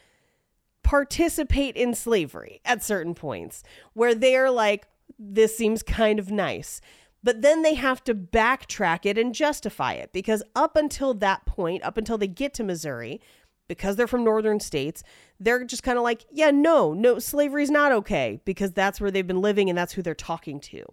participate 0.83 1.77
in 1.77 1.95
slavery 1.95 2.61
at 2.65 2.83
certain 2.83 3.15
points 3.15 3.63
where 3.95 4.15
they're 4.15 4.51
like, 4.51 4.87
this 5.19 5.57
seems 5.57 5.83
kind 5.83 6.19
of 6.19 6.31
nice. 6.31 6.81
But 7.23 7.43
then 7.43 7.63
they 7.63 7.75
have 7.75 8.05
to 8.05 8.15
backtrack 8.15 9.05
it 9.05 9.19
and 9.19 9.35
justify 9.35 9.95
it 9.95 10.13
because 10.13 10.43
up 10.55 10.77
until 10.77 11.15
that 11.15 11.45
point, 11.47 11.83
up 11.83 11.97
until 11.97 12.17
they 12.17 12.29
get 12.29 12.55
to 12.55 12.65
Missouri, 12.65 13.21
because 13.67 13.97
they're 13.97 14.07
from 14.07 14.25
northern 14.25 14.61
states, 14.61 15.03
they're 15.39 15.65
just 15.65 15.83
kind 15.83 15.99
of 15.99 16.05
like, 16.05 16.25
yeah, 16.33 16.51
no, 16.51 16.95
no, 16.95 17.19
slavery's 17.19 17.71
not 17.71 17.93
okay 17.93 18.41
because 18.45 18.73
that's 18.73 19.01
where 19.01 19.11
they've 19.11 19.27
been 19.27 19.43
living 19.43 19.69
and 19.69 19.77
that's 19.77 19.93
who 19.93 20.03
they're 20.03 20.15
talking 20.15 20.59
to, 20.61 20.85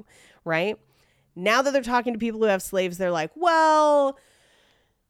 right? 0.44 0.78
Now 1.36 1.62
that 1.62 1.72
they're 1.72 1.82
talking 1.82 2.14
to 2.14 2.20
people 2.20 2.40
who 2.40 2.48
have 2.48 2.62
slaves, 2.62 2.98
they're 2.98 3.12
like, 3.12 3.32
well, 3.36 4.18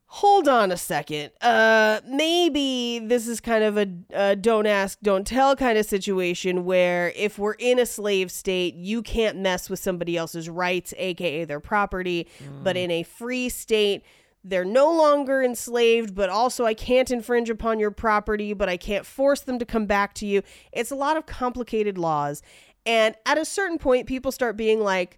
hold 0.07 0.47
on 0.47 0.71
a 0.71 0.77
second. 0.77 1.31
Uh, 1.41 1.99
maybe 2.07 2.99
this 2.99 3.27
is 3.27 3.39
kind 3.41 3.63
of 3.63 3.77
a, 3.77 3.87
a 4.11 4.35
don't 4.35 4.65
ask, 4.67 4.99
don't 5.01 5.25
tell 5.27 5.55
kind 5.55 5.77
of 5.77 5.85
situation 5.85 6.63
where 6.63 7.11
if 7.15 7.37
we're 7.37 7.53
in 7.53 7.79
a 7.79 7.85
slave 7.85 8.31
state, 8.31 8.75
you 8.75 9.01
can't 9.01 9.37
mess 9.37 9.69
with 9.69 9.79
somebody 9.79 10.15
else's 10.15 10.47
rights, 10.49 10.93
aka 10.97 11.43
their 11.45 11.59
property. 11.59 12.27
But 12.63 12.77
in 12.77 12.91
a 12.91 13.03
free 13.03 13.49
state, 13.49 14.03
they're 14.43 14.63
no 14.63 14.91
longer 14.95 15.41
enslaved, 15.41 16.13
but 16.13 16.29
also 16.29 16.65
I 16.65 16.75
can't 16.75 17.09
infringe 17.09 17.49
upon 17.49 17.79
your 17.79 17.91
property, 17.91 18.53
but 18.53 18.69
I 18.69 18.77
can't 18.77 19.05
force 19.05 19.41
them 19.41 19.57
to 19.59 19.65
come 19.65 19.87
back 19.87 20.13
to 20.15 20.27
you. 20.27 20.43
It's 20.71 20.91
a 20.91 20.95
lot 20.95 21.17
of 21.17 21.25
complicated 21.25 21.97
laws. 21.97 22.43
And 22.85 23.15
at 23.25 23.39
a 23.39 23.45
certain 23.45 23.79
point, 23.79 24.05
people 24.05 24.31
start 24.31 24.55
being 24.55 24.79
like, 24.79 25.17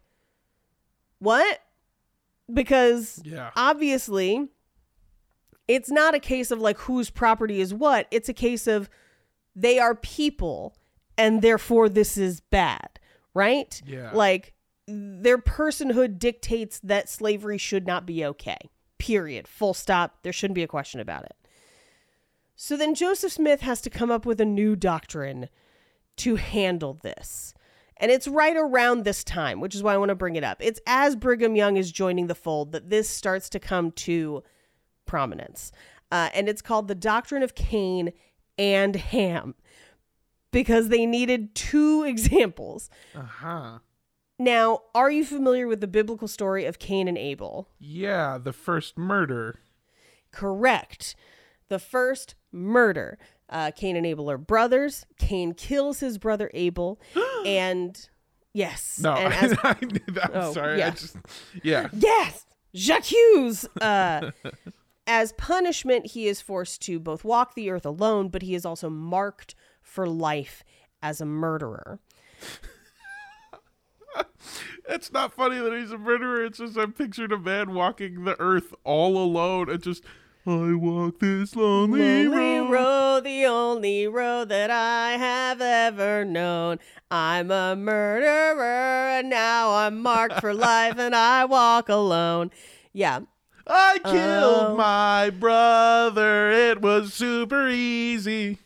what? 1.20 1.60
Because 2.52 3.22
Yeah. 3.26 3.52
obviously 3.58 4.48
it's 5.68 5.90
not 5.90 6.16
a 6.16 6.20
case 6.20 6.52
of 6.52 6.60
like 6.60 6.78
whose 6.80 7.10
property 7.10 7.62
is 7.62 7.74
what. 7.74 8.08
It's 8.12 8.30
a 8.30 8.34
case 8.34 8.68
of 8.68 8.90
they 9.56 9.80
are 9.80 9.96
people 9.96 10.76
and 11.18 11.42
therefore 11.42 11.90
this 11.90 12.18
is 12.18 12.40
bad 12.40 13.00
right? 13.38 13.82
Yeah. 13.86 14.12
like 14.14 14.54
their 14.88 15.38
personhood 15.38 16.18
dictates 16.18 16.80
that 16.80 17.10
slavery 17.10 17.58
should 17.58 17.86
not 17.86 18.06
be 18.06 18.26
okay 18.26 18.58
period. 18.98 19.48
Full 19.48 19.76
stop. 19.76 20.24
There 20.24 20.34
shouldn't 20.34 20.56
be 20.56 20.64
a 20.64 20.68
question 20.68 21.00
about 21.00 21.26
it. 21.26 21.36
So 22.56 22.76
then 22.76 22.96
joseph 22.96 23.32
smith 23.32 23.62
has 23.62 23.80
to 23.82 23.92
come 23.92 24.10
up 24.10 24.26
with 24.26 24.42
a 24.42 24.46
new 24.46 24.76
doctrine 24.76 25.50
to 26.18 26.36
handle 26.36 26.96
this. 27.04 27.54
And 27.98 28.12
it's 28.12 28.28
right 28.28 28.56
around 28.56 29.04
this 29.04 29.24
time, 29.24 29.60
which 29.60 29.76
is 29.76 29.84
why 29.84 29.94
I 29.94 29.98
want 29.98 30.10
to 30.10 30.16
bring 30.16 30.36
it 30.36 30.44
up. 30.44 30.58
It's 30.60 30.80
as 30.88 31.16
Brigham 31.16 31.56
Young 31.56 31.78
is 31.78 31.92
joining 31.92 32.28
the 32.28 32.36
fold 32.36 32.72
that 32.72 32.90
this 32.90 33.10
starts 33.10 33.50
to 33.50 33.60
come 33.60 33.92
to 33.92 34.44
prominence. 35.08 35.72
Uh, 36.12 36.30
and 36.34 36.48
it's 36.48 36.62
called 36.62 36.88
the 36.88 36.96
Doctrine 36.96 37.44
of 37.44 37.56
Cain 37.56 38.14
and 38.58 38.96
Ham 38.96 39.56
because 40.52 40.90
they 40.90 41.06
needed 41.06 41.56
two 41.56 42.04
examples. 42.08 42.90
Uh 43.16 43.22
huh. 43.22 43.80
Now, 44.40 44.82
are 44.94 45.10
you 45.10 45.26
familiar 45.26 45.68
with 45.68 45.82
the 45.82 45.88
biblical 45.88 46.28
story 46.28 46.66
of 46.66 46.78
Cain 46.78 47.08
and 47.08 47.18
Abel? 47.18 47.70
Yeah, 47.80 48.38
the 48.38 48.54
first 48.54 48.96
murder. 48.98 49.60
Correct. 50.32 51.16
The 51.70 51.80
first 51.80 52.36
murder. 52.52 53.18
Uh, 53.50 53.72
Cain 53.72 53.96
and 53.96 54.06
Abel 54.06 54.30
are 54.30 54.38
brothers. 54.38 55.06
Cain 55.18 55.54
kills 55.54 56.02
his 56.02 56.18
brother 56.18 56.52
Abel, 56.54 57.00
and 57.46 58.08
yes, 58.54 59.00
No, 59.02 59.14
and 59.16 59.34
as 59.52 59.58
I. 59.64 59.76
I'm 59.82 60.32
Oh, 60.34 60.54
sorry. 60.54 60.84
I 60.84 60.90
just, 60.92 61.16
yeah. 61.64 61.88
Yes, 61.94 62.46
Jacques 62.76 63.06
Hughes. 63.06 63.66
Uh, 63.82 64.32
as 65.08 65.32
punishment, 65.34 66.08
he 66.08 66.28
is 66.28 66.42
forced 66.42 66.82
to 66.84 67.00
both 67.00 67.24
walk 67.24 67.56
the 67.56 67.70
earth 67.72 67.86
alone, 67.86 68.30
but 68.30 68.42
he 68.42 68.54
is 68.54 68.66
also 68.66 68.90
marked 68.90 69.56
for 69.82 70.08
life 70.08 70.64
as 71.02 71.20
a 71.22 71.26
murderer. 71.26 72.00
It's 74.90 75.12
not 75.12 75.34
funny 75.34 75.60
that 75.60 75.74
he's 75.74 75.92
a 75.92 75.98
murderer. 75.98 76.46
It's 76.46 76.60
just 76.60 76.78
I'm 76.78 76.94
pictured 76.94 77.34
a 77.34 77.38
man 77.38 77.74
walking 77.74 78.24
the 78.24 78.40
earth 78.40 78.74
all 78.86 79.18
alone 79.18 79.70
and 79.70 79.84
just, 79.84 80.02
I 80.46 80.74
walk 80.76 81.20
this 81.20 81.58
lonely, 81.58 82.26
Lonely 82.26 82.60
road. 82.60 82.72
road, 82.72 83.24
the 83.26 83.46
only 83.46 84.08
road 84.08 84.48
that 84.48 84.72
I 84.72 85.18
have 85.18 85.60
ever 85.60 86.24
known. 86.24 86.80
I'm 87.12 87.52
a 87.52 87.76
murderer, 87.76 88.64
and 89.20 89.30
now 89.30 89.72
I'm 89.76 90.02
marked 90.02 90.40
for 90.40 90.54
life, 90.54 90.98
and 90.98 91.14
I 91.14 91.44
walk 91.44 91.90
alone. 91.90 92.50
Yeah, 92.94 93.22
I 93.70 94.00
killed 94.00 94.68
Oh. 94.72 94.76
my 94.78 95.30
brother. 95.30 96.50
It 96.52 96.82
was 96.82 97.14
super 97.14 97.68
easy. 97.68 98.60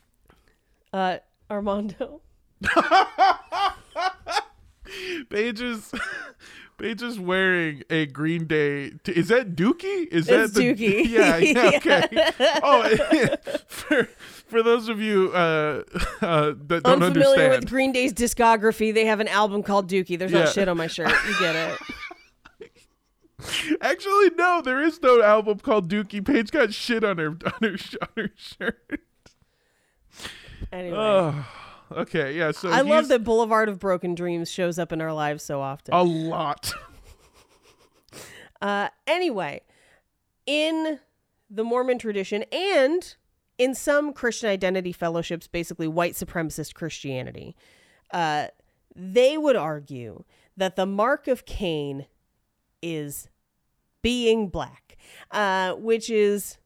uh, 0.93 1.17
Armando. 1.49 2.21
Paige 5.29 5.61
is, 5.61 5.91
Paige 6.77 7.01
is 7.01 7.19
wearing 7.19 7.83
a 7.89 8.05
Green 8.07 8.45
Day. 8.45 8.91
T- 9.03 9.11
is 9.13 9.29
that 9.29 9.55
Dookie? 9.55 10.07
Is 10.07 10.27
It's 10.27 10.53
that 10.53 10.59
the, 10.59 10.73
Dookie. 10.75 11.05
Yeah, 11.09 11.37
yeah, 11.37 11.71
okay. 11.77 12.31
oh, 12.63 13.35
for 13.67 14.09
for 14.47 14.61
those 14.61 14.89
of 14.89 14.99
you 14.99 15.31
uh, 15.33 15.83
uh, 16.21 16.53
that 16.67 16.81
don't 16.83 17.01
Unfamiliar 17.03 17.27
understand, 17.29 17.51
with 17.63 17.69
Green 17.69 17.91
Day's 17.93 18.13
discography, 18.13 18.93
they 18.93 19.05
have 19.05 19.19
an 19.21 19.29
album 19.29 19.63
called 19.63 19.89
Dookie. 19.89 20.19
There's 20.19 20.31
Yeah. 20.31 20.43
not 20.45 20.53
shit 20.53 20.67
on 20.67 20.75
my 20.77 20.87
shirt. 20.87 21.11
You 21.27 21.39
get 21.39 21.55
it. 21.55 21.79
Actually, 23.81 24.31
no, 24.31 24.61
there 24.63 24.81
is 24.81 25.01
no 25.01 25.21
album 25.21 25.59
called 25.59 25.89
Dookie. 25.89 26.25
Paige 26.25 26.51
got 26.51 26.73
shit 26.73 27.03
on 27.03 27.17
her 27.17 27.27
on 27.29 27.53
her, 27.61 27.77
on 28.01 28.07
her 28.17 28.29
shirt. 28.35 29.01
Anyway. 30.71 30.97
Oh, 30.97 31.45
okay, 31.91 32.37
yeah. 32.37 32.51
So 32.51 32.69
I 32.69 32.81
love 32.81 33.07
that 33.09 33.23
Boulevard 33.23 33.69
of 33.69 33.79
Broken 33.79 34.15
Dreams 34.15 34.49
shows 34.49 34.79
up 34.79 34.91
in 34.91 35.01
our 35.01 35.13
lives 35.13 35.43
so 35.43 35.61
often. 35.61 35.93
a 35.93 36.03
lot. 36.03 36.73
Uh, 38.61 38.89
anyway, 39.07 39.59
in 40.45 40.99
the 41.49 41.63
Mormon 41.63 41.97
tradition 41.97 42.43
and 42.51 43.15
in 43.57 43.73
some 43.73 44.13
Christian 44.13 44.49
identity 44.49 44.91
fellowships, 44.91 45.47
basically 45.47 45.87
white 45.87 46.13
supremacist 46.13 46.75
Christianity, 46.75 47.55
uh, 48.11 48.47
they 48.95 49.37
would 49.37 49.55
argue 49.55 50.25
that 50.55 50.75
the 50.75 50.85
mark 50.85 51.27
of 51.27 51.45
Cain 51.45 52.05
is 52.81 53.29
being 54.01 54.47
black, 54.49 54.97
uh, 55.31 55.73
which 55.73 56.09
is 56.09 56.57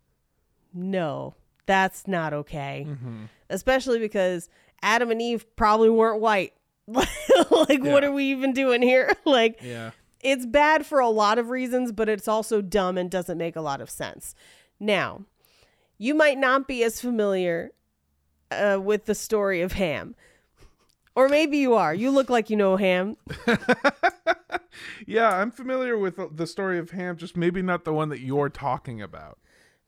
no, 0.74 1.36
that's 1.66 2.08
not 2.08 2.34
okay. 2.34 2.88
Especially 3.50 4.00
because 4.00 4.50
Adam 4.82 5.12
and 5.12 5.22
Eve 5.22 5.46
probably 5.56 5.90
weren't 5.90 6.22
white. 6.22 6.54
like, 6.88 7.84
what 7.84 8.04
are 8.04 8.12
we 8.12 8.26
even 8.26 8.54
doing 8.54 8.82
here? 8.82 9.12
like, 9.26 9.60
Yeah. 9.62 9.92
it's 10.22 10.46
bad 10.46 10.86
for 10.86 11.00
a 11.00 11.10
lot 11.10 11.40
of 11.40 11.50
reasons, 11.50 11.92
but 11.92 12.08
it's 12.10 12.28
also 12.28 12.62
dumb 12.62 12.98
and 12.98 13.10
doesn't 13.10 13.38
make 13.38 13.56
a 13.56 13.62
lot 13.62 13.82
of 13.82 13.90
sense. 13.90 14.36
Now, 14.80 15.22
you 15.98 16.14
might 16.14 16.38
not 16.38 16.68
be 16.68 16.84
as 16.84 17.00
familiar 17.02 17.72
uh, 18.52 18.80
with 18.82 19.06
the 19.06 19.16
story 19.16 19.62
of 19.62 19.74
Ham. 19.74 20.16
Or 21.16 21.30
maybe 21.30 21.58
you 21.58 21.76
are. 21.76 21.94
You 21.94 22.12
look 22.12 22.30
like 22.30 22.50
you 22.50 22.58
know 22.58 22.76
Ham. 22.76 23.18
Yeah, 25.06 25.30
I'm 25.30 25.52
familiar 25.52 25.98
with 25.98 26.20
the 26.36 26.48
story 26.48 26.80
of 26.80 26.92
Ham, 26.92 27.18
just 27.18 27.38
maybe 27.38 27.62
not 27.62 27.86
the 27.86 27.94
one 27.94 28.10
that 28.10 28.22
you're 28.22 28.50
talking 28.50 29.02
about. 29.02 29.40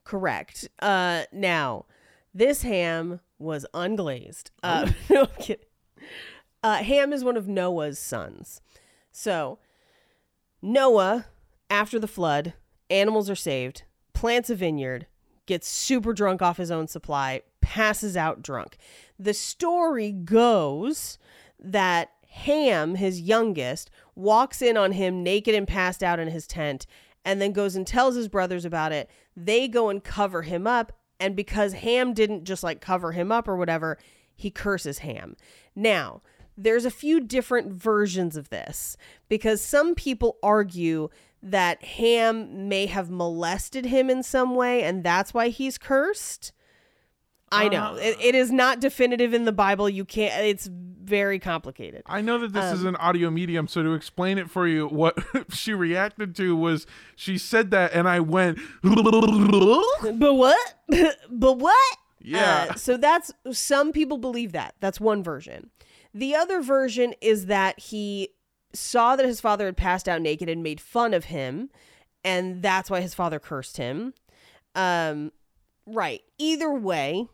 Correct. 0.04 0.68
Uh, 0.80 1.24
now, 1.32 1.86
this 2.32 2.62
ham 2.62 3.20
was 3.38 3.66
unglazed. 3.74 4.50
Uh, 4.62 4.90
no, 5.10 5.22
I'm 5.22 5.42
kidding. 5.42 5.66
Uh, 6.62 6.76
ham 6.76 7.12
is 7.12 7.24
one 7.24 7.36
of 7.36 7.48
Noah's 7.48 7.98
sons. 7.98 8.60
So, 9.10 9.58
Noah, 10.62 11.26
after 11.68 11.98
the 11.98 12.08
flood, 12.08 12.54
animals 12.88 13.28
are 13.28 13.36
saved, 13.36 13.82
plants 14.14 14.50
a 14.50 14.54
vineyard, 14.54 15.06
gets 15.46 15.68
super 15.68 16.12
drunk 16.12 16.42
off 16.42 16.56
his 16.56 16.70
own 16.70 16.88
supply, 16.88 17.42
passes 17.68 18.16
out 18.16 18.40
drunk. 18.40 18.78
The 19.18 19.34
story 19.34 20.10
goes 20.10 21.18
that 21.60 22.12
Ham, 22.30 22.94
his 22.94 23.20
youngest, 23.20 23.90
walks 24.16 24.62
in 24.62 24.78
on 24.78 24.92
him 24.92 25.22
naked 25.22 25.54
and 25.54 25.68
passed 25.68 26.02
out 26.02 26.18
in 26.18 26.28
his 26.28 26.46
tent 26.46 26.86
and 27.26 27.42
then 27.42 27.52
goes 27.52 27.76
and 27.76 27.86
tells 27.86 28.14
his 28.14 28.26
brothers 28.26 28.64
about 28.64 28.90
it. 28.90 29.10
They 29.36 29.68
go 29.68 29.90
and 29.90 30.02
cover 30.02 30.42
him 30.42 30.66
up. 30.66 30.92
And 31.20 31.36
because 31.36 31.74
Ham 31.74 32.14
didn't 32.14 32.44
just 32.44 32.62
like 32.62 32.80
cover 32.80 33.12
him 33.12 33.30
up 33.30 33.46
or 33.46 33.56
whatever, 33.56 33.98
he 34.34 34.50
curses 34.50 35.00
Ham. 35.00 35.36
Now, 35.76 36.22
there's 36.56 36.86
a 36.86 36.90
few 36.90 37.20
different 37.20 37.70
versions 37.70 38.34
of 38.34 38.48
this 38.48 38.96
because 39.28 39.60
some 39.60 39.94
people 39.94 40.38
argue 40.42 41.10
that 41.42 41.84
Ham 41.84 42.66
may 42.66 42.86
have 42.86 43.10
molested 43.10 43.84
him 43.84 44.08
in 44.08 44.22
some 44.22 44.54
way 44.54 44.84
and 44.84 45.04
that's 45.04 45.34
why 45.34 45.48
he's 45.50 45.76
cursed. 45.76 46.52
I 47.50 47.68
know. 47.68 47.94
It, 47.96 48.16
it 48.20 48.34
is 48.34 48.50
not 48.50 48.80
definitive 48.80 49.32
in 49.34 49.44
the 49.44 49.52
Bible. 49.52 49.88
You 49.88 50.04
can't, 50.04 50.44
it's 50.44 50.68
very 50.70 51.38
complicated. 51.38 52.02
I 52.06 52.20
know 52.20 52.38
that 52.38 52.52
this 52.52 52.64
Um, 52.64 52.74
is 52.74 52.84
an 52.84 52.96
audio 52.96 53.30
medium, 53.30 53.66
so 53.68 53.82
to 53.82 53.94
explain 53.94 54.36
it 54.38 54.50
for 54.50 54.66
you, 54.66 54.86
what 54.88 55.18
she 55.50 55.72
reacted 55.72 56.36
to 56.36 56.54
was 56.56 56.86
she 57.16 57.38
said 57.38 57.70
that, 57.70 57.92
and 57.94 58.08
I 58.08 58.20
went, 58.20 58.58
But 58.82 60.34
what? 60.34 60.74
but 61.30 61.54
what? 61.58 61.96
Yeah. 62.20 62.68
Uh, 62.70 62.74
so 62.74 62.96
that's 62.96 63.32
some 63.52 63.92
people 63.92 64.18
believe 64.18 64.52
that. 64.52 64.74
That's 64.80 65.00
one 65.00 65.22
version. 65.22 65.70
The 66.12 66.34
other 66.34 66.60
version 66.60 67.14
is 67.20 67.46
that 67.46 67.78
he 67.78 68.30
saw 68.72 69.16
that 69.16 69.24
his 69.24 69.40
father 69.40 69.66
had 69.66 69.76
passed 69.76 70.08
out 70.08 70.20
naked 70.20 70.48
and 70.48 70.62
made 70.62 70.80
fun 70.80 71.14
of 71.14 71.26
him, 71.26 71.70
and 72.24 72.62
that's 72.62 72.90
why 72.90 73.00
his 73.00 73.14
father 73.14 73.38
cursed 73.38 73.76
him. 73.76 74.14
Um, 74.74 75.32
Right. 75.90 76.20
Either 76.36 76.70
way, 76.70 77.28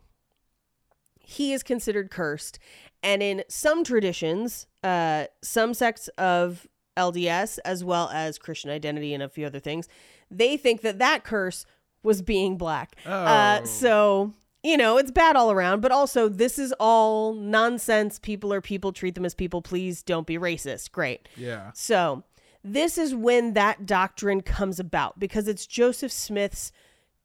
he 1.25 1.53
is 1.53 1.63
considered 1.63 2.09
cursed. 2.11 2.59
And 3.03 3.21
in 3.21 3.43
some 3.47 3.83
traditions, 3.83 4.67
uh, 4.83 5.25
some 5.41 5.73
sects 5.73 6.07
of 6.17 6.67
LDS, 6.97 7.59
as 7.65 7.83
well 7.83 8.09
as 8.13 8.37
Christian 8.37 8.69
identity 8.71 9.13
and 9.13 9.21
a 9.21 9.29
few 9.29 9.45
other 9.45 9.59
things, 9.59 9.87
they 10.31 10.57
think 10.57 10.81
that 10.81 10.97
that 10.99 11.23
curse 11.23 11.65
was 12.03 12.21
being 12.21 12.57
black. 12.57 12.95
Uh, 13.05 13.59
Oh. 13.61 13.65
so, 13.65 14.33
you 14.63 14.77
know, 14.77 14.97
it's 14.97 15.11
bad 15.11 15.35
all 15.35 15.51
around. 15.51 15.81
But 15.81 15.91
also, 15.91 16.29
this 16.29 16.57
is 16.57 16.73
all 16.79 17.33
nonsense. 17.33 18.17
People 18.19 18.51
are 18.53 18.61
people. 18.61 18.91
Treat 18.93 19.15
them 19.15 19.25
as 19.25 19.35
people. 19.35 19.61
Please 19.61 20.01
don't 20.01 20.25
be 20.25 20.37
racist. 20.37 20.91
Great. 20.91 21.27
Yeah. 21.35 21.71
So, 21.75 22.23
this 22.63 22.97
is 22.97 23.13
when 23.13 23.53
that 23.53 23.85
doctrine 23.85 24.41
comes 24.41 24.79
about 24.79 25.19
because 25.19 25.47
it's 25.47 25.67
Joseph 25.67 26.11
Smith's 26.11 26.71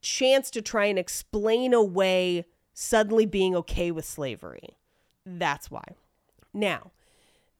chance 0.02 0.50
to 0.50 0.60
try 0.62 0.84
and 0.86 0.98
explain 0.98 1.72
away 1.72 2.44
suddenly 2.80 3.26
being 3.26 3.54
okay 3.54 3.90
with 3.90 4.06
slavery. 4.06 4.78
That's 5.26 5.70
why. 5.70 5.84
Now, 6.54 6.92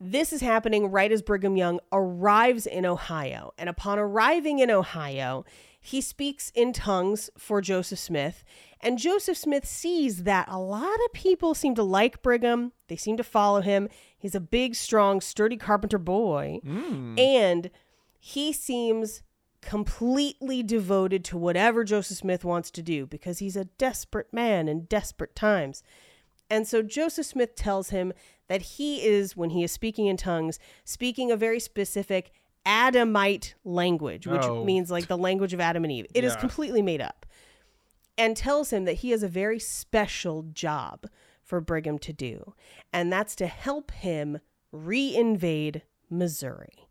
this 0.01 0.32
is 0.32 0.40
happening 0.40 0.90
right 0.90 1.12
as 1.12 1.20
Brigham 1.20 1.59
Young 1.59 1.78
arrives 1.92 2.66
in 2.66 2.86
Ohio. 2.86 3.52
And 3.59 3.68
upon 3.68 3.98
arriving 3.98 4.60
in 4.60 4.70
Ohio, 4.70 5.44
he 5.78 6.01
speaks 6.01 6.51
in 6.55 6.72
tongues 6.72 7.28
for 7.36 7.60
Joseph 7.60 7.98
Smith. 7.98 8.44
And 8.80 8.98
Joseph 8.98 9.36
Smith 9.36 9.66
sees 9.66 10.22
that 10.22 10.48
a 10.48 10.59
lot 10.59 10.98
of 11.05 11.12
people 11.12 11.55
seem 11.55 11.74
to 11.74 11.82
like 11.82 12.22
Brigham. 12.22 12.72
They 12.88 12.97
seem 12.97 13.18
to 13.18 13.22
follow 13.22 13.60
him. 13.60 13.90
He's 14.16 14.34
a 14.34 14.40
big, 14.40 14.74
strong, 14.74 15.20
sturdy 15.20 15.59
carpenter 15.59 15.98
boy. 15.98 16.60
Hmm. 16.64 17.18
And 17.18 17.70
he 18.18 18.55
seems 18.55 19.22
completely 19.61 20.62
devoted 20.62 21.24
to 21.27 21.37
whatever 21.37 21.85
Joseph 21.85 22.19
Smith 22.19 22.45
wants 22.45 22.70
to 22.73 22.82
do 22.82 23.07
because 23.07 23.39
he's 23.39 23.57
a 23.57 23.65
desperate 23.66 24.32
man 24.32 24.69
in 24.69 24.85
desperate 24.85 25.35
times. 25.35 25.82
And 26.49 26.66
so 26.66 26.82
Joseph 26.82 27.27
Smith 27.27 27.55
tells 27.55 27.91
him 27.91 28.12
that 28.49 28.62
he 28.62 29.07
is, 29.07 29.37
when 29.37 29.51
he 29.51 29.62
is 29.62 29.70
speaking 29.70 30.07
in 30.07 30.16
tongues, 30.16 30.59
speaking 30.85 31.31
a 31.31 31.37
very 31.37 31.61
specific 31.61 32.32
Adamite 32.66 33.55
language, 33.65 34.27
which 34.27 34.43
Oh. 34.43 34.65
means 34.65 34.91
like 34.91 35.07
the 35.07 35.16
language 35.16 35.55
of 35.55 35.61
Adam 35.61 35.85
and 35.85 35.93
Eve. 35.93 36.07
It 36.15 36.24
is 36.24 36.35
Yeah. 36.35 36.41
completely 36.41 36.82
made 36.82 37.01
up. 37.01 37.24
And 38.19 38.37
tells 38.37 38.70
him 38.73 38.85
that 38.85 38.95
he 38.99 39.11
has 39.11 39.23
a 39.23 39.28
very 39.28 39.59
special 39.59 40.43
job 40.53 41.07
for 41.43 41.61
Brigham 41.61 41.99
to 42.01 42.12
do. 42.12 42.55
And 42.93 43.11
that's 43.12 43.35
to 43.37 43.47
help 43.47 43.93
him 43.93 44.41
reinvade 44.74 45.82
Missouri. 46.11 46.87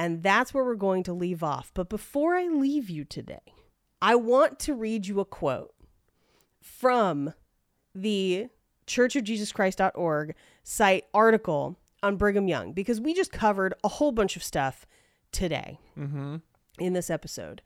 And 0.00 0.22
that's 0.22 0.54
where 0.54 0.64
we're 0.64 0.76
going 0.76 1.02
to 1.02 1.12
leave 1.12 1.42
off. 1.42 1.72
But 1.74 1.90
before 1.90 2.34
I 2.34 2.46
leave 2.46 2.88
you 2.88 3.04
today, 3.04 3.52
I 4.00 4.14
want 4.14 4.58
to 4.60 4.72
read 4.72 5.06
you 5.06 5.20
a 5.20 5.26
quote 5.26 5.74
from 6.62 7.34
the 7.94 8.46
churchofjesuschrist.org 8.86 10.34
site 10.62 11.04
article 11.12 11.76
on 12.02 12.16
Brigham 12.16 12.48
Young 12.48 12.72
because 12.72 12.98
we 12.98 13.12
just 13.12 13.30
covered 13.30 13.74
a 13.84 13.88
whole 13.88 14.10
bunch 14.10 14.36
of 14.36 14.42
stuff 14.42 14.86
today 15.32 15.78
mm-hmm. 15.98 16.36
in 16.78 16.94
this 16.94 17.10
episode. 17.10 17.60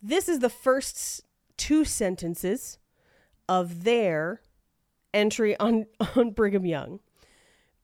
This 0.00 0.30
is 0.30 0.38
the 0.38 0.48
first 0.48 1.20
two 1.58 1.84
sentences 1.84 2.78
of 3.46 3.84
their 3.84 4.40
entry 5.12 5.58
on, 5.58 5.88
on 6.16 6.30
Brigham 6.30 6.64
Young. 6.64 7.00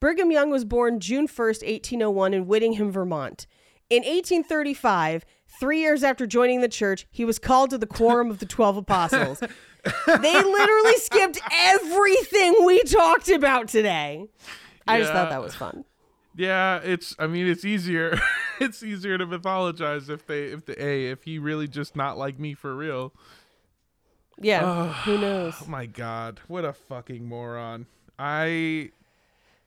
Brigham 0.04 0.30
Young 0.30 0.50
was 0.50 0.66
born 0.66 1.00
June 1.00 1.26
1st, 1.26 1.62
1801, 1.62 2.34
in 2.34 2.46
Whitingham, 2.46 2.92
Vermont. 2.92 3.46
In 3.88 4.02
1835, 4.02 5.24
three 5.48 5.80
years 5.80 6.04
after 6.04 6.26
joining 6.26 6.60
the 6.60 6.68
church, 6.68 7.06
he 7.10 7.24
was 7.24 7.38
called 7.38 7.70
to 7.70 7.78
the 7.78 7.86
Quorum 7.86 8.30
of 8.30 8.38
the 8.38 8.44
Twelve 8.44 8.76
Apostles. 8.76 9.40
they 10.06 10.42
literally 10.42 10.96
skipped 10.98 11.40
everything 11.50 12.66
we 12.66 12.82
talked 12.82 13.30
about 13.30 13.68
today. 13.68 14.26
I 14.86 15.00
just 15.00 15.10
thought 15.10 15.30
that 15.30 15.40
was 15.40 15.54
fun. 15.54 15.86
Yeah, 16.36 16.80
it's. 16.84 17.16
I 17.18 17.26
mean, 17.26 17.46
it's 17.46 17.64
easier. 17.64 18.20
it's 18.60 18.82
easier 18.82 19.16
to 19.16 19.26
mythologize 19.26 20.10
if 20.10 20.26
they, 20.26 20.48
if 20.48 20.66
the 20.66 20.84
a, 20.84 21.12
if 21.12 21.22
he 21.22 21.38
really 21.38 21.66
just 21.66 21.96
not 21.96 22.18
like 22.18 22.38
me 22.38 22.52
for 22.52 22.76
real. 22.76 23.14
Yeah, 24.38 24.92
who 25.06 25.16
knows? 25.16 25.54
Oh 25.62 25.66
my 25.66 25.86
god, 25.86 26.42
what 26.46 26.66
a 26.66 26.74
fucking 26.74 27.26
moron! 27.26 27.86
I 28.18 28.90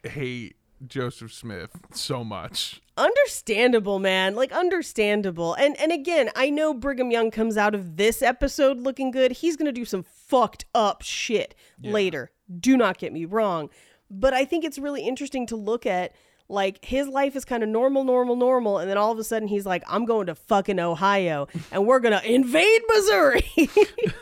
hate 0.07 0.55
Joseph 0.85 1.33
Smith 1.33 1.71
so 1.91 2.23
much. 2.23 2.81
understandable 2.97 3.99
man. 3.99 4.35
Like 4.35 4.51
understandable. 4.51 5.53
And 5.55 5.79
and 5.79 5.91
again 5.91 6.29
i 6.35 6.49
know 6.49 6.73
brigham 6.73 7.09
young 7.11 7.31
comes 7.31 7.57
out 7.57 7.73
of 7.75 7.97
this 7.97 8.21
episode 8.21 8.79
looking 8.79 9.11
good. 9.11 9.31
He's 9.31 9.55
gonna 9.55 9.71
do 9.71 9.85
some 9.85 10.03
fucked 10.03 10.65
up 10.75 11.01
shit 11.01 11.55
later. 11.81 12.31
Do 12.59 12.77
not 12.77 12.97
get 12.97 13.11
me 13.13 13.25
wrong. 13.25 13.69
But 14.09 14.33
i 14.33 14.45
think 14.45 14.63
it's 14.65 14.77
really 14.79 15.01
interesting 15.07 15.45
to 15.47 15.55
look 15.55 15.85
at 15.85 16.13
like 16.49 16.83
his 16.85 17.07
life 17.07 17.35
is 17.35 17.43
kind 17.43 17.61
of 17.61 17.67
normal 17.69 18.03
normal 18.05 18.35
normal 18.37 18.77
and 18.77 18.89
then 18.89 18.97
all 18.97 19.11
of 19.11 19.19
a 19.19 19.23
sudden 19.23 19.49
he's 19.49 19.65
like 19.65 19.83
i'm 19.87 20.05
going 20.05 20.27
to 20.27 20.33
fucking 20.35 20.79
ohio 20.79 21.45
and 21.73 21.85
we're 21.85 21.99
gonna 21.99 22.21
invade 22.23 22.81
missouri. 22.93 23.69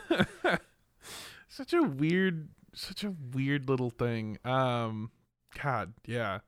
Such 1.48 1.72
a 1.74 1.82
weird, 1.84 2.50
such 2.74 3.04
a 3.06 3.14
weird 3.34 3.70
little 3.70 3.90
thing. 3.90 4.38
Um, 4.44 5.10
God, 5.62 5.94
yeah. 6.06 6.40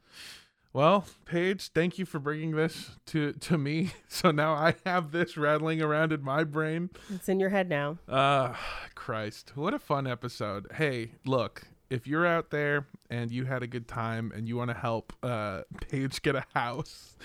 Well, 0.74 1.06
Paige, 1.26 1.70
thank 1.70 1.98
you 1.98 2.06
for 2.06 2.20
bringing 2.20 2.52
this 2.56 2.92
to 3.08 3.34
to 3.34 3.58
me. 3.58 3.92
So 4.10 4.32
now 4.32 4.54
I 4.54 4.76
have 4.86 5.12
this 5.12 5.38
rattling 5.38 5.82
around 5.82 6.12
in 6.12 6.24
my 6.24 6.44
brain. 6.44 6.90
it's 7.14 7.30
in 7.30 7.40
your 7.40 7.50
head 7.50 7.70
now 7.70 7.98
Uh 8.08 8.54
Christ. 8.96 9.54
What 9.56 9.74
a 9.74 9.80
fun 9.80 10.08
episode. 10.08 10.68
Hey, 10.76 11.12
look, 11.26 11.64
if 11.90 12.06
you're 12.08 12.26
out 12.26 12.50
there 12.52 12.88
and 13.10 13.32
you 13.32 13.46
had 13.46 13.64
a 13.64 13.68
good 13.68 13.88
time 13.88 14.32
and 14.36 14.48
you 14.48 14.56
want 14.58 14.70
to 14.72 14.78
help 14.78 15.14
uh 15.24 15.62
Paige 15.90 16.22
get 16.22 16.36
a 16.36 16.46
house, 16.54 17.16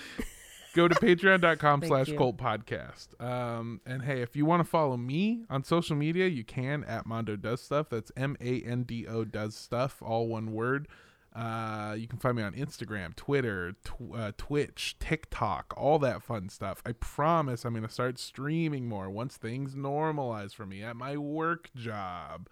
go 0.75 0.87
to 0.87 0.95
patreon.com 0.95 1.83
slash 1.83 2.11
cult 2.13 2.37
podcast. 2.37 3.19
Um 3.23 3.81
and 3.85 4.03
hey, 4.03 4.21
if 4.21 4.35
you 4.35 4.45
want 4.45 4.61
to 4.61 4.69
follow 4.69 4.97
me 4.97 5.43
on 5.49 5.63
social 5.63 5.95
media, 5.95 6.27
you 6.27 6.43
can 6.43 6.83
at 6.85 7.05
Mando 7.05 7.35
Does 7.35 7.61
Stuff. 7.61 7.89
That's 7.89 8.11
M 8.15 8.35
A 8.39 8.61
N 8.61 8.83
D 8.83 9.05
O 9.07 9.25
does 9.25 9.55
stuff, 9.55 10.01
all 10.01 10.27
one 10.27 10.53
word. 10.53 10.87
Uh, 11.35 11.95
you 11.97 12.07
can 12.07 12.19
find 12.19 12.37
me 12.37 12.43
on 12.43 12.53
Instagram, 12.53 13.15
Twitter, 13.15 13.73
tw- 13.83 14.15
uh, 14.15 14.31
Twitch, 14.37 14.95
TikTok, 14.99 15.73
all 15.75 15.97
that 15.99 16.21
fun 16.21 16.49
stuff. 16.49 16.81
I 16.85 16.91
promise 16.91 17.65
I'm 17.65 17.73
going 17.73 17.85
to 17.85 17.91
start 17.91 18.19
streaming 18.19 18.87
more 18.87 19.09
once 19.09 19.37
things 19.37 19.73
normalize 19.73 20.53
for 20.53 20.65
me 20.65 20.83
at 20.83 20.95
my 20.95 21.17
work 21.17 21.71
job. 21.75 22.47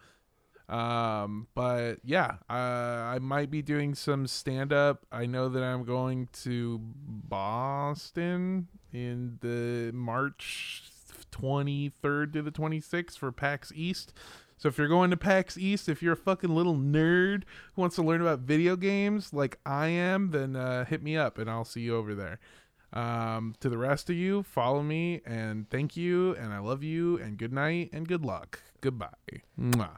Um, 0.67 1.47
but 1.53 1.95
yeah, 2.03 2.35
uh, 2.49 2.53
I 2.53 3.19
might 3.19 3.51
be 3.51 3.61
doing 3.61 3.93
some 3.93 4.25
stand 4.25 4.71
up. 4.71 5.05
I 5.11 5.25
know 5.25 5.49
that 5.49 5.61
I'm 5.61 5.83
going 5.83 6.29
to 6.43 6.79
Boston 6.81 8.67
in 8.93 9.37
the 9.41 9.91
March 9.93 10.83
23rd 11.31 12.33
to 12.33 12.41
the 12.41 12.51
26th 12.51 13.17
for 13.17 13.31
PAX 13.31 13.71
East. 13.75 14.13
So 14.61 14.69
if 14.69 14.77
you're 14.77 14.87
going 14.87 15.09
to 15.09 15.17
PAX 15.17 15.57
East, 15.57 15.89
if 15.89 16.03
you're 16.03 16.13
a 16.13 16.15
fucking 16.15 16.53
little 16.53 16.75
nerd 16.75 17.45
who 17.73 17.81
wants 17.81 17.95
to 17.95 18.03
learn 18.03 18.21
about 18.21 18.41
video 18.41 18.75
games 18.75 19.33
like 19.33 19.57
I 19.65 19.87
am, 19.87 20.29
then 20.29 20.55
uh, 20.55 20.85
hit 20.85 21.01
me 21.01 21.17
up 21.17 21.39
and 21.39 21.49
I'll 21.49 21.65
see 21.65 21.81
you 21.81 21.95
over 21.95 22.13
there. 22.13 22.39
Um, 22.93 23.55
to 23.59 23.69
the 23.69 23.79
rest 23.79 24.11
of 24.11 24.17
you, 24.17 24.43
follow 24.43 24.83
me 24.83 25.21
and 25.25 25.67
thank 25.71 25.97
you 25.97 26.35
and 26.35 26.53
I 26.53 26.59
love 26.59 26.83
you 26.83 27.17
and 27.17 27.37
good 27.37 27.51
night 27.51 27.89
and 27.91 28.07
good 28.07 28.23
luck. 28.23 28.61
Goodbye. 28.81 29.07
Mwah. 29.59 29.97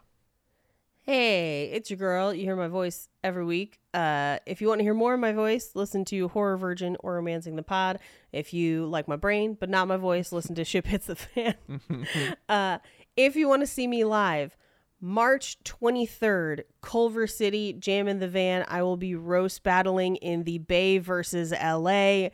Hey, 1.02 1.66
it's 1.74 1.90
your 1.90 1.98
girl. 1.98 2.34
You 2.34 2.44
hear 2.44 2.56
my 2.56 2.70
voice 2.70 3.10
every 3.22 3.44
week. 3.44 3.82
Uh, 3.94 4.38
if 4.46 4.62
you 4.62 4.70
want 4.70 4.80
to 4.80 4.84
hear 4.84 4.94
more 4.94 5.14
of 5.14 5.20
my 5.20 5.34
voice, 5.34 5.72
listen 5.74 6.06
to 6.06 6.30
Horror 6.30 6.56
Virgin 6.56 6.96
or 7.02 7.16
Romancing 7.16 7.58
the 7.58 7.64
Pod. 7.64 8.00
If 8.32 8.54
you 8.54 8.86
like 8.86 9.10
my 9.10 9.18
brain 9.18 9.58
but 9.60 9.70
not 9.70 9.90
my 9.90 9.98
voice, 9.98 10.32
listen 10.32 10.56
to 10.56 10.64
Ship 10.64 10.88
Hits 10.88 11.08
the 11.08 11.16
Fan. 11.18 11.56
uh, 12.48 12.78
if 13.16 13.36
you 13.36 13.48
want 13.48 13.62
to 13.62 13.68
see 13.68 13.88
me 13.88 14.04
live, 14.04 14.56
March 15.02 15.58
23rd, 15.66 16.62
Culver 16.82 17.28
City, 17.28 17.74
Jam 17.74 18.08
in 18.08 18.20
the 18.20 18.28
Van. 18.28 18.64
I 18.68 18.84
will 18.84 18.96
be 18.96 19.16
roast 19.16 19.64
battling 19.64 20.16
in 20.18 20.44
the 20.46 20.60
Bay 20.60 20.98
versus 20.98 21.52
LA. 21.52 22.30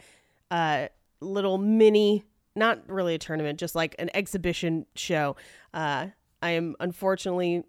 Uh, 0.51 0.87
little 1.19 1.57
mini, 1.57 2.23
not 2.55 2.87
really 2.87 3.15
a 3.15 3.17
tournament, 3.17 3.59
just 3.59 3.73
like 3.73 3.95
an 3.97 4.11
exhibition 4.13 4.85
show. 4.95 5.35
Uh, 5.73 6.07
I 6.43 6.51
am 6.51 6.75
unfortunately 6.79 7.63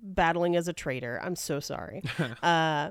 battling 0.00 0.54
as 0.54 0.68
a 0.68 0.72
traitor. 0.72 1.20
I'm 1.22 1.36
so 1.36 1.58
sorry. 1.60 2.02
uh, 2.42 2.90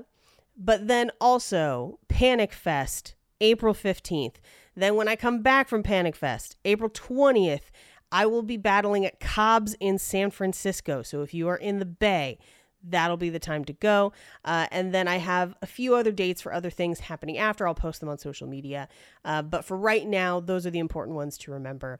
but 0.56 0.86
then 0.86 1.10
also 1.20 1.98
Panic 2.08 2.52
Fest, 2.52 3.14
April 3.40 3.74
15th. 3.74 4.36
Then 4.76 4.96
when 4.96 5.08
I 5.08 5.16
come 5.16 5.40
back 5.40 5.68
from 5.68 5.82
Panic 5.82 6.16
Fest, 6.16 6.56
April 6.64 6.90
20th, 6.90 7.70
I 8.14 8.26
will 8.26 8.42
be 8.44 8.56
battling 8.56 9.04
at 9.04 9.18
Cobb's 9.18 9.74
in 9.80 9.98
San 9.98 10.30
Francisco. 10.30 11.02
So 11.02 11.22
if 11.22 11.34
you 11.34 11.48
are 11.48 11.56
in 11.56 11.80
the 11.80 11.84
Bay, 11.84 12.38
that'll 12.82 13.16
be 13.16 13.28
the 13.28 13.40
time 13.40 13.64
to 13.64 13.72
go. 13.72 14.12
Uh, 14.44 14.68
and 14.70 14.94
then 14.94 15.08
I 15.08 15.16
have 15.16 15.54
a 15.62 15.66
few 15.66 15.96
other 15.96 16.12
dates 16.12 16.40
for 16.40 16.52
other 16.52 16.70
things 16.70 17.00
happening 17.00 17.38
after. 17.38 17.66
I'll 17.66 17.74
post 17.74 17.98
them 17.98 18.08
on 18.08 18.18
social 18.18 18.46
media. 18.46 18.86
Uh, 19.24 19.42
but 19.42 19.64
for 19.64 19.76
right 19.76 20.06
now, 20.06 20.38
those 20.38 20.64
are 20.64 20.70
the 20.70 20.78
important 20.78 21.16
ones 21.16 21.36
to 21.38 21.50
remember. 21.50 21.98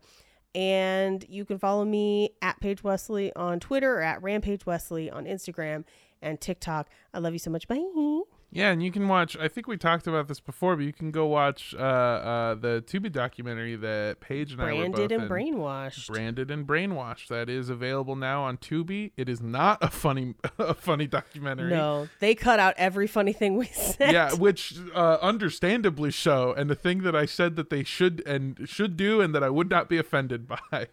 and 0.55 1.25
you 1.29 1.45
can 1.45 1.59
follow 1.59 1.85
me 1.85 2.31
at 2.41 2.61
Paige 2.61 2.85
Wesley 2.85 3.35
on 3.35 3.59
Twitter 3.59 3.99
or 3.99 4.03
at 4.03 4.23
Rampage 4.23 4.65
Wesley 4.67 5.11
on 5.11 5.25
Instagram 5.25 5.85
and 6.23 6.41
TikTok. 6.41 6.89
I 7.13 7.19
love 7.19 7.33
you 7.33 7.41
so 7.41 7.51
much. 7.51 7.67
Bye. 7.67 8.34
Yeah, 8.55 8.71
and 8.71 8.81
you 8.83 8.93
can 8.93 9.09
watch. 9.09 9.37
I 9.37 9.49
think 9.49 9.67
we 9.67 9.77
talked 9.77 10.07
about 10.07 10.29
this 10.29 10.39
before, 10.39 10.77
but 10.77 10.85
you 10.85 10.93
can 10.93 11.11
go 11.11 11.27
watch 11.27 11.75
uh, 11.77 11.83
uh, 11.83 12.55
the 12.55 12.85
Tubi 12.87 13.11
documentary 13.11 13.75
that 13.75 14.21
Paige 14.21 14.53
and 14.53 14.63
I 14.63 14.65
were 14.67 14.71
Branded 14.71 14.95
both 14.95 15.11
and 15.13 15.23
in. 15.25 15.29
brainwashed. 15.29 16.07
Branded 16.07 16.51
and 16.53 16.65
brainwashed. 16.65 17.27
That 17.29 17.49
is 17.51 17.69
available 17.69 18.15
now 18.15 18.45
on 18.45 18.57
Tubi. 18.59 19.11
It 19.17 19.29
is 19.29 19.41
not 19.43 19.83
a 19.83 19.91
funny, 19.91 20.35
a 20.59 20.73
funny 20.73 21.09
documentary. 21.09 21.71
no, 21.71 22.09
they 22.21 22.37
cut 22.37 22.61
out 22.61 22.75
every 22.77 23.09
funny 23.09 23.33
thing 23.33 23.57
we 23.57 23.67
said. 23.73 24.13
Yeah, 24.13 24.33
which 24.35 24.77
uh, 24.95 25.19
understandably 25.21 26.13
so, 26.13 26.53
and 26.53 26.71
the 26.71 26.77
thing 26.77 27.03
that 27.03 27.17
I 27.17 27.27
said 27.27 27.57
that 27.57 27.71
they 27.71 27.83
should 27.83 28.23
and 28.25 28.61
should 28.69 28.97
do, 28.97 29.21
and 29.21 29.35
that 29.35 29.43
I 29.43 29.51
would 29.51 29.69
not 29.69 29.89
be 29.89 29.99
offended 29.99 30.47
by. 30.71 30.87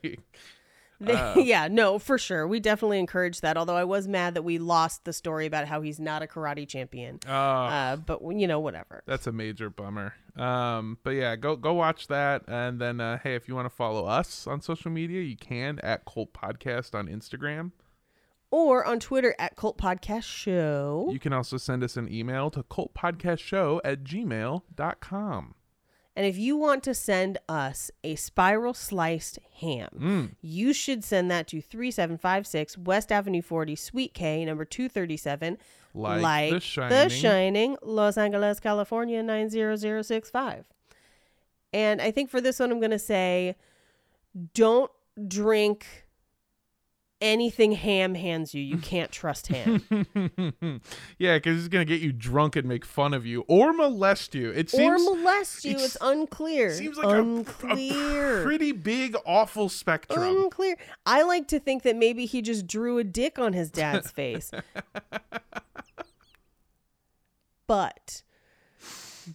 They- 1.01 1.13
Uh. 1.13 1.35
yeah, 1.39 1.67
no, 1.69 1.99
for 1.99 2.17
sure. 2.17 2.47
We 2.47 2.59
definitely 2.59 2.99
encourage 2.99 3.41
that. 3.41 3.57
Although 3.57 3.75
I 3.75 3.83
was 3.83 4.07
mad 4.07 4.35
that 4.35 4.43
we 4.43 4.57
lost 4.59 5.03
the 5.03 5.11
story 5.13 5.45
about 5.47 5.67
how 5.67 5.81
he's 5.81 5.99
not 5.99 6.21
a 6.23 6.27
karate 6.27 6.67
champion. 6.67 7.19
Uh, 7.27 7.31
Uh, 7.31 7.95
but 7.97 8.21
you 8.35 8.47
know, 8.47 8.59
whatever. 8.59 9.03
That's 9.05 9.27
a 9.27 9.31
major 9.31 9.69
bummer. 9.69 10.13
Um, 10.37 10.97
but 11.03 11.11
yeah, 11.11 11.35
go 11.35 11.55
go 11.57 11.73
watch 11.73 12.07
that, 12.07 12.43
and 12.47 12.79
then 12.79 13.01
uh, 13.01 13.17
hey, 13.23 13.35
if 13.35 13.47
you 13.49 13.55
want 13.55 13.65
to 13.65 13.75
follow 13.75 14.05
us 14.05 14.47
on 14.47 14.61
social 14.61 14.89
media, 14.91 15.21
you 15.21 15.35
can 15.35 15.79
at 15.83 16.05
Cult 16.05 16.31
Podcast 16.33 16.95
on 16.95 17.07
Instagram. 17.07 17.71
Or 18.53 18.83
on 18.85 18.99
Twitter 18.99 19.33
at 19.39 19.55
Cult 19.55 19.77
Podcast 19.77 20.23
Show. 20.23 21.07
You 21.11 21.19
can 21.19 21.31
also 21.33 21.55
send 21.57 21.83
us 21.85 21.95
an 21.95 22.11
email 22.13 22.49
to 22.51 22.63
cultpodcastshow 22.63 23.79
at 23.85 24.03
gmail.com. 24.03 25.55
And 26.15 26.25
if 26.25 26.37
you 26.37 26.57
want 26.57 26.83
to 26.83 26.93
send 26.93 27.37
us 27.47 27.89
a 28.03 28.15
spiral 28.15 28.73
sliced 28.73 29.39
ham, 29.59 29.87
Mm. 29.97 30.29
you 30.41 30.73
should 30.73 31.03
send 31.05 31.31
that 31.31 31.47
to 31.47 31.61
3756 31.61 32.77
West 32.77 33.11
Avenue 33.11 33.41
40, 33.41 33.75
Suite 33.75 34.13
K, 34.13 34.43
number 34.43 34.65
237, 34.65 35.57
Like, 35.93 36.51
The 36.51 36.59
Shining. 36.59 36.89
The 36.89 37.09
Shining, 37.09 37.77
Los 37.81 38.17
Angeles, 38.17 38.59
California 38.59 39.23
90065. 39.23 40.65
And 41.73 42.01
I 42.01 42.11
think 42.11 42.29
for 42.29 42.41
this 42.41 42.59
one, 42.59 42.71
I'm 42.71 42.79
going 42.79 42.91
to 42.91 42.99
say 42.99 43.55
don't 44.53 44.91
drink 45.27 46.00
anything 47.21 47.73
ham 47.73 48.15
hands 48.15 48.53
you. 48.53 48.61
You 48.61 48.77
can't 48.77 49.11
trust 49.11 49.47
ham. 49.47 49.83
yeah, 51.19 51.37
because 51.37 51.57
he's 51.57 51.67
gonna 51.67 51.85
get 51.85 52.01
you 52.01 52.11
drunk 52.11 52.55
and 52.55 52.67
make 52.67 52.83
fun 52.83 53.13
of 53.13 53.25
you 53.25 53.45
or 53.47 53.71
molest 53.73 54.33
you. 54.35 54.49
It 54.49 54.69
seems 54.69 55.01
or 55.07 55.15
molest 55.15 55.63
you. 55.63 55.71
it's- 55.71 55.85
It's 55.95 55.97
unclear. 56.01 56.73
seems 56.73 56.97
like 56.97 57.05
a- 57.15 57.21
unclear. 57.21 58.41
a 58.41 58.43
pretty 58.43 58.71
big, 58.71 59.15
awful 59.25 59.69
spectrum. 59.69 60.21
unclear. 60.43 60.75
I 61.05 61.21
like 61.23 61.47
to 61.49 61.59
think 61.59 61.83
that 61.83 61.95
maybe 61.95 62.25
he 62.25 62.41
just 62.41 62.65
drew 62.67 62.97
a 62.97 63.03
dick 63.03 63.37
on 63.39 63.53
his 63.53 63.69
dad's 63.71 64.09
face. 64.11 64.51
but 67.67 68.23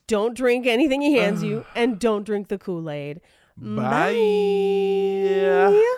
don't 0.06 0.34
drink 0.36 0.66
anything 0.66 1.00
he 1.00 1.14
hands 1.16 1.42
you 1.42 1.64
and 1.74 1.98
don't 1.98 2.24
drink 2.24 2.48
the 2.48 2.58
Kool-Aid. 2.58 3.20
Bye. 3.56 4.12
Bye. 4.12 5.96